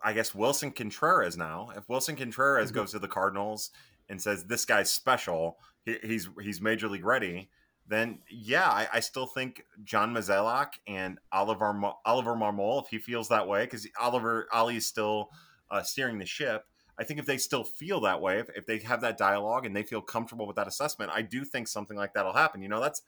I 0.02 0.12
guess 0.12 0.32
Willson 0.34 0.74
Contreras 0.74 1.36
now, 1.36 1.70
if 1.76 1.86
Willson 1.88 2.16
Contreras 2.16 2.70
mm-hmm. 2.70 2.80
goes 2.80 2.92
to 2.92 2.98
the 2.98 3.08
Cardinals 3.08 3.70
and 4.08 4.20
says 4.20 4.44
this 4.44 4.64
guy's 4.64 4.90
special, 4.90 5.58
he, 5.84 5.96
he's 6.02 6.28
he's 6.42 6.60
major 6.60 6.88
league 6.88 7.04
ready, 7.04 7.50
then 7.86 8.18
yeah, 8.30 8.68
I, 8.68 8.86
I 8.94 9.00
still 9.00 9.26
think 9.26 9.64
John 9.84 10.14
Mozeliak 10.14 10.74
and 10.86 11.18
Oliver 11.32 11.80
Oliver 12.04 12.34
Marmol, 12.34 12.82
if 12.82 12.88
he 12.88 12.98
feels 12.98 13.28
that 13.28 13.46
way, 13.46 13.64
because 13.64 13.86
Oliver 14.00 14.48
Ali 14.52 14.76
is 14.76 14.86
still 14.86 15.30
uh, 15.70 15.82
steering 15.82 16.18
the 16.18 16.26
ship. 16.26 16.64
I 17.00 17.04
think 17.04 17.20
if 17.20 17.26
they 17.26 17.38
still 17.38 17.62
feel 17.62 18.00
that 18.00 18.20
way, 18.20 18.40
if, 18.40 18.48
if 18.56 18.66
they 18.66 18.78
have 18.80 19.00
that 19.02 19.18
dialogue 19.18 19.64
and 19.64 19.74
they 19.74 19.84
feel 19.84 20.00
comfortable 20.00 20.48
with 20.48 20.56
that 20.56 20.66
assessment, 20.66 21.12
I 21.14 21.22
do 21.22 21.44
think 21.44 21.68
something 21.68 21.96
like 21.96 22.12
that'll 22.12 22.32
happen. 22.32 22.60
You 22.60 22.68
know, 22.68 22.80
that's 22.80 23.02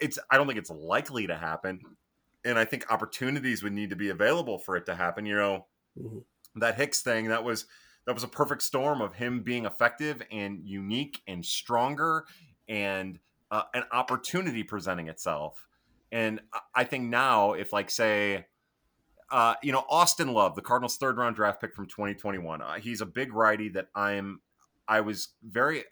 it's 0.00 0.18
I 0.30 0.36
don't 0.36 0.46
think 0.46 0.58
it's 0.58 0.70
likely 0.70 1.26
to 1.26 1.36
happen, 1.36 1.80
and 2.44 2.58
I 2.58 2.64
think 2.64 2.90
opportunities 2.90 3.62
would 3.62 3.72
need 3.72 3.90
to 3.90 3.96
be 3.96 4.10
available 4.10 4.58
for 4.58 4.76
it 4.76 4.86
to 4.86 4.94
happen. 4.94 5.26
You 5.26 5.36
know, 5.36 5.66
mm-hmm. 5.98 6.60
that 6.60 6.76
Hicks 6.76 7.02
thing 7.02 7.28
that 7.28 7.44
was 7.44 7.66
that 8.06 8.14
was 8.14 8.24
a 8.24 8.28
perfect 8.28 8.62
storm 8.62 9.00
of 9.00 9.14
him 9.14 9.42
being 9.42 9.66
effective 9.66 10.22
and 10.30 10.60
unique 10.64 11.22
and 11.26 11.44
stronger 11.44 12.24
and 12.68 13.18
uh, 13.50 13.62
an 13.74 13.84
opportunity 13.92 14.62
presenting 14.62 15.08
itself. 15.08 15.66
And 16.12 16.40
I 16.74 16.84
think 16.84 17.04
now, 17.04 17.52
if 17.52 17.72
like 17.72 17.90
say, 17.90 18.46
uh, 19.30 19.54
you 19.62 19.72
know, 19.72 19.84
Austin 19.88 20.32
Love, 20.32 20.56
the 20.56 20.62
Cardinals' 20.62 20.96
third 20.96 21.18
round 21.18 21.36
draft 21.36 21.60
pick 21.60 21.74
from 21.74 21.86
2021, 21.86 22.62
uh, 22.62 22.74
he's 22.74 23.00
a 23.00 23.06
big 23.06 23.32
righty 23.32 23.68
that 23.70 23.88
I'm. 23.94 24.40
I 24.88 25.02
was 25.02 25.28
very, 25.44 25.84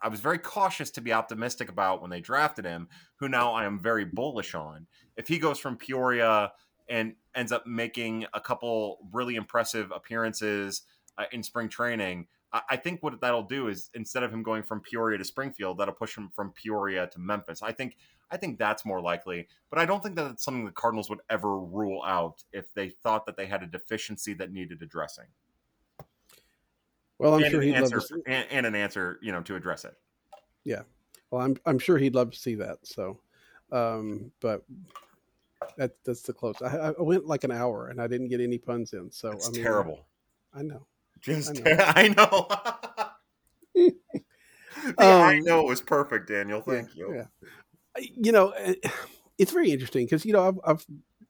I 0.00 0.08
was 0.08 0.20
very 0.20 0.38
cautious 0.38 0.90
to 0.92 1.00
be 1.00 1.12
optimistic 1.12 1.68
about 1.68 2.02
when 2.02 2.10
they 2.10 2.20
drafted 2.20 2.64
him. 2.64 2.88
Who 3.16 3.28
now 3.28 3.52
I 3.52 3.64
am 3.64 3.80
very 3.80 4.04
bullish 4.04 4.54
on. 4.54 4.86
If 5.16 5.28
he 5.28 5.38
goes 5.38 5.58
from 5.58 5.76
Peoria 5.76 6.52
and 6.88 7.14
ends 7.34 7.52
up 7.52 7.66
making 7.66 8.26
a 8.34 8.40
couple 8.40 8.98
really 9.12 9.36
impressive 9.36 9.90
appearances 9.90 10.82
uh, 11.18 11.24
in 11.32 11.42
spring 11.42 11.68
training, 11.68 12.26
I 12.70 12.76
think 12.76 13.02
what 13.02 13.20
that'll 13.20 13.42
do 13.42 13.68
is 13.68 13.90
instead 13.94 14.22
of 14.22 14.32
him 14.32 14.42
going 14.42 14.62
from 14.62 14.80
Peoria 14.80 15.18
to 15.18 15.24
Springfield, 15.24 15.78
that'll 15.78 15.94
push 15.94 16.16
him 16.16 16.30
from 16.34 16.52
Peoria 16.52 17.06
to 17.08 17.18
Memphis. 17.18 17.62
I 17.62 17.72
think 17.72 17.96
I 18.30 18.36
think 18.36 18.58
that's 18.58 18.84
more 18.84 19.00
likely, 19.00 19.46
but 19.70 19.78
I 19.78 19.84
don't 19.84 20.02
think 20.02 20.16
that 20.16 20.30
it's 20.30 20.44
something 20.44 20.64
the 20.64 20.72
Cardinals 20.72 21.08
would 21.10 21.20
ever 21.30 21.58
rule 21.58 22.02
out 22.04 22.44
if 22.52 22.72
they 22.74 22.88
thought 22.88 23.26
that 23.26 23.36
they 23.36 23.46
had 23.46 23.62
a 23.62 23.66
deficiency 23.66 24.34
that 24.34 24.52
needed 24.52 24.82
addressing. 24.82 25.26
Well, 27.18 27.34
I'm 27.34 27.42
and 27.42 27.50
sure 27.50 27.60
an 27.60 27.66
he'd 27.68 27.74
answer, 27.76 27.96
love 27.96 28.08
to. 28.08 28.14
See, 28.14 28.22
and, 28.26 28.46
and 28.50 28.66
an 28.66 28.74
answer, 28.74 29.18
you 29.22 29.32
know, 29.32 29.42
to 29.42 29.56
address 29.56 29.84
it. 29.84 29.94
yeah. 30.64 30.82
Well, 31.30 31.42
I'm 31.42 31.56
I'm 31.66 31.78
sure 31.78 31.98
he'd 31.98 32.14
love 32.14 32.30
to 32.30 32.38
see 32.38 32.54
that. 32.56 32.78
So, 32.84 33.20
um, 33.72 34.30
but 34.40 34.64
that 35.76 35.96
that's 36.04 36.22
the 36.22 36.32
close. 36.32 36.60
I, 36.62 36.92
I 36.98 37.02
went 37.02 37.26
like 37.26 37.44
an 37.44 37.50
hour 37.50 37.88
and 37.88 38.00
I 38.00 38.06
didn't 38.06 38.28
get 38.28 38.40
any 38.40 38.58
puns 38.58 38.92
in. 38.92 39.10
So 39.10 39.32
It's 39.32 39.48
I 39.48 39.50
mean, 39.52 39.62
terrible. 39.62 40.06
I 40.54 40.62
know. 40.62 40.86
Just 41.20 41.60
I 41.66 41.92
I 41.96 42.08
know. 42.08 42.48
the 43.74 45.04
I 45.04 45.40
know 45.40 45.60
it 45.60 45.66
was 45.66 45.80
perfect, 45.80 46.28
Daniel. 46.28 46.60
Thank 46.60 46.94
Yeah, 46.94 47.04
you. 47.06 47.14
Yeah. 47.14 48.04
You 48.14 48.32
know, 48.32 48.50
eh, 48.50 48.74
it's 49.38 49.52
very 49.52 49.70
interesting 49.70 50.04
because 50.06 50.24
you 50.24 50.32
know 50.32 50.46
I've, 50.48 50.58
I've 50.64 50.86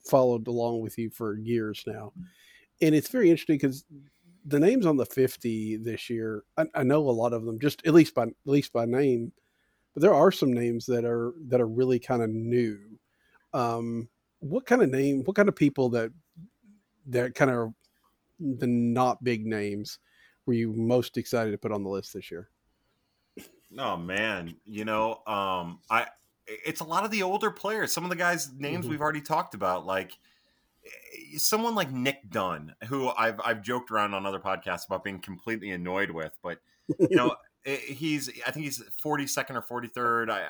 followed 0.08 0.46
along 0.48 0.80
with 0.80 0.98
you 0.98 1.10
for 1.10 1.36
years 1.38 1.82
now, 1.86 2.12
and 2.82 2.94
it's 2.94 3.08
very 3.08 3.30
interesting 3.30 3.56
because 3.56 3.84
the 4.46 4.60
names 4.60 4.86
on 4.86 4.96
the 4.96 5.06
fifty 5.06 5.76
this 5.76 6.10
year, 6.10 6.44
I, 6.56 6.66
I 6.74 6.82
know 6.84 7.00
a 7.08 7.10
lot 7.12 7.32
of 7.34 7.44
them 7.44 7.58
just 7.60 7.86
at 7.86 7.94
least 7.94 8.14
by 8.14 8.24
at 8.24 8.34
least 8.46 8.72
by 8.72 8.86
name, 8.86 9.32
but 9.94 10.02
there 10.02 10.14
are 10.14 10.32
some 10.32 10.52
names 10.52 10.86
that 10.86 11.04
are 11.04 11.34
that 11.48 11.60
are 11.60 11.68
really 11.68 11.98
kind 12.00 12.22
of 12.22 12.30
new. 12.30 12.98
Um, 13.54 14.08
what 14.40 14.66
kind 14.66 14.82
of 14.82 14.90
name? 14.90 15.24
What 15.24 15.36
kind 15.36 15.48
of 15.48 15.56
people 15.56 15.90
that 15.90 16.12
that 17.06 17.34
kind 17.34 17.50
of 17.50 17.74
the 18.40 18.66
not 18.66 19.24
big 19.24 19.46
names 19.46 19.98
were 20.46 20.54
you 20.54 20.72
most 20.72 21.16
excited 21.18 21.52
to 21.52 21.58
put 21.58 21.72
on 21.72 21.84
the 21.84 21.90
list 21.90 22.14
this 22.14 22.30
year? 22.30 22.50
Oh 23.78 23.96
man, 23.96 24.56
you 24.64 24.84
know, 24.84 25.22
um, 25.26 25.80
I 25.90 26.06
it's 26.46 26.80
a 26.80 26.84
lot 26.84 27.04
of 27.04 27.10
the 27.10 27.22
older 27.24 27.50
players. 27.50 27.92
Some 27.92 28.04
of 28.04 28.10
the 28.10 28.16
guys' 28.16 28.52
names 28.52 28.86
Mhm. 28.86 28.88
we've 28.88 29.00
already 29.00 29.20
talked 29.20 29.54
about, 29.54 29.84
like 29.84 30.18
someone 31.36 31.74
like 31.74 31.90
Nick 31.90 32.30
Dunn, 32.30 32.74
who 32.88 33.08
I've 33.10 33.40
I've 33.44 33.62
joked 33.62 33.90
around 33.90 34.14
on 34.14 34.26
other 34.26 34.40
podcasts 34.40 34.86
about 34.86 35.04
being 35.04 35.20
completely 35.20 35.70
annoyed 35.70 36.10
with, 36.10 36.32
but 36.42 36.58
you 36.98 37.16
know, 37.16 37.36
eh, 37.66 37.76
he's 37.76 38.30
I 38.46 38.50
think 38.50 38.64
he's 38.64 38.82
forty 39.02 39.26
second 39.26 39.56
or 39.56 39.62
forty 39.62 39.88
third 39.88 40.30
I, 40.30 40.46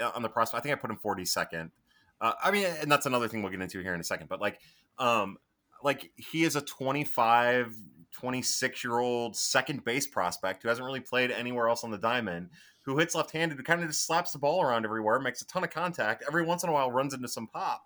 I- 0.00 0.10
on 0.14 0.22
the 0.22 0.28
prospect. 0.28 0.60
I 0.60 0.62
think 0.62 0.72
I 0.76 0.80
put 0.80 0.90
him 0.90 0.98
forty 0.98 1.24
second. 1.24 1.70
Uh, 2.20 2.32
I 2.42 2.50
mean, 2.50 2.66
and 2.80 2.90
that's 2.92 3.06
another 3.06 3.28
thing 3.28 3.42
we'll 3.42 3.50
get 3.50 3.60
into 3.62 3.80
here 3.80 3.94
in 3.94 4.00
a 4.00 4.04
second. 4.04 4.28
But 4.28 4.40
like, 4.40 4.60
um, 4.98 5.38
like 5.82 6.10
he 6.16 6.44
is 6.44 6.54
a 6.54 6.60
25, 6.60 7.74
26 8.12 8.84
year 8.84 8.98
old 8.98 9.34
second 9.36 9.84
base 9.84 10.06
prospect 10.06 10.62
who 10.62 10.68
hasn't 10.68 10.84
really 10.84 11.00
played 11.00 11.30
anywhere 11.30 11.68
else 11.68 11.82
on 11.82 11.90
the 11.90 11.96
diamond, 11.96 12.50
who 12.82 12.98
hits 12.98 13.14
left 13.14 13.30
handed, 13.30 13.56
who 13.56 13.64
kind 13.64 13.80
of 13.80 13.88
just 13.88 14.06
slaps 14.06 14.32
the 14.32 14.38
ball 14.38 14.62
around 14.62 14.84
everywhere, 14.84 15.18
makes 15.18 15.40
a 15.40 15.46
ton 15.46 15.64
of 15.64 15.70
contact, 15.70 16.22
every 16.26 16.44
once 16.44 16.62
in 16.62 16.68
a 16.68 16.72
while 16.72 16.90
runs 16.90 17.14
into 17.14 17.26
some 17.28 17.46
pop. 17.46 17.84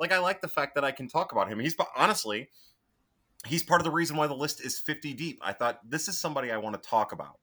Like, 0.00 0.12
I 0.12 0.18
like 0.18 0.40
the 0.40 0.48
fact 0.48 0.74
that 0.74 0.84
I 0.84 0.90
can 0.90 1.06
talk 1.06 1.32
about 1.32 1.48
him. 1.48 1.60
He's 1.60 1.76
honestly, 1.96 2.48
he's 3.46 3.62
part 3.62 3.80
of 3.80 3.84
the 3.84 3.90
reason 3.90 4.16
why 4.16 4.26
the 4.26 4.34
list 4.34 4.64
is 4.64 4.78
50 4.78 5.14
deep. 5.14 5.40
I 5.42 5.52
thought 5.52 5.78
this 5.88 6.08
is 6.08 6.18
somebody 6.18 6.50
I 6.50 6.56
want 6.56 6.82
to 6.82 6.88
talk 6.88 7.12
about. 7.12 7.38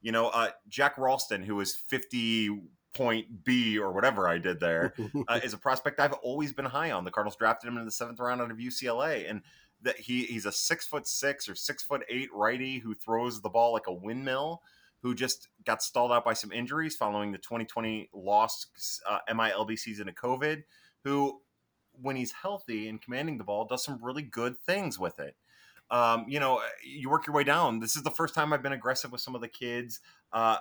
You 0.00 0.12
know, 0.12 0.28
uh, 0.28 0.50
Jack 0.68 0.98
Ralston, 0.98 1.42
who 1.42 1.60
is 1.60 1.74
50 1.74 2.62
point 2.94 3.44
B 3.44 3.78
or 3.78 3.92
whatever 3.92 4.28
I 4.28 4.38
did 4.38 4.60
there, 4.60 4.94
uh, 5.28 5.40
is 5.42 5.54
a 5.54 5.58
prospect 5.58 6.00
I've 6.00 6.12
always 6.12 6.52
been 6.52 6.64
high 6.64 6.90
on. 6.90 7.04
The 7.04 7.10
Cardinals 7.10 7.36
drafted 7.36 7.68
him 7.68 7.78
in 7.78 7.84
the 7.84 7.90
seventh 7.90 8.20
round 8.20 8.40
out 8.40 8.50
of 8.50 8.58
UCLA, 8.58 9.28
and 9.30 9.42
that 9.82 9.96
he 9.96 10.24
he's 10.24 10.46
a 10.46 10.52
six 10.52 10.86
foot 10.86 11.06
six 11.06 11.48
or 11.48 11.54
six 11.54 11.82
foot 11.82 12.02
eight 12.08 12.28
righty 12.32 12.78
who 12.78 12.94
throws 12.94 13.40
the 13.40 13.48
ball 13.48 13.72
like 13.72 13.86
a 13.86 13.92
windmill. 13.92 14.62
Who 15.02 15.16
just 15.16 15.48
got 15.64 15.82
stalled 15.82 16.12
out 16.12 16.24
by 16.24 16.34
some 16.34 16.52
injuries 16.52 16.94
following 16.94 17.32
the 17.32 17.38
2020 17.38 18.08
lost 18.14 18.68
uh, 19.08 19.18
MILB 19.28 19.76
season 19.76 20.08
of 20.08 20.14
COVID. 20.14 20.62
Who, 21.02 21.40
when 22.00 22.16
he's 22.16 22.32
healthy 22.32 22.88
and 22.88 23.00
commanding 23.00 23.38
the 23.38 23.44
ball, 23.44 23.64
does 23.64 23.84
some 23.84 23.98
really 24.02 24.22
good 24.22 24.58
things 24.58 24.98
with 24.98 25.18
it. 25.20 25.36
Um, 25.90 26.24
you 26.28 26.40
know, 26.40 26.60
you 26.84 27.10
work 27.10 27.26
your 27.26 27.36
way 27.36 27.44
down. 27.44 27.80
This 27.80 27.96
is 27.96 28.02
the 28.02 28.10
first 28.10 28.34
time 28.34 28.52
I've 28.52 28.62
been 28.62 28.72
aggressive 28.72 29.12
with 29.12 29.20
some 29.20 29.34
of 29.34 29.40
the 29.40 29.48
kids. 29.48 30.00
Uh, 30.32 30.56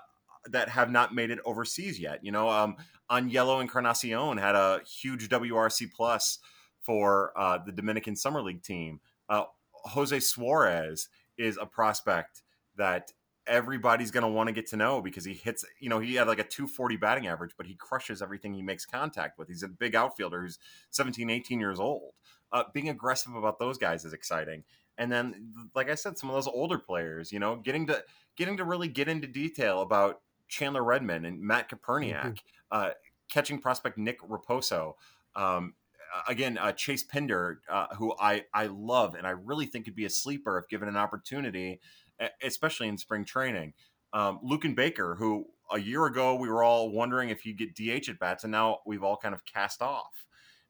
that 0.49 0.69
have 0.69 0.89
not 0.89 1.13
made 1.13 1.29
it 1.29 1.39
overseas 1.45 1.99
yet. 1.99 2.23
You 2.23 2.31
know, 2.31 2.49
um, 2.49 2.75
on 3.09 3.29
Yellow 3.29 3.59
Encarnacion 3.59 4.37
had 4.37 4.55
a 4.55 4.81
huge 4.85 5.29
WRC 5.29 5.91
plus 5.93 6.39
for 6.79 7.31
uh, 7.35 7.59
the 7.63 7.71
Dominican 7.71 8.15
Summer 8.15 8.41
League 8.41 8.63
team. 8.63 8.99
Uh, 9.29 9.43
Jose 9.85 10.19
Suarez 10.19 11.09
is 11.37 11.57
a 11.61 11.65
prospect 11.65 12.43
that 12.77 13.11
everybody's 13.51 14.09
going 14.11 14.23
to 14.23 14.29
want 14.29 14.47
to 14.47 14.53
get 14.53 14.65
to 14.67 14.77
know 14.77 15.01
because 15.01 15.25
he 15.25 15.33
hits, 15.33 15.65
you 15.79 15.89
know, 15.89 15.99
he 15.99 16.15
had 16.15 16.25
like 16.27 16.39
a 16.39 16.43
240 16.43 16.95
batting 16.95 17.27
average, 17.27 17.51
but 17.57 17.67
he 17.67 17.75
crushes 17.75 18.21
everything 18.21 18.53
he 18.53 18.61
makes 18.61 18.85
contact 18.85 19.37
with. 19.37 19.49
He's 19.49 19.61
a 19.61 19.67
big 19.67 19.93
outfielder 19.93 20.41
who's 20.41 20.57
17, 20.89 21.29
18 21.29 21.59
years 21.59 21.79
old. 21.79 22.13
Uh, 22.53 22.63
being 22.73 22.89
aggressive 22.89 23.35
about 23.35 23.59
those 23.59 23.77
guys 23.77 24.05
is 24.05 24.13
exciting. 24.13 24.63
And 24.97 25.11
then, 25.11 25.51
like 25.75 25.89
I 25.89 25.95
said, 25.95 26.17
some 26.17 26.29
of 26.29 26.35
those 26.35 26.47
older 26.47 26.77
players, 26.79 27.31
you 27.31 27.39
know, 27.39 27.57
getting 27.57 27.87
to 27.87 28.03
getting 28.35 28.57
to 28.57 28.63
really 28.63 28.87
get 28.87 29.07
into 29.07 29.27
detail 29.27 29.81
about 29.81 30.21
Chandler 30.47 30.83
Redmond 30.83 31.25
and 31.25 31.39
Matt 31.41 31.69
Koperniak, 31.69 32.23
Mhm. 32.23 32.39
uh, 32.71 32.89
catching 33.29 33.59
prospect 33.59 33.97
Nick 33.97 34.21
Raposo. 34.21 34.95
Um, 35.35 35.75
again, 36.27 36.57
uh, 36.57 36.73
Chase 36.73 37.03
Pinder, 37.03 37.61
uh, 37.69 37.87
who 37.95 38.13
I, 38.19 38.45
I 38.53 38.65
love 38.67 39.15
and 39.15 39.25
I 39.25 39.31
really 39.31 39.65
think 39.65 39.85
could 39.85 39.95
be 39.95 40.05
a 40.05 40.09
sleeper 40.09 40.57
if 40.57 40.67
given 40.67 40.89
an 40.89 40.97
opportunity, 40.97 41.79
especially 42.41 42.87
in 42.87 42.97
spring 42.97 43.25
training. 43.25 43.73
Um, 44.13 44.39
Luken 44.43 44.75
Baker, 44.75 45.15
who 45.15 45.45
a 45.71 45.79
year 45.79 46.05
ago 46.05 46.35
we 46.35 46.49
were 46.49 46.63
all 46.63 46.91
wondering 46.91 47.29
if 47.29 47.41
he'd 47.41 47.57
get 47.57 47.75
DH 47.75 48.09
at 48.09 48.19
bats, 48.19 48.43
and 48.43 48.51
now 48.51 48.79
we've 48.85 49.03
all 49.03 49.17
kind 49.17 49.33
of 49.33 49.45
cast 49.45 49.81
off. 49.81 50.25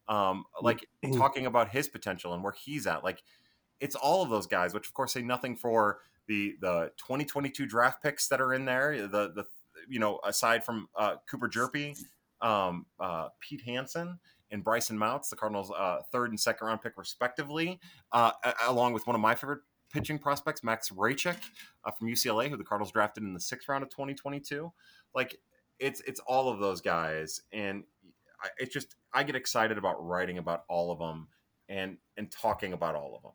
Um, 0.08 0.46
like 0.62 0.86
Mhm. 1.04 1.18
talking 1.18 1.46
about 1.46 1.70
his 1.70 1.88
potential 1.88 2.34
and 2.34 2.44
where 2.44 2.54
he's 2.54 2.86
at. 2.88 3.04
Like 3.04 3.24
it's 3.80 3.96
all 3.96 4.22
of 4.24 4.30
those 4.30 4.46
guys, 4.48 4.74
which 4.74 4.88
of 4.88 4.94
course 4.94 5.14
say 5.14 5.22
nothing 5.22 5.56
for 5.56 6.02
the 6.28 6.56
the 6.62 6.92
2022 6.98 7.66
draft 7.66 8.04
picks 8.04 8.28
that 8.28 8.42
are 8.42 8.54
in 8.54 8.66
there. 8.66 9.08
The 9.08 9.32
the 9.34 9.46
you 9.88 10.00
know 10.00 10.20
aside 10.24 10.64
from 10.64 10.88
uh, 10.96 11.16
Cooper 11.30 11.50
Hjerpe, 11.50 11.98
um, 12.42 12.86
uh, 13.00 13.30
Pete 13.40 13.62
Hansen, 13.62 14.20
and 14.52 14.64
Brycen 14.64 14.98
Mautz, 14.98 15.30
the 15.30 15.36
Cardinals' 15.36 15.72
uh, 15.72 16.02
third 16.12 16.30
and 16.30 16.40
second 16.40 16.68
round 16.68 16.82
pick 16.82 16.98
respectively, 16.98 17.80
uh, 18.12 18.32
along 18.68 18.94
with 18.94 19.08
one 19.08 19.16
of 19.16 19.22
my 19.22 19.34
favorite 19.34 19.62
pitching 19.92 20.20
prospects, 20.20 20.64
Max 20.64 20.90
Rajcic 20.90 21.38
uh, 21.86 21.92
from 21.92 22.08
UCLA, 22.08 22.50
who 22.50 22.58
the 22.58 22.64
Cardinals 22.64 22.92
drafted 22.92 23.24
in 23.24 23.34
the 23.34 23.40
sixth 23.40 23.68
round 23.70 23.84
of 23.84 23.90
2022. 23.90 24.72
Like 25.14 25.38
it's 25.80 26.02
it's 26.02 26.20
all 26.22 26.50
of 26.50 26.60
those 26.60 26.82
guys, 26.82 27.42
and 27.52 27.84
I, 28.42 28.50
it's 28.58 28.74
just 28.74 28.96
I 29.14 29.24
get 29.24 29.36
excited 29.36 29.78
about 29.78 30.06
writing 30.06 30.38
about 30.38 30.64
all 30.70 30.92
of 30.92 31.00
them 31.00 31.28
and 31.72 31.98
and 32.18 32.30
talking 32.30 32.74
about 32.74 32.96
all 32.96 33.16
of 33.16 33.24
them. 33.24 33.32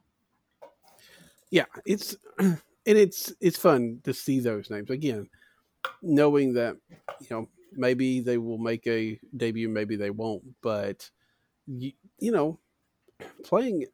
yeah 1.51 1.65
it's 1.85 2.15
and 2.39 2.59
it's 2.85 3.33
it's 3.41 3.59
fun 3.59 4.01
to 4.05 4.13
see 4.13 4.41
those 4.41 4.71
names 4.71 4.91
again 4.91 5.29
knowing 6.03 6.55
that 6.55 6.77
you 7.21 7.27
know 7.31 7.49
maybe 7.73 8.21
they 8.21 8.39
will 8.39 8.59
make 8.59 8.87
a 8.87 9.19
debut 9.37 9.69
maybe 9.69 9.97
they 9.97 10.11
won't 10.11 10.43
but 10.63 11.11
you, 11.67 11.93
you 12.19 12.31
know 12.31 12.59
playing 13.45 13.85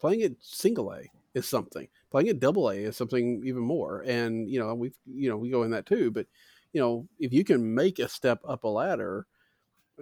playing 0.00 0.22
at 0.22 0.32
single 0.40 0.92
a 0.92 1.02
is 1.34 1.48
something 1.48 1.86
playing 2.10 2.28
at 2.28 2.40
double 2.40 2.70
a 2.70 2.74
is 2.74 2.96
something 2.96 3.42
even 3.44 3.62
more 3.62 4.02
and 4.06 4.48
you 4.50 4.58
know 4.58 4.74
we've 4.74 4.96
you 5.06 5.28
know 5.28 5.36
we 5.36 5.48
go 5.50 5.62
in 5.62 5.70
that 5.70 5.86
too 5.86 6.10
but 6.10 6.26
you 6.72 6.80
know 6.80 7.06
if 7.18 7.32
you 7.32 7.44
can 7.44 7.74
make 7.74 7.98
a 8.00 8.08
step 8.08 8.40
up 8.48 8.64
a 8.64 8.68
ladder 8.68 9.26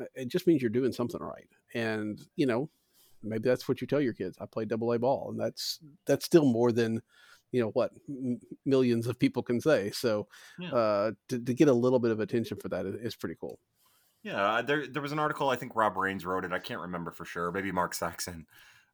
uh, 0.01 0.05
it 0.14 0.29
just 0.29 0.47
means 0.47 0.62
you're 0.62 0.70
doing 0.70 0.93
something 0.93 1.20
right 1.20 1.49
and 1.74 2.22
you 2.37 2.47
know 2.47 2.70
maybe 3.22 3.49
that's 3.49 3.68
what 3.68 3.81
you 3.81 3.87
tell 3.87 4.01
your 4.01 4.14
kids 4.14 4.39
i 4.41 4.47
play 4.47 4.64
double 4.64 4.93
a 4.93 4.99
ball 4.99 5.29
and 5.31 5.39
that's 5.39 5.81
that's 6.07 6.24
still 6.24 6.45
more 6.47 6.72
than 6.72 7.03
you 7.53 7.61
know 7.61 7.68
what 7.70 7.93
m- 8.09 8.41
millions 8.64 9.07
of 9.07 9.18
people 9.18 9.43
can 9.43 9.61
say 9.61 9.91
so 9.91 10.26
Yeah. 10.59 10.70
uh 10.72 11.11
to, 11.29 11.39
to 11.39 11.53
get 11.55 11.68
a 11.68 11.72
little 11.72 11.99
bit 11.99 12.11
of 12.11 12.20
attention 12.20 12.57
for 12.57 12.68
that 12.70 12.87
is, 12.87 12.95
is 12.97 13.16
pretty 13.16 13.37
cool 13.41 13.59
Yeah, 14.22 14.62
there 14.62 14.87
there 14.87 15.03
was 15.03 15.12
an 15.12 15.18
article 15.18 15.51
I 15.51 15.57
think 15.57 15.76
Rob 15.76 15.97
Rains 15.97 16.24
wrote 16.24 16.45
it. 16.45 16.53
I 16.53 16.59
can't 16.59 16.81
remember 16.81 17.11
for 17.11 17.24
sure. 17.26 17.53
Maybe 17.53 17.70
Mark 17.72 17.95
Saxon, 17.95 18.47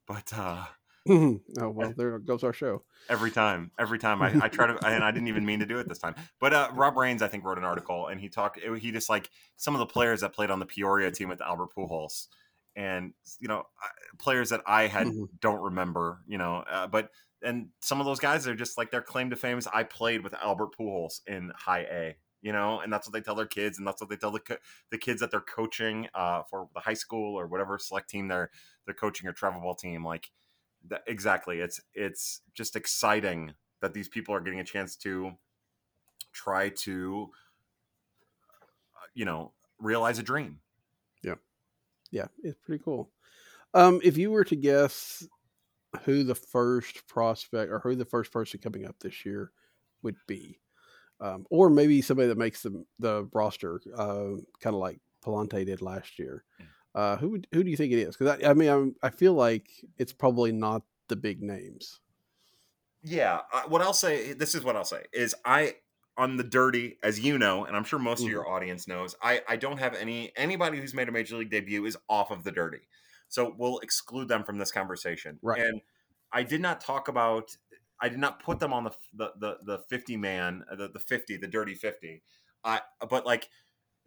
but 0.07 0.32
uh, 0.37 0.64
oh 1.09 1.40
well, 1.70 1.92
there 1.96 2.18
goes 2.18 2.44
our 2.44 2.52
show. 2.52 2.84
Every 3.11 3.30
time, 3.30 3.70
every 3.78 3.98
time 3.98 4.22
I, 4.22 4.44
I 4.44 4.48
try 4.48 4.66
to, 4.66 4.82
and 4.86 5.05
I 5.05 5.11
didn't 5.11 5.28
even 5.28 5.44
mean 5.44 5.61
to 5.61 5.66
do 5.66 5.78
it 5.78 5.86
this 5.88 5.98
time. 5.98 6.14
But 6.40 6.55
uh, 6.55 6.70
Rob 6.74 6.96
Rains, 6.96 7.20
I 7.20 7.28
think, 7.28 7.44
wrote 7.44 7.59
an 7.59 7.64
article, 7.64 8.07
and 8.07 8.18
he 8.18 8.30
talked. 8.30 8.59
He 8.59 8.90
just 8.92 9.11
like 9.11 9.28
some 9.57 9.74
of 9.74 9.78
the 9.80 9.86
players 9.86 10.22
that 10.22 10.32
played 10.32 10.50
on 10.50 10.59
the 10.59 10.64
Peoria 10.66 11.11
team 11.11 11.28
with 11.28 11.42
Albert 11.42 11.68
Pujols, 11.76 12.28
and 12.76 13.12
you 13.40 13.48
know, 13.48 13.64
players 14.18 14.48
that 14.50 14.62
I 14.66 14.86
had 14.86 15.09
Mhm. 15.09 15.28
don't 15.40 15.61
remember. 15.62 16.22
You 16.26 16.38
know, 16.38 16.57
uh, 16.66 16.86
but 16.86 17.11
and 17.42 17.68
some 17.82 18.00
of 18.00 18.07
those 18.07 18.20
guys 18.20 18.48
are 18.48 18.55
just 18.55 18.78
like 18.78 18.90
their 18.90 19.02
claim 19.02 19.28
to 19.28 19.36
fame 19.36 19.59
is 19.59 19.66
I 19.66 19.82
played 19.82 20.22
with 20.24 20.32
Albert 20.34 20.70
Pujols 20.78 21.20
in 21.26 21.52
High 21.55 21.82
A. 21.82 22.16
You 22.40 22.52
know, 22.52 22.80
and 22.80 22.92
that's 22.92 23.07
what 23.07 23.12
they 23.14 23.22
tell 23.22 23.34
their 23.34 23.46
kids, 23.46 23.78
and 23.78 23.86
that's 23.86 24.00
what 24.02 24.11
they 24.11 24.16
tell 24.16 24.30
the 24.30 24.40
co- 24.40 24.59
the 24.90 24.98
kids 24.98 25.20
that 25.20 25.30
they're 25.30 25.40
coaching 25.40 26.09
uh, 26.14 26.42
for 26.48 26.68
the 26.74 26.80
high 26.80 26.94
school 26.94 27.38
or 27.38 27.46
whatever 27.46 27.78
select 27.78 28.09
team 28.11 28.28
they're 28.28 28.50
they're 28.86 28.94
coaching 28.94 29.28
or 29.28 29.32
travel 29.32 29.61
ball 29.62 29.74
team. 29.74 30.05
Like 30.05 30.30
that, 30.89 31.03
exactly, 31.07 31.61
it's 31.61 31.80
it's 31.95 32.43
just 32.55 32.76
exciting 32.76 33.55
that 33.80 33.95
these 33.95 34.09
people 34.09 34.35
are 34.35 34.41
getting 34.41 34.61
a 34.61 34.64
chance 34.64 34.97
to 34.97 35.32
try 36.32 36.68
to, 36.70 37.30
uh, 38.51 39.07
you 39.14 39.24
know, 39.24 39.53
realize 39.78 40.18
a 40.18 40.22
dream. 40.22 40.59
Yeah, 41.22 41.35
yeah 42.11 42.26
it's 42.43 42.59
pretty 42.64 42.82
cool. 42.82 43.11
Um, 43.74 44.01
if 44.03 44.16
you 44.16 44.30
were 44.30 44.45
to 44.45 44.57
guess 44.57 45.26
who 46.03 46.24
the 46.24 46.35
first 46.35 47.07
prospect 47.07 47.70
or 47.70 47.78
who 47.80 47.95
the 47.95 48.05
first 48.05 48.32
person 48.32 48.61
coming 48.61 48.87
up 48.87 48.97
this 49.01 49.24
year 49.24 49.53
would 50.03 50.16
be, 50.26 50.61
um, 51.20 51.47
or 51.51 51.70
maybe 51.70 52.03
somebody 52.03 52.28
that 52.28 52.39
makes 52.39 52.62
the 52.62 52.85
the 52.99 53.28
roster, 53.32 53.80
uh, 53.97 54.37
kind 54.61 54.74
of 54.74 54.80
like 54.80 55.01
Pallante 55.24 55.64
did 55.64 55.82
last 55.82 56.18
year, 56.18 56.45
uh, 56.95 57.16
who 57.16 57.30
would, 57.30 57.47
who 57.53 57.64
do 57.64 57.70
you 57.70 57.76
think 57.76 57.92
it 57.92 57.99
is? 57.99 58.16
Because 58.16 58.38
I, 58.42 58.51
I 58.51 58.55
mean, 58.55 58.68
I'm, 58.68 58.97
I 59.03 59.11
feel 59.11 59.34
like 59.34 59.68
it's 59.99 60.12
probably 60.12 60.53
not 60.53 60.82
the 61.09 61.16
big 61.16 61.42
names. 61.42 62.01
Yeah, 63.03 63.40
uh, 63.53 63.62
what 63.68 63.82
I'll 63.82 63.92
say, 63.92 64.32
this 64.32 64.55
is 64.55 64.64
what 64.64 64.76
I'll 64.76 64.84
say 64.84 65.05
is 65.12 65.34
I 65.45 65.74
on 66.16 66.36
the 66.36 66.45
dirty, 66.45 66.97
as 67.03 67.20
you 67.20 67.38
know, 67.38 67.64
and 67.64 67.76
I'm 67.76 67.84
sure 67.84 67.99
most 67.99 68.22
of 68.22 68.28
your 68.28 68.49
audience 68.49 68.86
knows, 68.86 69.14
I 69.22 69.42
I 69.49 69.57
don't 69.57 69.78
have 69.78 69.95
any 69.95 70.32
anybody 70.36 70.78
who's 70.78 70.95
made 70.95 71.09
a 71.09 71.12
major 71.12 71.36
league 71.36 71.51
debut 71.51 71.84
is 71.84 71.97
off 72.09 72.30
of 72.30 72.45
the 72.45 72.53
dirty, 72.53 72.88
so 73.28 73.55
we'll 73.59 73.78
exclude 73.80 74.28
them 74.28 74.45
from 74.45 74.59
this 74.59 74.70
conversation. 74.70 75.38
Right. 75.42 75.61
And 75.61 75.80
I 76.32 76.45
did 76.45 76.61
not 76.61 76.80
talk 76.80 77.09
about, 77.09 77.57
I 78.01 78.09
did 78.09 78.18
not 78.18 78.42
put 78.42 78.59
them 78.61 78.72
on 78.72 78.84
the 78.84 78.92
the 79.12 79.32
the, 79.38 79.59
the 79.64 79.78
50 79.78 80.16
man, 80.16 80.64
uh, 80.70 80.76
the 80.76 80.88
the 80.88 81.01
50, 81.01 81.36
the 81.36 81.49
dirty 81.49 81.74
50. 81.74 82.22
I 82.64 82.80
but 83.11 83.26
like 83.26 83.51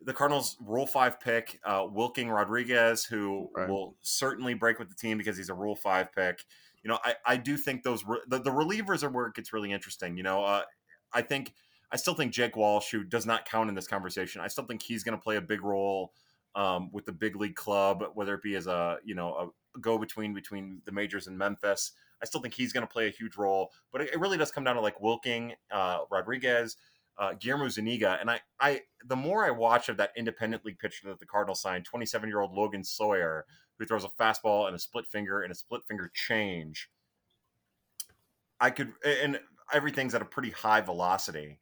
the 0.02 0.14
Cardinals 0.14 0.58
Rule 0.62 0.86
Five 0.88 1.20
pick, 1.20 1.60
uh, 1.64 1.86
Wilking 1.90 2.30
Rodriguez, 2.30 3.04
who 3.06 3.50
Right. 3.56 3.68
will 3.70 3.96
certainly 4.02 4.54
break 4.54 4.80
with 4.80 4.90
the 4.90 4.96
team 4.96 5.18
because 5.18 5.38
he's 5.38 5.50
a 5.50 5.54
Rule 5.54 5.76
Five 5.76 6.14
pick. 6.14 6.44
You 6.84 6.90
know, 6.90 7.00
I, 7.04 7.16
I 7.26 7.38
do 7.38 7.58
think 7.58 7.84
those 7.84 8.06
re- 8.06 8.22
the, 8.28 8.40
the 8.40 8.52
relievers 8.52 9.04
are 9.04 9.10
where 9.10 9.28
it 9.28 9.34
gets 9.36 9.52
really 9.52 9.72
interesting. 9.72 10.16
You 10.16 10.24
know, 10.24 10.44
uh, 10.44 10.64
I 11.12 11.22
think 11.22 11.54
I 11.92 11.96
still 11.98 12.14
think 12.14 12.32
Jake 12.34 12.56
Walsh, 12.56 12.92
who 12.92 13.04
does 13.04 13.26
not 13.26 13.46
count 13.46 13.70
in 13.70 13.76
this 13.76 13.88
conversation, 13.88 14.42
I 14.42 14.48
still 14.48 14.66
think 14.66 14.82
he's 14.82 15.04
going 15.04 15.18
to 15.18 15.22
play 15.24 15.38
a 15.38 15.42
big 15.42 15.64
role 15.64 16.14
um, 16.56 16.90
with 16.92 17.06
the 17.06 17.12
big 17.12 17.36
league 17.36 17.56
club, 17.56 18.04
whether 18.14 18.34
it 18.36 18.42
be 18.44 18.56
as 18.56 18.68
a 18.68 18.98
you 19.04 19.16
know 19.16 19.52
a 19.76 19.80
go 19.80 19.98
between 19.98 20.34
between 20.34 20.82
the 20.86 20.92
majors 20.92 21.28
and 21.28 21.38
Memphis. 21.38 21.92
I 22.22 22.26
still 22.26 22.42
think 22.42 22.54
he's 22.56 22.74
going 22.74 22.86
to 22.86 22.92
play 22.92 23.08
a 23.08 23.12
huge 23.12 23.38
role, 23.38 23.72
but 23.92 24.02
it, 24.02 24.14
it 24.14 24.20
really 24.20 24.38
does 24.38 24.52
come 24.52 24.64
down 24.64 24.76
to 24.76 24.82
like 24.82 25.00
Wilking, 25.02 25.54
uh, 25.72 26.00
Rodriguez, 26.10 26.76
uh, 27.18 27.34
Guillermo 27.34 27.68
Zuniga, 27.70 28.18
and 28.20 28.30
I, 28.30 28.42
I, 28.60 28.82
the 29.06 29.16
more 29.16 29.46
I 29.46 29.52
watch 29.52 29.90
of 29.90 29.98
that 29.98 30.12
independent 30.16 30.64
league 30.66 30.80
pitcher 30.80 31.08
that 31.08 31.20
the 31.20 31.26
Cardinals 31.26 31.62
signed, 31.62 31.86
27 31.86 32.30
year 32.30 32.42
old 32.42 32.54
Logan 32.54 32.84
Sawyer, 32.84 33.46
who 33.80 33.86
throws 33.86 34.04
a 34.04 34.10
fastball 34.10 34.68
and 34.68 34.76
a 34.76 34.80
split 34.80 35.08
finger 35.08 35.42
and 35.42 35.52
a 35.52 35.56
split 35.56 35.82
finger 35.88 36.12
change. 36.14 36.90
I 38.60 38.70
could, 38.72 38.94
and 39.06 39.40
everything's 39.74 40.16
at 40.16 40.22
a 40.22 40.26
pretty 40.26 40.50
high 40.52 40.82
velocity 40.82 41.60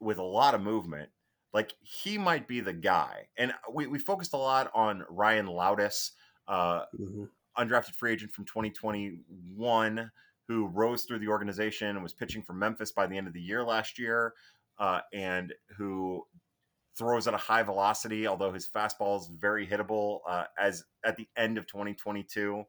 with 0.00 0.18
a 0.18 0.22
lot 0.22 0.54
of 0.54 0.60
movement. 0.60 1.10
Like 1.52 1.74
he 1.80 2.18
might 2.18 2.48
be 2.48 2.60
the 2.60 2.72
guy. 2.72 3.28
And 3.38 3.54
we, 3.72 3.86
we 3.86 3.98
focused 3.98 4.34
a 4.34 4.38
lot 4.38 4.70
on 4.74 5.04
Ryan 5.08 5.46
Loutos, 5.46 6.10
uh, 6.48 6.84
Mhm. 6.98 7.30
undrafted 7.56 7.94
free 7.94 8.12
agent 8.12 8.32
from 8.32 8.44
2021 8.44 10.10
who 10.48 10.66
rose 10.66 11.04
through 11.04 11.20
the 11.20 11.28
organization 11.28 11.88
and 11.88 12.02
was 12.02 12.12
pitching 12.12 12.42
for 12.42 12.52
Memphis 12.52 12.92
by 12.92 13.06
the 13.06 13.16
end 13.16 13.26
of 13.26 13.32
the 13.32 13.40
year 13.40 13.64
last 13.64 13.98
year, 13.98 14.34
uh, 14.78 15.00
and 15.12 15.52
who 15.76 16.24
throws 16.96 17.26
at 17.26 17.34
a 17.34 17.38
high 17.38 17.62
velocity, 17.62 18.26
although 18.26 18.52
his 18.52 18.68
fastball 18.68 19.20
is 19.20 19.28
very 19.28 19.66
hittable. 19.66 20.20
Uh, 20.28 20.44
as 20.58 20.84
at 21.04 21.16
the 21.16 21.26
end 21.36 21.58
of 21.58 21.66
2022, 21.66 22.64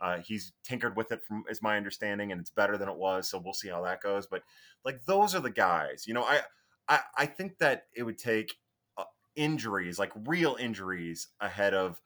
uh, 0.00 0.18
he's 0.18 0.52
tinkered 0.64 0.96
with 0.96 1.12
it, 1.12 1.22
from 1.26 1.44
is 1.48 1.62
my 1.62 1.76
understanding, 1.76 2.32
and 2.32 2.40
it's 2.40 2.50
better 2.50 2.78
than 2.78 2.88
it 2.88 2.96
was. 2.96 3.28
So 3.28 3.40
we'll 3.42 3.54
see 3.54 3.68
how 3.68 3.82
that 3.82 4.02
goes. 4.02 4.26
But 4.26 4.42
like 4.84 5.04
those 5.06 5.34
are 5.34 5.40
the 5.40 5.50
guys, 5.50 6.04
you 6.06 6.14
know. 6.14 6.24
I 6.24 6.40
I, 6.88 7.00
I 7.16 7.26
think 7.26 7.58
that 7.58 7.84
it 7.94 8.02
would 8.02 8.18
take 8.18 8.54
uh, 8.96 9.04
injuries, 9.36 9.98
like 9.98 10.12
real 10.26 10.56
injuries, 10.58 11.28
ahead 11.40 11.74
of 11.74 12.00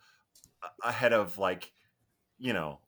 ahead 0.82 1.12
of 1.12 1.38
like 1.38 1.72
you 2.38 2.52
know 2.52 2.80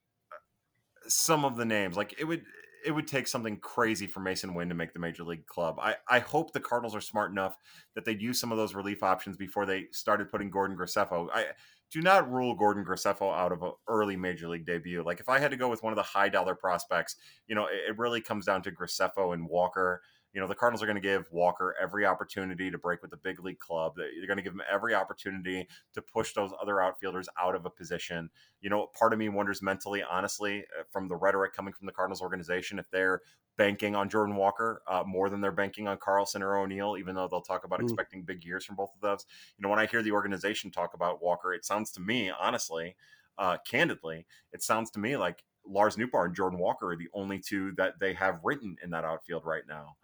some 1.08 1.44
of 1.44 1.56
the 1.56 1.64
names 1.64 1.96
like 1.96 2.14
it 2.18 2.24
would 2.24 2.42
it 2.86 2.92
would 2.92 3.08
take 3.08 3.26
something 3.26 3.56
crazy 3.56 4.06
for 4.06 4.20
Masyn 4.20 4.54
Winn 4.54 4.68
to 4.68 4.74
make 4.74 4.92
the 4.92 5.00
major 5.00 5.24
league 5.24 5.46
club. 5.46 5.76
I, 5.80 5.96
I 6.08 6.20
hope 6.20 6.52
the 6.52 6.60
Cardinals 6.60 6.94
are 6.94 7.00
smart 7.00 7.32
enough 7.32 7.56
that 7.96 8.04
they'd 8.04 8.22
use 8.22 8.38
some 8.38 8.52
of 8.52 8.58
those 8.58 8.76
relief 8.76 9.02
options 9.02 9.36
before 9.36 9.66
they 9.66 9.86
started 9.90 10.30
putting 10.30 10.50
Gordon 10.50 10.76
Graceffo. 10.76 11.28
I 11.34 11.46
do 11.90 12.00
not 12.00 12.30
rule 12.30 12.54
Gordon 12.54 12.84
Graceffo 12.84 13.36
out 13.36 13.50
of 13.50 13.62
an 13.62 13.72
early 13.88 14.16
major 14.16 14.48
league 14.48 14.66
debut. 14.66 15.02
Like 15.02 15.18
if 15.18 15.28
I 15.28 15.40
had 15.40 15.50
to 15.50 15.56
go 15.56 15.68
with 15.68 15.82
one 15.82 15.92
of 15.92 15.96
the 15.96 16.02
high 16.04 16.28
dollar 16.28 16.54
prospects, 16.54 17.16
you 17.48 17.56
know, 17.56 17.66
it, 17.66 17.90
it 17.90 17.98
really 17.98 18.20
comes 18.20 18.46
down 18.46 18.62
to 18.62 18.70
Graceffo 18.70 19.34
and 19.34 19.48
Walker. 19.48 20.00
You 20.36 20.42
know, 20.42 20.48
the 20.48 20.54
Cardinals 20.54 20.82
are 20.82 20.86
going 20.86 20.96
to 20.96 21.00
give 21.00 21.32
Walker 21.32 21.74
every 21.80 22.04
opportunity 22.04 22.70
to 22.70 22.76
break 22.76 23.00
with 23.00 23.10
the 23.10 23.16
big 23.16 23.42
league 23.42 23.58
club. 23.58 23.94
They're 23.96 24.26
going 24.26 24.36
to 24.36 24.42
give 24.42 24.52
him 24.52 24.60
every 24.70 24.94
opportunity 24.94 25.66
to 25.94 26.02
push 26.02 26.34
those 26.34 26.52
other 26.60 26.78
outfielders 26.82 27.26
out 27.40 27.54
of 27.54 27.64
a 27.64 27.70
position. 27.70 28.28
You 28.60 28.68
know, 28.68 28.88
part 28.88 29.14
of 29.14 29.18
me 29.18 29.30
wonders 29.30 29.62
mentally, 29.62 30.02
honestly, 30.02 30.66
uh, 30.78 30.82
from 30.90 31.08
the 31.08 31.16
rhetoric 31.16 31.54
coming 31.54 31.72
from 31.72 31.86
the 31.86 31.92
Cardinals 31.92 32.20
organization, 32.20 32.78
if 32.78 32.90
they're 32.90 33.22
banking 33.56 33.96
on 33.96 34.10
Jordan 34.10 34.36
Walker 34.36 34.82
uh, 34.86 35.04
more 35.06 35.30
than 35.30 35.40
they're 35.40 35.52
banking 35.52 35.88
on 35.88 35.96
Carlson 35.96 36.42
or 36.42 36.58
O'Neill, 36.58 36.98
even 36.98 37.14
though 37.14 37.26
they'll 37.28 37.40
talk 37.40 37.64
about 37.64 37.80
Mm. 37.80 37.84
expecting 37.84 38.22
big 38.22 38.44
years 38.44 38.62
from 38.62 38.76
both 38.76 38.94
of 38.94 39.00
those. 39.00 39.24
You 39.56 39.62
know, 39.62 39.70
when 39.70 39.78
I 39.78 39.86
hear 39.86 40.02
the 40.02 40.12
organization 40.12 40.70
talk 40.70 40.92
about 40.92 41.22
Walker, 41.22 41.54
it 41.54 41.64
sounds 41.64 41.90
to 41.92 42.00
me, 42.02 42.28
honestly, 42.30 42.94
uh, 43.38 43.56
candidly, 43.66 44.26
it 44.52 44.62
sounds 44.62 44.90
to 44.90 44.98
me 44.98 45.16
like 45.16 45.44
Lars 45.64 45.96
Nootbaar 45.96 46.26
and 46.26 46.34
Jordan 46.34 46.58
Walker 46.58 46.90
are 46.92 46.96
the 46.96 47.08
only 47.14 47.38
two 47.38 47.72
that 47.76 48.00
they 48.00 48.12
have 48.12 48.40
written 48.44 48.76
in 48.82 48.90
that 48.90 49.04
outfield 49.04 49.46
right 49.46 49.66
now. 49.66 49.96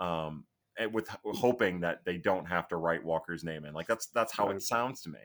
Um, 0.00 0.44
and 0.78 0.94
with 0.94 1.08
hoping 1.24 1.80
that 1.80 2.04
they 2.04 2.16
don't 2.16 2.46
have 2.46 2.68
to 2.68 2.76
write 2.76 3.04
Walker's 3.04 3.42
name 3.42 3.64
in. 3.64 3.74
Like 3.74 3.88
that's 3.88 4.06
that's 4.06 4.32
how 4.32 4.48
it 4.50 4.62
sounds 4.62 5.02
to 5.02 5.10
me. 5.10 5.18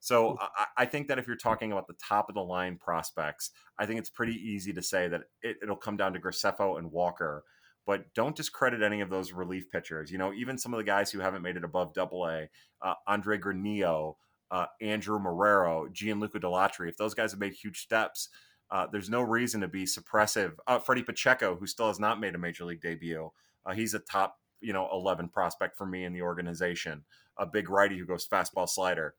So 0.00 0.36
I, 0.40 0.66
I 0.78 0.84
think 0.84 1.08
that 1.08 1.18
if 1.18 1.26
you're 1.26 1.36
talking 1.36 1.72
about 1.72 1.86
the 1.86 1.94
top 1.94 2.28
of 2.28 2.34
the 2.34 2.42
line 2.42 2.76
prospects, 2.76 3.50
I 3.78 3.86
think 3.86 4.00
it's 4.00 4.10
pretty 4.10 4.34
easy 4.34 4.72
to 4.72 4.82
say 4.82 5.08
that 5.08 5.22
it, 5.42 5.56
it'll 5.62 5.76
come 5.76 5.96
down 5.96 6.12
to 6.12 6.20
Graceffo 6.20 6.78
and 6.78 6.90
Walker. 6.90 7.44
But 7.86 8.12
don't 8.14 8.36
discredit 8.36 8.82
any 8.82 9.00
of 9.00 9.10
those 9.10 9.32
relief 9.32 9.70
pitchers. 9.70 10.12
You 10.12 10.18
know, 10.18 10.32
even 10.32 10.58
some 10.58 10.74
of 10.74 10.78
the 10.78 10.84
guys 10.84 11.10
who 11.10 11.20
haven't 11.20 11.42
made 11.42 11.56
it 11.56 11.64
above 11.64 11.94
Double 11.94 12.26
A, 12.26 12.48
uh, 12.80 12.94
Andre 13.08 13.38
Granillo, 13.38 14.14
uh, 14.52 14.66
Andrew 14.80 15.18
Marrero, 15.18 15.90
Gianluca 15.92 16.38
Dalatri. 16.38 16.88
If 16.88 16.96
those 16.96 17.14
guys 17.14 17.32
have 17.32 17.40
made 17.40 17.54
huge 17.54 17.80
steps, 17.80 18.28
uh, 18.70 18.86
there's 18.92 19.10
no 19.10 19.20
reason 19.20 19.60
to 19.62 19.68
be 19.68 19.84
suppressive. 19.84 20.52
Uh, 20.66 20.78
Freddie 20.78 21.02
Pacheco, 21.02 21.56
who 21.56 21.66
still 21.66 21.88
has 21.88 21.98
not 21.98 22.20
made 22.20 22.34
a 22.34 22.38
major 22.38 22.64
league 22.64 22.80
debut, 22.80 23.30
uh, 23.64 23.72
he's 23.72 23.94
a 23.94 23.98
top, 23.98 24.38
you 24.60 24.72
know, 24.72 24.88
11 24.92 25.28
prospect 25.28 25.76
for 25.76 25.86
me 25.86 26.04
in 26.04 26.12
the 26.12 26.22
organization. 26.22 27.04
A 27.38 27.46
big 27.46 27.70
righty 27.70 27.98
who 27.98 28.06
goes 28.06 28.26
fastball 28.26 28.68
slider. 28.68 29.14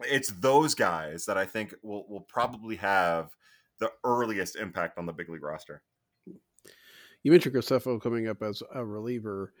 It's 0.00 0.28
those 0.28 0.74
guys 0.74 1.24
that 1.26 1.38
I 1.38 1.44
think 1.46 1.74
will 1.82 2.06
will 2.08 2.20
probably 2.20 2.76
have 2.76 3.30
the 3.80 3.90
earliest 4.04 4.56
impact 4.56 4.98
on 4.98 5.06
the 5.06 5.12
big 5.12 5.28
league 5.28 5.42
roster. 5.42 5.82
You 7.22 7.32
mentioned 7.32 7.54
Graceffo 7.54 8.00
coming 8.00 8.28
up 8.28 8.42
as 8.42 8.62
a 8.72 8.84
reliever. 8.84 9.52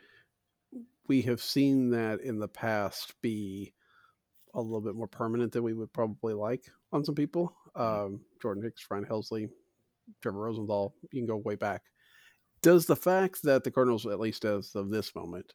We 1.08 1.22
have 1.22 1.42
seen 1.42 1.90
that 1.90 2.20
in 2.20 2.38
the 2.38 2.48
past 2.48 3.14
be 3.20 3.72
a 4.54 4.60
little 4.60 4.80
bit 4.80 4.94
more 4.94 5.08
permanent 5.08 5.52
than 5.52 5.62
we 5.62 5.74
would 5.74 5.92
probably 5.92 6.34
like 6.34 6.64
on 6.92 7.04
some 7.04 7.14
people. 7.14 7.54
Um, 7.74 8.20
Jordan 8.40 8.62
Hicks, 8.62 8.86
Ryan 8.90 9.06
Helsley, 9.06 9.48
Trevor 10.22 10.40
Rosenthal, 10.40 10.94
you 11.10 11.20
can 11.20 11.26
go 11.26 11.36
way 11.36 11.54
back. 11.54 11.82
Does 12.62 12.86
the 12.86 12.96
fact 12.96 13.42
that 13.42 13.64
the 13.64 13.70
Cardinals, 13.70 14.06
at 14.06 14.20
least 14.20 14.44
as 14.44 14.74
of 14.74 14.90
this 14.90 15.14
moment, 15.14 15.54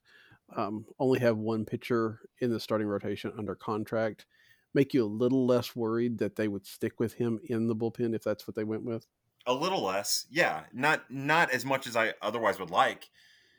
um, 0.56 0.86
only 1.00 1.20
have 1.20 1.38
one 1.38 1.66
pitcher 1.66 2.20
in 2.40 2.52
the 2.52 2.60
starting 2.60 2.88
rotation 2.88 3.34
under 3.38 3.56
contract 3.56 4.26
make 4.74 4.94
you 4.94 5.04
a 5.04 5.06
little 5.06 5.46
less 5.46 5.76
worried 5.76 6.18
that 6.18 6.36
they 6.36 6.48
would 6.48 6.66
stick 6.66 7.00
with 7.00 7.14
him 7.14 7.40
in 7.46 7.68
the 7.68 7.76
bullpen 7.76 8.16
if 8.16 8.24
that's 8.24 8.48
what 8.48 8.56
they 8.56 8.64
went 8.64 8.84
with? 8.84 9.06
A 9.46 9.54
little 9.54 9.84
less, 9.84 10.26
yeah, 10.32 10.64
not 10.72 11.04
not 11.12 11.52
as 11.52 11.66
much 11.66 11.86
as 11.86 11.96
I 11.96 12.14
otherwise 12.22 12.60
would 12.60 12.72
like. 12.72 13.10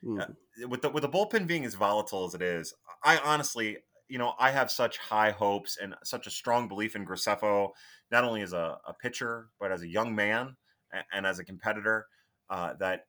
Mm. 0.05 0.35
with 0.69 0.83
the 0.83 0.91
with 0.91 1.03
the 1.03 1.09
bullpen 1.09 1.47
being 1.47 1.65
as 1.65 1.75
volatile 1.75 2.25
as 2.25 2.35
it 2.35 2.43
is, 2.43 2.75
I 3.05 3.19
honestly, 3.19 3.79
you 4.09 4.19
know, 4.19 4.35
I 4.39 4.51
have 4.51 4.71
such 4.71 4.99
high 4.99 5.31
hopes 5.31 5.79
and 5.81 5.95
such 6.03 6.27
a 6.27 6.31
strong 6.31 6.69
belief 6.69 6.97
in 6.97 7.07
Graceffo, 7.07 7.71
not 8.11 8.25
only 8.25 8.43
as 8.43 8.53
a, 8.53 8.79
a 8.87 8.95
pitcher 8.95 9.51
but 9.61 9.73
as 9.73 9.83
a 9.83 9.89
young 9.89 10.15
man 10.15 10.57
a- 10.93 11.05
and 11.17 11.27
as 11.27 11.39
a 11.39 11.45
competitor 11.45 12.07
uh, 12.49 12.75
that 12.75 13.07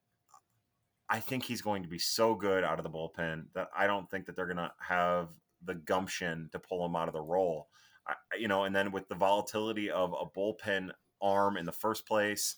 I 1.10 1.20
think 1.20 1.44
he's 1.44 1.62
going 1.62 1.84
to 1.84 1.90
be 1.90 2.00
so 2.00 2.36
good 2.36 2.64
out 2.64 2.80
of 2.80 2.84
the 2.84 2.90
bullpen 2.90 3.46
that 3.54 3.70
I 3.76 3.88
don't 3.88 4.10
think 4.10 4.26
that 4.26 4.36
they're 4.36 4.48
going 4.48 4.58
to 4.58 4.72
have 4.80 5.30
the 5.64 5.76
gumption 5.76 6.50
to 6.52 6.60
pull 6.60 6.86
him 6.86 6.96
out 6.96 7.08
of 7.08 7.14
the 7.14 7.22
role. 7.22 7.68
I, 8.08 8.14
you 8.40 8.48
know, 8.48 8.64
and 8.64 8.76
then 8.76 8.92
with 8.92 9.08
the 9.08 9.16
volatility 9.16 9.90
of 9.90 10.14
a 10.14 10.26
bullpen 10.26 10.92
arm 11.22 11.58
in 11.58 11.66
the 11.66 11.72
first 11.72 12.08
place, 12.08 12.56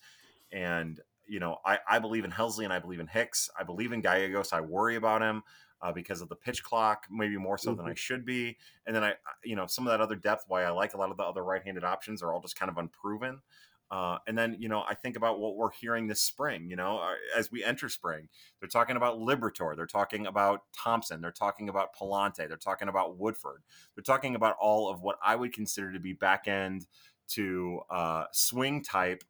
and 0.52 1.00
you 1.28 1.40
know, 1.40 1.58
I, 1.66 1.80
I 1.90 2.00
believe 2.00 2.26
in 2.26 2.32
Helsley 2.32 2.64
and 2.64 2.74
I 2.74 2.80
believe 2.80 3.02
in 3.02 3.08
Hicks. 3.08 3.50
I 3.60 3.64
believe 3.64 3.92
in 3.92 4.02
Gallegos. 4.02 4.54
I 4.54 4.62
worry 4.62 4.96
about 4.96 5.22
him 5.22 5.44
uh, 5.82 5.92
because 5.92 6.22
of 6.22 6.30
the 6.30 6.36
pitch 6.36 6.64
clock, 6.64 7.06
maybe 7.12 7.38
more 7.38 7.58
so 7.58 7.72
mm-hmm. 7.72 7.82
than 7.82 7.92
I 7.92 7.96
should 7.96 8.26
be. 8.26 8.58
And 8.86 8.96
then 8.96 9.04
I, 9.04 9.14
you 9.44 9.56
know, 9.56 9.68
some 9.68 9.86
of 9.86 9.92
that 9.92 10.02
other 10.02 10.16
depth, 10.16 10.46
why 10.48 10.64
I 10.64 10.70
like 10.70 10.94
a 10.94 10.98
lot 10.98 11.12
of 11.12 11.18
the 11.18 11.24
other 11.24 11.44
right-handed 11.44 11.84
options 11.84 12.24
are 12.24 12.34
all 12.34 12.42
just 12.42 12.58
kind 12.58 12.70
of 12.70 12.78
unproven. 12.78 13.42
Uh, 13.90 14.18
and 14.28 14.38
then, 14.38 14.58
you 14.60 14.68
know, 14.68 14.84
I 14.88 14.96
think 14.96 15.16
about 15.16 15.40
what 15.40 15.56
we're 15.56 15.72
hearing 15.72 16.08
this 16.08 16.22
spring, 16.22 16.70
you 16.70 16.76
know, 16.76 16.98
uh, 16.98 17.14
as 17.38 17.52
we 17.52 17.64
enter 17.64 17.88
spring, 17.88 18.28
they're 18.60 18.68
talking 18.68 18.98
about 18.98 19.20
Liberatore. 19.20 19.78
They're 19.78 19.86
talking 19.86 20.28
about 20.28 20.64
Thompson. 20.76 21.22
They're 21.22 21.32
talking 21.32 21.70
about 21.70 21.96
Pallante. 21.96 22.48
They're 22.48 22.58
talking 22.58 22.90
about 22.90 23.18
Woodford. 23.18 23.64
They're 23.96 24.04
talking 24.04 24.36
about 24.36 24.58
all 24.60 24.90
of 24.90 25.02
what 25.02 25.18
I 25.24 25.36
would 25.36 25.54
consider 25.54 25.94
to 25.94 26.00
be 26.00 26.14
back 26.14 26.48
end 26.48 26.86
to 27.30 27.82
uh, 27.90 28.26
swing 28.34 28.84
type 28.84 29.24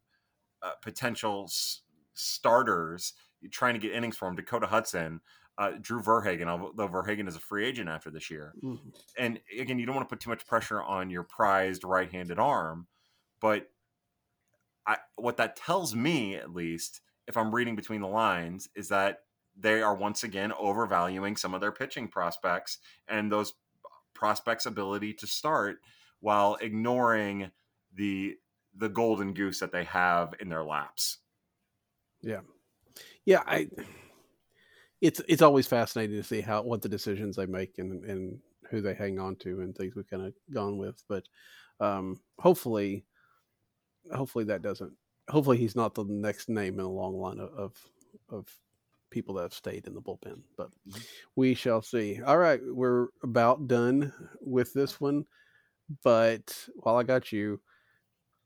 uh, 0.62 0.72
potential 0.82 1.44
s- 1.48 1.82
starters 2.14 3.12
trying 3.52 3.74
to 3.74 3.80
get 3.80 3.92
innings 3.92 4.16
for 4.16 4.26
him. 4.26 4.34
Dakota 4.34 4.66
Hudson, 4.66 5.20
uh, 5.56 5.72
Drew 5.80 6.02
Verhagen, 6.02 6.48
although 6.48 6.88
Verhagen 6.88 7.28
is 7.28 7.36
a 7.36 7.40
free 7.40 7.64
agent 7.64 7.88
after 7.88 8.10
this 8.10 8.28
year. 8.28 8.54
Mm-hmm. 8.62 8.88
And 9.18 9.40
again, 9.56 9.78
you 9.78 9.86
don't 9.86 9.94
want 9.94 10.08
to 10.08 10.12
put 10.12 10.20
too 10.20 10.30
much 10.30 10.46
pressure 10.46 10.82
on 10.82 11.10
your 11.10 11.22
prized 11.22 11.84
right 11.84 12.10
handed 12.10 12.40
arm, 12.40 12.88
but 13.40 13.68
I, 14.88 14.96
what 15.16 15.36
that 15.36 15.54
tells 15.54 15.94
me, 15.94 16.34
at 16.34 16.54
least, 16.54 17.02
if 17.26 17.36
I'm 17.36 17.54
reading 17.54 17.76
between 17.76 18.00
the 18.00 18.08
lines, 18.08 18.68
is 18.74 18.88
that 18.88 19.20
they 19.60 19.82
are 19.82 19.94
once 19.94 20.24
again 20.24 20.52
overvaluing 20.58 21.36
some 21.36 21.52
of 21.52 21.60
their 21.60 21.72
pitching 21.72 22.08
prospects 22.08 22.78
and 23.06 23.30
those 23.30 23.52
prospects' 24.14 24.66
ability 24.66 25.12
to 25.14 25.26
start 25.26 25.78
while 26.20 26.56
ignoring 26.60 27.50
the 27.94 28.36
the 28.76 28.88
golden 28.88 29.34
goose 29.34 29.60
that 29.60 29.72
they 29.72 29.84
have 29.84 30.34
in 30.40 30.48
their 30.48 30.64
laps. 30.64 31.18
Yeah, 32.22 32.40
yeah. 33.24 33.42
I 33.46 33.68
it's 35.00 35.20
it's 35.28 35.42
always 35.42 35.66
fascinating 35.66 36.16
to 36.16 36.22
see 36.22 36.40
how 36.40 36.62
what 36.62 36.80
the 36.80 36.88
decisions 36.88 37.36
they 37.36 37.46
make 37.46 37.78
and 37.78 38.04
and 38.04 38.38
who 38.70 38.80
they 38.80 38.94
hang 38.94 39.18
on 39.18 39.36
to 39.36 39.60
and 39.60 39.76
things 39.76 39.94
we've 39.94 40.08
kind 40.08 40.26
of 40.26 40.34
gone 40.52 40.78
with, 40.78 41.02
but 41.08 41.24
um, 41.80 42.20
hopefully 42.38 43.04
hopefully 44.12 44.44
that 44.44 44.62
doesn't. 44.62 44.92
Hopefully 45.28 45.58
he's 45.58 45.76
not 45.76 45.94
the 45.94 46.04
next 46.04 46.48
name 46.48 46.78
in 46.78 46.84
a 46.84 46.90
long 46.90 47.18
line 47.18 47.38
of 47.38 47.50
of, 47.52 47.74
of 48.30 48.58
people 49.10 49.34
that 49.34 49.42
have 49.42 49.54
stayed 49.54 49.86
in 49.86 49.94
the 49.94 50.00
bullpen. 50.00 50.40
But 50.56 50.70
mm-hmm. 50.88 51.00
we 51.36 51.54
shall 51.54 51.82
see. 51.82 52.20
All 52.22 52.38
right, 52.38 52.60
we're 52.64 53.08
about 53.22 53.68
done 53.68 54.12
with 54.40 54.72
this 54.72 55.00
one. 55.00 55.24
But 56.02 56.68
while 56.76 56.96
I 56.96 57.02
got 57.02 57.32
you, 57.32 57.60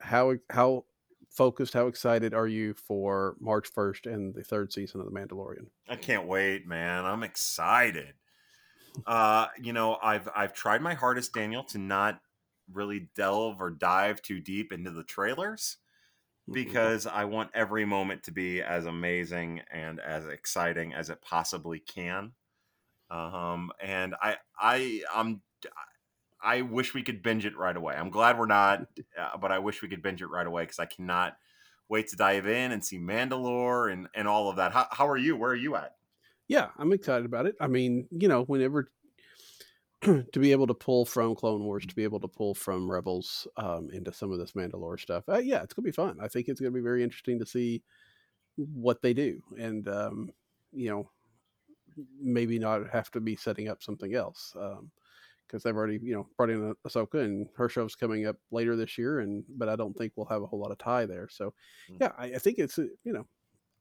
how 0.01 0.35
how 0.51 0.85
focused, 1.31 1.75
how 1.75 1.87
excited 1.87 2.35
are 2.35 2.47
you 2.47 2.75
for 2.75 3.37
March 3.41 3.69
first 3.69 4.07
and 4.07 4.35
the 4.35 4.45
third 4.45 4.73
season 4.73 5.01
of 5.01 5.07
The 5.07 5.19
Mandalorian? 5.19 5.67
I 5.89 5.97
can't 5.97 6.27
wait, 6.27 6.67
man. 6.67 7.05
I'm 7.05 7.23
excited. 7.23 8.15
Uh, 9.07 9.47
you 9.61 9.73
know, 9.73 9.97
I've 10.03 10.29
I've 10.37 10.53
tried 10.53 10.83
my 10.83 10.95
hardest, 10.95 11.33
Daniel, 11.33 11.65
to 11.65 11.79
not 11.79 12.21
really 12.75 13.09
delve 13.15 13.61
or 13.61 13.71
dive 13.71 14.23
too 14.23 14.41
deep 14.41 14.73
into 14.73 14.91
the 14.91 15.05
trailers 15.05 15.79
mm-hmm. 16.43 16.55
because 16.55 17.07
I 17.07 17.25
want 17.25 17.51
every 17.55 17.85
moment 17.85 18.25
to 18.25 18.33
be 18.33 18.63
as 18.63 18.87
amazing 18.87 19.63
and 19.71 20.01
as 20.01 20.27
exciting 20.27 20.95
as 20.95 21.11
it 21.11 21.23
possibly 21.23 21.79
can. 21.79 22.33
Um, 23.11 23.71
and 23.81 24.15
I, 24.21 24.37
I, 24.59 25.03
I'm, 25.15 25.43
I 26.43 26.63
wish 26.63 26.95
we 26.95 27.03
could 27.03 27.23
binge 27.23 27.47
it 27.47 27.57
right 27.57 27.77
away. 27.77 27.95
I'm 27.95 28.11
glad 28.11 28.39
we're 28.39 28.47
not, 28.47 28.87
uh, 29.19 29.37
but 29.41 29.53
I 29.53 29.59
wish 29.59 29.83
we 29.83 29.89
could 29.89 30.03
binge 30.03 30.23
it 30.23 30.27
right 30.27 30.47
away 30.47 30.65
because 30.65 30.79
I 30.79 30.87
cannot 30.87 31.37
wait 31.89 32.09
to 32.09 32.17
dive 32.17 32.47
in 32.47 32.73
and 32.73 32.85
see 32.85 32.99
Mandalore 32.99 33.93
and 33.93 34.09
and 34.15 34.27
all 34.27 34.49
of 34.49 34.57
that. 34.57 34.73
How, 34.73 34.87
how 34.91 35.09
are 35.09 35.17
you? 35.17 35.37
Where 35.37 35.51
are 35.51 35.55
you 35.55 35.77
at? 35.77 35.95
Yeah, 36.49 36.69
I'm 36.79 36.93
excited 36.93 37.27
about 37.27 37.47
it. 37.47 37.55
I 37.61 37.67
mean, 37.67 38.09
you 38.11 38.29
know, 38.29 38.45
whenever 38.45 38.91
to 40.33 40.41
be 40.41 40.51
able 40.51 40.67
to 40.67 40.75
pull 40.75 41.05
from 41.05 41.35
Clone 41.35 41.63
Wars, 41.63 41.87
to 41.87 41.95
be 41.95 42.03
able 42.03 42.19
to 42.21 42.29
pull 42.29 42.55
from 42.55 42.91
Rebels 42.91 43.47
um, 43.57 43.89
into 43.93 44.13
some 44.13 44.33
of 44.33 44.39
this 44.39 44.53
Mandalore 44.53 44.99
stuff. 44.99 45.25
Uh, 45.29 45.39
yeah, 45.39 45.63
it's 45.63 45.75
gonna 45.75 45.85
be 45.85 45.93
fun. 45.93 46.19
I 46.21 46.27
think 46.27 46.49
it's 46.49 46.61
gonna 46.61 46.73
be 46.73 46.81
very 46.81 47.05
interesting 47.05 47.39
to 47.39 47.47
see 47.47 47.83
what 48.57 49.01
they 49.01 49.15
do, 49.15 49.41
and 49.59 49.87
um, 49.89 50.31
you 50.73 50.91
know, 50.91 51.11
maybe 52.21 52.59
not 52.59 52.91
have 52.91 53.11
to 53.13 53.21
be 53.21 53.37
setting 53.37 53.69
up 53.69 53.83
something 53.83 54.15
else 54.15 54.53
because 54.55 54.75
um, 54.75 55.61
they've 55.63 55.77
already 55.77 56.01
you 56.03 56.15
know 56.15 56.27
brought 56.37 56.51
in 56.51 56.75
Ahsoka 56.87 57.23
and 57.25 57.47
her 57.57 57.69
show's 57.69 57.95
coming 57.95 58.27
up 58.27 58.37
later 58.51 58.75
this 58.75 58.99
year, 58.99 59.21
and 59.21 59.45
but 59.51 59.69
I 59.69 59.77
don't 59.77 59.97
think 59.97 60.15
we'll 60.17 60.27
have 60.27 60.43
a 60.43 60.47
whole 60.47 60.59
lot 60.59 60.73
of 60.73 60.79
tie 60.79 61.07
there. 61.07 61.29
So 61.31 61.55
mm. 61.89 61.99
yeah, 62.01 62.13
I, 62.19 62.25
I 62.27 62.39
think 62.39 62.59
it's 62.59 62.79
uh, 62.79 62.87
you 63.05 63.13
know, 63.13 63.27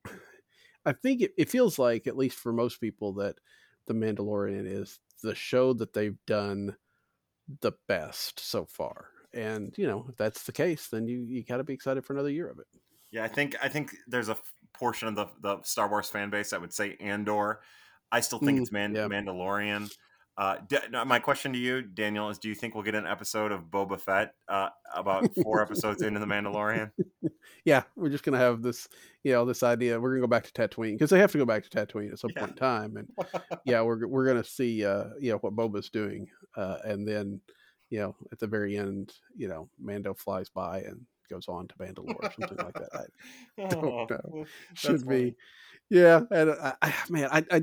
I 0.86 0.92
think 0.92 1.22
it, 1.22 1.32
it 1.36 1.50
feels 1.50 1.80
like 1.80 2.06
at 2.06 2.18
least 2.18 2.38
for 2.38 2.54
most 2.54 2.80
people 2.80 3.12
that 3.14 3.38
the 3.88 3.94
Mandalorian 3.94 4.72
is 4.72 5.00
the 5.22 5.36
show 5.36 5.74
that 5.74 5.94
they've 5.94 6.18
done 6.28 6.76
the 7.62 7.74
best 7.88 8.40
so 8.40 8.66
far. 8.66 9.10
And 9.34 9.74
you 9.78 9.88
know, 9.88 10.06
if 10.10 10.18
that's 10.18 10.44
the 10.44 10.52
case, 10.52 10.88
then 10.88 11.08
you 11.08 11.20
you 11.20 11.44
got 11.44 11.58
to 11.58 11.64
be 11.64 11.74
excited 11.74 12.06
for 12.06 12.14
another 12.14 12.30
year 12.30 12.50
of 12.50 12.60
it. 12.60 12.68
Yeah, 13.12 13.24
I 13.24 13.28
think 13.28 13.56
I 13.62 13.70
think 13.70 13.96
there's 14.08 14.30
a 14.30 14.38
portion 14.74 15.08
of 15.08 15.16
the 15.16 15.28
the 15.42 15.62
Star 15.64 15.90
Wars 15.90 16.10
fan 16.10 16.30
base 16.30 16.52
that 16.52 16.62
would 16.62 16.74
say 16.74 16.98
Andor. 17.00 17.62
I 18.12 18.20
still 18.20 18.40
think 18.40 18.58
mm, 18.58 18.62
it's 18.62 18.72
Man- 18.72 18.94
yeah. 18.96 19.08
Mandalorian. 19.08 19.90
Uh, 20.38 20.56
my 21.06 21.20
question 21.20 21.54
to 21.54 21.60
you, 21.60 21.82
Daniel, 21.82 22.30
is: 22.30 22.38
Do 22.38 22.48
you 22.48 22.56
think 22.56 22.74
we'll 22.74 22.84
get 22.84 22.96
an 22.96 23.06
episode 23.06 23.52
of 23.52 23.66
Boba 23.66 24.00
Fett 24.00 24.34
uh, 24.48 24.70
about 24.96 25.30
four 25.44 25.62
episodes 25.62 26.02
into 26.02 26.20
the 26.20 26.26
Mandalorian? 26.26 26.92
Yeah, 27.64 27.84
we're 27.96 28.10
just 28.10 28.24
gonna 28.24 28.38
have 28.40 28.64
this, 28.64 28.88
you 29.24 29.34
know, 29.34 29.46
this 29.46 29.62
idea. 29.62 30.00
We're 30.00 30.10
gonna 30.12 30.22
go 30.22 30.28
back 30.28 30.50
to 30.50 30.52
Tatooine 30.52 30.94
because 30.94 31.12
they 31.12 31.20
have 31.20 31.32
to 31.34 31.38
go 31.38 31.46
back 31.46 31.64
to 31.64 31.70
Tatooine 31.70 32.12
at 32.12 32.20
some 32.20 32.32
yeah. 32.34 32.40
point 32.40 32.52
in 32.54 32.58
time, 32.58 32.98
and 32.98 33.08
yeah, 33.66 33.82
we're 33.82 34.08
we're 34.08 34.26
gonna 34.26 34.44
see, 34.44 34.84
uh, 34.84 35.06
you 35.20 35.32
know, 35.32 35.38
what 35.38 35.56
Boba's 35.56 35.90
doing, 35.90 36.28
uh, 36.56 36.78
and 36.84 37.08
then, 37.08 37.40
you 37.92 38.00
know, 38.00 38.16
at 38.32 38.40
the 38.40 38.48
very 38.48 38.78
end, 38.78 39.14
you 39.36 39.48
know, 39.48 39.70
Mando 39.80 40.16
flies 40.16 40.50
by 40.50 40.80
and 40.80 41.02
goes 41.30 41.48
on 41.48 41.68
to 41.68 41.76
Mandalore 41.76 42.16
or 42.16 42.32
something 42.40 42.58
like 42.58 42.74
that. 42.74 42.90
I 43.60 43.68
don't 43.68 43.84
oh, 43.84 44.08
know. 44.10 44.46
Should 44.74 45.08
be, 45.08 45.36
yeah. 45.90 46.22
And 46.32 46.52
I, 46.52 46.74
I 46.82 46.94
man, 47.10 47.30
I, 47.32 47.46
I 47.52 47.62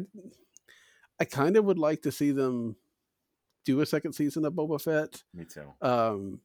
I 1.20 1.24
kind 1.24 1.56
of 1.56 1.64
would 1.64 1.78
like 1.78 2.02
to 2.02 2.12
see 2.12 2.30
them 2.30 2.76
do 3.64 3.80
a 3.80 3.86
second 3.86 4.12
season 4.12 4.44
of 4.44 4.54
Boba 4.54 4.80
Fett. 4.80 5.22
Me 5.34 5.44
too. 5.44 5.72
Um, 5.82 6.40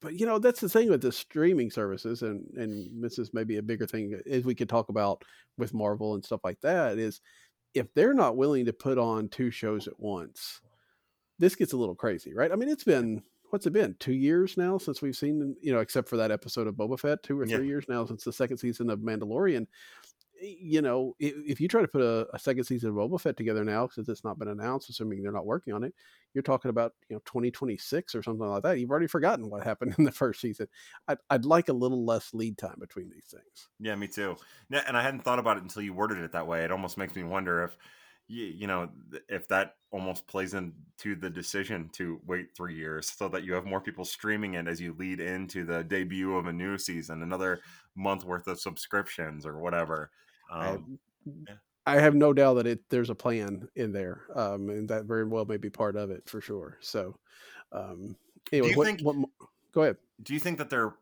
but 0.00 0.18
you 0.18 0.26
know 0.26 0.38
that's 0.38 0.60
the 0.60 0.68
thing 0.68 0.90
with 0.90 1.02
the 1.02 1.12
streaming 1.12 1.70
services, 1.70 2.22
and 2.22 2.46
and 2.56 3.02
this 3.02 3.18
is 3.18 3.32
maybe 3.32 3.56
a 3.56 3.62
bigger 3.62 3.86
thing 3.86 4.20
as 4.28 4.44
we 4.44 4.54
could 4.54 4.68
talk 4.68 4.88
about 4.88 5.22
with 5.56 5.74
Marvel 5.74 6.14
and 6.14 6.24
stuff 6.24 6.40
like 6.42 6.60
that. 6.62 6.98
Is 6.98 7.20
if 7.74 7.92
they're 7.94 8.14
not 8.14 8.36
willing 8.36 8.64
to 8.66 8.72
put 8.72 8.98
on 8.98 9.28
two 9.28 9.50
shows 9.50 9.86
at 9.86 9.98
once, 9.98 10.60
this 11.38 11.54
gets 11.54 11.72
a 11.72 11.76
little 11.76 11.94
crazy, 11.94 12.34
right? 12.34 12.50
I 12.50 12.56
mean, 12.56 12.68
it's 12.68 12.84
been 12.84 13.22
what's 13.50 13.66
it 13.66 13.72
been 13.72 13.94
two 14.00 14.14
years 14.14 14.56
now 14.56 14.78
since 14.78 15.02
we've 15.02 15.14
seen 15.14 15.54
you 15.60 15.72
know 15.72 15.80
except 15.80 16.08
for 16.08 16.16
that 16.16 16.30
episode 16.30 16.66
of 16.66 16.74
Boba 16.74 16.98
Fett, 16.98 17.22
two 17.22 17.38
or 17.38 17.46
three 17.46 17.58
yeah. 17.58 17.60
years 17.60 17.84
now 17.88 18.04
since 18.04 18.24
the 18.24 18.32
second 18.32 18.56
season 18.56 18.90
of 18.90 19.00
Mandalorian 19.00 19.66
you 20.42 20.82
know, 20.82 21.14
if, 21.18 21.34
if, 21.46 21.60
you 21.60 21.68
try 21.68 21.80
to 21.80 21.88
put 21.88 22.02
a, 22.02 22.26
a, 22.34 22.38
second 22.38 22.64
season 22.64 22.90
of 22.90 22.96
Boba 22.96 23.20
Fett 23.20 23.36
together 23.36 23.64
now, 23.64 23.88
since 23.88 24.08
it's 24.08 24.24
not 24.24 24.38
been 24.38 24.48
announced, 24.48 24.90
assuming 24.90 25.22
they're 25.22 25.32
not 25.32 25.46
working 25.46 25.72
on 25.72 25.84
it, 25.84 25.94
you're 26.34 26.42
talking 26.42 26.68
about 26.68 26.92
you 27.08 27.16
know 27.16 27.22
2026 27.24 28.14
or 28.14 28.22
something 28.22 28.46
like 28.46 28.62
that. 28.62 28.78
You've 28.78 28.90
already 28.90 29.06
forgotten 29.06 29.48
what 29.48 29.62
happened 29.64 29.94
in 29.98 30.04
the 30.04 30.12
first 30.12 30.40
season. 30.40 30.66
I'd, 31.08 31.18
I'd 31.30 31.44
like 31.44 31.68
a 31.68 31.74
little 31.74 32.04
less 32.04 32.34
lead 32.34 32.58
time 32.58 32.76
between 32.78 33.10
these 33.10 33.26
things. 33.30 33.68
Yeah, 33.78 33.94
me 33.94 34.08
too. 34.08 34.36
And 34.70 34.96
I 34.96 35.02
hadn't 35.02 35.24
thought 35.24 35.38
about 35.38 35.58
it 35.58 35.62
until 35.62 35.82
you 35.82 35.94
worded 35.94 36.18
it 36.18 36.32
that 36.32 36.46
way. 36.46 36.64
It 36.64 36.72
almost 36.72 36.98
makes 36.98 37.14
me 37.14 37.22
wonder 37.22 37.62
if 37.64 37.76
you, 38.28 38.46
you 38.46 38.66
know 38.66 38.88
if 39.28 39.46
that 39.48 39.76
almost 39.90 40.26
plays 40.26 40.54
into 40.54 41.14
the 41.14 41.30
decision 41.30 41.90
to 41.92 42.20
wait 42.26 42.48
three 42.56 42.74
years 42.74 43.10
so 43.10 43.28
that 43.28 43.44
you 43.44 43.52
have 43.52 43.66
more 43.66 43.80
people 43.80 44.04
streaming 44.04 44.54
it 44.54 44.66
as 44.66 44.80
you 44.80 44.94
lead 44.98 45.20
into 45.20 45.64
the 45.64 45.84
debut 45.84 46.36
of 46.36 46.46
a 46.46 46.52
new 46.52 46.78
season 46.78 47.22
another 47.22 47.60
month 47.94 48.24
worth 48.24 48.46
of 48.46 48.58
subscriptions 48.58 49.44
or 49.44 49.58
whatever 49.58 50.10
um, 50.52 50.98
I, 51.86 51.94
I, 51.94 52.00
have 52.00 52.14
no 52.14 52.32
doubt 52.32 52.54
that 52.54 52.66
it 52.66 52.80
there's 52.90 53.10
a 53.10 53.14
plan 53.14 53.68
in 53.74 53.92
there, 53.92 54.22
um, 54.34 54.68
and 54.68 54.88
that 54.88 55.04
very 55.04 55.24
well 55.24 55.44
may 55.44 55.56
be 55.56 55.70
part 55.70 55.96
of 55.96 56.10
it 56.10 56.28
for 56.28 56.40
sure. 56.40 56.78
So, 56.80 57.16
um, 57.72 58.16
anyway, 58.52 58.74
what, 58.74 58.86
think, 58.86 59.00
what, 59.00 59.16
go 59.72 59.82
ahead. 59.82 59.96
Do 60.22 60.34
you 60.34 60.40
think 60.40 60.58
that 60.58 60.70
they're? 60.70 60.94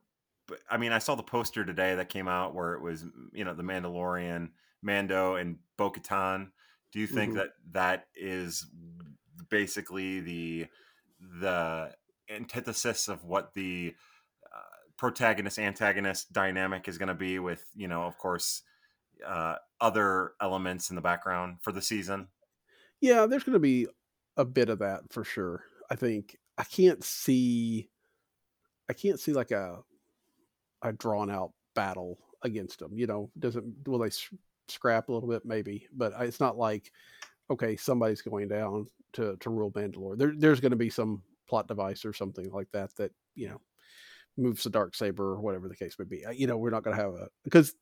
I 0.70 0.78
mean, 0.78 0.92
I 0.92 0.98
saw 0.98 1.14
the 1.14 1.22
poster 1.22 1.64
today 1.64 1.94
that 1.94 2.08
came 2.08 2.26
out 2.26 2.54
where 2.54 2.74
it 2.74 2.82
was, 2.82 3.04
you 3.32 3.44
know, 3.44 3.54
the 3.54 3.62
Mandalorian, 3.62 4.50
Mando, 4.82 5.36
and 5.36 5.58
Bo-Katan. 5.76 6.48
Do 6.92 6.98
you 6.98 7.06
think 7.06 7.34
mm-hmm. 7.34 7.38
that 7.38 7.50
that 7.72 8.06
is 8.16 8.66
basically 9.48 10.20
the 10.20 10.66
the 11.40 11.92
antithesis 12.28 13.08
of 13.08 13.24
what 13.24 13.54
the 13.54 13.94
protagonist 15.00 15.58
antagonist 15.58 16.30
dynamic 16.30 16.86
is 16.86 16.98
going 16.98 17.08
to 17.08 17.14
be 17.14 17.38
with 17.38 17.64
you 17.74 17.88
know 17.88 18.02
of 18.02 18.18
course 18.18 18.60
uh, 19.26 19.56
other 19.80 20.32
elements 20.40 20.90
in 20.90 20.96
the 20.96 21.02
background 21.02 21.58
for 21.60 21.72
the 21.72 21.82
season. 21.82 22.28
Yeah, 23.00 23.26
there's 23.26 23.44
going 23.44 23.54
to 23.54 23.58
be 23.58 23.86
a 24.36 24.44
bit 24.44 24.68
of 24.68 24.80
that 24.80 25.10
for 25.10 25.24
sure. 25.24 25.64
I 25.90 25.96
think 25.96 26.36
I 26.58 26.64
can't 26.64 27.02
see, 27.02 27.88
I 28.88 28.92
can't 28.92 29.20
see 29.20 29.32
like 29.32 29.50
a 29.50 29.78
a 30.82 30.92
drawn 30.92 31.30
out 31.30 31.52
battle 31.74 32.18
against 32.42 32.78
them. 32.78 32.96
You 32.96 33.06
know, 33.06 33.30
doesn't 33.38 33.86
will 33.86 33.98
they 33.98 34.10
scrap 34.68 35.08
a 35.08 35.12
little 35.12 35.28
bit 35.28 35.44
maybe, 35.44 35.86
but 35.92 36.12
it's 36.20 36.40
not 36.40 36.56
like 36.56 36.92
okay 37.50 37.76
somebody's 37.76 38.22
going 38.22 38.48
down 38.48 38.86
to 39.14 39.36
to 39.36 39.50
rule 39.50 39.72
Mandalore. 39.72 40.18
There, 40.18 40.32
there's 40.36 40.60
going 40.60 40.70
to 40.70 40.76
be 40.76 40.90
some 40.90 41.22
plot 41.48 41.66
device 41.68 42.04
or 42.04 42.12
something 42.12 42.50
like 42.52 42.70
that 42.72 42.94
that 42.96 43.12
you 43.34 43.48
know 43.48 43.60
moves 44.36 44.64
the 44.64 44.70
dark 44.70 44.94
saber 44.94 45.32
or 45.32 45.40
whatever 45.40 45.68
the 45.68 45.76
case 45.76 45.96
may 45.98 46.04
be. 46.04 46.24
You 46.32 46.46
know, 46.46 46.56
we're 46.56 46.70
not 46.70 46.84
going 46.84 46.96
to 46.96 47.02
have 47.02 47.14
a 47.14 47.28
because 47.44 47.74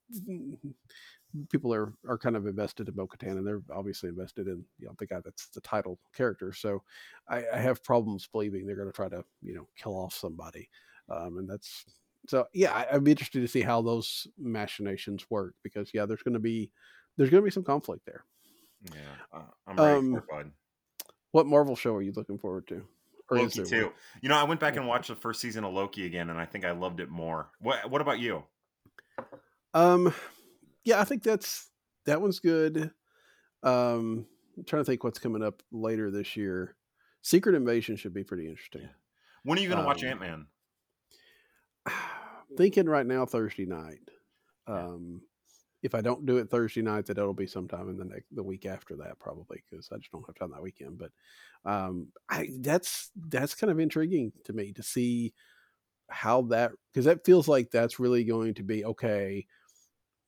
people 1.51 1.73
are 1.75 1.93
are 2.09 2.19
kind 2.19 2.37
of 2.37 2.47
invested 2.47 2.89
in 2.89 2.95
Bo-Katan 2.95 3.39
and 3.39 3.47
they're 3.47 3.63
obviously 3.73 4.09
invested 4.09 4.47
in 4.47 4.65
you 4.79 4.87
know 4.87 4.95
the 4.99 5.07
guy 5.07 5.21
that's 5.25 5.49
the 5.49 5.61
title 5.61 5.99
character. 6.15 6.53
So 6.53 6.83
I, 7.29 7.45
I 7.53 7.59
have 7.59 7.85
problems 7.85 8.29
believing 8.31 8.67
they're 8.67 8.77
going 8.77 8.89
to 8.89 8.95
try 8.95 9.09
to 9.09 9.25
you 9.43 9.55
know 9.55 9.67
kill 9.77 9.95
off 9.95 10.15
somebody, 10.15 10.69
um, 11.09 11.39
and 11.39 11.49
that's 11.49 11.85
so 12.27 12.47
yeah. 12.53 12.73
I, 12.73 12.95
I'd 12.95 13.05
be 13.05 13.13
interested 13.13 13.41
to 13.41 13.49
see 13.49 13.63
how 13.63 13.83
those 13.83 14.27
machinations 14.41 15.25
work 15.31 15.55
because 15.63 15.91
yeah, 15.95 16.07
there's 16.07 16.23
going 16.23 16.35
to 16.35 16.41
be 16.41 16.71
there's 17.17 17.31
going 17.31 17.43
to 17.43 17.45
be 17.45 17.51
some 17.51 17.65
conflict 17.65 18.07
there. 18.07 18.25
Yeah, 18.95 19.01
uh, 19.33 19.43
I'm 19.67 19.77
ready 19.77 19.99
Um, 19.99 20.23
bud. 20.31 20.51
What 21.33 21.47
Marvel 21.47 21.77
show 21.77 21.95
are 21.95 22.03
you 22.03 22.13
looking 22.17 22.39
forward 22.39 22.67
to? 22.69 22.83
Or 23.31 23.39
is 23.39 23.57
Loki 23.59 23.69
too. 23.69 23.85
one? 23.85 23.93
You 24.23 24.29
know, 24.31 24.37
I 24.37 24.45
went 24.45 24.61
back 24.61 24.77
and 24.77 24.87
watched 24.87 25.09
the 25.09 25.17
first 25.17 25.41
season 25.41 25.65
of 25.65 25.75
Loki 25.75 26.07
again, 26.07 26.31
and 26.31 26.39
I 26.39 26.47
think 26.47 26.65
I 26.65 26.71
loved 26.71 27.01
it 27.01 27.11
more. 27.11 27.51
What 27.61 27.91
What 27.91 28.01
about 28.01 28.19
you? 28.19 28.45
Um, 29.75 30.15
yeah, 30.85 31.01
I 31.01 31.05
think 31.05 31.23
that's 31.23 31.71
that 32.07 32.21
one's 32.21 32.41
good. 32.41 32.91
Um, 33.63 34.27
I'm 34.57 34.65
trying 34.65 34.81
to 34.81 34.85
think 34.85 35.05
what's 35.05 35.19
coming 35.19 35.43
up 35.43 35.63
later 35.73 36.11
this 36.11 36.37
year. 36.37 36.77
Secret 37.23 37.55
Invasion 37.55 37.97
should 37.97 38.15
be 38.15 38.25
pretty 38.25 38.49
interesting. 38.49 38.89
When 39.43 39.59
are 39.59 39.63
you 39.63 39.69
going 39.69 39.81
to 39.81 39.87
watch 39.87 40.03
Um, 40.03 40.11
Ant 40.11 40.21
Man? 40.21 40.47
Thinking 42.57 42.87
right 42.87 43.07
now 43.07 43.27
Thursday 43.27 43.67
night. 43.67 44.09
Um, 44.67 45.23
if 45.83 45.95
I 45.95 46.01
don't 46.01 46.27
do 46.27 46.39
it 46.39 46.51
Thursday 46.51 46.83
night, 46.83 47.07
then 47.07 47.17
it'll 47.17 47.35
be 47.35 47.47
sometime 47.47 47.89
in 47.89 47.97
the 47.97 48.05
next 48.05 48.27
the 48.33 48.43
week 48.43 48.67
after 48.67 48.97
that 48.97 49.19
probably 49.19 49.63
because 49.71 49.89
I 49.93 49.99
just 49.99 50.11
don't 50.11 50.27
have 50.27 50.35
time 50.35 50.51
that 50.51 50.63
weekend. 50.63 50.99
But 50.99 51.13
um, 51.65 52.09
I 52.29 52.49
that's 52.59 53.11
that's 53.29 53.55
kind 53.55 53.71
of 53.71 53.79
intriguing 53.79 54.33
to 54.45 54.53
me 54.53 54.73
to 54.73 54.83
see 54.83 55.35
how 56.09 56.43
that 56.43 56.73
because 56.93 57.05
that 57.05 57.25
feels 57.25 57.49
like 57.49 57.71
that's 57.71 58.01
really 58.01 58.25
going 58.25 58.55
to 58.55 58.63
be 58.63 58.85
okay. 58.85 59.47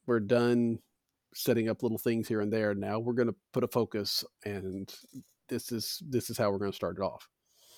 We're 0.07 0.21
done 0.21 0.81
setting 1.35 1.69
up 1.69 1.83
little 1.83 1.99
things 1.99 2.29
here 2.29 2.41
and 2.41 2.53
there. 2.53 2.75
Now 2.75 2.99
we're 2.99 3.15
going 3.15 3.29
to 3.29 3.37
put 3.53 3.65
a 3.65 3.69
focus, 3.69 4.25
and 4.45 4.93
this 5.49 5.73
is 5.73 6.03
this 6.07 6.31
is 6.31 6.39
how 6.39 6.51
we're 6.51 6.59
going 6.59 6.73
to 6.73 6.77
start 6.77 6.99
it 6.99 7.03
off. 7.03 7.29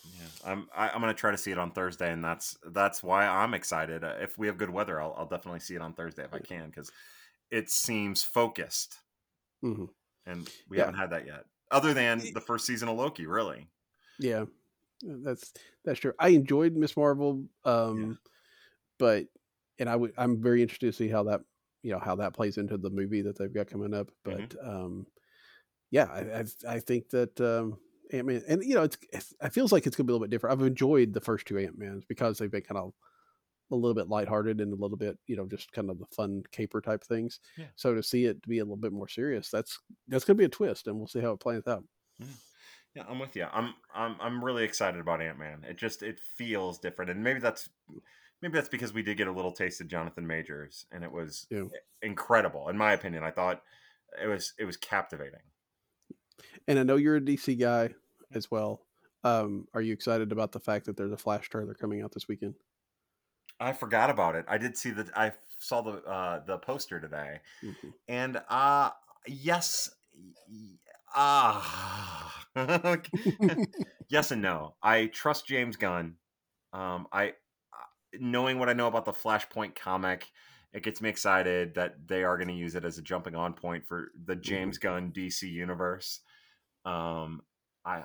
Yeah, 0.05 0.31
I'm 0.45 0.69
I, 0.75 0.89
I'm 0.91 1.01
going 1.01 1.15
to 1.15 1.19
try 1.21 1.31
to 1.31 1.39
see 1.39 1.53
it 1.53 1.59
on 1.59 1.73
Thursday, 1.73 2.13
and 2.13 2.25
that's 2.25 2.57
that's 2.73 3.03
why 3.03 3.27
I'm 3.27 3.55
excited. 3.55 4.03
Uh, 4.03 4.17
if 4.21 4.37
we 4.37 4.49
have 4.49 4.59
good 4.59 4.71
weather, 4.71 5.01
I'll, 5.01 5.15
I'll 5.17 5.29
definitely 5.29 5.61
see 5.61 5.77
it 5.77 5.81
on 5.83 5.95
Thursday 5.95 6.25
if 6.25 6.35
I 6.35 6.41
can 6.41 6.71
because 6.71 6.91
it 7.51 7.71
seems 7.71 8.25
focused, 8.25 8.99
hmm 9.63 9.85
and 10.27 10.51
we 10.69 10.77
Yeah. 10.77 10.83
haven't 10.85 10.95
had 10.95 11.11
that 11.11 11.27
yet. 11.27 11.45
Other 11.71 11.95
than 11.95 12.33
the 12.33 12.41
first 12.41 12.67
season 12.67 12.89
of 12.89 12.97
Loki, 12.97 13.27
really. 13.27 13.69
Yeah, 14.19 14.45
that's 15.03 15.53
that's 15.85 16.01
true. 16.01 16.15
I 16.19 16.31
enjoyed 16.31 16.75
Miss 16.75 16.97
Marvel, 16.97 17.47
um, 17.65 18.19
but 18.99 19.29
and 19.79 19.89
I 19.89 19.97
would 19.97 20.15
I'm 20.19 20.43
very 20.43 20.63
interested 20.63 20.87
to 20.87 20.93
see 20.93 21.09
how 21.09 21.25
that 21.25 21.43
you 21.83 21.93
know 21.93 21.99
how 21.99 22.17
that 22.17 22.35
plays 22.35 22.59
into 22.59 22.79
the 22.79 22.91
movie 22.91 23.23
that 23.23 23.39
they've 23.39 23.53
got 23.53 23.69
coming 23.69 23.95
up. 23.95 24.11
But 24.25 24.49
Mhm. 24.49 24.67
um, 24.67 25.07
yeah, 25.91 26.05
I, 26.07 26.41
I 26.41 26.75
I 26.77 26.81
think 26.81 27.11
that 27.11 27.41
um, 27.41 27.79
Ant 28.13 28.27
Man 28.27 28.43
and 28.49 28.65
you 28.65 28.75
know 28.75 28.83
it's, 28.85 28.97
it's 29.13 29.35
it 29.43 29.53
feels 29.53 29.73
like 29.73 29.87
it's 29.87 29.97
gonna 29.97 30.07
be 30.07 30.13
a 30.13 30.15
little 30.15 30.27
bit 30.27 30.31
different. 30.31 30.61
I've 30.61 30.67
enjoyed 30.67 31.13
the 31.13 31.21
first 31.21 31.47
two 31.47 31.59
Ant 31.59 31.79
Mans 31.79 32.05
because 32.07 32.39
they've 32.39 32.51
been 32.51 32.63
kind 32.63 32.79
of 32.79 32.93
a 33.71 33.77
little 33.77 33.95
bit 33.95 34.09
lighthearted 34.09 34.61
and 34.61 34.73
a 34.73 34.77
little 34.77 34.99
bit 34.99 35.19
you 35.27 35.37
know 35.37 35.47
just 35.47 35.73
kind 35.73 35.91
of 35.91 35.99
the 35.99 36.07
fun 36.07 36.43
caper 36.53 36.81
type 36.81 37.05
things. 37.05 37.41
Yeah. 37.57 37.69
So 37.77 37.95
to 37.95 38.03
see 38.03 38.27
it 38.27 38.43
to 38.43 38.49
be 38.49 38.59
a 38.59 38.65
little 38.65 38.77
bit 38.77 38.93
more 38.93 39.09
serious, 39.09 39.51
that's 39.51 39.79
that's 40.09 40.25
gonna 40.25 40.37
be 40.39 40.45
a 40.45 40.49
twist, 40.51 40.87
and 40.87 40.97
we'll 40.99 41.09
see 41.09 41.21
how 41.21 41.33
it 41.33 41.41
plays 41.41 41.67
out. 41.67 41.85
Yeah, 42.95 43.05
I'm 43.09 43.19
with 43.19 43.35
you. 43.37 43.45
I'm 43.45 43.75
I'm 43.95 44.17
I'm 44.21 44.45
really 44.45 44.65
excited 44.65 45.01
about 45.01 45.23
Ant 45.23 45.39
Man. 45.39 45.65
It 45.65 45.79
just 45.79 46.03
it 46.03 46.21
feels 46.21 46.79
different, 46.79 47.11
and 47.11 47.23
maybe 47.25 47.41
that's 47.41 47.71
maybe 48.43 48.53
that's 48.55 48.69
because 48.69 48.93
we 48.93 49.03
did 49.03 49.17
get 49.17 49.29
a 49.29 49.33
little 49.33 49.53
taste 49.53 49.81
of 49.81 49.89
Jonathan 49.89 50.27
Majors, 50.27 50.87
and 50.93 51.05
it 51.05 51.13
was 51.13 51.47
Yeah. 51.51 51.65
incredible 52.03 52.69
in 52.69 52.77
my 52.77 52.93
opinion. 52.93 53.23
I 53.23 53.31
thought 53.31 53.63
it 54.23 54.27
was 54.27 54.53
it 54.59 54.65
was 54.67 54.77
captivating. 54.77 55.41
And 56.69 56.79
I 56.79 56.83
know 56.83 56.97
you're 56.97 57.17
a 57.17 57.21
DC 57.21 57.59
guy 57.59 57.95
as 58.33 58.51
well. 58.51 58.87
Um, 59.25 59.69
are 59.73 59.81
you 59.81 59.93
excited 59.93 60.33
about 60.33 60.53
the 60.53 60.61
fact 60.61 60.87
that 60.87 60.97
there's 60.97 61.13
a 61.13 61.17
Flash 61.17 61.49
trailer 61.49 61.75
coming 61.75 62.03
out 62.03 62.13
this 62.13 62.29
weekend? 62.29 62.57
I 63.61 63.73
forgot 63.73 64.11
about 64.11 64.35
it. 64.35 64.45
I 64.49 64.59
did 64.59 64.77
see 64.77 64.91
that. 64.91 65.17
I 65.17 65.33
saw 65.59 65.81
the 65.83 66.03
uh, 66.05 66.45
the 66.45 66.59
poster 66.59 66.99
today, 67.01 67.41
Mhm. 67.63 67.95
and 68.09 68.43
uh 68.49 68.91
yes, 69.27 69.91
ah, 71.15 72.47
yes 74.09 74.31
and 74.31 74.43
no. 74.43 74.75
I 74.83 75.07
trust 75.07 75.47
James 75.47 75.77
Gunn. 75.77 76.17
Um, 76.73 77.07
I- 77.13 77.35
knowing 78.19 78.59
what 78.59 78.69
I 78.69 78.73
know 78.73 78.87
about 78.87 79.05
the 79.05 79.13
Flashpoint 79.13 79.75
comic, 79.75 80.31
it 80.73 80.83
gets 80.83 81.01
me 81.01 81.09
excited 81.09 81.75
that 81.75 82.07
they 82.07 82.25
are 82.25 82.37
going 82.37 82.49
to 82.49 82.55
use 82.55 82.75
it 82.75 82.85
as 82.85 82.99
a 82.99 83.03
jumping 83.03 83.35
on 83.35 83.53
point 83.53 83.87
for 83.87 84.11
the 84.25 84.37
James 84.37 84.79
Gunn 84.79 85.13
DC 85.13 85.51
universe. 85.51 86.21
Um, 86.85 87.43
I 87.85 88.05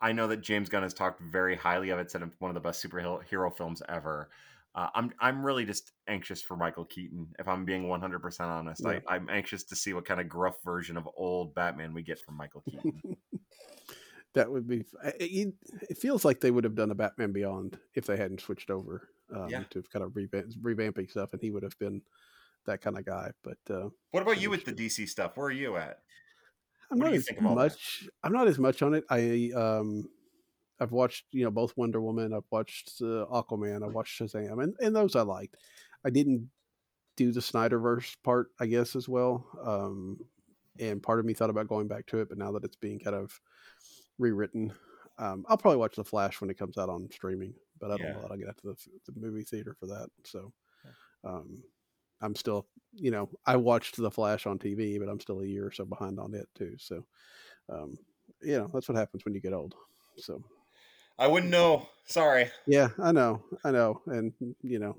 I 0.00 0.12
know 0.12 0.28
that 0.28 0.42
James 0.42 0.68
Gunn 0.68 0.82
has 0.82 0.94
talked 0.94 1.20
very 1.20 1.56
highly 1.56 1.90
of 1.90 1.98
it, 1.98 2.10
said 2.10 2.22
it's 2.22 2.40
one 2.40 2.50
of 2.50 2.54
the 2.54 2.60
best 2.60 2.84
superhero 2.84 3.56
films 3.56 3.82
ever. 3.88 4.28
Uh, 4.74 4.88
I'm 4.94 5.12
I'm 5.20 5.44
really 5.44 5.64
just 5.64 5.92
anxious 6.08 6.42
for 6.42 6.56
Michael 6.56 6.84
Keaton. 6.84 7.28
If 7.38 7.48
I'm 7.48 7.64
being 7.64 7.88
100 7.88 8.18
percent 8.20 8.50
honest, 8.50 8.82
Yeah. 8.84 8.98
I, 9.08 9.14
I'm 9.14 9.30
anxious 9.30 9.62
to 9.64 9.76
see 9.76 9.94
what 9.94 10.04
kind 10.04 10.20
of 10.20 10.28
gruff 10.28 10.56
version 10.64 10.96
of 10.96 11.08
old 11.16 11.54
Batman 11.54 11.94
we 11.94 12.02
get 12.02 12.20
from 12.20 12.36
Michael 12.36 12.62
Keaton. 12.68 13.16
that 14.34 14.50
would 14.50 14.66
be. 14.66 14.84
It, 15.18 15.54
it 15.88 15.98
feels 15.98 16.24
like 16.24 16.40
they 16.40 16.50
would 16.50 16.64
have 16.64 16.74
done 16.74 16.90
a 16.90 16.96
Batman 16.96 17.32
Beyond 17.32 17.78
if 17.94 18.06
they 18.06 18.16
hadn't 18.16 18.40
switched 18.40 18.70
over 18.70 19.08
um, 19.34 19.50
Yeah. 19.50 19.64
to 19.70 19.82
kind 19.84 20.04
of 20.04 20.16
revamp, 20.16 20.48
revamping 20.62 21.10
stuff, 21.10 21.32
and 21.32 21.42
he 21.42 21.50
would 21.50 21.62
have 21.62 21.78
been 21.78 22.02
that 22.66 22.80
kind 22.82 22.98
of 22.98 23.04
guy. 23.04 23.32
But 23.42 23.58
uh, 23.70 23.90
what 24.10 24.22
about 24.22 24.40
you 24.40 24.50
with 24.50 24.64
the 24.64 24.72
DC 24.72 25.06
stuff? 25.06 25.36
Where 25.36 25.46
are 25.48 25.52
you 25.52 25.76
at? 25.76 26.02
I'm 26.90 26.98
What 26.98 27.06
not 27.06 27.14
as 27.14 27.28
all 27.44 27.56
that? 27.56 27.72
much. 27.72 28.08
I'm 28.22 28.32
not 28.32 28.48
as 28.48 28.58
much 28.58 28.82
on 28.82 28.94
it. 28.94 29.04
I 29.10 29.50
um, 29.54 30.08
I've 30.80 30.92
watched 30.92 31.26
you 31.32 31.44
know 31.44 31.50
both 31.50 31.76
Wonder 31.76 32.00
Woman. 32.02 32.32
I've 32.34 32.50
watched 32.50 33.00
uh, 33.02 33.26
Aquaman. 33.26 33.84
I 33.84 33.88
watched 33.88 34.20
Shazam, 34.20 34.62
and 34.62 34.76
and 34.80 34.96
those 34.96 35.16
I 35.16 35.22
liked. 35.22 35.56
I 36.04 36.10
didn't 36.10 36.50
do 37.16 37.32
the 37.32 37.40
Snyderverse 37.40 38.16
part, 38.24 38.50
I 38.60 38.66
guess, 38.66 38.96
as 38.96 39.08
well. 39.08 39.46
Um, 39.62 40.20
and 40.80 41.02
part 41.02 41.20
of 41.20 41.26
me 41.26 41.34
thought 41.34 41.50
about 41.50 41.68
going 41.68 41.88
back 41.88 42.06
to 42.08 42.20
it, 42.20 42.28
but 42.30 42.38
now 42.38 42.52
that 42.52 42.64
it's 42.64 42.76
being 42.76 43.00
kind 43.00 43.16
of 43.16 43.40
rewritten, 44.18 44.74
um, 45.18 45.44
I'll 45.48 45.58
probably 45.58 45.78
watch 45.78 45.96
The 45.96 46.04
Flash 46.04 46.40
when 46.40 46.50
it 46.50 46.58
comes 46.58 46.78
out 46.78 46.90
on 46.90 47.10
streaming. 47.12 47.54
But 47.80 47.90
I 47.90 47.96
don't 47.98 48.06
Yeah. 48.06 48.12
know 48.14 48.22
that 48.22 48.30
I'll 48.30 48.38
get 48.38 48.48
out 48.48 48.56
to 48.58 48.66
the, 48.68 49.12
the 49.12 49.20
movie 49.20 49.42
theater 49.44 49.74
for 49.78 49.86
that. 49.86 50.08
So, 50.24 50.52
um, 51.24 51.62
I'm 52.20 52.34
still, 52.34 52.66
you 52.94 53.10
know, 53.10 53.28
I 53.46 53.56
watched 53.56 53.96
The 53.96 54.10
Flash 54.10 54.46
on 54.46 54.58
TV, 54.58 54.98
but 54.98 55.08
I'm 55.08 55.20
still 55.20 55.40
a 55.40 55.46
year 55.46 55.66
or 55.66 55.72
so 55.72 55.84
behind 55.84 56.18
on 56.18 56.34
it 56.34 56.48
too. 56.54 56.76
So, 56.78 57.04
um, 57.68 57.98
you 58.42 58.58
know, 58.58 58.70
that's 58.72 58.88
what 58.88 58.96
happens 58.96 59.24
when 59.24 59.34
you 59.34 59.40
get 59.40 59.52
old. 59.52 59.74
So, 60.18 60.42
I 61.18 61.26
wouldn't 61.26 61.52
know. 61.52 61.88
Sorry. 62.06 62.50
yeah, 62.66 62.88
I 62.98 63.12
know, 63.12 63.42
I 63.64 63.70
know, 63.70 64.00
and 64.06 64.32
you 64.62 64.78
know, 64.78 64.96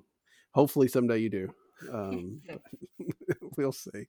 hopefully 0.52 0.88
someday 0.88 1.20
you 1.20 1.30
do. 1.30 1.54
Um, 1.92 2.42
we'll 3.58 3.72
see. 3.72 4.08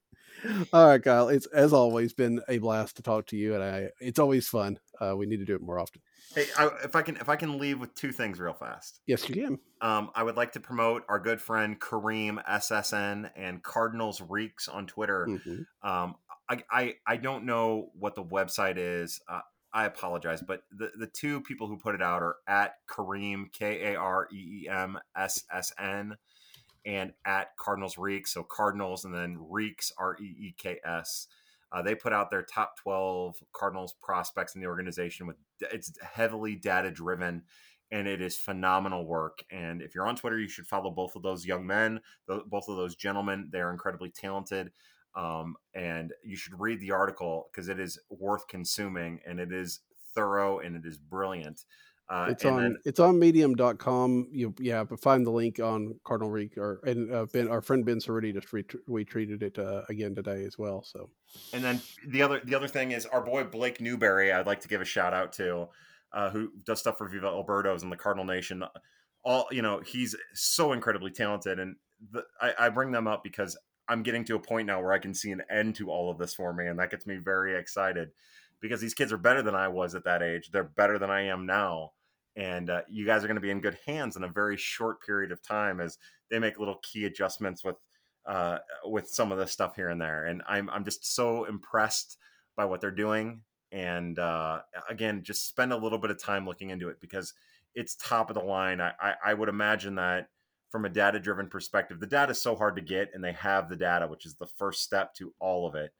All 0.72 0.86
right, 0.86 1.02
Kyle. 1.02 1.28
It's 1.28 1.46
as 1.46 1.72
always 1.72 2.12
been 2.12 2.40
a 2.48 2.58
blast 2.58 2.96
to 2.96 3.02
talk 3.02 3.26
to 3.28 3.36
you, 3.36 3.54
and 3.54 3.62
I. 3.62 3.90
It's 4.00 4.18
always 4.18 4.48
fun. 4.48 4.78
Uh, 5.00 5.14
we 5.16 5.26
need 5.26 5.36
to 5.38 5.44
do 5.44 5.54
it 5.54 5.62
more 5.62 5.78
often. 5.78 6.00
Hey, 6.34 6.46
I, 6.58 6.70
if 6.84 6.96
I 6.96 7.02
can 7.02 7.16
if 7.16 7.28
I 7.28 7.36
can 7.36 7.58
leave 7.58 7.78
with 7.78 7.94
two 7.94 8.12
things 8.12 8.38
real 8.38 8.52
fast. 8.54 9.00
Yes, 9.06 9.28
you 9.28 9.34
can. 9.34 9.58
Um, 9.80 10.10
I 10.14 10.22
would 10.22 10.36
like 10.36 10.52
to 10.52 10.60
promote 10.60 11.04
our 11.08 11.18
good 11.20 11.40
friend 11.40 11.78
Kareem 11.80 12.44
SSN 12.44 13.30
and 13.36 13.62
Cardinals 13.62 14.20
Reeks 14.20 14.68
on 14.68 14.86
Twitter. 14.86 15.26
Mhm. 15.28 15.66
Um, 15.82 16.16
I, 16.48 16.62
I 16.70 16.94
I 17.06 17.16
don't 17.16 17.44
know 17.44 17.90
what 17.98 18.14
the 18.14 18.24
website 18.24 18.76
is. 18.76 19.20
Uh, 19.28 19.40
I 19.72 19.84
apologize, 19.84 20.42
but 20.42 20.62
the 20.70 20.90
the 20.98 21.06
two 21.06 21.40
people 21.42 21.68
who 21.68 21.76
put 21.78 21.94
it 21.94 22.02
out 22.02 22.22
are 22.22 22.36
at 22.46 22.74
Kareem 22.88 23.52
K 23.52 23.92
A 23.92 23.96
R 23.96 24.26
E 24.32 24.62
E 24.64 24.68
M 24.68 24.98
S 25.16 25.44
S 25.52 25.72
N 25.78 26.16
and 26.86 27.12
at 27.24 27.56
Cardinals 27.58 27.98
Reeks. 27.98 28.32
So 28.32 28.42
Cardinals 28.42 29.04
and 29.04 29.14
then 29.14 29.36
Reeks 29.50 29.92
R 29.98 30.16
E 30.20 30.24
E 30.24 30.54
K 30.58 30.78
S. 30.84 31.26
Uh, 31.72 31.82
they 31.82 31.94
put 31.94 32.12
out 32.12 32.30
their 32.30 32.42
top 32.42 32.76
12 32.82 33.36
Cardinals 33.52 33.94
prospects 34.02 34.54
in 34.54 34.60
the 34.60 34.66
organization 34.66 35.26
with 35.26 35.36
it's 35.60 35.92
heavily 36.00 36.54
data 36.54 36.90
driven 36.90 37.42
and 37.90 38.06
it 38.06 38.20
is 38.20 38.36
phenomenal 38.36 39.06
work. 39.06 39.38
And 39.50 39.80
if 39.80 39.94
you're 39.94 40.06
on 40.06 40.16
Twitter, 40.16 40.38
you 40.38 40.48
should 40.48 40.66
follow 40.66 40.90
both 40.90 41.16
of 41.16 41.22
those 41.22 41.46
young 41.46 41.66
men, 41.66 42.00
both 42.26 42.68
of 42.68 42.76
those 42.76 42.94
gentlemen. 42.96 43.48
They're 43.50 43.70
incredibly 43.70 44.10
talented. 44.10 44.72
Um, 45.14 45.56
and 45.74 46.12
you 46.22 46.36
should 46.36 46.60
read 46.60 46.80
the 46.80 46.92
article 46.92 47.48
because 47.50 47.68
it 47.68 47.80
is 47.80 47.98
worth 48.10 48.46
consuming 48.46 49.20
and 49.26 49.40
it 49.40 49.52
is 49.52 49.80
thorough 50.14 50.58
and 50.58 50.76
it 50.76 50.86
is 50.86 50.98
brilliant. 50.98 51.64
Uh, 52.10 52.28
it's 52.30 52.44
on 52.44 52.62
then, 52.62 52.78
it's 52.86 53.00
on 53.00 53.18
medium.com. 53.18 54.28
You 54.32 54.54
yeah, 54.58 54.82
but 54.82 54.98
find 54.98 55.26
the 55.26 55.30
link 55.30 55.60
on 55.60 56.00
Cardinal 56.04 56.30
Reek 56.30 56.56
or 56.56 56.80
and 56.84 57.12
uh, 57.12 57.26
ben, 57.32 57.48
our 57.48 57.60
friend 57.60 57.84
Ben 57.84 57.98
Cerruti 57.98 58.32
just 58.32 58.50
re- 58.52 58.64
retweeted 58.88 59.42
it 59.42 59.58
uh, 59.58 59.82
again 59.90 60.14
today 60.14 60.44
as 60.44 60.56
well. 60.56 60.82
So 60.82 61.10
and 61.52 61.62
then 61.62 61.82
the 62.06 62.22
other 62.22 62.40
the 62.42 62.54
other 62.54 62.68
thing 62.68 62.92
is 62.92 63.04
our 63.04 63.20
boy 63.20 63.44
Blake 63.44 63.80
Newberry. 63.80 64.32
I'd 64.32 64.46
like 64.46 64.60
to 64.60 64.68
give 64.68 64.80
a 64.80 64.86
shout 64.86 65.12
out 65.12 65.34
to 65.34 65.68
uh, 66.14 66.30
who 66.30 66.50
does 66.64 66.80
stuff 66.80 66.96
for 66.96 67.08
Viva 67.08 67.26
El 67.26 67.44
Birdos 67.44 67.82
and 67.82 67.92
the 67.92 67.96
Cardinal 67.96 68.24
Nation. 68.24 68.64
All 69.22 69.46
you 69.50 69.60
know, 69.60 69.80
he's 69.80 70.16
so 70.32 70.72
incredibly 70.72 71.10
talented, 71.10 71.58
and 71.58 71.76
the, 72.10 72.22
I, 72.40 72.54
I 72.58 72.68
bring 72.70 72.90
them 72.90 73.06
up 73.06 73.22
because 73.22 73.58
I'm 73.86 74.02
getting 74.02 74.24
to 74.26 74.36
a 74.36 74.40
point 74.40 74.66
now 74.66 74.80
where 74.80 74.94
I 74.94 74.98
can 74.98 75.12
see 75.12 75.30
an 75.30 75.42
end 75.50 75.74
to 75.76 75.90
all 75.90 76.10
of 76.10 76.16
this 76.16 76.32
for 76.32 76.54
me, 76.54 76.68
and 76.68 76.78
that 76.78 76.90
gets 76.90 77.06
me 77.06 77.16
very 77.16 77.54
excited 77.54 78.12
because 78.60 78.80
these 78.80 78.94
kids 78.94 79.12
are 79.12 79.18
better 79.18 79.42
than 79.42 79.54
I 79.54 79.68
was 79.68 79.94
at 79.94 80.04
that 80.04 80.22
age. 80.22 80.50
They're 80.50 80.64
better 80.64 80.98
than 80.98 81.10
I 81.10 81.24
am 81.24 81.44
now 81.44 81.92
and 82.36 82.70
uh, 82.70 82.82
you 82.88 83.04
guys 83.04 83.24
are 83.24 83.26
going 83.26 83.36
to 83.36 83.40
be 83.40 83.50
in 83.50 83.60
good 83.60 83.78
hands 83.86 84.16
in 84.16 84.24
a 84.24 84.28
very 84.28 84.56
short 84.56 85.02
period 85.04 85.32
of 85.32 85.42
time 85.42 85.80
as 85.80 85.98
they 86.30 86.38
make 86.38 86.58
little 86.58 86.78
key 86.82 87.04
adjustments 87.04 87.64
with 87.64 87.76
uh, 88.26 88.58
with 88.84 89.08
some 89.08 89.32
of 89.32 89.38
the 89.38 89.46
stuff 89.46 89.74
here 89.74 89.88
and 89.88 90.00
there. 90.00 90.26
And 90.26 90.42
I'm 90.48 90.68
I'm 90.70 90.84
just 90.84 91.14
so 91.14 91.44
impressed 91.44 92.18
by 92.56 92.64
what 92.64 92.80
they're 92.80 92.90
doing. 92.90 93.42
And 93.70 94.18
uh, 94.18 94.60
again, 94.88 95.22
just 95.22 95.48
spend 95.48 95.72
a 95.72 95.76
little 95.76 95.98
bit 95.98 96.10
of 96.10 96.22
time 96.22 96.46
looking 96.46 96.70
into 96.70 96.88
it 96.88 97.00
because 97.00 97.34
it's 97.74 97.96
top 97.96 98.30
of 98.30 98.34
the 98.34 98.42
line. 98.42 98.80
I, 98.80 98.92
I, 99.00 99.14
I 99.26 99.34
would 99.34 99.48
imagine 99.48 99.96
that 99.96 100.28
from 100.70 100.84
a 100.84 100.88
data 100.88 101.20
driven 101.20 101.48
perspective, 101.48 102.00
the 102.00 102.06
data 102.06 102.32
is 102.32 102.40
so 102.40 102.54
hard 102.54 102.76
to 102.76 102.82
get, 102.82 103.10
and 103.14 103.22
they 103.22 103.32
have 103.32 103.68
the 103.68 103.76
data, 103.76 104.06
which 104.06 104.26
is 104.26 104.34
the 104.34 104.46
first 104.46 104.82
step 104.82 105.14
to 105.14 105.32
all 105.38 105.66
of 105.66 105.74
it. 105.74 105.92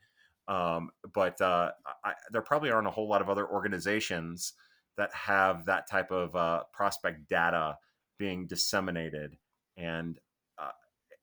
Um, 0.46 0.90
but 1.12 1.40
uh, 1.40 1.72
I, 2.04 2.14
there 2.30 2.42
probably 2.42 2.70
aren't 2.70 2.88
a 2.88 2.90
whole 2.90 3.08
lot 3.08 3.20
of 3.20 3.28
other 3.28 3.46
organizations 3.46 4.54
that 4.98 5.14
have 5.14 5.64
that 5.66 5.88
type 5.88 6.10
of 6.10 6.36
uh, 6.36 6.64
prospect 6.72 7.28
data 7.28 7.78
being 8.18 8.46
disseminated 8.46 9.36
and 9.76 10.18
uh, 10.58 10.72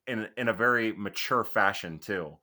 in 0.06 0.26
in 0.36 0.48
a 0.48 0.52
very 0.52 0.92
mature 0.92 1.44
fashion 1.44 1.98
too. 1.98 2.36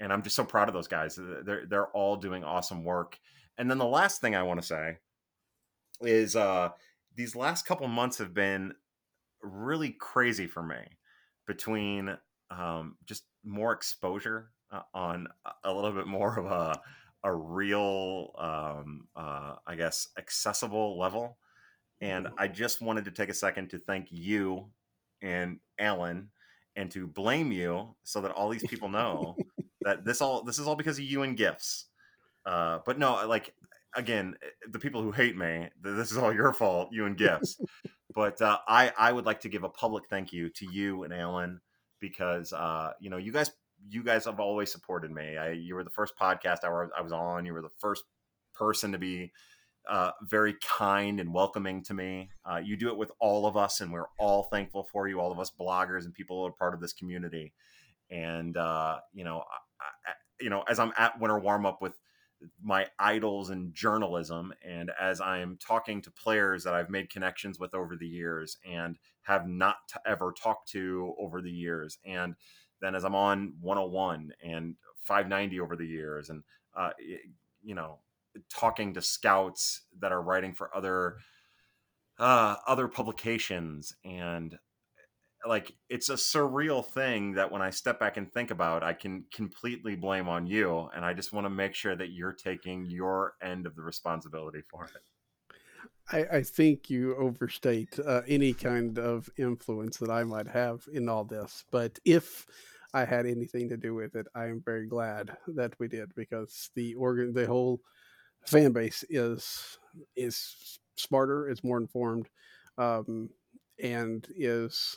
And 0.00 0.12
I'm 0.12 0.22
just 0.22 0.36
so 0.36 0.44
proud 0.44 0.68
of 0.68 0.74
those 0.74 0.88
guys. 0.88 1.18
They're 1.18 1.64
they're 1.66 1.88
all 1.88 2.16
doing 2.16 2.44
awesome 2.44 2.84
work. 2.84 3.18
And 3.56 3.70
then 3.70 3.78
the 3.78 3.86
last 3.86 4.20
thing 4.20 4.34
I 4.34 4.42
want 4.42 4.60
to 4.60 4.66
say 4.66 4.96
is 6.00 6.34
uh, 6.34 6.70
these 7.14 7.36
last 7.36 7.66
couple 7.66 7.86
months 7.88 8.18
have 8.18 8.34
been 8.34 8.74
really 9.42 9.90
crazy 9.90 10.46
for 10.46 10.62
me 10.62 10.78
between 11.46 12.16
um, 12.50 12.96
just 13.06 13.24
more 13.44 13.72
exposure 13.72 14.50
uh, 14.72 14.82
on 14.94 15.28
a 15.64 15.72
little 15.72 15.92
bit 15.92 16.06
more 16.06 16.38
of 16.38 16.46
a 16.46 16.80
a 17.22 17.34
real, 17.34 18.32
um, 18.38 19.08
uh, 19.14 19.56
I 19.66 19.74
guess, 19.76 20.08
accessible 20.18 20.98
level. 20.98 21.38
And 22.00 22.26
mm-hmm. 22.26 22.34
I 22.38 22.48
just 22.48 22.80
wanted 22.80 23.04
to 23.06 23.10
take 23.10 23.28
a 23.28 23.34
second 23.34 23.70
to 23.70 23.78
thank 23.78 24.08
you 24.10 24.70
and 25.22 25.58
Alan 25.78 26.30
and 26.76 26.90
to 26.92 27.06
blame 27.06 27.52
you 27.52 27.94
so 28.04 28.20
that 28.22 28.32
all 28.32 28.48
these 28.48 28.66
people 28.66 28.88
know 28.88 29.36
that 29.82 30.04
this 30.04 30.20
all 30.20 30.42
this 30.42 30.58
is 30.58 30.66
all 30.66 30.76
because 30.76 30.98
of 30.98 31.04
you 31.04 31.22
and 31.22 31.36
gifts. 31.36 31.86
Uh, 32.46 32.78
but 32.86 32.98
no, 32.98 33.26
like 33.26 33.54
again, 33.94 34.34
eh, 34.42 34.48
the 34.70 34.78
people 34.78 35.02
who 35.02 35.12
hate 35.12 35.36
me, 35.36 35.68
this 35.82 36.10
is 36.10 36.16
all 36.16 36.32
your 36.32 36.52
fault, 36.52 36.88
you 36.92 37.06
and 37.06 37.16
gifts. 37.18 37.60
but 38.14 38.40
uh, 38.40 38.58
I 38.66 38.92
I 38.98 39.12
would 39.12 39.26
like 39.26 39.40
to 39.40 39.48
give 39.48 39.64
a 39.64 39.68
public 39.68 40.04
thank 40.08 40.32
you 40.32 40.48
to 40.50 40.70
you 40.70 41.02
and 41.04 41.12
Alan 41.12 41.60
because 42.00 42.52
uh, 42.52 42.92
you 43.00 43.10
know 43.10 43.18
you 43.18 43.32
guys 43.32 43.50
you 43.88 44.02
guys 44.02 44.24
have 44.24 44.40
always 44.40 44.70
supported 44.70 45.10
me. 45.10 45.36
I, 45.36 45.50
you 45.52 45.74
were 45.74 45.84
the 45.84 45.90
first 45.90 46.14
podcast 46.20 46.64
I, 46.64 46.68
I 46.96 47.02
was 47.02 47.12
on. 47.12 47.46
You 47.46 47.54
were 47.54 47.62
the 47.62 47.68
first 47.78 48.04
person 48.54 48.92
to 48.92 48.98
be 48.98 49.32
uh, 49.88 50.10
very 50.22 50.54
kind 50.62 51.20
and 51.20 51.32
welcoming 51.32 51.82
to 51.84 51.94
me. 51.94 52.30
Uh, 52.44 52.60
you 52.62 52.76
do 52.76 52.88
it 52.88 52.96
with 52.96 53.10
all 53.20 53.46
of 53.46 53.56
us, 53.56 53.80
and 53.80 53.92
we're 53.92 54.08
all 54.18 54.44
thankful 54.44 54.84
for 54.84 55.08
you, 55.08 55.20
all 55.20 55.32
of 55.32 55.38
us 55.38 55.50
bloggers 55.58 56.04
and 56.04 56.14
people 56.14 56.46
are 56.46 56.52
part 56.52 56.74
of 56.74 56.80
this 56.80 56.92
community. 56.92 57.52
And 58.10 58.56
uh, 58.56 58.98
you 59.12 59.24
know, 59.24 59.44
I, 59.80 60.12
you 60.40 60.50
know, 60.50 60.62
as 60.68 60.78
I'm 60.78 60.92
at 60.96 61.20
winter 61.20 61.38
warm 61.38 61.66
up 61.66 61.80
with 61.80 61.94
my 62.62 62.86
idols 62.98 63.50
in 63.50 63.72
journalism, 63.72 64.52
and 64.66 64.90
as 65.00 65.20
I'm 65.20 65.58
talking 65.58 66.02
to 66.02 66.10
players 66.10 66.64
that 66.64 66.74
I've 66.74 66.90
made 66.90 67.10
connections 67.10 67.58
with 67.58 67.74
over 67.74 67.96
the 67.96 68.06
years 68.06 68.56
and 68.68 68.98
have 69.22 69.46
not 69.46 69.76
ever 70.06 70.32
talked 70.32 70.70
to 70.70 71.14
over 71.18 71.42
the 71.42 71.50
years, 71.50 71.98
and 72.04 72.34
then 72.80 72.94
as 72.94 73.04
I'm 73.04 73.14
on 73.14 73.54
101 73.60 74.32
and 74.42 74.76
590 75.02 75.60
over 75.60 75.76
the 75.76 75.86
years, 75.86 76.30
and 76.30 76.42
uh, 76.76 76.90
you 77.62 77.74
know, 77.74 77.98
talking 78.52 78.94
to 78.94 79.02
scouts 79.02 79.82
that 80.00 80.12
are 80.12 80.22
writing 80.22 80.54
for 80.54 80.74
other 80.74 81.16
uh, 82.18 82.56
other 82.66 82.88
publications, 82.88 83.94
and 84.04 84.58
like 85.46 85.72
it's 85.88 86.10
a 86.10 86.14
surreal 86.14 86.84
thing 86.84 87.32
that 87.32 87.50
when 87.50 87.62
I 87.62 87.70
step 87.70 87.98
back 87.98 88.16
and 88.16 88.30
think 88.30 88.50
about, 88.50 88.82
I 88.82 88.92
can 88.92 89.24
completely 89.32 89.96
blame 89.96 90.28
on 90.28 90.46
you, 90.46 90.88
and 90.94 91.04
I 91.04 91.14
just 91.14 91.32
want 91.32 91.46
to 91.46 91.50
make 91.50 91.74
sure 91.74 91.96
that 91.96 92.10
you're 92.10 92.32
taking 92.32 92.86
your 92.86 93.34
end 93.42 93.66
of 93.66 93.74
the 93.74 93.82
responsibility 93.82 94.60
for 94.70 94.84
it. 94.84 95.02
I, 96.12 96.26
I 96.32 96.42
think 96.42 96.90
you 96.90 97.16
overstate 97.16 97.98
uh, 97.98 98.22
any 98.26 98.52
kind 98.52 98.98
of 98.98 99.28
influence 99.36 99.98
that 99.98 100.10
I 100.10 100.24
might 100.24 100.48
have 100.48 100.86
in 100.92 101.08
all 101.08 101.24
this. 101.24 101.64
But 101.70 101.98
if 102.04 102.46
I 102.92 103.04
had 103.04 103.26
anything 103.26 103.68
to 103.68 103.76
do 103.76 103.94
with 103.94 104.16
it, 104.16 104.26
I 104.34 104.46
am 104.46 104.62
very 104.64 104.86
glad 104.86 105.36
that 105.48 105.74
we 105.78 105.88
did 105.88 106.14
because 106.14 106.70
the 106.74 106.94
organ, 106.94 107.32
the 107.32 107.46
whole 107.46 107.80
fan 108.46 108.72
base 108.72 109.04
is 109.08 109.78
is 110.16 110.78
smarter, 110.96 111.48
is 111.48 111.62
more 111.62 111.78
informed, 111.78 112.28
um, 112.78 113.30
and 113.82 114.26
is 114.36 114.96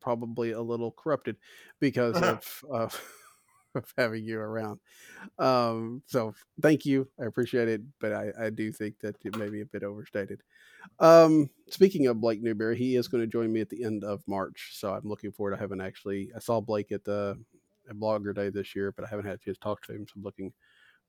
probably 0.00 0.52
a 0.52 0.60
little 0.60 0.92
corrupted 0.92 1.36
because 1.80 2.16
of, 2.22 2.64
of 2.70 3.00
of 3.74 3.92
having 3.96 4.24
you 4.24 4.38
around. 4.38 4.80
Um, 5.38 6.02
so 6.06 6.34
thank 6.60 6.84
you, 6.84 7.08
I 7.20 7.26
appreciate 7.26 7.68
it, 7.68 7.82
but 8.00 8.12
I, 8.12 8.32
I 8.40 8.50
do 8.50 8.72
think 8.72 8.98
that 9.00 9.16
it 9.24 9.36
may 9.36 9.48
be 9.48 9.60
a 9.60 9.66
bit 9.66 9.82
overstated. 9.82 10.42
Um, 11.00 11.50
speaking 11.68 12.06
of 12.06 12.20
Blake 12.20 12.42
Newberry, 12.42 12.76
he 12.76 12.96
is 12.96 13.08
going 13.08 13.22
to 13.22 13.26
join 13.26 13.52
me 13.52 13.60
at 13.60 13.68
the 13.68 13.84
end 13.84 14.04
of 14.04 14.22
March, 14.26 14.72
so 14.74 14.92
I'm 14.92 15.08
looking 15.08 15.32
forward. 15.32 15.54
I 15.54 15.58
haven't 15.58 15.80
actually 15.80 16.30
I 16.34 16.38
saw 16.38 16.60
Blake 16.60 16.92
at 16.92 17.04
the 17.04 17.38
at 17.88 17.96
Blogger 17.96 18.34
Day 18.34 18.50
this 18.50 18.76
year, 18.76 18.92
but 18.92 19.04
I 19.04 19.08
haven't 19.08 19.26
had 19.26 19.36
a 19.36 19.38
chance 19.38 19.56
to 19.56 19.62
talk 19.62 19.82
to 19.82 19.92
him, 19.92 20.06
so 20.06 20.14
I'm 20.16 20.22
looking 20.22 20.52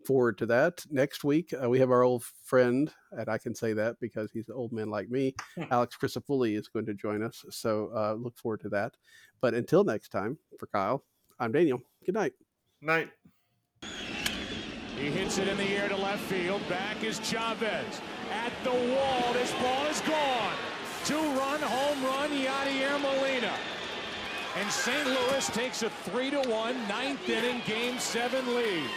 forward 0.06 0.38
to 0.38 0.45
that. 0.48 0.86
Next 0.90 1.23
week, 1.23 1.53
uh, 1.61 1.69
we 1.69 1.80
have 1.80 1.91
our 1.91 2.03
old 2.03 2.23
friend, 2.44 2.91
and 3.11 3.30
I 3.30 3.38
can 3.38 3.53
say 3.53 3.73
that 3.73 3.99
because 3.99 4.31
he's 4.31 4.49
an 4.49 4.56
old 4.56 4.72
man 4.72 4.90
like 4.90 5.10
me. 5.10 5.36
Alex 5.72 5.98
Crisafulli 6.02 6.57
is 6.57 6.68
going 6.68 6.86
to 6.86 6.94
join 6.94 7.23
us, 7.23 7.44
so 7.49 7.91
uh, 7.95 8.14
look 8.14 8.38
forward 8.38 8.61
to 8.61 8.69
that. 8.69 8.95
But 9.41 9.53
until 9.53 9.84
next 9.84 10.10
time, 10.10 10.38
for 10.57 10.68
Kyle, 10.68 11.03
I'm 11.40 11.52
Daniel. 11.52 11.81
Good 12.06 12.15
night. 12.15 12.34
Night. 12.81 13.10
He 14.97 15.11
hits 15.11 15.38
it 15.38 15.49
in 15.49 15.57
the 15.57 15.68
air 15.76 15.89
to 15.89 15.97
left 15.97 16.22
field. 16.23 16.61
Back 16.69 17.03
is 17.03 17.19
Chavez. 17.19 18.01
At 18.31 18.53
the 18.64 18.72
wall. 18.72 19.34
This 19.34 19.51
ball 19.53 19.85
is 19.88 19.99
gone. 20.01 20.53
Two-run 21.03 21.60
home 21.61 22.03
run, 22.06 22.30
Yadier 22.30 23.01
Molina. 23.01 23.53
And 24.57 24.72
St. 24.72 25.06
Louis 25.07 25.45
takes 25.47 25.84
a 25.84 25.89
3 25.89 26.30
to 26.30 26.41
1 26.49 26.88
ninth 26.88 27.30
inning 27.30 27.61
game 27.65 27.99
seven 27.99 28.56
lead. 28.56 28.89